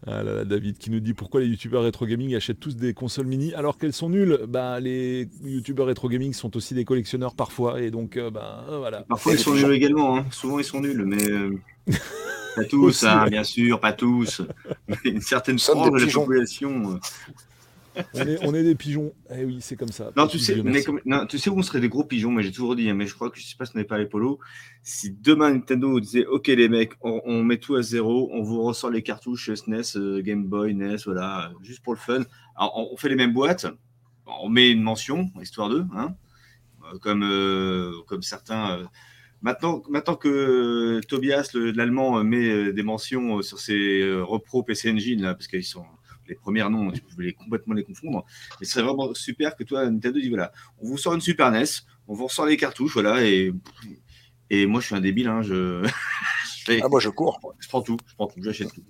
[0.06, 2.92] Ah là là, David qui nous dit pourquoi les youtubeurs rétro gaming achètent tous des
[2.92, 4.40] consoles mini alors qu'elles sont nulles?
[4.48, 9.02] Bah, les youtubeurs rétro gaming sont aussi des collectionneurs parfois et donc euh, bah, voilà.
[9.02, 10.26] Parfois ils sont nuls également, hein.
[10.30, 11.56] souvent ils sont nuls, mais euh,
[12.56, 14.42] Pas tous, hein, bien sûr, pas tous.
[14.88, 17.00] Mais une certaine frange de la population.
[17.96, 18.02] Euh.
[18.14, 19.12] On est, on est, des pigeons.
[19.34, 20.10] Eh oui, c'est comme ça.
[20.16, 22.52] Non, tu sais, mais non, tu sais où on serait des gros pigeons, mais j'ai
[22.52, 24.06] toujours dit, hein, mais je crois que je sais pas si on n'est pas les
[24.06, 24.38] polos.
[24.82, 28.90] Si demain Nintendo disait, OK les mecs, on, met tout à zéro, on vous ressort
[28.90, 32.22] les cartouches SNES, euh, Game Boy, NES, voilà, juste pour le fun.
[32.56, 33.66] Alors, on, fait les mêmes boîtes,
[34.26, 36.14] on met une mention, histoire d'eux, hein,
[37.00, 37.24] comme,
[38.06, 38.88] comme certains.
[39.42, 45.48] Maintenant, maintenant que Tobias, l'allemand, met des mentions sur ses repro PC Engine, là, parce
[45.48, 45.84] qu'ils sont
[46.32, 48.24] les premiers noms, tu peux complètement les confondre.
[48.60, 51.50] Mais ce serait vraiment super que toi, Nintendo, dit voilà, on vous sort une Super
[51.50, 51.64] NES,
[52.08, 53.52] on vous ressort les cartouches, voilà, et,
[54.50, 55.86] et moi, je suis un débile, hein, je.
[56.82, 57.40] ah, moi, je cours.
[57.58, 58.82] Je prends tout, je prends tout, j'achète tout.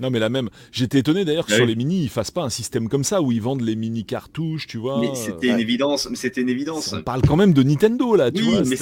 [0.00, 0.48] Non, mais la même.
[0.70, 3.20] J'étais étonné d'ailleurs que ah sur les mini, ils fassent pas un système comme ça
[3.20, 5.00] où ils vendent les mini cartouches, tu vois.
[5.00, 6.08] Mais c'était une évidence.
[6.08, 6.92] Mais c'était une évidence.
[6.92, 8.62] On parle quand même de Nintendo là, tu vois.
[8.62, 8.76] Mais,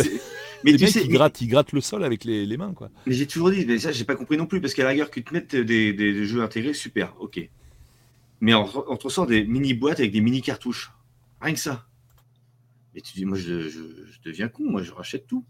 [0.65, 2.91] mais tu sais, ils grattent, ils grattent le sol avec les, les mains, quoi.
[3.07, 5.11] Mais j'ai toujours dit, mais ça, j'ai pas compris non plus parce qu'à la rigueur,
[5.11, 7.49] que tu mettes des, des, jeux intégrés, super, ok.
[8.41, 10.93] Mais on, te ressort des mini boîtes avec des mini cartouches.
[11.41, 11.87] Rien que ça.
[12.95, 13.71] Et tu dis, moi, je,
[14.25, 15.45] deviens con, moi, je rachète tout.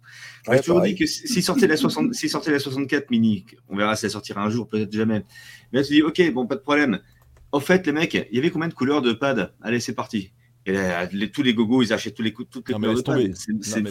[0.49, 4.05] Ouais, toujours dit que s'il sortait, la 60, sortait la 64 mini, on verra si
[4.05, 5.25] elle sortira un jour, peut-être jamais.
[5.73, 7.01] Mais là, tu dis, ok, bon, pas de problème.
[7.53, 9.55] En fait, les mecs, il y avait combien de couleurs de pad?
[9.63, 10.33] Allez, c'est parti.
[10.65, 13.33] Et là, tous les gogos, ils achètent tous les, toutes les couleurs de pad.
[13.35, 13.83] C'est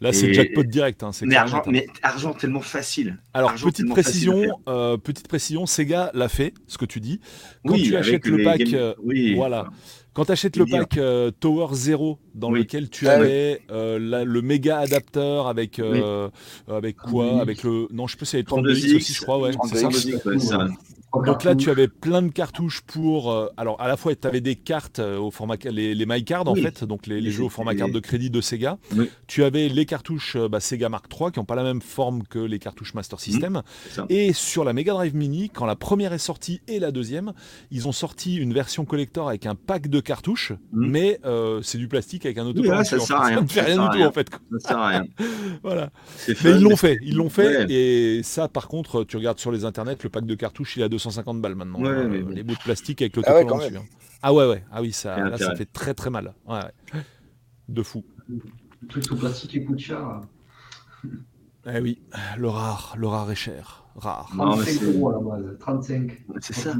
[0.00, 1.02] Là, c'est jackpot direct.
[1.02, 3.18] Hein, mais, argent, mais, argent, tellement facile.
[3.32, 7.20] Alors, petite, précision, euh, petite précision, Sega l'a fait, ce que tu dis.
[7.66, 8.94] Quand tu achètes le pack, euh,
[9.34, 9.68] voilà.
[10.12, 14.78] Quand tu achètes le pack euh, Tower Zero, dans lequel tu ah avais le méga
[14.78, 15.80] adapteur avec,
[16.68, 17.40] avec quoi?
[17.40, 17.88] Avec le.
[17.90, 19.52] Non, je sais pas si 32X aussi, je crois, ouais.
[19.72, 20.68] C'est ça.
[21.24, 23.32] Donc là, tu avais plein de cartouches pour.
[23.32, 25.56] Euh, alors, à la fois, tu avais des cartes euh, au format.
[25.64, 28.78] Les, les MyCard, en fait, donc les, jeux au format carte de crédit de Sega.
[29.26, 32.22] Tu avais les cartouches euh, bah, Sega Mark III qui n'ont pas la même forme
[32.24, 33.62] que les cartouches Master System.
[34.08, 37.32] et sur la Mega Drive Mini, quand la première est sortie et la deuxième,
[37.70, 41.20] ils ont sorti une version collector avec un pack de cartouches, mais
[41.62, 42.84] c'est du plastique avec un autocollant.
[42.84, 43.36] ça, sert à rien.
[43.36, 44.28] Ça ne fait rien du tout, en fait.
[44.58, 45.04] Ça sert à rien.
[45.62, 45.90] voilà.
[46.28, 46.98] Mais ils l'ont fait.
[47.02, 47.70] Ils l'ont fait.
[47.70, 50.88] Et ça, par contre, tu regardes sur les internets, le pack de cartouches, il a
[51.06, 51.84] 250 balles maintenant.
[51.84, 53.76] Euh, les bouts de plastique avec le ah ouais, dessus.
[53.76, 53.84] Hein.
[54.22, 54.64] Ah ouais, ouais.
[54.72, 56.34] Ah oui, ça, ça fait très très mal.
[56.48, 56.60] Ouais,
[57.68, 58.04] De fou.
[58.28, 60.20] Le truc sous plastique il coûte cher.
[61.72, 62.00] Eh oui,
[62.38, 63.84] le rare, le rare est cher.
[63.96, 64.30] Rare.
[64.36, 65.58] 35 euros à la base.
[65.60, 66.12] 35.
[66.40, 66.74] C'est ça.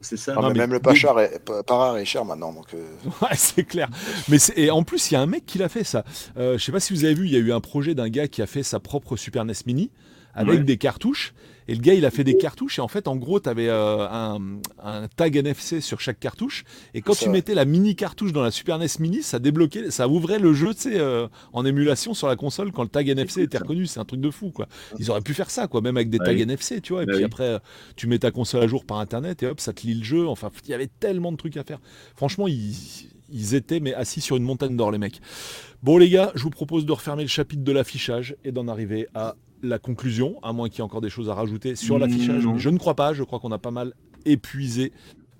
[0.00, 0.36] C'est ça.
[0.40, 2.52] mais même le pas, cher est, pas rare est cher maintenant.
[2.52, 2.84] Donc euh.
[3.22, 3.88] Ouais, c'est clair.
[4.28, 6.04] Mais et en plus, il y a un mec qui l'a fait ça.
[6.36, 8.08] Euh, je sais pas si vous avez vu, il y a eu un projet d'un
[8.08, 9.90] gars qui a fait sa propre Super NES Mini
[10.34, 11.34] avec des cartouches.
[11.68, 12.78] Et le gars, il a fait des cartouches.
[12.78, 16.64] Et en fait, en gros, tu avais euh, un, tag NFC sur chaque cartouche.
[16.94, 20.08] Et quand tu mettais la mini cartouche dans la Super NES Mini, ça débloquait, ça
[20.08, 23.86] ouvrait le jeu euh, en émulation sur la console quand le tag NFC était reconnu.
[23.86, 24.50] C'est un truc de fou.
[24.50, 24.68] quoi.
[24.98, 27.02] Ils auraient pu faire ça, quoi, même avec des tags NFC, tu vois.
[27.02, 27.58] Et bah puis après,
[27.96, 30.26] tu mets ta console à jour par Internet et hop, ça te lit le jeu.
[30.28, 31.78] Enfin, il y avait tellement de trucs à faire.
[32.14, 35.20] Franchement, ils étaient mais assis sur une montagne d'or les mecs.
[35.82, 39.08] Bon les gars, je vous propose de refermer le chapitre de l'affichage et d'en arriver
[39.14, 42.46] à la conclusion, à moins qu'il y ait encore des choses à rajouter sur l'affichage.
[42.56, 43.94] Je ne crois pas, je crois qu'on a pas mal
[44.24, 44.92] épuisé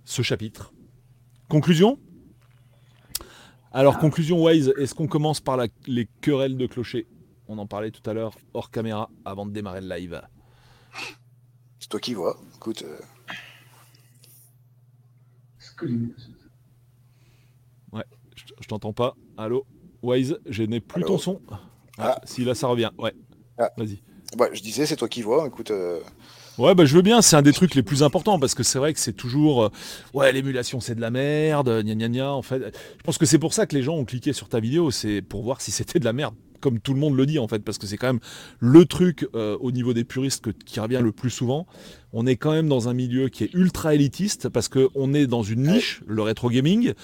[0.05, 0.73] ce chapitre.
[1.49, 1.99] Conclusion?
[3.73, 7.07] Alors, conclusion Wise, est-ce qu'on commence par les querelles de clocher?
[7.49, 10.23] On en parlait tout à l'heure hors caméra avant de démarrer le live.
[11.79, 12.37] C'est toi qui vois.
[12.57, 12.83] Écoute.
[12.83, 12.99] Euh.
[17.93, 18.05] Ouais,
[18.35, 19.15] je, t'entends pas.
[19.37, 19.67] Allô?
[20.03, 21.43] Wise, je n'ai plus ton son.
[21.49, 21.61] Ah,
[21.99, 22.21] ah.
[22.25, 23.15] Si là ça revient, ouais.
[23.59, 23.71] Ah.
[23.77, 24.03] Vas-y.
[24.37, 25.47] Bah, je disais, c'est toi qui vois.
[25.47, 25.71] Écoute.
[25.71, 26.01] Euh.
[26.59, 28.79] Ouais, bah, je veux bien, c'est un des trucs les plus importants parce que c'est
[28.79, 29.65] vrai que c'est toujours.
[29.65, 29.69] Euh,
[30.15, 32.33] ouais, l'émulation c'est de la merde, gna gna gna.
[32.33, 32.63] En fait,
[32.99, 35.23] je pense que c'est pour ça que les gens ont cliqué sur ta vidéo, c'est
[35.23, 37.59] pour voir si c'était de la merde, comme tout le monde le dit en fait,
[37.61, 38.21] parce que c'est quand même
[38.59, 41.67] le truc euh, au niveau des puristes qui revient le plus souvent.
[42.15, 45.43] On est quand même dans un milieu qui est ultra élitiste parce qu'on est dans
[45.43, 46.95] une niche, le rétro gaming,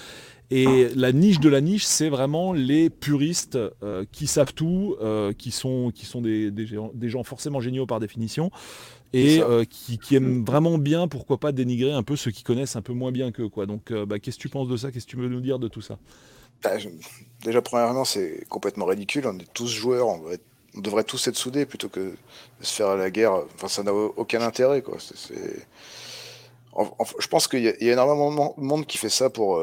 [0.55, 5.33] et la niche de la niche, c'est vraiment les puristes euh, qui savent tout, euh,
[5.33, 8.51] qui sont, qui sont des, des, gens, forcément géniaux par définition,
[9.13, 12.83] et euh, qui, aiment vraiment bien, pourquoi pas, dénigrer un peu ceux qui connaissent un
[12.83, 13.49] peu moins bien qu'eux.
[13.49, 13.65] Quoi.
[13.65, 14.91] Donc, bah, qu'est-ce que tu penses de ça?
[14.91, 15.97] Qu'est-ce que tu veux nous dire de tout ça?
[16.63, 16.73] Bah,
[17.43, 19.25] Déjà, premièrement, c'est complètement ridicule.
[19.25, 20.21] On est tous joueurs, on,
[20.79, 22.15] devrait tous être soudés plutôt que de
[22.61, 23.33] se faire la guerre.
[23.55, 24.83] Enfin, ça n'a aucun intérêt.
[24.83, 24.97] Quoi.
[26.77, 29.59] je pense qu'il y, a énormément de monde qui fait ça pour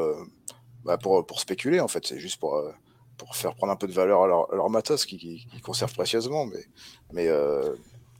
[0.83, 2.05] bah, pour, pour, spéculer, en fait.
[2.05, 2.71] C'est juste pour, euh,
[3.17, 6.45] pour faire prendre un peu de valeur à leur, leur matos qui, qui, conservent précieusement.
[6.45, 6.65] Mais,
[7.13, 7.75] mais euh,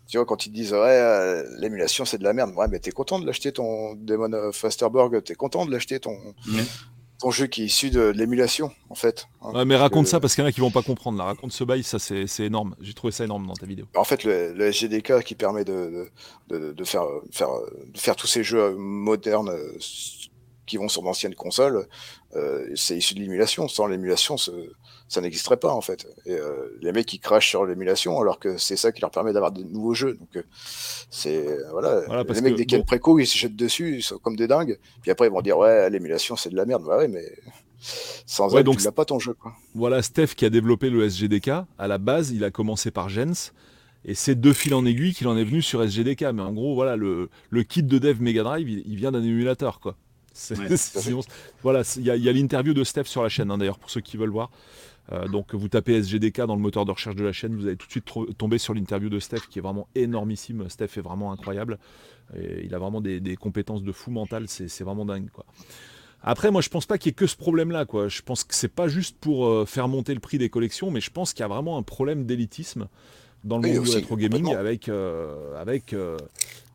[0.08, 2.92] tu vois, quand ils disent ouais, euh, l'émulation c'est de la merde, ouais, mais t'es
[2.92, 6.18] content de l'acheter ton Demon Fasterberg, t'es content de l'acheter ton.
[7.20, 9.28] Ton jeu qui est issu de, l'émulation, en fait.
[9.44, 9.52] Hein?
[9.54, 11.20] ouais, mais raconte ça parce qu'il y en a qui vont pas comprendre.
[11.20, 11.26] Là.
[11.26, 12.76] Raconte ce bail, ça c'est énorme.
[12.82, 13.86] J'ai trouvé ça énorme dans ta vidéo.
[13.96, 16.10] En fait, le, le SGDK qui permet de,
[16.48, 17.50] de, de, faire, faire,
[17.94, 19.56] de faire tous ces jeux modernes
[20.66, 21.88] qui vont sur d'anciennes consoles,
[22.36, 23.68] euh, c'est issu de l'émulation.
[23.68, 26.08] Sans l'émulation, ça n'existerait pas en fait.
[26.26, 29.34] Et euh, les mecs qui crachent sur l'émulation alors que c'est ça qui leur permet
[29.34, 30.14] d'avoir de nouveaux jeux.
[30.14, 30.44] Donc euh,
[31.10, 34.48] c'est voilà, les mecs a le préco, ils se jettent dessus, ils sont comme des
[34.48, 34.80] dingues.
[35.02, 36.84] Puis après ils vont dire ouais l'émulation c'est de la merde.
[36.86, 37.26] Bah ouais mais
[38.26, 39.34] Sans elle, donc, tu n'as pas ton jeu.
[39.34, 39.54] Quoi.
[39.76, 41.50] Voilà, Steph qui a développé le SGDK.
[41.78, 43.52] À la base, il a commencé par Gens.
[44.04, 46.24] Et c'est deux fils en aiguille qu'il en est venu sur SGDK.
[46.34, 49.80] Mais en gros, voilà, le, le kit de dev Mega Drive, il, vient d'un émulateur.
[49.80, 49.96] Quoi.
[51.64, 54.18] voilà, il y a, l'interview de Steph sur la chaîne, hein, d'ailleurs, pour ceux qui
[54.18, 54.52] veulent voir.
[55.12, 57.76] Euh, donc vous tapez SGDK dans le moteur de recherche de la chaîne, vous allez
[57.76, 58.06] tout de suite
[58.38, 60.70] tomber sur l'interview de Steph qui est vraiment énormissime.
[60.70, 61.80] Steph est vraiment incroyable.
[62.38, 65.30] Et il a vraiment des, des compétences de fou mental, c'est vraiment dingue.
[65.32, 65.46] Quoi.
[66.24, 67.86] Après, moi, je pense pas qu'il y ait que ce problème-là.
[68.08, 71.02] Je pense que c'est pas juste pour euh, faire monter le prix des collections, mais
[71.02, 72.88] je pense qu'il y a vraiment un problème d'élitisme
[73.44, 76.18] dans le monde du rétro gaming avec, euh, avec, euh,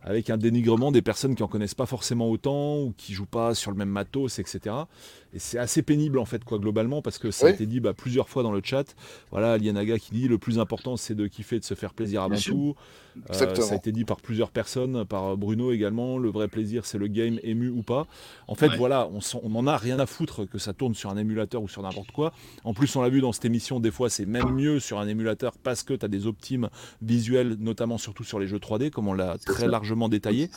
[0.07, 3.55] avec un dénigrement des personnes qui en connaissent pas forcément autant ou qui jouent pas
[3.55, 4.75] sur le même matos, etc.
[5.32, 7.92] Et c'est assez pénible en fait, quoi, globalement, parce que ça a été dit bah,
[7.92, 8.94] plusieurs fois dans le chat.
[9.30, 12.36] Voilà, Alianaga qui dit le plus important c'est de kiffer, de se faire plaisir avant
[12.36, 12.74] tout.
[13.30, 16.18] Euh, ça a été dit par plusieurs personnes, par Bruno également.
[16.18, 18.06] Le vrai plaisir c'est le game ému ou pas.
[18.46, 21.16] En fait, voilà, on, on en a rien à foutre que ça tourne sur un
[21.16, 22.32] émulateur ou sur n'importe quoi.
[22.64, 25.08] En plus, on l'a vu dans cette émission, des fois c'est même mieux sur un
[25.08, 26.68] émulateur parce que tu as des optimes
[27.02, 30.50] visuels, notamment surtout sur les jeux 3D, comme on l'a très largement détaillé.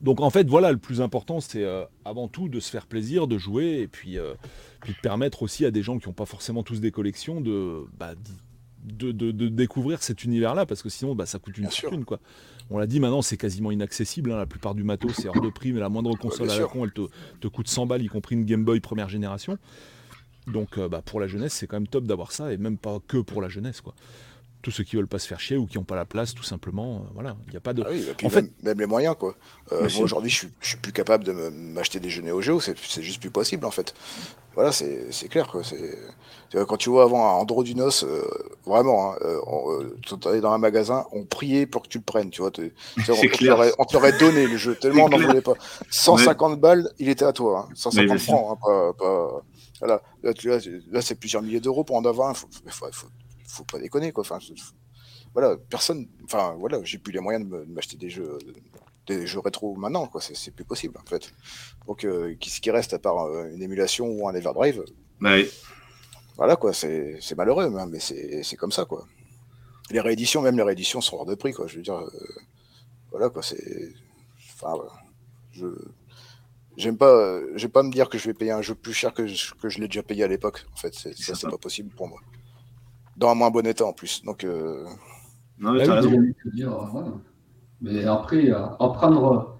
[0.00, 3.26] Donc en fait, voilà, le plus important, c'est euh, avant tout de se faire plaisir,
[3.26, 4.34] de jouer, et puis, euh,
[4.80, 7.84] puis, de permettre aussi à des gens qui n'ont pas forcément tous des collections de,
[7.98, 8.14] bah,
[8.84, 12.04] de, découvrir cet univers-là, parce que sinon, bah, ça coûte une fortune.
[12.04, 12.20] Quoi.
[12.70, 14.30] On l'a dit, maintenant, c'est quasiment inaccessible.
[14.30, 16.66] Hein, la plupart du matos, c'est hors de prix, mais la moindre console à la
[16.66, 17.02] con, elle te,
[17.40, 19.58] te, coûte 100 balles, y compris une Game Boy première génération.
[20.46, 22.98] Donc euh, bah, pour la jeunesse, c'est quand même top d'avoir ça, et même pas
[23.06, 23.80] que pour la jeunesse.
[23.80, 23.94] quoi
[24.68, 26.42] tous ceux qui veulent pas se faire chier ou qui n'ont pas la place, tout
[26.42, 26.96] simplement.
[26.96, 27.82] Euh, voilà, il n'y a pas de.
[27.86, 29.34] Ah en fait, même les moyens, quoi.
[29.72, 32.76] Euh, moi aujourd'hui, je suis, suis plus capable de m'acheter des jeux Neo Geo, c'est
[33.00, 33.94] juste plus possible, en fait.
[34.54, 35.62] Voilà, c'est clair, quoi.
[36.52, 38.22] Quand tu vois avant un Androdynos, euh,
[38.66, 39.16] vraiment, hein,
[40.04, 42.50] tu allais dans un magasin, on priait pour que tu le prennes, tu vois.
[43.78, 45.54] on, t'aurait donné le jeu, tellement on n'en voulait pas.
[45.88, 47.70] 150 balles, il était à toi.
[47.74, 48.18] 150 hein.
[48.18, 49.42] francs, hein, pas,
[49.78, 50.02] Voilà.
[50.22, 50.32] Là,
[50.90, 52.34] là c'est plusieurs milliers d'euros pour en avoir un.
[52.34, 52.48] Faut
[53.70, 54.22] pas déconner quoi.
[54.22, 54.38] Enfin,
[55.34, 56.08] voilà, personne.
[56.24, 58.38] Enfin, voilà, j'ai plus les moyens de m'acheter des jeux,
[59.06, 60.20] des jeux rétro maintenant, quoi.
[60.20, 61.32] C'est plus possible en fait.
[61.86, 64.84] Donc, euh, qu'est-ce qui reste à part euh, une émulation ou un Everdrive
[65.20, 65.36] bah
[66.36, 69.06] Voilà quoi, c'est malheureux, hein, mais c'est comme ça quoi.
[69.90, 71.66] Les rééditions, même les rééditions sont hors de prix quoi.
[71.66, 72.10] Je veux dire, euh,
[73.10, 73.92] voilà quoi, c'est.
[74.54, 74.74] Enfin,
[75.52, 75.66] je.
[76.76, 79.26] J'aime pas, j'aime pas me dire que je vais payer un jeu plus cher que
[79.26, 80.64] je, que je l'ai déjà payé à l'époque.
[80.72, 82.20] En fait, ça, c'est pas possible pour moi
[83.18, 84.22] dans un moins bon état en plus.
[84.24, 84.84] Donc, euh...
[85.58, 86.00] non, mais, ah
[87.80, 89.58] mais après, apprendre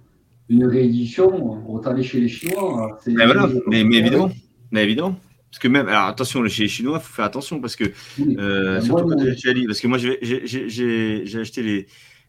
[0.49, 2.99] une réédition, on aller chez les Chinois.
[3.07, 3.49] Mais, voilà.
[3.67, 4.31] mais, évidemment.
[4.71, 5.17] Mais évidemment.
[5.51, 7.85] Parce que même, alors attention, chez les Chinois, il faut faire attention parce que,
[8.21, 11.87] euh, surtout quand chez Ali, parce que moi j'ai acheté les,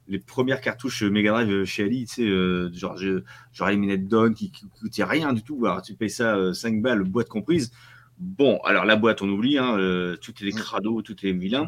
[0.08, 4.34] les premières cartouches Mega Drive chez Ali, tu sais, euh, genre, genre les minettes Dawn
[4.34, 5.66] qui, qui coûtaient rien du tout.
[5.66, 7.72] Alors tu payes ça 5 euh, balles, boîte comprise.
[8.20, 11.68] Bon, alors la boîte, on oublie, hein, euh, tout est des crados, tout est vilain.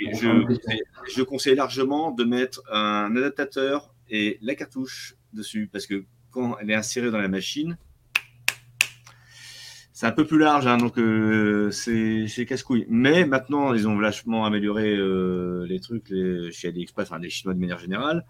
[0.00, 6.70] je, conseille largement de mettre un adaptateur et la cartouche dessus, parce que quand elle
[6.70, 7.76] est insérée dans la machine,
[9.92, 12.86] c'est un peu plus large, hein, donc euh, c'est casse-couille.
[12.88, 16.08] Mais maintenant, ils ont vachement amélioré euh, les trucs
[16.52, 18.24] chez AliExpress, enfin les Chinois de manière générale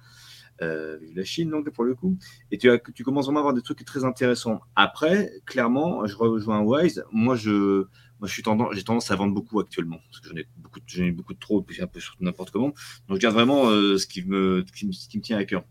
[0.63, 2.17] euh, la Chine, donc pour le coup.
[2.51, 4.61] Et tu, as, tu commences vraiment à avoir des trucs très intéressants.
[4.77, 7.05] Après, clairement, je rejoins Wise.
[7.13, 7.87] Moi, je,
[8.21, 10.81] moi, je suis tendance, j'ai tendance à vendre beaucoup actuellement parce que j'en ai beaucoup,
[10.87, 12.73] j'en ai beaucoup de trop, et puis un peu sur n'importe comment.
[13.09, 15.65] Donc, je garde vraiment euh, ce qui me, qui me, qui me tient à cœur.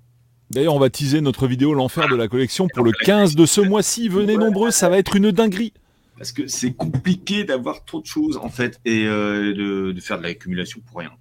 [0.50, 3.62] D'ailleurs, on va teaser notre vidéo L'enfer de la collection pour le 15 de ce
[3.62, 4.10] mois-ci.
[4.10, 5.74] Venez nombreux, ça va être une dinguerie
[6.18, 10.24] parce que c'est compliqué d'avoir trop de choses en fait et euh, de, faire de
[10.24, 11.12] l'accumulation pour rien.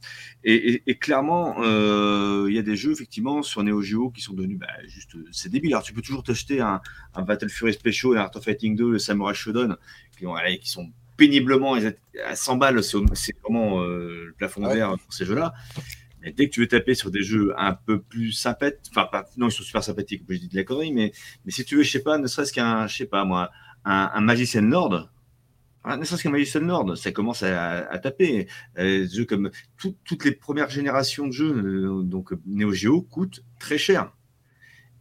[0.44, 4.59] Et, clairement, euh, il y a des jeux effectivement sur Neo Geo qui sont devenus
[4.59, 5.73] bah, juste c'est débile.
[5.73, 6.81] Alors tu peux toujours t'acheter un,
[7.17, 9.77] Battle Fury Special, un Art of Fighting 2, le Samurai Shodown
[10.19, 10.27] qui,
[10.59, 12.99] qui sont péniblement à 100 balles, c'est
[13.43, 15.52] vraiment euh, le plafond vert pour ces jeux-là.
[16.23, 19.27] Mais dès que tu veux taper sur des jeux un peu plus sympathiques, enfin pas,
[19.36, 21.12] non ils sont super sympathiques, je dis de la connerie, mais
[21.44, 23.51] mais si tu veux, je sais pas, ne serait-ce qu'un, je sais pas moi
[23.84, 25.10] un, un magicien Lord,
[25.83, 28.47] ah, serait-ce qu'un Magician Lord, ça commence à, taper.
[28.78, 33.78] Euh, jeux comme toutes les premières générations de jeux, euh, donc Neo Geo, coûtent très
[33.78, 34.12] cher.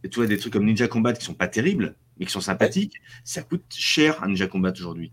[0.04, 2.40] Et tu vois, des trucs comme Ninja Combat qui sont pas terribles, mais qui sont
[2.40, 2.94] sympathiques,
[3.24, 5.12] ça coûte cher un Ninja Combat aujourd'hui.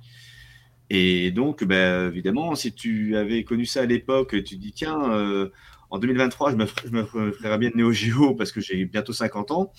[0.90, 5.50] Et donc, bah, évidemment, si tu avais connu ça à l'époque, tu dis, tiens, euh,
[5.90, 8.86] en 2023, je me, ferais, je me ferais bien de Neo Geo parce que j'ai
[8.86, 9.74] bientôt 50 ans.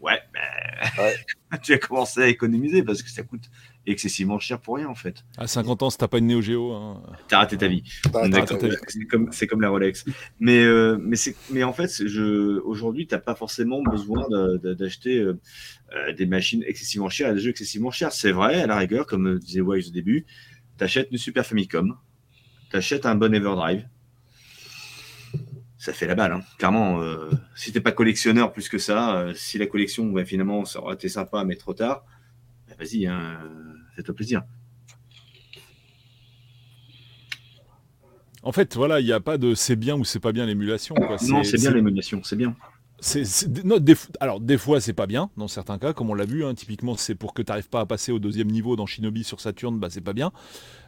[0.00, 1.12] Ouais, ben,
[1.62, 3.50] tu as commencé à économiser parce que ça coûte
[3.86, 5.24] excessivement cher pour rien en fait.
[5.36, 7.02] À 50 ans, si t'as pas une Neo Geo, hein...
[7.28, 7.82] t'as raté ta vie.
[8.88, 10.06] C'est comme, comme, la Rolex.
[10.38, 11.16] Mais, euh, mais,
[11.50, 11.90] mais en fait,
[12.64, 14.26] aujourd'hui, t'as pas forcément besoin
[14.62, 15.38] d'acheter euh,
[15.94, 18.12] euh, des machines excessivement chères et des jeux excessivement chers.
[18.12, 20.24] C'est vrai, à la rigueur, comme disait Wise au début,
[20.78, 21.94] t'achètes une Super Famicom,
[22.70, 23.86] t'achètes un bon Everdrive.
[25.80, 26.42] Ça fait la balle, hein.
[26.58, 27.00] clairement.
[27.56, 31.08] si t'es pas collectionneur plus que ça, si la collection, bah, finalement, ça aurait été
[31.08, 32.04] sympa, mais trop tard,
[32.68, 33.38] bah, vas-y, hein,
[33.96, 34.42] fais-toi plaisir.
[38.42, 40.94] En fait, voilà, il n'y a pas de c'est bien ou c'est pas bien l'émulation.
[41.28, 42.54] Non, c'est bien l'émulation, c'est bien.
[43.80, 46.44] des, alors, des fois, c'est pas bien, dans certains cas, comme on l'a vu.
[46.44, 49.24] Hein, typiquement, c'est pour que tu n'arrives pas à passer au deuxième niveau dans Shinobi
[49.24, 50.30] sur Saturn, bah, c'est pas bien.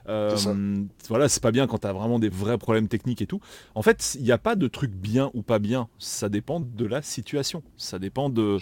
[0.09, 3.41] Euh, voilà, c'est pas bien quand tu as vraiment des vrais problèmes techniques et tout.
[3.75, 5.89] En fait, il n'y a pas de truc bien ou pas bien.
[5.99, 7.63] Ça dépend de la situation.
[7.77, 8.59] Ça dépend de.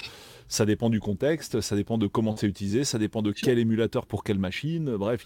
[0.49, 4.05] Ça dépend du contexte, ça dépend de comment c'est utilisé, ça dépend de quel émulateur
[4.05, 4.97] pour quelle machine.
[4.97, 5.25] Bref,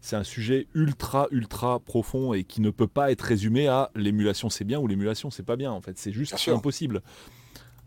[0.00, 4.50] c'est un sujet ultra, ultra profond et qui ne peut pas être résumé à l'émulation
[4.50, 5.72] c'est bien ou l'émulation c'est pas bien.
[5.72, 7.02] En fait, c'est juste impossible.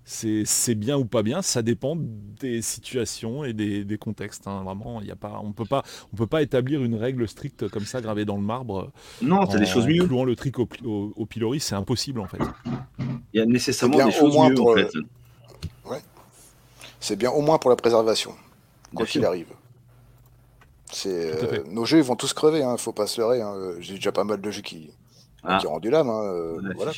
[0.10, 4.48] C'est bien ou pas bien, ça dépend des situations et des, contextes.
[4.48, 4.64] Hein.
[4.64, 7.84] Vraiment, y a pas, on peut pas, on peut pas établir une règle stricte comme
[7.84, 8.92] ça gravée dans le marbre.
[9.22, 10.06] Non, c'est des choses mieux.
[10.06, 10.68] Clouant le trick au,
[11.16, 12.40] au, pilori, c'est impossible en fait.
[13.34, 14.92] Il y a nécessairement des choses mieux en fait
[17.00, 18.34] c'est bien au moins pour la préservation,
[18.94, 19.48] quoi qu'il arrive.
[21.06, 23.42] Euh, nos jeux ils vont tous crever, hein, faut pas se leurrer.
[23.42, 23.54] Hein.
[23.80, 24.90] J'ai déjà pas mal de jeux qui,
[25.44, 25.60] ah.
[25.66, 26.10] ont rendu l'âme.
[26.10, 26.92] Hein, euh, voilà,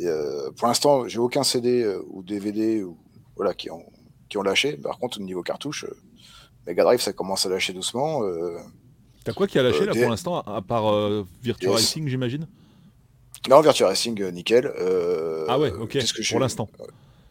[0.00, 2.96] euh, pour l'instant, j'ai aucun CD ou DVD ou,
[3.36, 3.84] voilà, qui, ont,
[4.28, 4.76] qui ont lâché.
[4.76, 5.86] Par contre, au niveau cartouche,
[6.66, 8.22] Mega Drive ça commence à lâcher doucement.
[9.24, 10.92] T'as quoi qui a lâché là pour l'instant, à part
[11.42, 12.46] Virtua Racing, j'imagine?
[13.48, 14.72] Non, Virtua Racing, nickel.
[15.48, 15.98] ah ouais, ok,
[16.30, 16.68] pour l'instant.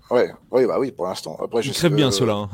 [0.10, 1.38] Ouais, oui, bah oui, pour l'instant.
[1.42, 2.34] Après, je très bien cela.
[2.34, 2.50] Hein.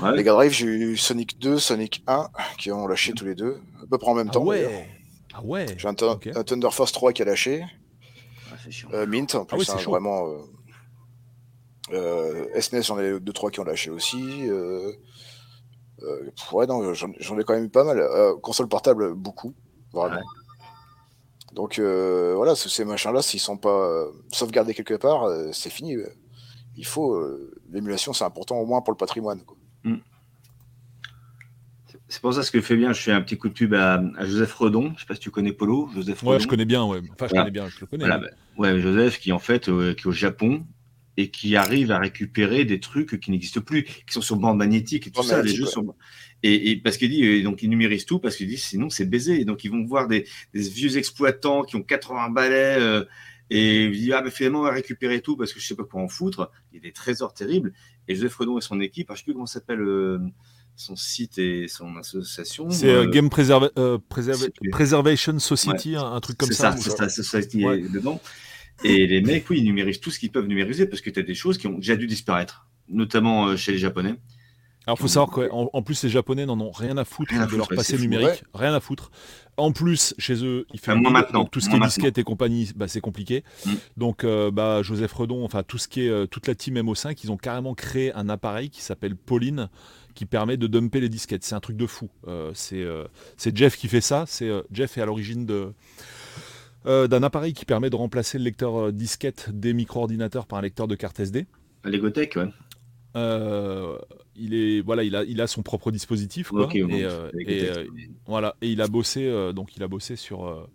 [0.16, 3.86] Mega Drive, j'ai eu Sonic 2, Sonic 1 qui ont lâché tous les deux, à
[3.86, 4.44] peu près en même ah temps.
[4.44, 4.88] Ouais.
[5.34, 5.66] Ah ouais.
[5.76, 7.64] J'ai un, Thunder Force 3 qui a lâché.
[8.92, 10.28] Euh, Mint, en ah plus, hein, vraiment.
[10.28, 10.38] Euh,
[11.92, 14.48] euh, SNES, j'en ai 2-3 qui ont lâché aussi.
[14.48, 14.92] Euh,
[16.02, 17.98] euh, ouais, non, j'en ai quand même eu pas mal.
[17.98, 19.54] Euh, console portable, beaucoup,
[19.92, 20.20] vraiment.
[21.52, 25.98] Donc voilà, ces machins-là, s'ils sont pas sauvegardés quelque part, c'est fini
[26.76, 29.42] il faut euh, l'émulation, c'est important au moins pour le patrimoine.
[32.12, 32.92] C'est pour ça ce que fait bien.
[32.92, 34.88] Je fais un petit coup de pub à, Joseph Redon.
[34.88, 35.88] Je ne sais pas si tu connais Polo.
[35.94, 36.84] Joseph Ouais, je connais bien.
[36.84, 37.00] Ouais.
[37.14, 37.66] Enfin, je connais bien.
[37.70, 38.06] Je le connais.
[38.06, 38.20] Bah,
[38.58, 40.66] ouais, Joseph qui en fait euh, qui est au Japon
[41.16, 45.06] et qui arrive à récupérer des trucs qui n'existent plus, qui sont sur bande magnétique
[45.06, 45.40] et tout ça.
[45.40, 45.94] Les jeux sont...
[46.42, 49.40] et, parce qu'il dit, donc il numérise tout parce qu'il dit sinon c'est baisé.
[49.40, 52.76] Et donc ils vont voir des, vieux exploitants qui ont 80 balais.
[52.78, 53.04] Euh,
[53.48, 55.84] et il dit, ah, mais finalement, on va récupérer tout parce que je sais pas
[55.84, 56.50] quoi en foutre.
[56.72, 57.72] Il y a des trésors terribles.
[58.06, 60.18] Et Joseph Redon et son équipe, je ne sais plus comment s'appelle euh,
[60.76, 62.70] son site et son association.
[62.70, 63.28] C'est euh, Game
[63.78, 63.98] euh,
[64.70, 66.76] Preservation Society, un, truc comme ça.
[66.76, 68.20] C'est ça, c'est ça, qui est dedans.
[68.84, 71.22] Et les mecs, oui, ils numérisent tout ce qu'ils peuvent numériser parce que tu as
[71.22, 74.16] des choses qui ont déjà dû disparaître, notamment chez les Japonais.
[74.86, 77.68] Alors, faut savoir qu'en en plus, les Japonais n'en ont rien à foutre de leur
[77.68, 78.42] passé numérique.
[78.52, 79.10] Rien à foutre.
[79.56, 81.44] En plus, chez eux, il fait maintenant.
[81.44, 83.44] tout ce qui est disquette et compagnie, bah, c'est compliqué.
[83.64, 83.70] Mm.
[83.96, 87.16] Donc, euh, bah, Joseph Redon, enfin, tout ce qui est, euh, toute la team MO5,
[87.22, 89.68] ils ont carrément créé un appareil qui s'appelle Pauline,
[90.14, 91.44] qui permet de dumper les disquettes.
[91.44, 92.10] C'est un truc de fou.
[92.26, 94.24] Euh, c'est Jeff qui fait ça.
[94.26, 95.72] C'est Jeff est à l'origine de.
[96.84, 100.94] d'un appareil qui permet de remplacer le lecteur disquette des micro-ordinateurs par un lecteur de
[100.94, 101.46] carte SD.
[101.84, 102.48] Legotech, ouais.
[103.14, 103.98] Euh,
[104.36, 107.84] il est voilà, il a, il a son propre dispositif quoi, et, euh, euh,
[108.26, 110.66] voilà, et il a bossé donc il a bossé sur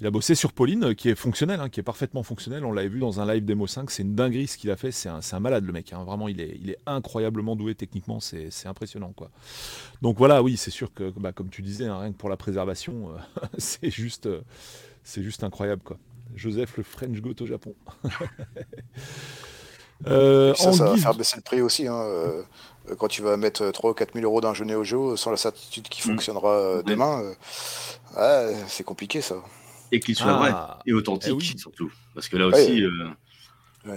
[0.00, 2.64] il a bossé sur Pauline qui est fonctionnel, hein, qui est parfaitement fonctionnel.
[2.64, 4.90] On l'avait vu dans un live démo 5, c'est une dinguerie ce qu'il a fait.
[4.90, 6.04] C'est un, un, malade le mec, hein.
[6.04, 9.30] vraiment il est, il est incroyablement doué techniquement, c'est impressionnant quoi.
[10.02, 12.36] Donc voilà, oui, c'est sûr que bah, comme tu disais, hein, rien que pour la
[12.36, 13.10] préservation,
[13.58, 14.28] c'est juste,
[15.02, 15.98] c'est juste incroyable quoi.
[16.34, 17.74] Joseph le French Goat au Japon.
[20.06, 21.86] Euh, ça, ça va faire baisser le prix aussi.
[21.86, 22.42] Hein, euh,
[22.98, 25.36] quand tu vas mettre 3 ou 4 000 euros d'un jeu Neo Geo sans la
[25.36, 26.14] certitude qu'il mm.
[26.14, 27.22] fonctionnera euh, demain,
[28.68, 29.36] c'est compliqué ça.
[29.94, 30.80] Et qu'il soit vrai ah.
[30.86, 31.92] et authentique eh surtout.
[32.14, 32.84] Parce que là aussi,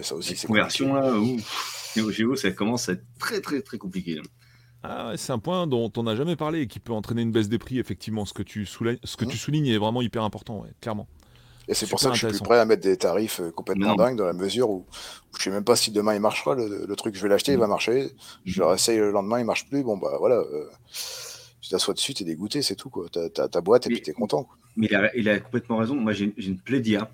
[0.01, 1.11] ça aussi c'est conversion là,
[1.95, 4.21] Neo Geo, ça commence à être très très très compliqué.
[4.83, 7.49] Ah, c'est un point dont on n'a jamais parlé et qui peut entraîner une baisse
[7.49, 8.25] des prix, effectivement.
[8.25, 9.39] Ce que tu, soulignes, ce que tu mm.
[9.39, 11.07] soulignes est vraiment hyper important, clairement.
[11.67, 13.95] Et c'est pour ça que je suis plus prêt à mettre des tarifs euh, complètement
[13.95, 14.85] dingues dans la mesure où,
[15.33, 16.55] je je sais même pas si demain il marchera.
[16.55, 18.11] Le, truc, je vais l'acheter, il va marcher.
[18.45, 19.83] Je le réessaye le lendemain, il marche plus.
[19.83, 20.35] Bon, bah voilà.
[20.35, 20.69] Euh,
[21.67, 22.89] tu t'assois dessus, t'es dégoûté, c'est tout.
[23.13, 24.47] As, ta boîte et puis t'es content.
[24.77, 25.95] Mais il a, complètement raison.
[25.95, 27.11] Moi, j'ai une Playdia.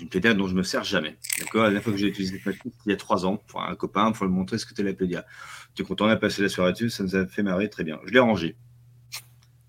[0.00, 1.18] une Pédia dont je me sers jamais.
[1.38, 1.64] D'accord?
[1.64, 3.74] La dernière fois que j'ai utilisé cette machine, il y a trois ans, pour un
[3.74, 5.26] copain, pour lui montrer ce que c'était la Pédia.
[5.74, 7.84] Tu es content, on a passé la soirée dessus, ça nous a fait marrer très
[7.84, 8.00] bien.
[8.06, 8.56] Je l'ai rangé.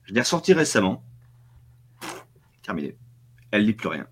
[0.06, 1.04] Je l'ai ressorti récemment.
[2.64, 2.96] Terminé.
[3.52, 4.08] Elle ne lit plus rien.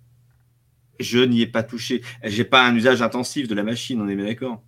[1.00, 2.02] Je n'y ai pas touché.
[2.26, 4.62] J'ai pas un usage intensif de la machine, on est bien d'accord?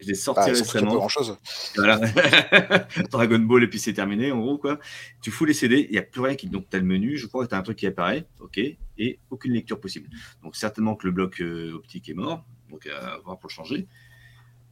[0.00, 0.94] Je l'ai sorti bah, récemment.
[0.94, 1.36] Grand chose.
[1.74, 1.98] Voilà.
[3.10, 4.78] Dragon Ball et puis c'est terminé en gros quoi.
[5.22, 7.16] Tu fous les CD, il n'y a plus rien qui donc tu as le menu,
[7.16, 10.08] je crois que tu as un truc qui apparaît, OK, et aucune lecture possible.
[10.42, 13.86] Donc certainement que le bloc euh, optique est mort, donc à voir pour le changer.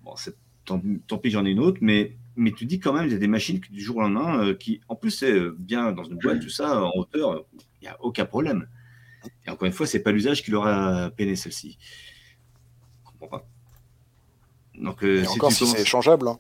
[0.03, 0.15] Bon,
[0.67, 3.17] tant, tant, pis j'en ai une autre, mais mais tu dis quand même il y
[3.17, 6.05] a des machines du jour au lendemain euh, qui en plus c'est euh, bien dans
[6.05, 7.47] une boîte tout ça en hauteur,
[7.81, 8.69] il n'y a aucun problème.
[9.47, 11.79] Et encore une fois, c'est pas l'usage qui leur a peiné celle-ci.
[11.81, 13.49] Je comprends pas.
[14.79, 16.39] Donc, euh, encore, si c'est échangeable, hein.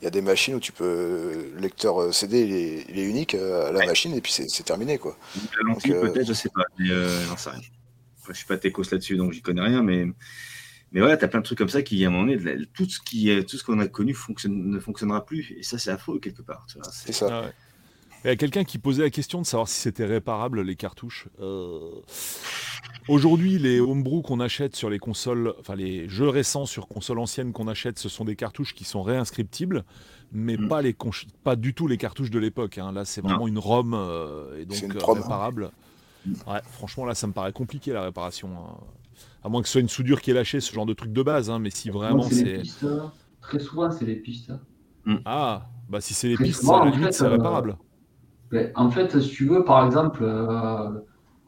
[0.00, 1.50] il y a des machines où tu peux.
[1.54, 4.98] Le lecteur euh, CD, il est, unique euh, à la machine et puis c'est terminé.
[4.98, 5.16] Quoi.
[5.84, 6.64] peut-être, je sais pas.
[6.78, 7.60] Mais, rien.
[8.28, 9.82] je suis pas techos là-dessus, donc j'y connais rien.
[9.82, 10.06] Mais,
[10.92, 12.88] mais voilà, tu as plein de trucs comme ça qui, à un moment donné, tout
[12.88, 15.54] ce qui tout ce qu'on a connu fonctionne, ne fonctionnera plus.
[15.56, 16.66] Et ça, c'est affreux quelque part.
[16.90, 17.28] C'est ça.
[17.30, 17.52] Ah
[18.26, 21.28] il y a quelqu'un qui posait la question de savoir si c'était réparable les cartouches.
[21.40, 21.92] Euh,
[23.06, 27.52] aujourd'hui, les homebrew qu'on achète sur les consoles, enfin les jeux récents sur consoles anciennes
[27.52, 29.84] qu'on achète, ce sont des cartouches qui sont réinscriptibles,
[30.32, 30.68] mais mm.
[30.68, 30.96] pas, les
[31.44, 32.78] pas du tout les cartouches de l'époque.
[32.78, 32.90] Hein.
[32.90, 35.70] Là, c'est vraiment une ROM euh, et donc euh, réparable.
[36.48, 38.48] Ouais, franchement, là, ça me paraît compliqué la réparation.
[38.58, 38.76] Hein.
[39.44, 41.22] À moins que ce soit une soudure qui est lâchée, ce genre de truc de
[41.22, 41.48] base.
[41.48, 42.62] Hein, mais si vraiment c'est.
[43.40, 44.50] Très souvent, c'est les pistes.
[45.24, 47.76] Ah, bah si c'est les pistes, à la limite, c'est réparable.
[48.50, 51.00] Ben, en fait, si tu veux, par exemple, euh,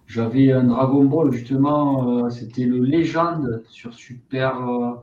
[0.07, 4.68] j'avais un Dragon Ball, justement, euh, c'était le Légende sur Super.
[4.68, 4.94] Euh,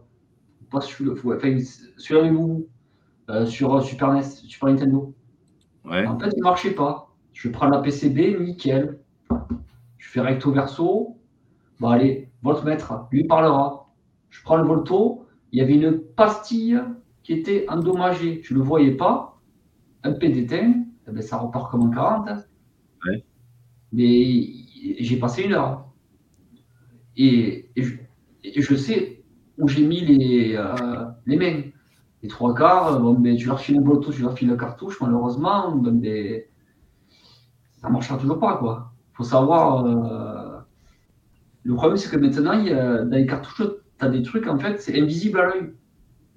[0.70, 1.58] pas sur, enfin,
[1.98, 2.24] sur
[3.46, 5.14] sur Super NES, Super Nintendo.
[5.86, 7.14] En fait, il ne marchait pas.
[7.34, 9.00] Je prends la PCB, nickel.
[9.98, 11.18] Je fais recto verso.
[11.80, 13.90] Bon, allez, voltmètre, lui parlera.
[14.30, 15.26] Je prends le volto.
[15.52, 16.82] Il y avait une pastille
[17.24, 18.42] qui était endommagée.
[18.44, 19.40] Je ne le voyais pas.
[20.04, 20.46] Un eh
[21.08, 22.30] ben, ça repart comme en 40.
[23.92, 24.50] Mais
[25.00, 25.88] j'ai passé une heure.
[27.17, 29.24] Et, je, sais
[29.58, 31.61] où j'ai mis les, euh, les mains.
[32.22, 35.00] Les trois quarts, bon, ben, tu leur files un Bluetooth, tu leur files la cartouche,
[35.00, 36.42] malheureusement, ben, ben,
[37.82, 38.59] ça ne marchera toujours pas.
[39.14, 39.85] Il faut savoir.
[39.85, 40.59] Euh,
[41.64, 43.67] le problème, c'est que maintenant, il dans les cartouches,
[44.00, 45.74] tu as des trucs, en fait, c'est invisible à l'œil.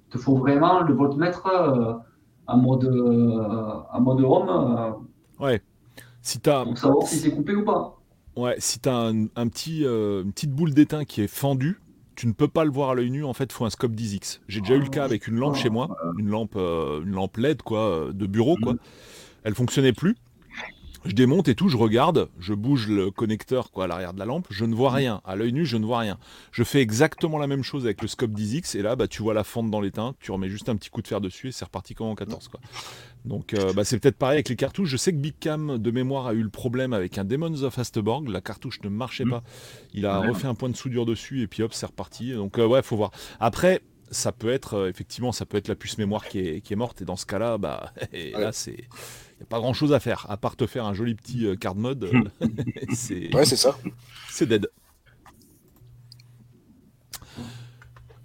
[0.07, 1.47] Il te faut vraiment le voltmètre.
[1.47, 1.93] Euh,
[2.49, 4.49] en mode, euh, mode home.
[4.49, 5.61] Euh, ouais.
[6.21, 6.63] Si as...
[6.63, 7.97] Pour savoir si c'est coupé ou pas.
[8.35, 11.79] Ouais, si tu as un, petit, euh, une petite boule d'étain qui est fendue,
[12.15, 13.93] tu ne peux pas le voir à l'œil nu, en fait, il faut un scope
[13.93, 14.39] 10X.
[14.47, 17.61] J'ai déjà eu le cas avec une lampe chez moi, une lampe, une lampe LED
[17.61, 18.57] quoi, de bureau.
[18.61, 18.73] Quoi.
[18.73, 18.79] Mm.
[19.43, 20.15] Elle fonctionnait plus.
[21.05, 24.25] Je démonte et tout, je regarde, je bouge le connecteur quoi, à l'arrière de la
[24.25, 25.21] lampe, je ne vois rien.
[25.25, 26.17] À l'œil nu, je ne vois rien.
[26.51, 29.33] Je fais exactement la même chose avec le scope 10X et là, bah, tu vois
[29.33, 31.65] la fente dans l'étain, tu remets juste un petit coup de fer dessus et c'est
[31.65, 32.47] reparti comme en 14.
[32.49, 32.59] Quoi.
[33.25, 34.89] Donc euh, bah, c'est peut-être pareil avec les cartouches.
[34.89, 37.77] Je sais que Big Cam de mémoire a eu le problème avec un Demons of
[37.77, 38.27] Astborg.
[38.29, 39.29] La cartouche ne marchait mm.
[39.29, 39.43] pas.
[39.93, 42.33] Il a refait un point de soudure dessus et puis hop, c'est reparti.
[42.33, 43.11] Donc euh, ouais, faut voir.
[43.39, 47.01] Après, ça peut être euh, effectivement, ça peut être la puce mémoire qui est, morte
[47.01, 47.93] et dans ce cas-là, bah
[48.33, 48.87] là c'est
[49.39, 51.55] n'y a pas grand chose à faire, à part te faire un joli petit euh,
[51.55, 52.03] card mode.
[52.03, 52.47] Euh,
[52.93, 53.33] c'est...
[53.33, 53.77] Ouais, c'est ça.
[54.29, 54.67] C'est dead.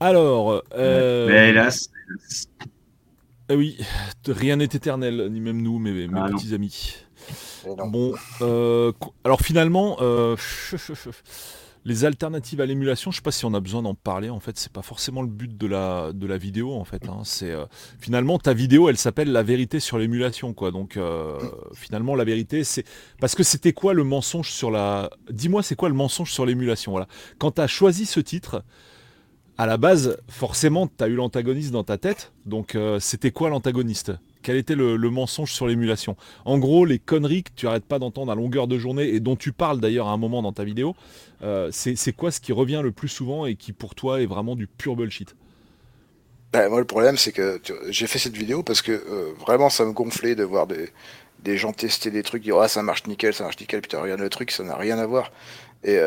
[0.01, 0.62] Alors.
[0.75, 1.28] Euh...
[1.28, 1.91] Mais hélas.
[3.49, 3.78] Ah oui,
[4.26, 6.97] rien n'est éternel, ni même nous, mes, mes ah petits amis.
[7.67, 8.93] Bon, euh,
[9.25, 9.99] alors finalement,
[11.85, 14.31] les alternatives à l'émulation, je ne sais pas si on a besoin d'en parler.
[14.31, 16.73] En fait, c'est pas forcément le but de la, vidéo.
[16.73, 17.23] En fait, hein.
[17.43, 17.67] euh,
[17.99, 20.71] finalement ta vidéo, elle s'appelle la vérité sur l'émulation, quoi.
[20.71, 21.39] Donc euh,
[21.75, 22.85] finalement, la vérité, c'est
[23.21, 25.11] parce que c'était quoi le mensonge sur la.
[25.31, 27.07] Dis-moi, c'est quoi le mensonge sur l'émulation Voilà.
[27.39, 28.65] Quand tu as choisi ce titre,
[29.59, 32.33] à la base, forcément, tu as eu l'antagoniste dans ta tête.
[32.47, 34.13] Donc, euh, c'était quoi l'antagoniste?
[34.44, 36.16] Quel était le, mensonge sur l'émulation?
[36.44, 39.34] En gros, les conneries que tu arrêtes pas d'entendre à longueur de journée et dont
[39.34, 40.94] tu parles d'ailleurs à un moment dans ta vidéo,
[41.42, 44.55] euh, c'est quoi ce qui revient le plus souvent et qui pour toi est vraiment
[44.55, 45.34] du pur bullshit?
[46.52, 49.84] Ben, Moi, le problème, c'est que j'ai fait cette vidéo parce que euh, vraiment, ça
[49.84, 53.44] me gonflait de voir des, gens tester des trucs, dire ah, ça marche nickel, ça
[53.44, 55.32] marche nickel, puis tu regardes le truc, ça n'a rien à voir.
[55.82, 55.98] Et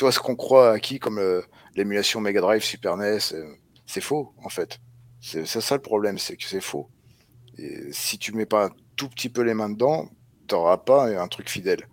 [0.00, 1.20] vois ce qu'on croit à qui comme
[1.76, 3.54] l'émulation Mega Drive, Super NES, euh,
[3.86, 4.78] c'est faux en fait.
[5.20, 6.88] C'est ça le problème, c'est que c'est faux.
[7.58, 10.08] Et si tu mets pas un tout petit peu les mains dedans,
[10.48, 11.86] tu n'auras pas un truc fidèle.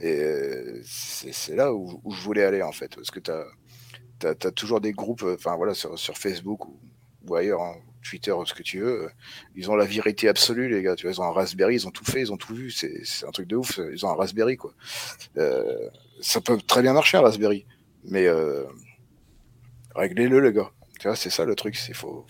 [0.00, 4.80] Et euh, c'est là où, je voulais aller en fait, parce que tu as, toujours
[4.80, 6.66] des groupes, euh, enfin voilà, sur, Facebook
[7.26, 9.10] ou, ailleurs, hein, Twitter, ce que tu veux,
[9.54, 10.96] ils ont la vérité absolue, les gars.
[10.96, 12.70] Tu vois, ils ont un Raspberry, ils ont tout fait, ils ont tout vu.
[12.70, 13.78] C'est un truc de ouf.
[13.92, 14.72] Ils ont un Raspberry, quoi.
[16.20, 17.66] ça peut très bien marcher, un Raspberry
[18.04, 18.64] Mais euh,
[19.94, 20.70] réglez-le, les gars.
[20.98, 21.78] Tu vois, c'est ça le truc.
[21.88, 22.24] Il faut,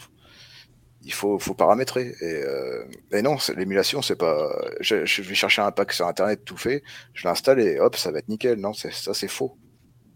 [1.03, 2.15] il faut, faut paramétrer.
[2.21, 2.85] Et, euh,
[3.23, 4.51] non, l'émulation, c'est pas.
[4.81, 6.83] Je, vais chercher un pack sur internet tout fait,
[7.15, 8.59] je l'installe et hop, ça va être nickel.
[8.59, 9.57] Non, ça, c'est faux.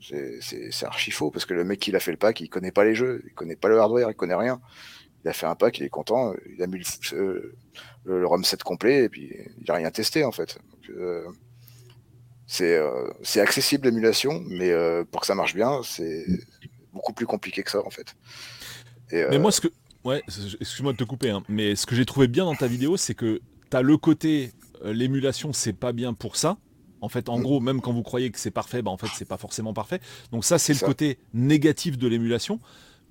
[0.00, 2.84] C'est archi faux parce que le mec qui a fait le pack, il connaît pas
[2.84, 4.60] les jeux, il connaît pas le hardware, il connaît rien.
[5.24, 6.82] Il a fait un pack, il est content, il a mis
[7.12, 7.54] le,
[8.04, 10.58] le, ROM set complet et puis il a rien testé en fait.
[10.90, 11.26] Euh,
[12.60, 16.26] euh, c'est accessible l'émulation, mais euh, pour que ça marche bien, c'est
[16.92, 18.14] beaucoup plus compliqué que ça en fait.
[19.12, 19.68] mais moi, ce que.
[20.05, 20.23] Ouais,
[20.60, 23.15] excuse-moi de te couper, hein, mais ce que j'ai trouvé bien dans ta vidéo, c'est
[23.15, 24.52] que tu as le côté
[24.84, 26.58] l'émulation, c'est pas bien pour ça.
[27.00, 27.42] En fait, en mm.
[27.42, 30.00] gros, même quand vous croyez que c'est parfait, bah, en fait, c'est pas forcément parfait.
[30.33, 32.60] Donc ça, c'est le côté négatif de l'émulation.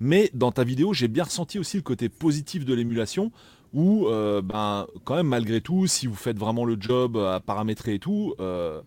[0.00, 3.30] Mais dans ta vidéo, j'ai bien ressenti aussi le côté positif de l'émulation,
[3.72, 7.94] où, euh, ben, quand même, malgré tout, si vous faites vraiment le job à paramétrer
[7.94, 8.80] et tout, euh,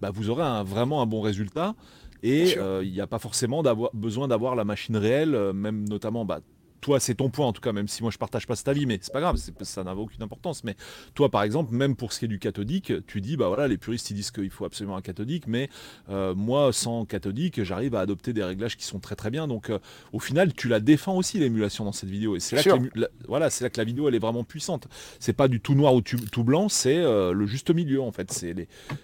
[0.00, 1.74] bah, vous aurez un, vraiment un bon résultat.
[2.22, 3.62] Et euh, il n'y a pas forcément
[3.92, 6.40] besoin d'avoir la machine réelle, même notamment bah,
[6.86, 8.86] toi, c'est ton point en tout cas, même si moi je partage pas cet avis,
[8.86, 10.62] mais c'est pas grave, ça n'a aucune importance.
[10.62, 10.76] Mais
[11.16, 13.76] toi, par exemple, même pour ce qui est du cathodique, tu dis, bah voilà, les
[13.76, 15.68] puristes ils disent qu'il faut absolument un cathodique, mais
[16.10, 19.48] euh, moi, sans cathodique, j'arrive à adopter des réglages qui sont très très bien.
[19.48, 19.80] Donc, euh,
[20.12, 23.08] au final, tu la défends aussi l'émulation dans cette vidéo, et c'est là, que la,
[23.26, 24.86] voilà, c'est là que la vidéo elle est vraiment puissante.
[25.18, 28.30] C'est pas du tout noir ou tout blanc, c'est euh, le juste milieu en fait.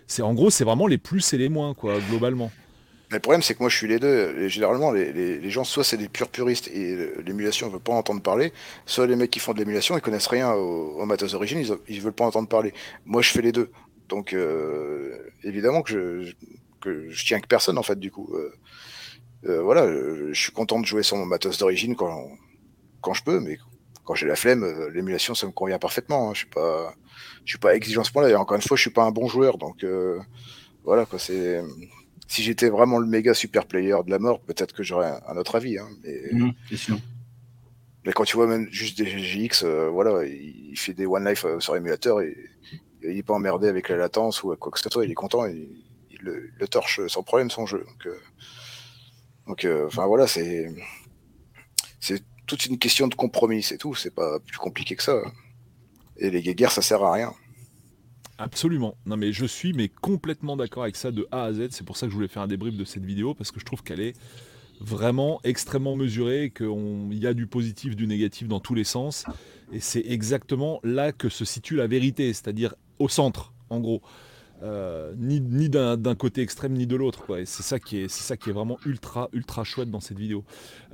[0.06, 2.52] C'est en gros, c'est vraiment les plus et les moins quoi, globalement
[3.16, 4.48] le problème, c'est que moi, je suis les deux.
[4.48, 8.52] généralement, les, gens, soit c'est des purs puristes et l'émulation ne veut pas entendre parler,
[8.86, 12.02] soit les mecs qui font de l'émulation, ils connaissent rien au, matos d'origine, ils, ne
[12.02, 12.72] veulent pas entendre parler.
[13.04, 13.70] Moi, je fais les deux.
[14.08, 16.24] Donc, euh, évidemment que
[16.84, 18.30] je, tiens que personne, en fait, du coup.
[18.34, 18.52] Euh,
[19.44, 19.86] euh, voilà,
[20.32, 22.28] je suis content de jouer sur mon matos d'origine quand,
[23.12, 23.58] je peux, mais
[24.04, 26.30] quand j'ai la flemme, l'émulation, ça me convient parfaitement.
[26.30, 26.34] Hein.
[26.34, 26.48] Je suis
[27.44, 28.30] suis pas exigeant à ce point-là.
[28.30, 29.84] Et encore une fois, je suis pas un bon joueur, donc
[30.84, 31.60] voilà, quoi, c'est
[32.32, 35.54] si j'étais vraiment le méga super player de la mort, peut-être que j'aurais un, autre
[35.54, 35.76] avis.
[35.76, 36.32] Hein, mais...
[36.32, 36.98] Mmh, sûr.
[38.06, 41.44] Mais quand tu vois même juste des GX, euh, voilà, il, fait des One Life
[41.44, 42.34] euh, sur émulateur et,
[43.02, 45.44] il n'est pas emmerdé avec la latence ou quoi que ce soit, il est content,
[45.44, 45.68] il,
[46.10, 47.84] il, le, torche sans problème son jeu.
[49.46, 50.72] Donc, euh, enfin voilà, c'est
[52.00, 55.20] c'est toute une question de compromis, c'est tout, c'est pas plus compliqué que ça.
[56.16, 57.34] Et les guerres, ça sert à rien.
[58.38, 58.96] Absolument.
[59.06, 61.68] Non mais je suis mais complètement d'accord avec ça de A à Z.
[61.70, 63.64] C'est pour ça que je voulais faire un débrief de cette vidéo parce que je
[63.64, 64.14] trouve qu'elle est
[64.80, 69.24] vraiment extrêmement mesurée, qu'il y a du positif, du négatif dans tous les sens.
[69.72, 74.02] Et c'est exactement là que se situe la vérité, c'est-à-dire au centre, en gros.
[74.62, 77.36] Euh, ni, d'un côté extrême ni de l'autre.
[77.38, 80.44] Et c'est ça, qui est, ça qui est vraiment ultra, ultra chouette dans cette vidéo.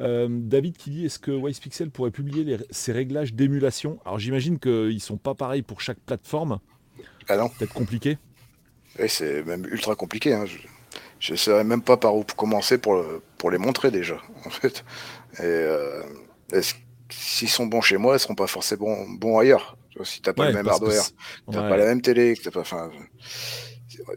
[0.00, 4.00] Euh, David qui dit est-ce que Wise Pixel pourrait publier ses réglages d'émulation?
[4.06, 6.60] Alors j'imagine qu'ils ne sont pas pareils pour chaque plateforme.
[7.28, 7.48] Ah.
[7.58, 8.18] Peut-être compliqué
[8.98, 10.34] Oui, c'est même ultra compliqué.
[10.34, 10.44] Hein.
[11.20, 13.04] Je ne saurais même pas par où commencer pour,
[13.36, 14.84] pour les montrer déjà, en fait.
[15.38, 16.02] Et, euh,
[17.10, 19.76] s'ils sont bons chez moi, ils seront pas forcément bons ailleurs.
[20.04, 21.02] Si t'as pas le même hardware,
[21.50, 22.88] tu n'as pas la même télé, pas, enfin,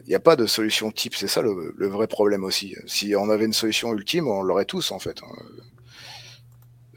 [0.04, 1.14] il n'y a pas de solution type.
[1.14, 2.76] C'est ça le, vrai problème aussi.
[2.86, 5.20] Si on avait une solution ultime, on l'aurait tous en fait.
[5.22, 5.42] Hein.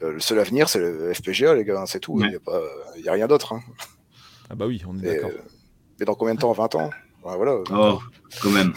[0.03, 2.21] Euh, le seul avenir, c'est le FPGA, les gars, c'est tout.
[2.21, 2.39] Il
[3.01, 3.53] n'y a, rien d'autre.
[3.53, 3.63] Hein.
[4.49, 5.31] Ah bah oui, on est d'accord.
[5.31, 5.41] Euh,
[5.99, 6.51] mais dans combien de temps?
[6.51, 6.89] 20 ans?
[7.23, 7.57] Voilà.
[7.71, 7.99] Oh,
[8.41, 8.73] quand même.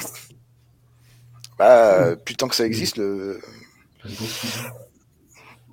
[1.59, 3.41] Bah, plus tant que ça existe, le...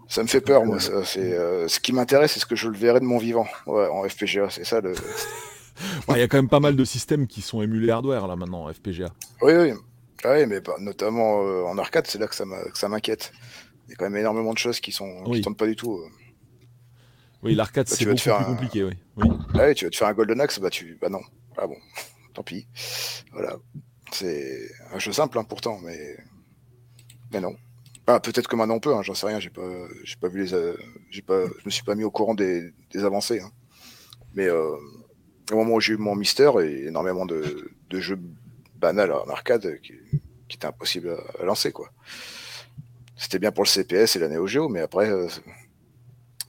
[0.07, 0.79] ça me fait peur, moi.
[0.79, 4.07] c'est, euh, ce qui m'intéresse, c'est ce que je le verrai de mon vivant en
[4.07, 4.49] FPGA.
[4.49, 4.93] C'est ça le.
[6.09, 8.65] Il y a quand même pas mal de systèmes qui sont émulés hardware là maintenant
[8.65, 9.09] en FPGA.
[9.41, 9.73] Oui, oui.
[10.23, 13.31] Ah oui, mais notamment euh, en arcade, c'est là que ça m'inquiète.
[13.87, 15.97] Il y a quand même énormément de choses qui sont qui tournent pas du tout.
[15.97, 16.09] Euh.
[17.43, 18.93] Oui, l'arcade, c'est beaucoup plus compliqué, oui.
[19.53, 19.75] Ah oui.
[19.75, 20.97] tu vas te faire un Golden Axe, bah, tu...
[20.99, 21.21] bah non.
[21.57, 21.77] Ah bon,
[22.33, 22.67] tant pis.
[23.31, 23.57] Voilà.
[24.11, 26.17] C'est un jeu simple, hein, pourtant, mais...
[27.31, 27.55] Mais non.
[28.07, 29.67] Ah, peut-être que maintenant on peut, hein, j'en sais rien, j'ai pas,
[30.03, 30.77] j'ai pas vu les, euh,
[31.09, 33.39] j'ai pas, je me suis pas mis au courant des, avancées.
[33.39, 33.49] Hein.
[34.35, 34.75] Mais euh,
[35.51, 38.19] au moment où j'ai eu mon Mister, et énormément de, jeux
[38.75, 39.93] banals en arcade qui,
[40.47, 41.89] qui étaient impossibles à, lancer, quoi.
[43.17, 45.27] C'était bien pour le CPS et la Neo Geo, mais après, euh,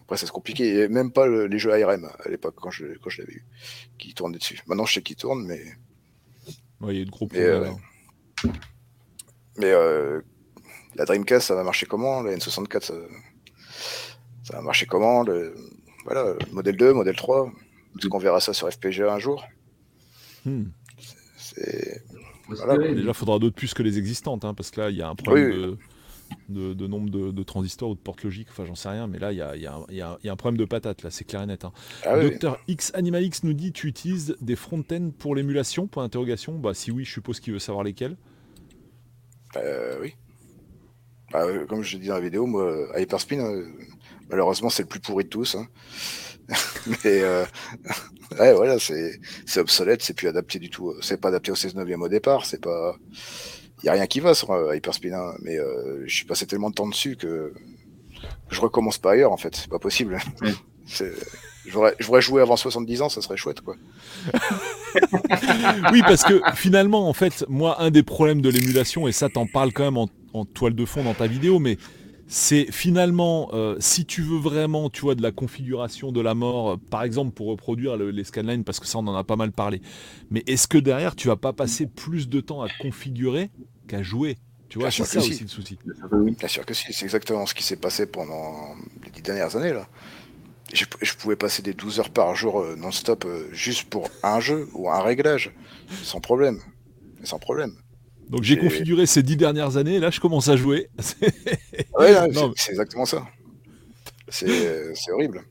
[0.07, 0.83] après, c'est compliqué.
[0.83, 3.44] Et même pas les jeux ARM à l'époque, quand je, quand je l'avais eu,
[3.99, 4.60] qui tournaient dessus.
[4.68, 5.60] Maintenant, je sais qu'ils tournent, mais.
[6.81, 7.75] Oui, il y a de gros problèmes.
[9.57, 10.20] Mais, euh,
[10.94, 12.23] la Dreamcast, ça va marcher comment?
[12.23, 12.94] La N64, ça,
[14.44, 15.25] ça va marcher comment?
[15.25, 15.57] Le,
[16.05, 17.52] Voilà, modèle 2, modèle 3.
[17.99, 19.44] Est-ce qu'on verra ça sur FPGA un jour?
[20.44, 20.67] Hmm.
[22.49, 25.09] Déjà, il faudra d'autres puces que les existantes, hein, parce que là, il y a
[25.09, 25.78] un problème de
[26.48, 29.38] de, nombre de, transistors ou de portes logiques, enfin j'en sais rien, mais là il
[29.38, 31.64] y a, un problème de patate, là c'est clair et net.
[31.64, 31.72] Hein.
[32.05, 35.86] Ah Docteur X Animalix nous dit tu utilises des front-end pour l'émulation?
[35.86, 36.58] Point d'interrogation.
[36.58, 38.16] Bah si oui, je suppose qu'il veut savoir lesquels.
[39.56, 40.14] Euh, oui.
[41.32, 43.64] Bah, comme je dis dans la vidéo, moi, Hyperspin,
[44.28, 45.56] malheureusement, c'est le plus pourri de tous.
[45.56, 45.66] Hein.
[47.05, 47.22] Mais
[48.38, 49.18] ouais, voilà, c'est
[49.56, 50.94] obsolète, c'est plus adapté du tout.
[51.00, 52.96] C'est pas adapté au 16 9 au départ, c'est pas.
[53.86, 55.34] Il y a rien qui va sur Hyperspin, hein.
[55.42, 55.56] mais
[56.06, 57.55] je suis passé tellement de temps dessus que
[58.50, 60.18] je recommence pas ailleurs en fait, c'est pas possible.
[61.66, 63.74] Je voudrais, jouer avant 70 ans, ça serait chouette, quoi.
[65.92, 69.47] oui, parce que finalement, en fait, moi, un des problèmes de l'émulation, et ça, t'en
[69.47, 71.78] parles quand même en, toile de fond dans ta vidéo, mais
[72.28, 76.73] c'est finalement, euh, si tu veux vraiment, tu vois, de la configuration de la mort,
[76.73, 79.50] euh, par exemple, pour reproduire les scanlines, parce que ça, on en a pas mal
[79.50, 79.81] parlé,
[80.31, 83.50] mais est-ce que derrière, tu vas pas passer plus de temps à configurer
[83.86, 84.36] qu'à jouer
[84.68, 85.78] tu vois, c'est ça aussi le souci.
[86.10, 88.74] Bien sûr que si, c'est exactement ce qui s'est passé pendant
[89.05, 89.89] les dix dernières années, là
[90.73, 94.68] je, pouvais passer des 12 heures par jour euh, non-stop euh, juste pour un jeu
[94.74, 95.52] ou un réglage,
[96.02, 96.60] sans problème.
[97.23, 97.73] Sans problème.
[98.28, 100.89] Donc j'ai configuré ces 10 dernières années, là je commence à jouer.
[101.98, 102.15] ouais,
[102.56, 103.26] c'est exactement ça.
[104.28, 105.44] C'est horrible.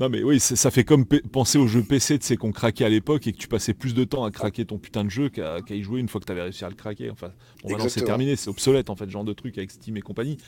[0.00, 2.88] Non mais oui, ça fait comme penser aux jeux PC de ces qu'on craquait à
[2.88, 5.60] l'époque et que tu passais plus de temps à craquer ton putain de jeu qu'à
[5.68, 7.10] y jouer une fois que tu avais réussi à le craquer.
[7.10, 9.98] Enfin, bon, maintenant c'est terminé, c'est obsolète en fait, ce genre de truc avec Steam
[9.98, 10.38] et compagnie.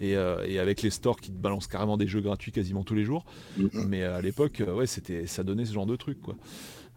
[0.00, 3.04] Euh, et, avec les stores qui te balancent carrément des jeux gratuits quasiment tous les
[3.04, 3.26] jours.
[3.58, 3.86] Mm-hmm.
[3.86, 6.34] Mais euh, à l'époque, euh, ouais, c'était, ça donnait ce genre de truc quoi.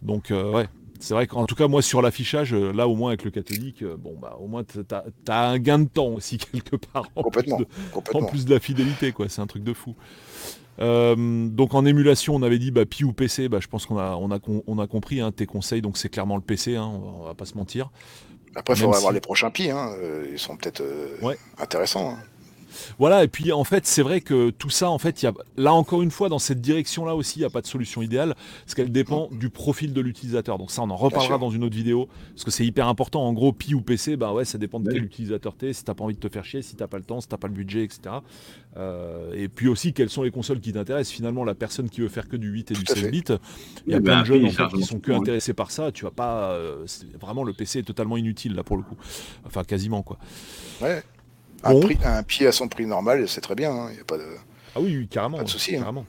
[0.02, 0.68] Donc ouais,
[1.02, 4.16] c'est vrai qu'en tout cas, moi, sur l'affichage, là, au moins avec le catholique, bon,
[4.22, 7.10] bah, au moins, t'as as un gain de temps aussi, quelque part.
[7.16, 8.22] En complètement, plus de, complètement.
[8.22, 9.27] En plus de la fidélité, quoi.
[9.27, 9.95] C'est un truc de fou.
[10.80, 13.98] Euh, donc en émulation, on avait dit bah, Pi ou PC, bah, je pense qu'on
[13.98, 16.86] a, on a, on a compris hein, tes conseils, donc c'est clairement le PC, hein,
[16.86, 17.90] on, va, pas se mentir.
[18.56, 22.18] Après, il faudra voir les prochains Pi, hein, euh, ils sont peut-être euh, intéressants.
[23.00, 25.74] Voilà, et puis en fait, c'est vrai que tout ça, en fait, y a, là
[25.74, 28.76] encore une fois, dans cette direction-là aussi, il n'y a pas de solution idéale, parce
[28.76, 30.58] qu'elle dépend du profil de l'utilisateur.
[30.58, 33.24] Donc ça, on en reparlera dans une autre vidéo, parce que c'est hyper important.
[33.24, 35.94] En gros, Pi ou PC, bah ouais, ça dépend de quel utilisateur t'es, si t'as
[35.94, 37.54] pas envie de te faire chier, si t'as pas le temps, si t'as pas le
[37.54, 38.16] budget, etc.
[38.78, 41.16] Euh, et puis aussi, quelles sont les consoles qui t'intéressent?
[41.16, 43.24] Finalement, la personne qui veut faire que du 8 et du 16 bits,
[43.88, 45.92] il y a plein de jeunes en fait, qui sont que intéressés par ça.
[45.92, 46.86] Tu vas pas, euh,
[47.20, 48.98] vraiment, le PC est totalement inutile là pour le coup,
[49.45, 50.18] enfin quasiment quoi.
[50.82, 51.04] Ouais.
[51.66, 53.72] Un, pied à son prix normal, c'est très bien.
[53.72, 54.26] Il hein, a pas de.
[54.76, 55.38] Ah oui, carrément.
[55.38, 55.76] Pas de souci.
[55.76, 56.06] Hein.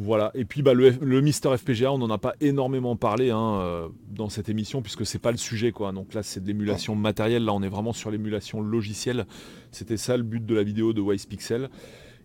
[0.00, 3.58] Voilà, et puis bah, le, le Mister FPGA, on n'en a pas énormément parlé hein,
[3.60, 5.72] euh, dans cette émission, puisque c'est pas le sujet.
[5.72, 5.90] quoi.
[5.90, 9.26] Donc là, c'est de l'émulation matérielle, là on est vraiment sur l'émulation logicielle.
[9.72, 11.68] C'était ça le but de la vidéo de Wise Pixel.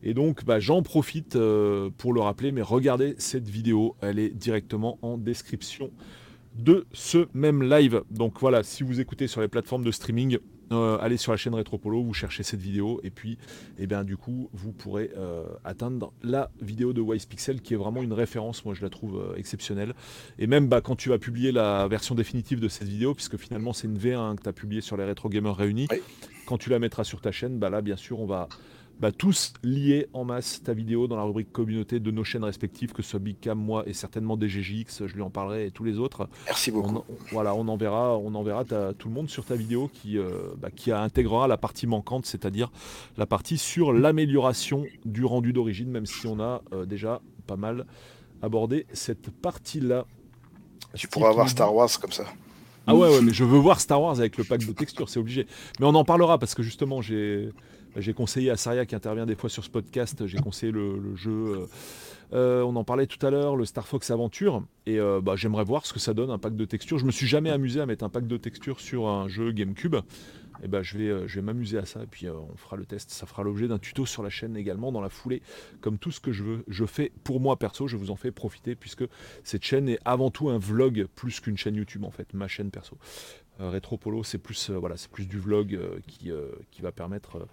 [0.03, 4.29] Et donc bah, j'en profite euh, pour le rappeler, mais regardez cette vidéo, elle est
[4.29, 5.89] directement en description
[6.55, 8.03] de ce même live.
[8.11, 10.37] Donc voilà, si vous écoutez sur les plateformes de streaming,
[10.71, 13.37] euh, allez sur la chaîne Retropolo, vous cherchez cette vidéo et puis
[13.77, 17.77] eh bien, du coup vous pourrez euh, atteindre la vidéo de Wise Pixel qui est
[17.77, 19.93] vraiment une référence, moi je la trouve euh, exceptionnelle.
[20.39, 23.73] Et même bah, quand tu vas publier la version définitive de cette vidéo, puisque finalement
[23.73, 25.87] c'est une V1 que tu as publiée sur les Retro Gamers réunis,
[26.45, 28.47] quand tu la mettras sur ta chaîne, bah, là bien sûr on va
[28.99, 32.93] bah, tous lier en masse ta vidéo dans la rubrique communauté de nos chaînes respectives,
[32.93, 35.83] que ce soit Big Cam, moi et certainement DGJX, je lui en parlerai et tous
[35.83, 36.29] les autres.
[36.45, 36.97] Merci beaucoup.
[36.97, 40.69] On, voilà, on enverra, on enverra tout le monde sur ta vidéo qui, euh, bah,
[40.73, 42.71] qui intégrera la partie manquante, c'est-à-dire
[43.17, 47.85] la partie sur l'amélioration du rendu d'origine, même si on a euh, déjà pas mal
[48.41, 50.05] abordé cette partie-là.
[50.95, 52.25] Tu pourras avoir Star Wars comme ça.
[52.85, 55.19] Ah ouais, ouais, mais je veux voir Star Wars avec le pack de textures, c'est
[55.19, 55.47] obligé.
[55.79, 57.49] Mais on en parlera parce que justement, j'ai
[57.97, 61.31] j'ai conseillé à Saria qui intervient des fois sur ce podcast, j'ai conseillé le, jeu.
[61.31, 61.65] Euh,
[62.33, 64.63] euh, on en parlait tout à l'heure, le Star Fox Aventure.
[64.85, 66.97] Et euh, bah, j'aimerais voir ce que ça donne, un pack de textures.
[66.97, 69.97] Je me suis jamais amusé à mettre un pack de textures sur un jeu GameCube.
[70.63, 72.03] Et bah, je vais, je vais m'amuser à ça.
[72.03, 73.11] Et puis on fera le test.
[73.11, 75.41] Ça fera l'objet d'un tuto sur la chaîne également dans la foulée.
[75.81, 77.87] Comme tout ce que je veux, je fais pour moi perso.
[77.87, 79.03] Je vous en fais profiter puisque
[79.43, 82.71] cette chaîne est avant tout un vlog plus qu'une chaîne YouTube en fait, ma chaîne
[82.71, 82.97] perso.
[83.59, 86.31] Retropolo, c'est plus, voilà, c'est plus du vlog qui,
[86.71, 87.47] qui va permettre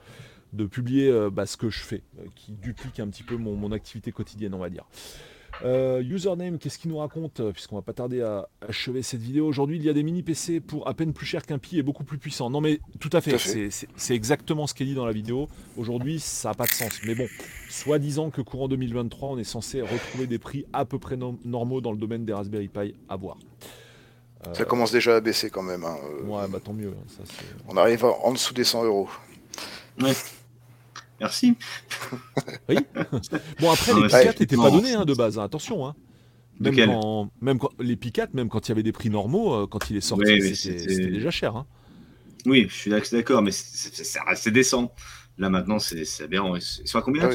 [0.52, 3.70] de publier euh, bah, ce que je fais, euh, qui duplique un petit peu mon,
[3.72, 4.84] activité quotidienne, on va dire.
[5.64, 9.46] Euh, username, qu'est-ce qu'il nous raconte Puisqu'on va pas tarder à achever cette vidéo.
[9.46, 11.82] Aujourd'hui, il y a des mini PC pour à peine plus cher qu'un Pi et
[11.82, 12.50] beaucoup plus puissant.
[12.50, 15.48] Non, mais tout à fait, c'est exactement ce qui est dit dans la vidéo.
[15.76, 17.00] Aujourd'hui, ça n'a pas de sens.
[17.04, 17.26] Mais bon,
[17.68, 21.92] soi-disant que courant 2023, on est censé retrouver des prix à peu près normaux dans
[21.92, 23.36] le domaine des Raspberry Pi à voir.
[24.54, 25.84] Ça commence déjà à baisser quand même.
[25.84, 25.96] Hein.
[26.24, 26.88] Ouais, bah tant mieux.
[26.88, 27.24] Hein,
[27.68, 29.08] on arrive en dessous des 100 euros.
[30.00, 30.14] Ouais.
[31.20, 31.54] Merci.
[32.68, 32.76] oui.
[33.60, 35.86] Bon, après, les P4 n'étaient pas donnés hein, de base, hein, attention.
[35.86, 35.94] Hein.
[36.58, 39.90] Même, quand, même les P4, même quand il y avait des prix normaux, euh, quand
[39.90, 41.56] il est sorti, c'était déjà cher.
[41.56, 41.66] Hein.
[42.46, 44.92] Oui, je suis d'accord, mais ça reste décent.
[45.38, 46.54] Là maintenant, c'est aberrant.
[46.60, 47.34] Soit combien ah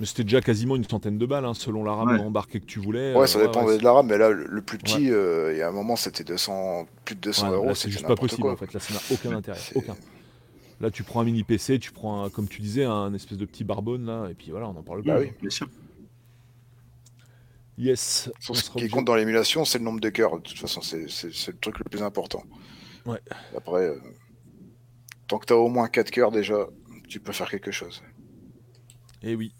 [0.00, 3.14] Mais c'était déjà quasiment une centaine de balles, selon la RAM embarquée que tu voulais.
[3.14, 5.62] Ouais, ça euh, dépendait de la RAM, mais là, le plus petit, euh, il y
[5.62, 7.74] a un moment, c'était 200, plus de 200 euros.
[7.74, 8.72] C'est juste pas possible, en fait.
[8.72, 9.58] Là, ça n'a aucun intérêt.
[9.74, 9.94] Aucun.
[10.80, 13.62] Là, tu prends un mini PC, tu prends, comme tu disais, un espèce de petit
[13.62, 15.20] barbone, là, et puis voilà, on en parle bah pas.
[15.20, 15.68] oui, bien sûr.
[17.78, 18.30] Yes.
[18.40, 20.36] Ce qui compte dans l'émulation, c'est le nombre de cœurs.
[20.36, 22.42] De toute façon, c'est le truc le plus important.
[23.06, 23.20] Ouais.
[23.56, 23.98] Après, euh,
[25.26, 26.66] tant que tu as au moins 4 cœurs déjà,
[27.08, 28.02] tu peux faire quelque chose.
[29.24, 29.54] Et eh oui.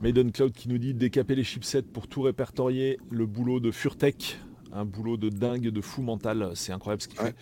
[0.00, 4.38] Maiden Cloud qui nous dit décaper les chipsets pour tout répertorier, le boulot de Furtech,
[4.72, 7.34] un boulot de dingue, de fou mental, c'est incroyable ce qu'il fait.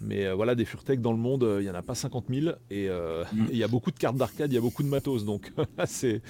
[0.00, 2.26] Mais euh, voilà, des Furtech dans le monde, euh, il n'y en a pas 50
[2.28, 3.44] 000 euh, mm.
[3.46, 5.24] et il y a beaucoup de cartes d'arcade, il y a beaucoup de matos.
[5.24, 5.52] Donc
[5.86, 6.22] c'est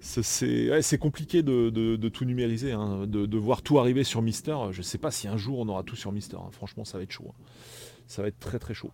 [0.00, 4.56] c'est compliqué de, tout numériser, hein, de, voir tout arriver sur Mister.
[4.70, 6.36] Je ne sais pas si un jour on aura tout sur Mister.
[6.36, 6.50] Hein.
[6.52, 7.26] Franchement, ça va être chaud.
[7.30, 7.42] Hein.
[8.06, 8.92] Ça va être très très chaud.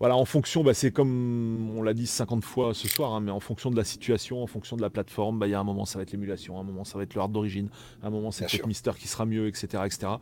[0.00, 3.30] Voilà, en fonction, bah, c'est comme on l'a dit 50 fois ce soir, hein, mais
[3.30, 5.64] en fonction de la situation, en fonction de la plateforme, bah, il y a un
[5.64, 7.68] moment ça va être l'émulation, un moment ça va être le hard d'origine,
[8.02, 9.82] un moment c'est peut-être Mister qui sera mieux, etc.
[9.84, 10.12] etc.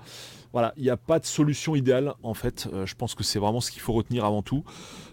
[0.52, 2.68] Voilà, il n'y a pas de solution idéale en fait.
[2.72, 4.64] Euh, je pense que c'est vraiment ce qu'il faut retenir avant tout.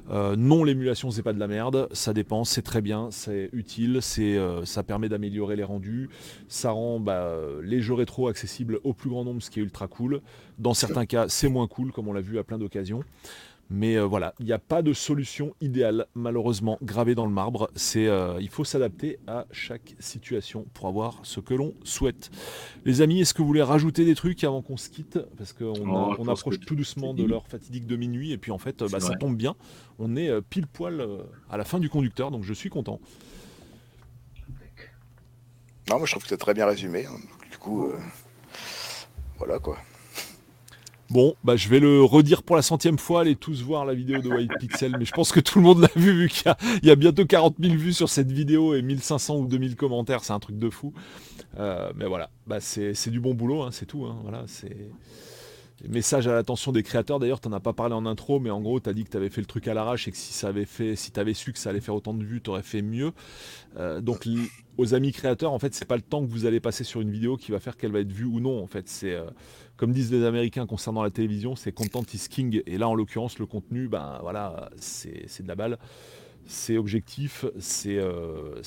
[0.09, 3.99] Euh, non, l'émulation c'est pas de la merde, ça dépend, c'est très bien, c'est utile,
[4.01, 6.09] c'est, euh, ça permet d'améliorer les rendus,
[6.47, 9.87] ça rend bah, les jeux rétro accessibles au plus grand nombre, ce qui est ultra
[9.87, 10.21] cool.
[10.57, 13.03] Dans certains cas, c'est moins cool, comme on l'a vu à plein d'occasions.
[13.69, 17.69] Mais euh, voilà, il n'y a pas de solution idéale, malheureusement, gravée dans le marbre.
[17.75, 22.29] C'est, euh, il faut s'adapter à chaque situation pour avoir ce que l'on souhaite.
[22.85, 25.19] Les amis, est-ce que vous voulez rajouter des trucs avant qu'on se quitte?
[25.37, 28.83] Parce qu'on on approche tout doucement de l'heure fatidique de minuit, et puis en fait,
[28.83, 29.55] bah, ça tombe bien.
[29.97, 31.05] On est euh, pile poil
[31.49, 32.99] à la fin du conducteur, donc je suis content.
[35.89, 37.05] Non, moi je trouve que c'est très bien résumé.
[37.05, 37.17] Hein.
[37.51, 37.91] Du coup,
[39.37, 39.77] voilà quoi.
[41.11, 44.21] Bon, bah, je vais le redire pour la centième fois, allez tous voir la vidéo
[44.21, 46.51] de White Pixel, mais je pense que tout le monde l'a vu, vu qu'il
[46.83, 50.33] y, a bientôt 40 000 vues sur cette vidéo et 1500 ou 2000 commentaires, c'est
[50.33, 50.93] un truc de fou.
[51.59, 54.05] Euh, mais voilà, bah, c'est du bon boulot, hein, c'est tout.
[54.05, 54.89] Hein, voilà, c'est...
[55.87, 58.61] Message à l'attention des créateurs, d'ailleurs, tu n'en as pas parlé en intro, mais en
[58.61, 60.33] gros, tu as dit que tu avais fait le truc à l'arrache et que si
[60.33, 63.11] ça tu avais su que ça allait faire autant de vues, tu aurais fait mieux.
[63.77, 64.27] Euh, donc,
[64.77, 67.11] aux amis créateurs, en fait, c'est pas le temps que vous allez passer sur une
[67.11, 68.63] vidéo qui va faire qu'elle va être vue ou non.
[68.63, 69.25] En fait, c'est euh,
[69.77, 72.61] comme disent les Américains concernant la télévision, c'est content is king.
[72.65, 75.77] Et là, en l'occurrence, le contenu, ben voilà, c'est de la balle.
[76.47, 78.61] C'est objectif, c'est euh,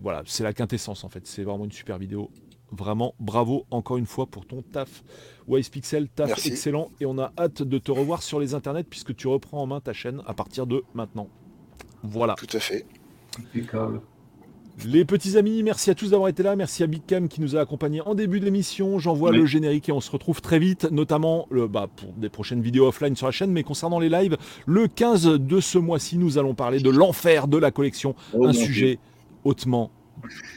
[0.00, 1.26] voilà, c'est la quintessence en fait.
[1.26, 2.30] C'est vraiment une super vidéo.
[2.72, 5.02] Vraiment, bravo encore une fois pour ton taf.
[5.48, 6.92] Wise Pixel, taf excellent.
[7.00, 9.80] Et on a hâte de te revoir sur les internets puisque tu reprends en main
[9.80, 11.28] ta chaîne à partir de maintenant.
[12.04, 12.34] Voilà.
[12.34, 12.86] Tout à fait.
[14.84, 16.56] Les petits amis, merci à tous d'avoir été là.
[16.56, 18.98] Merci à Big Cam qui nous a accompagnés en début d'émission.
[18.98, 22.62] J'envoie le générique et on se retrouve très vite, notamment le, bah, pour des prochaines
[22.62, 23.50] vidéos offline sur la chaîne.
[23.50, 24.36] Mais concernant les lives,
[24.66, 28.14] le 15 de ce mois-ci, nous allons parler de l'enfer de la collection.
[28.32, 28.98] Oh, un sujet
[29.44, 29.90] hautement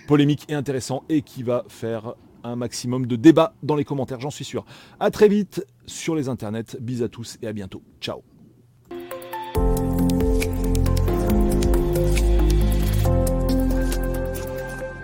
[0.07, 4.31] polémique et intéressant et qui va faire un maximum de débat dans les commentaires, j'en
[4.31, 4.65] suis sûr.
[4.99, 6.77] A très vite sur les internets.
[6.79, 7.81] Bis à tous et à bientôt.
[8.01, 8.21] Ciao.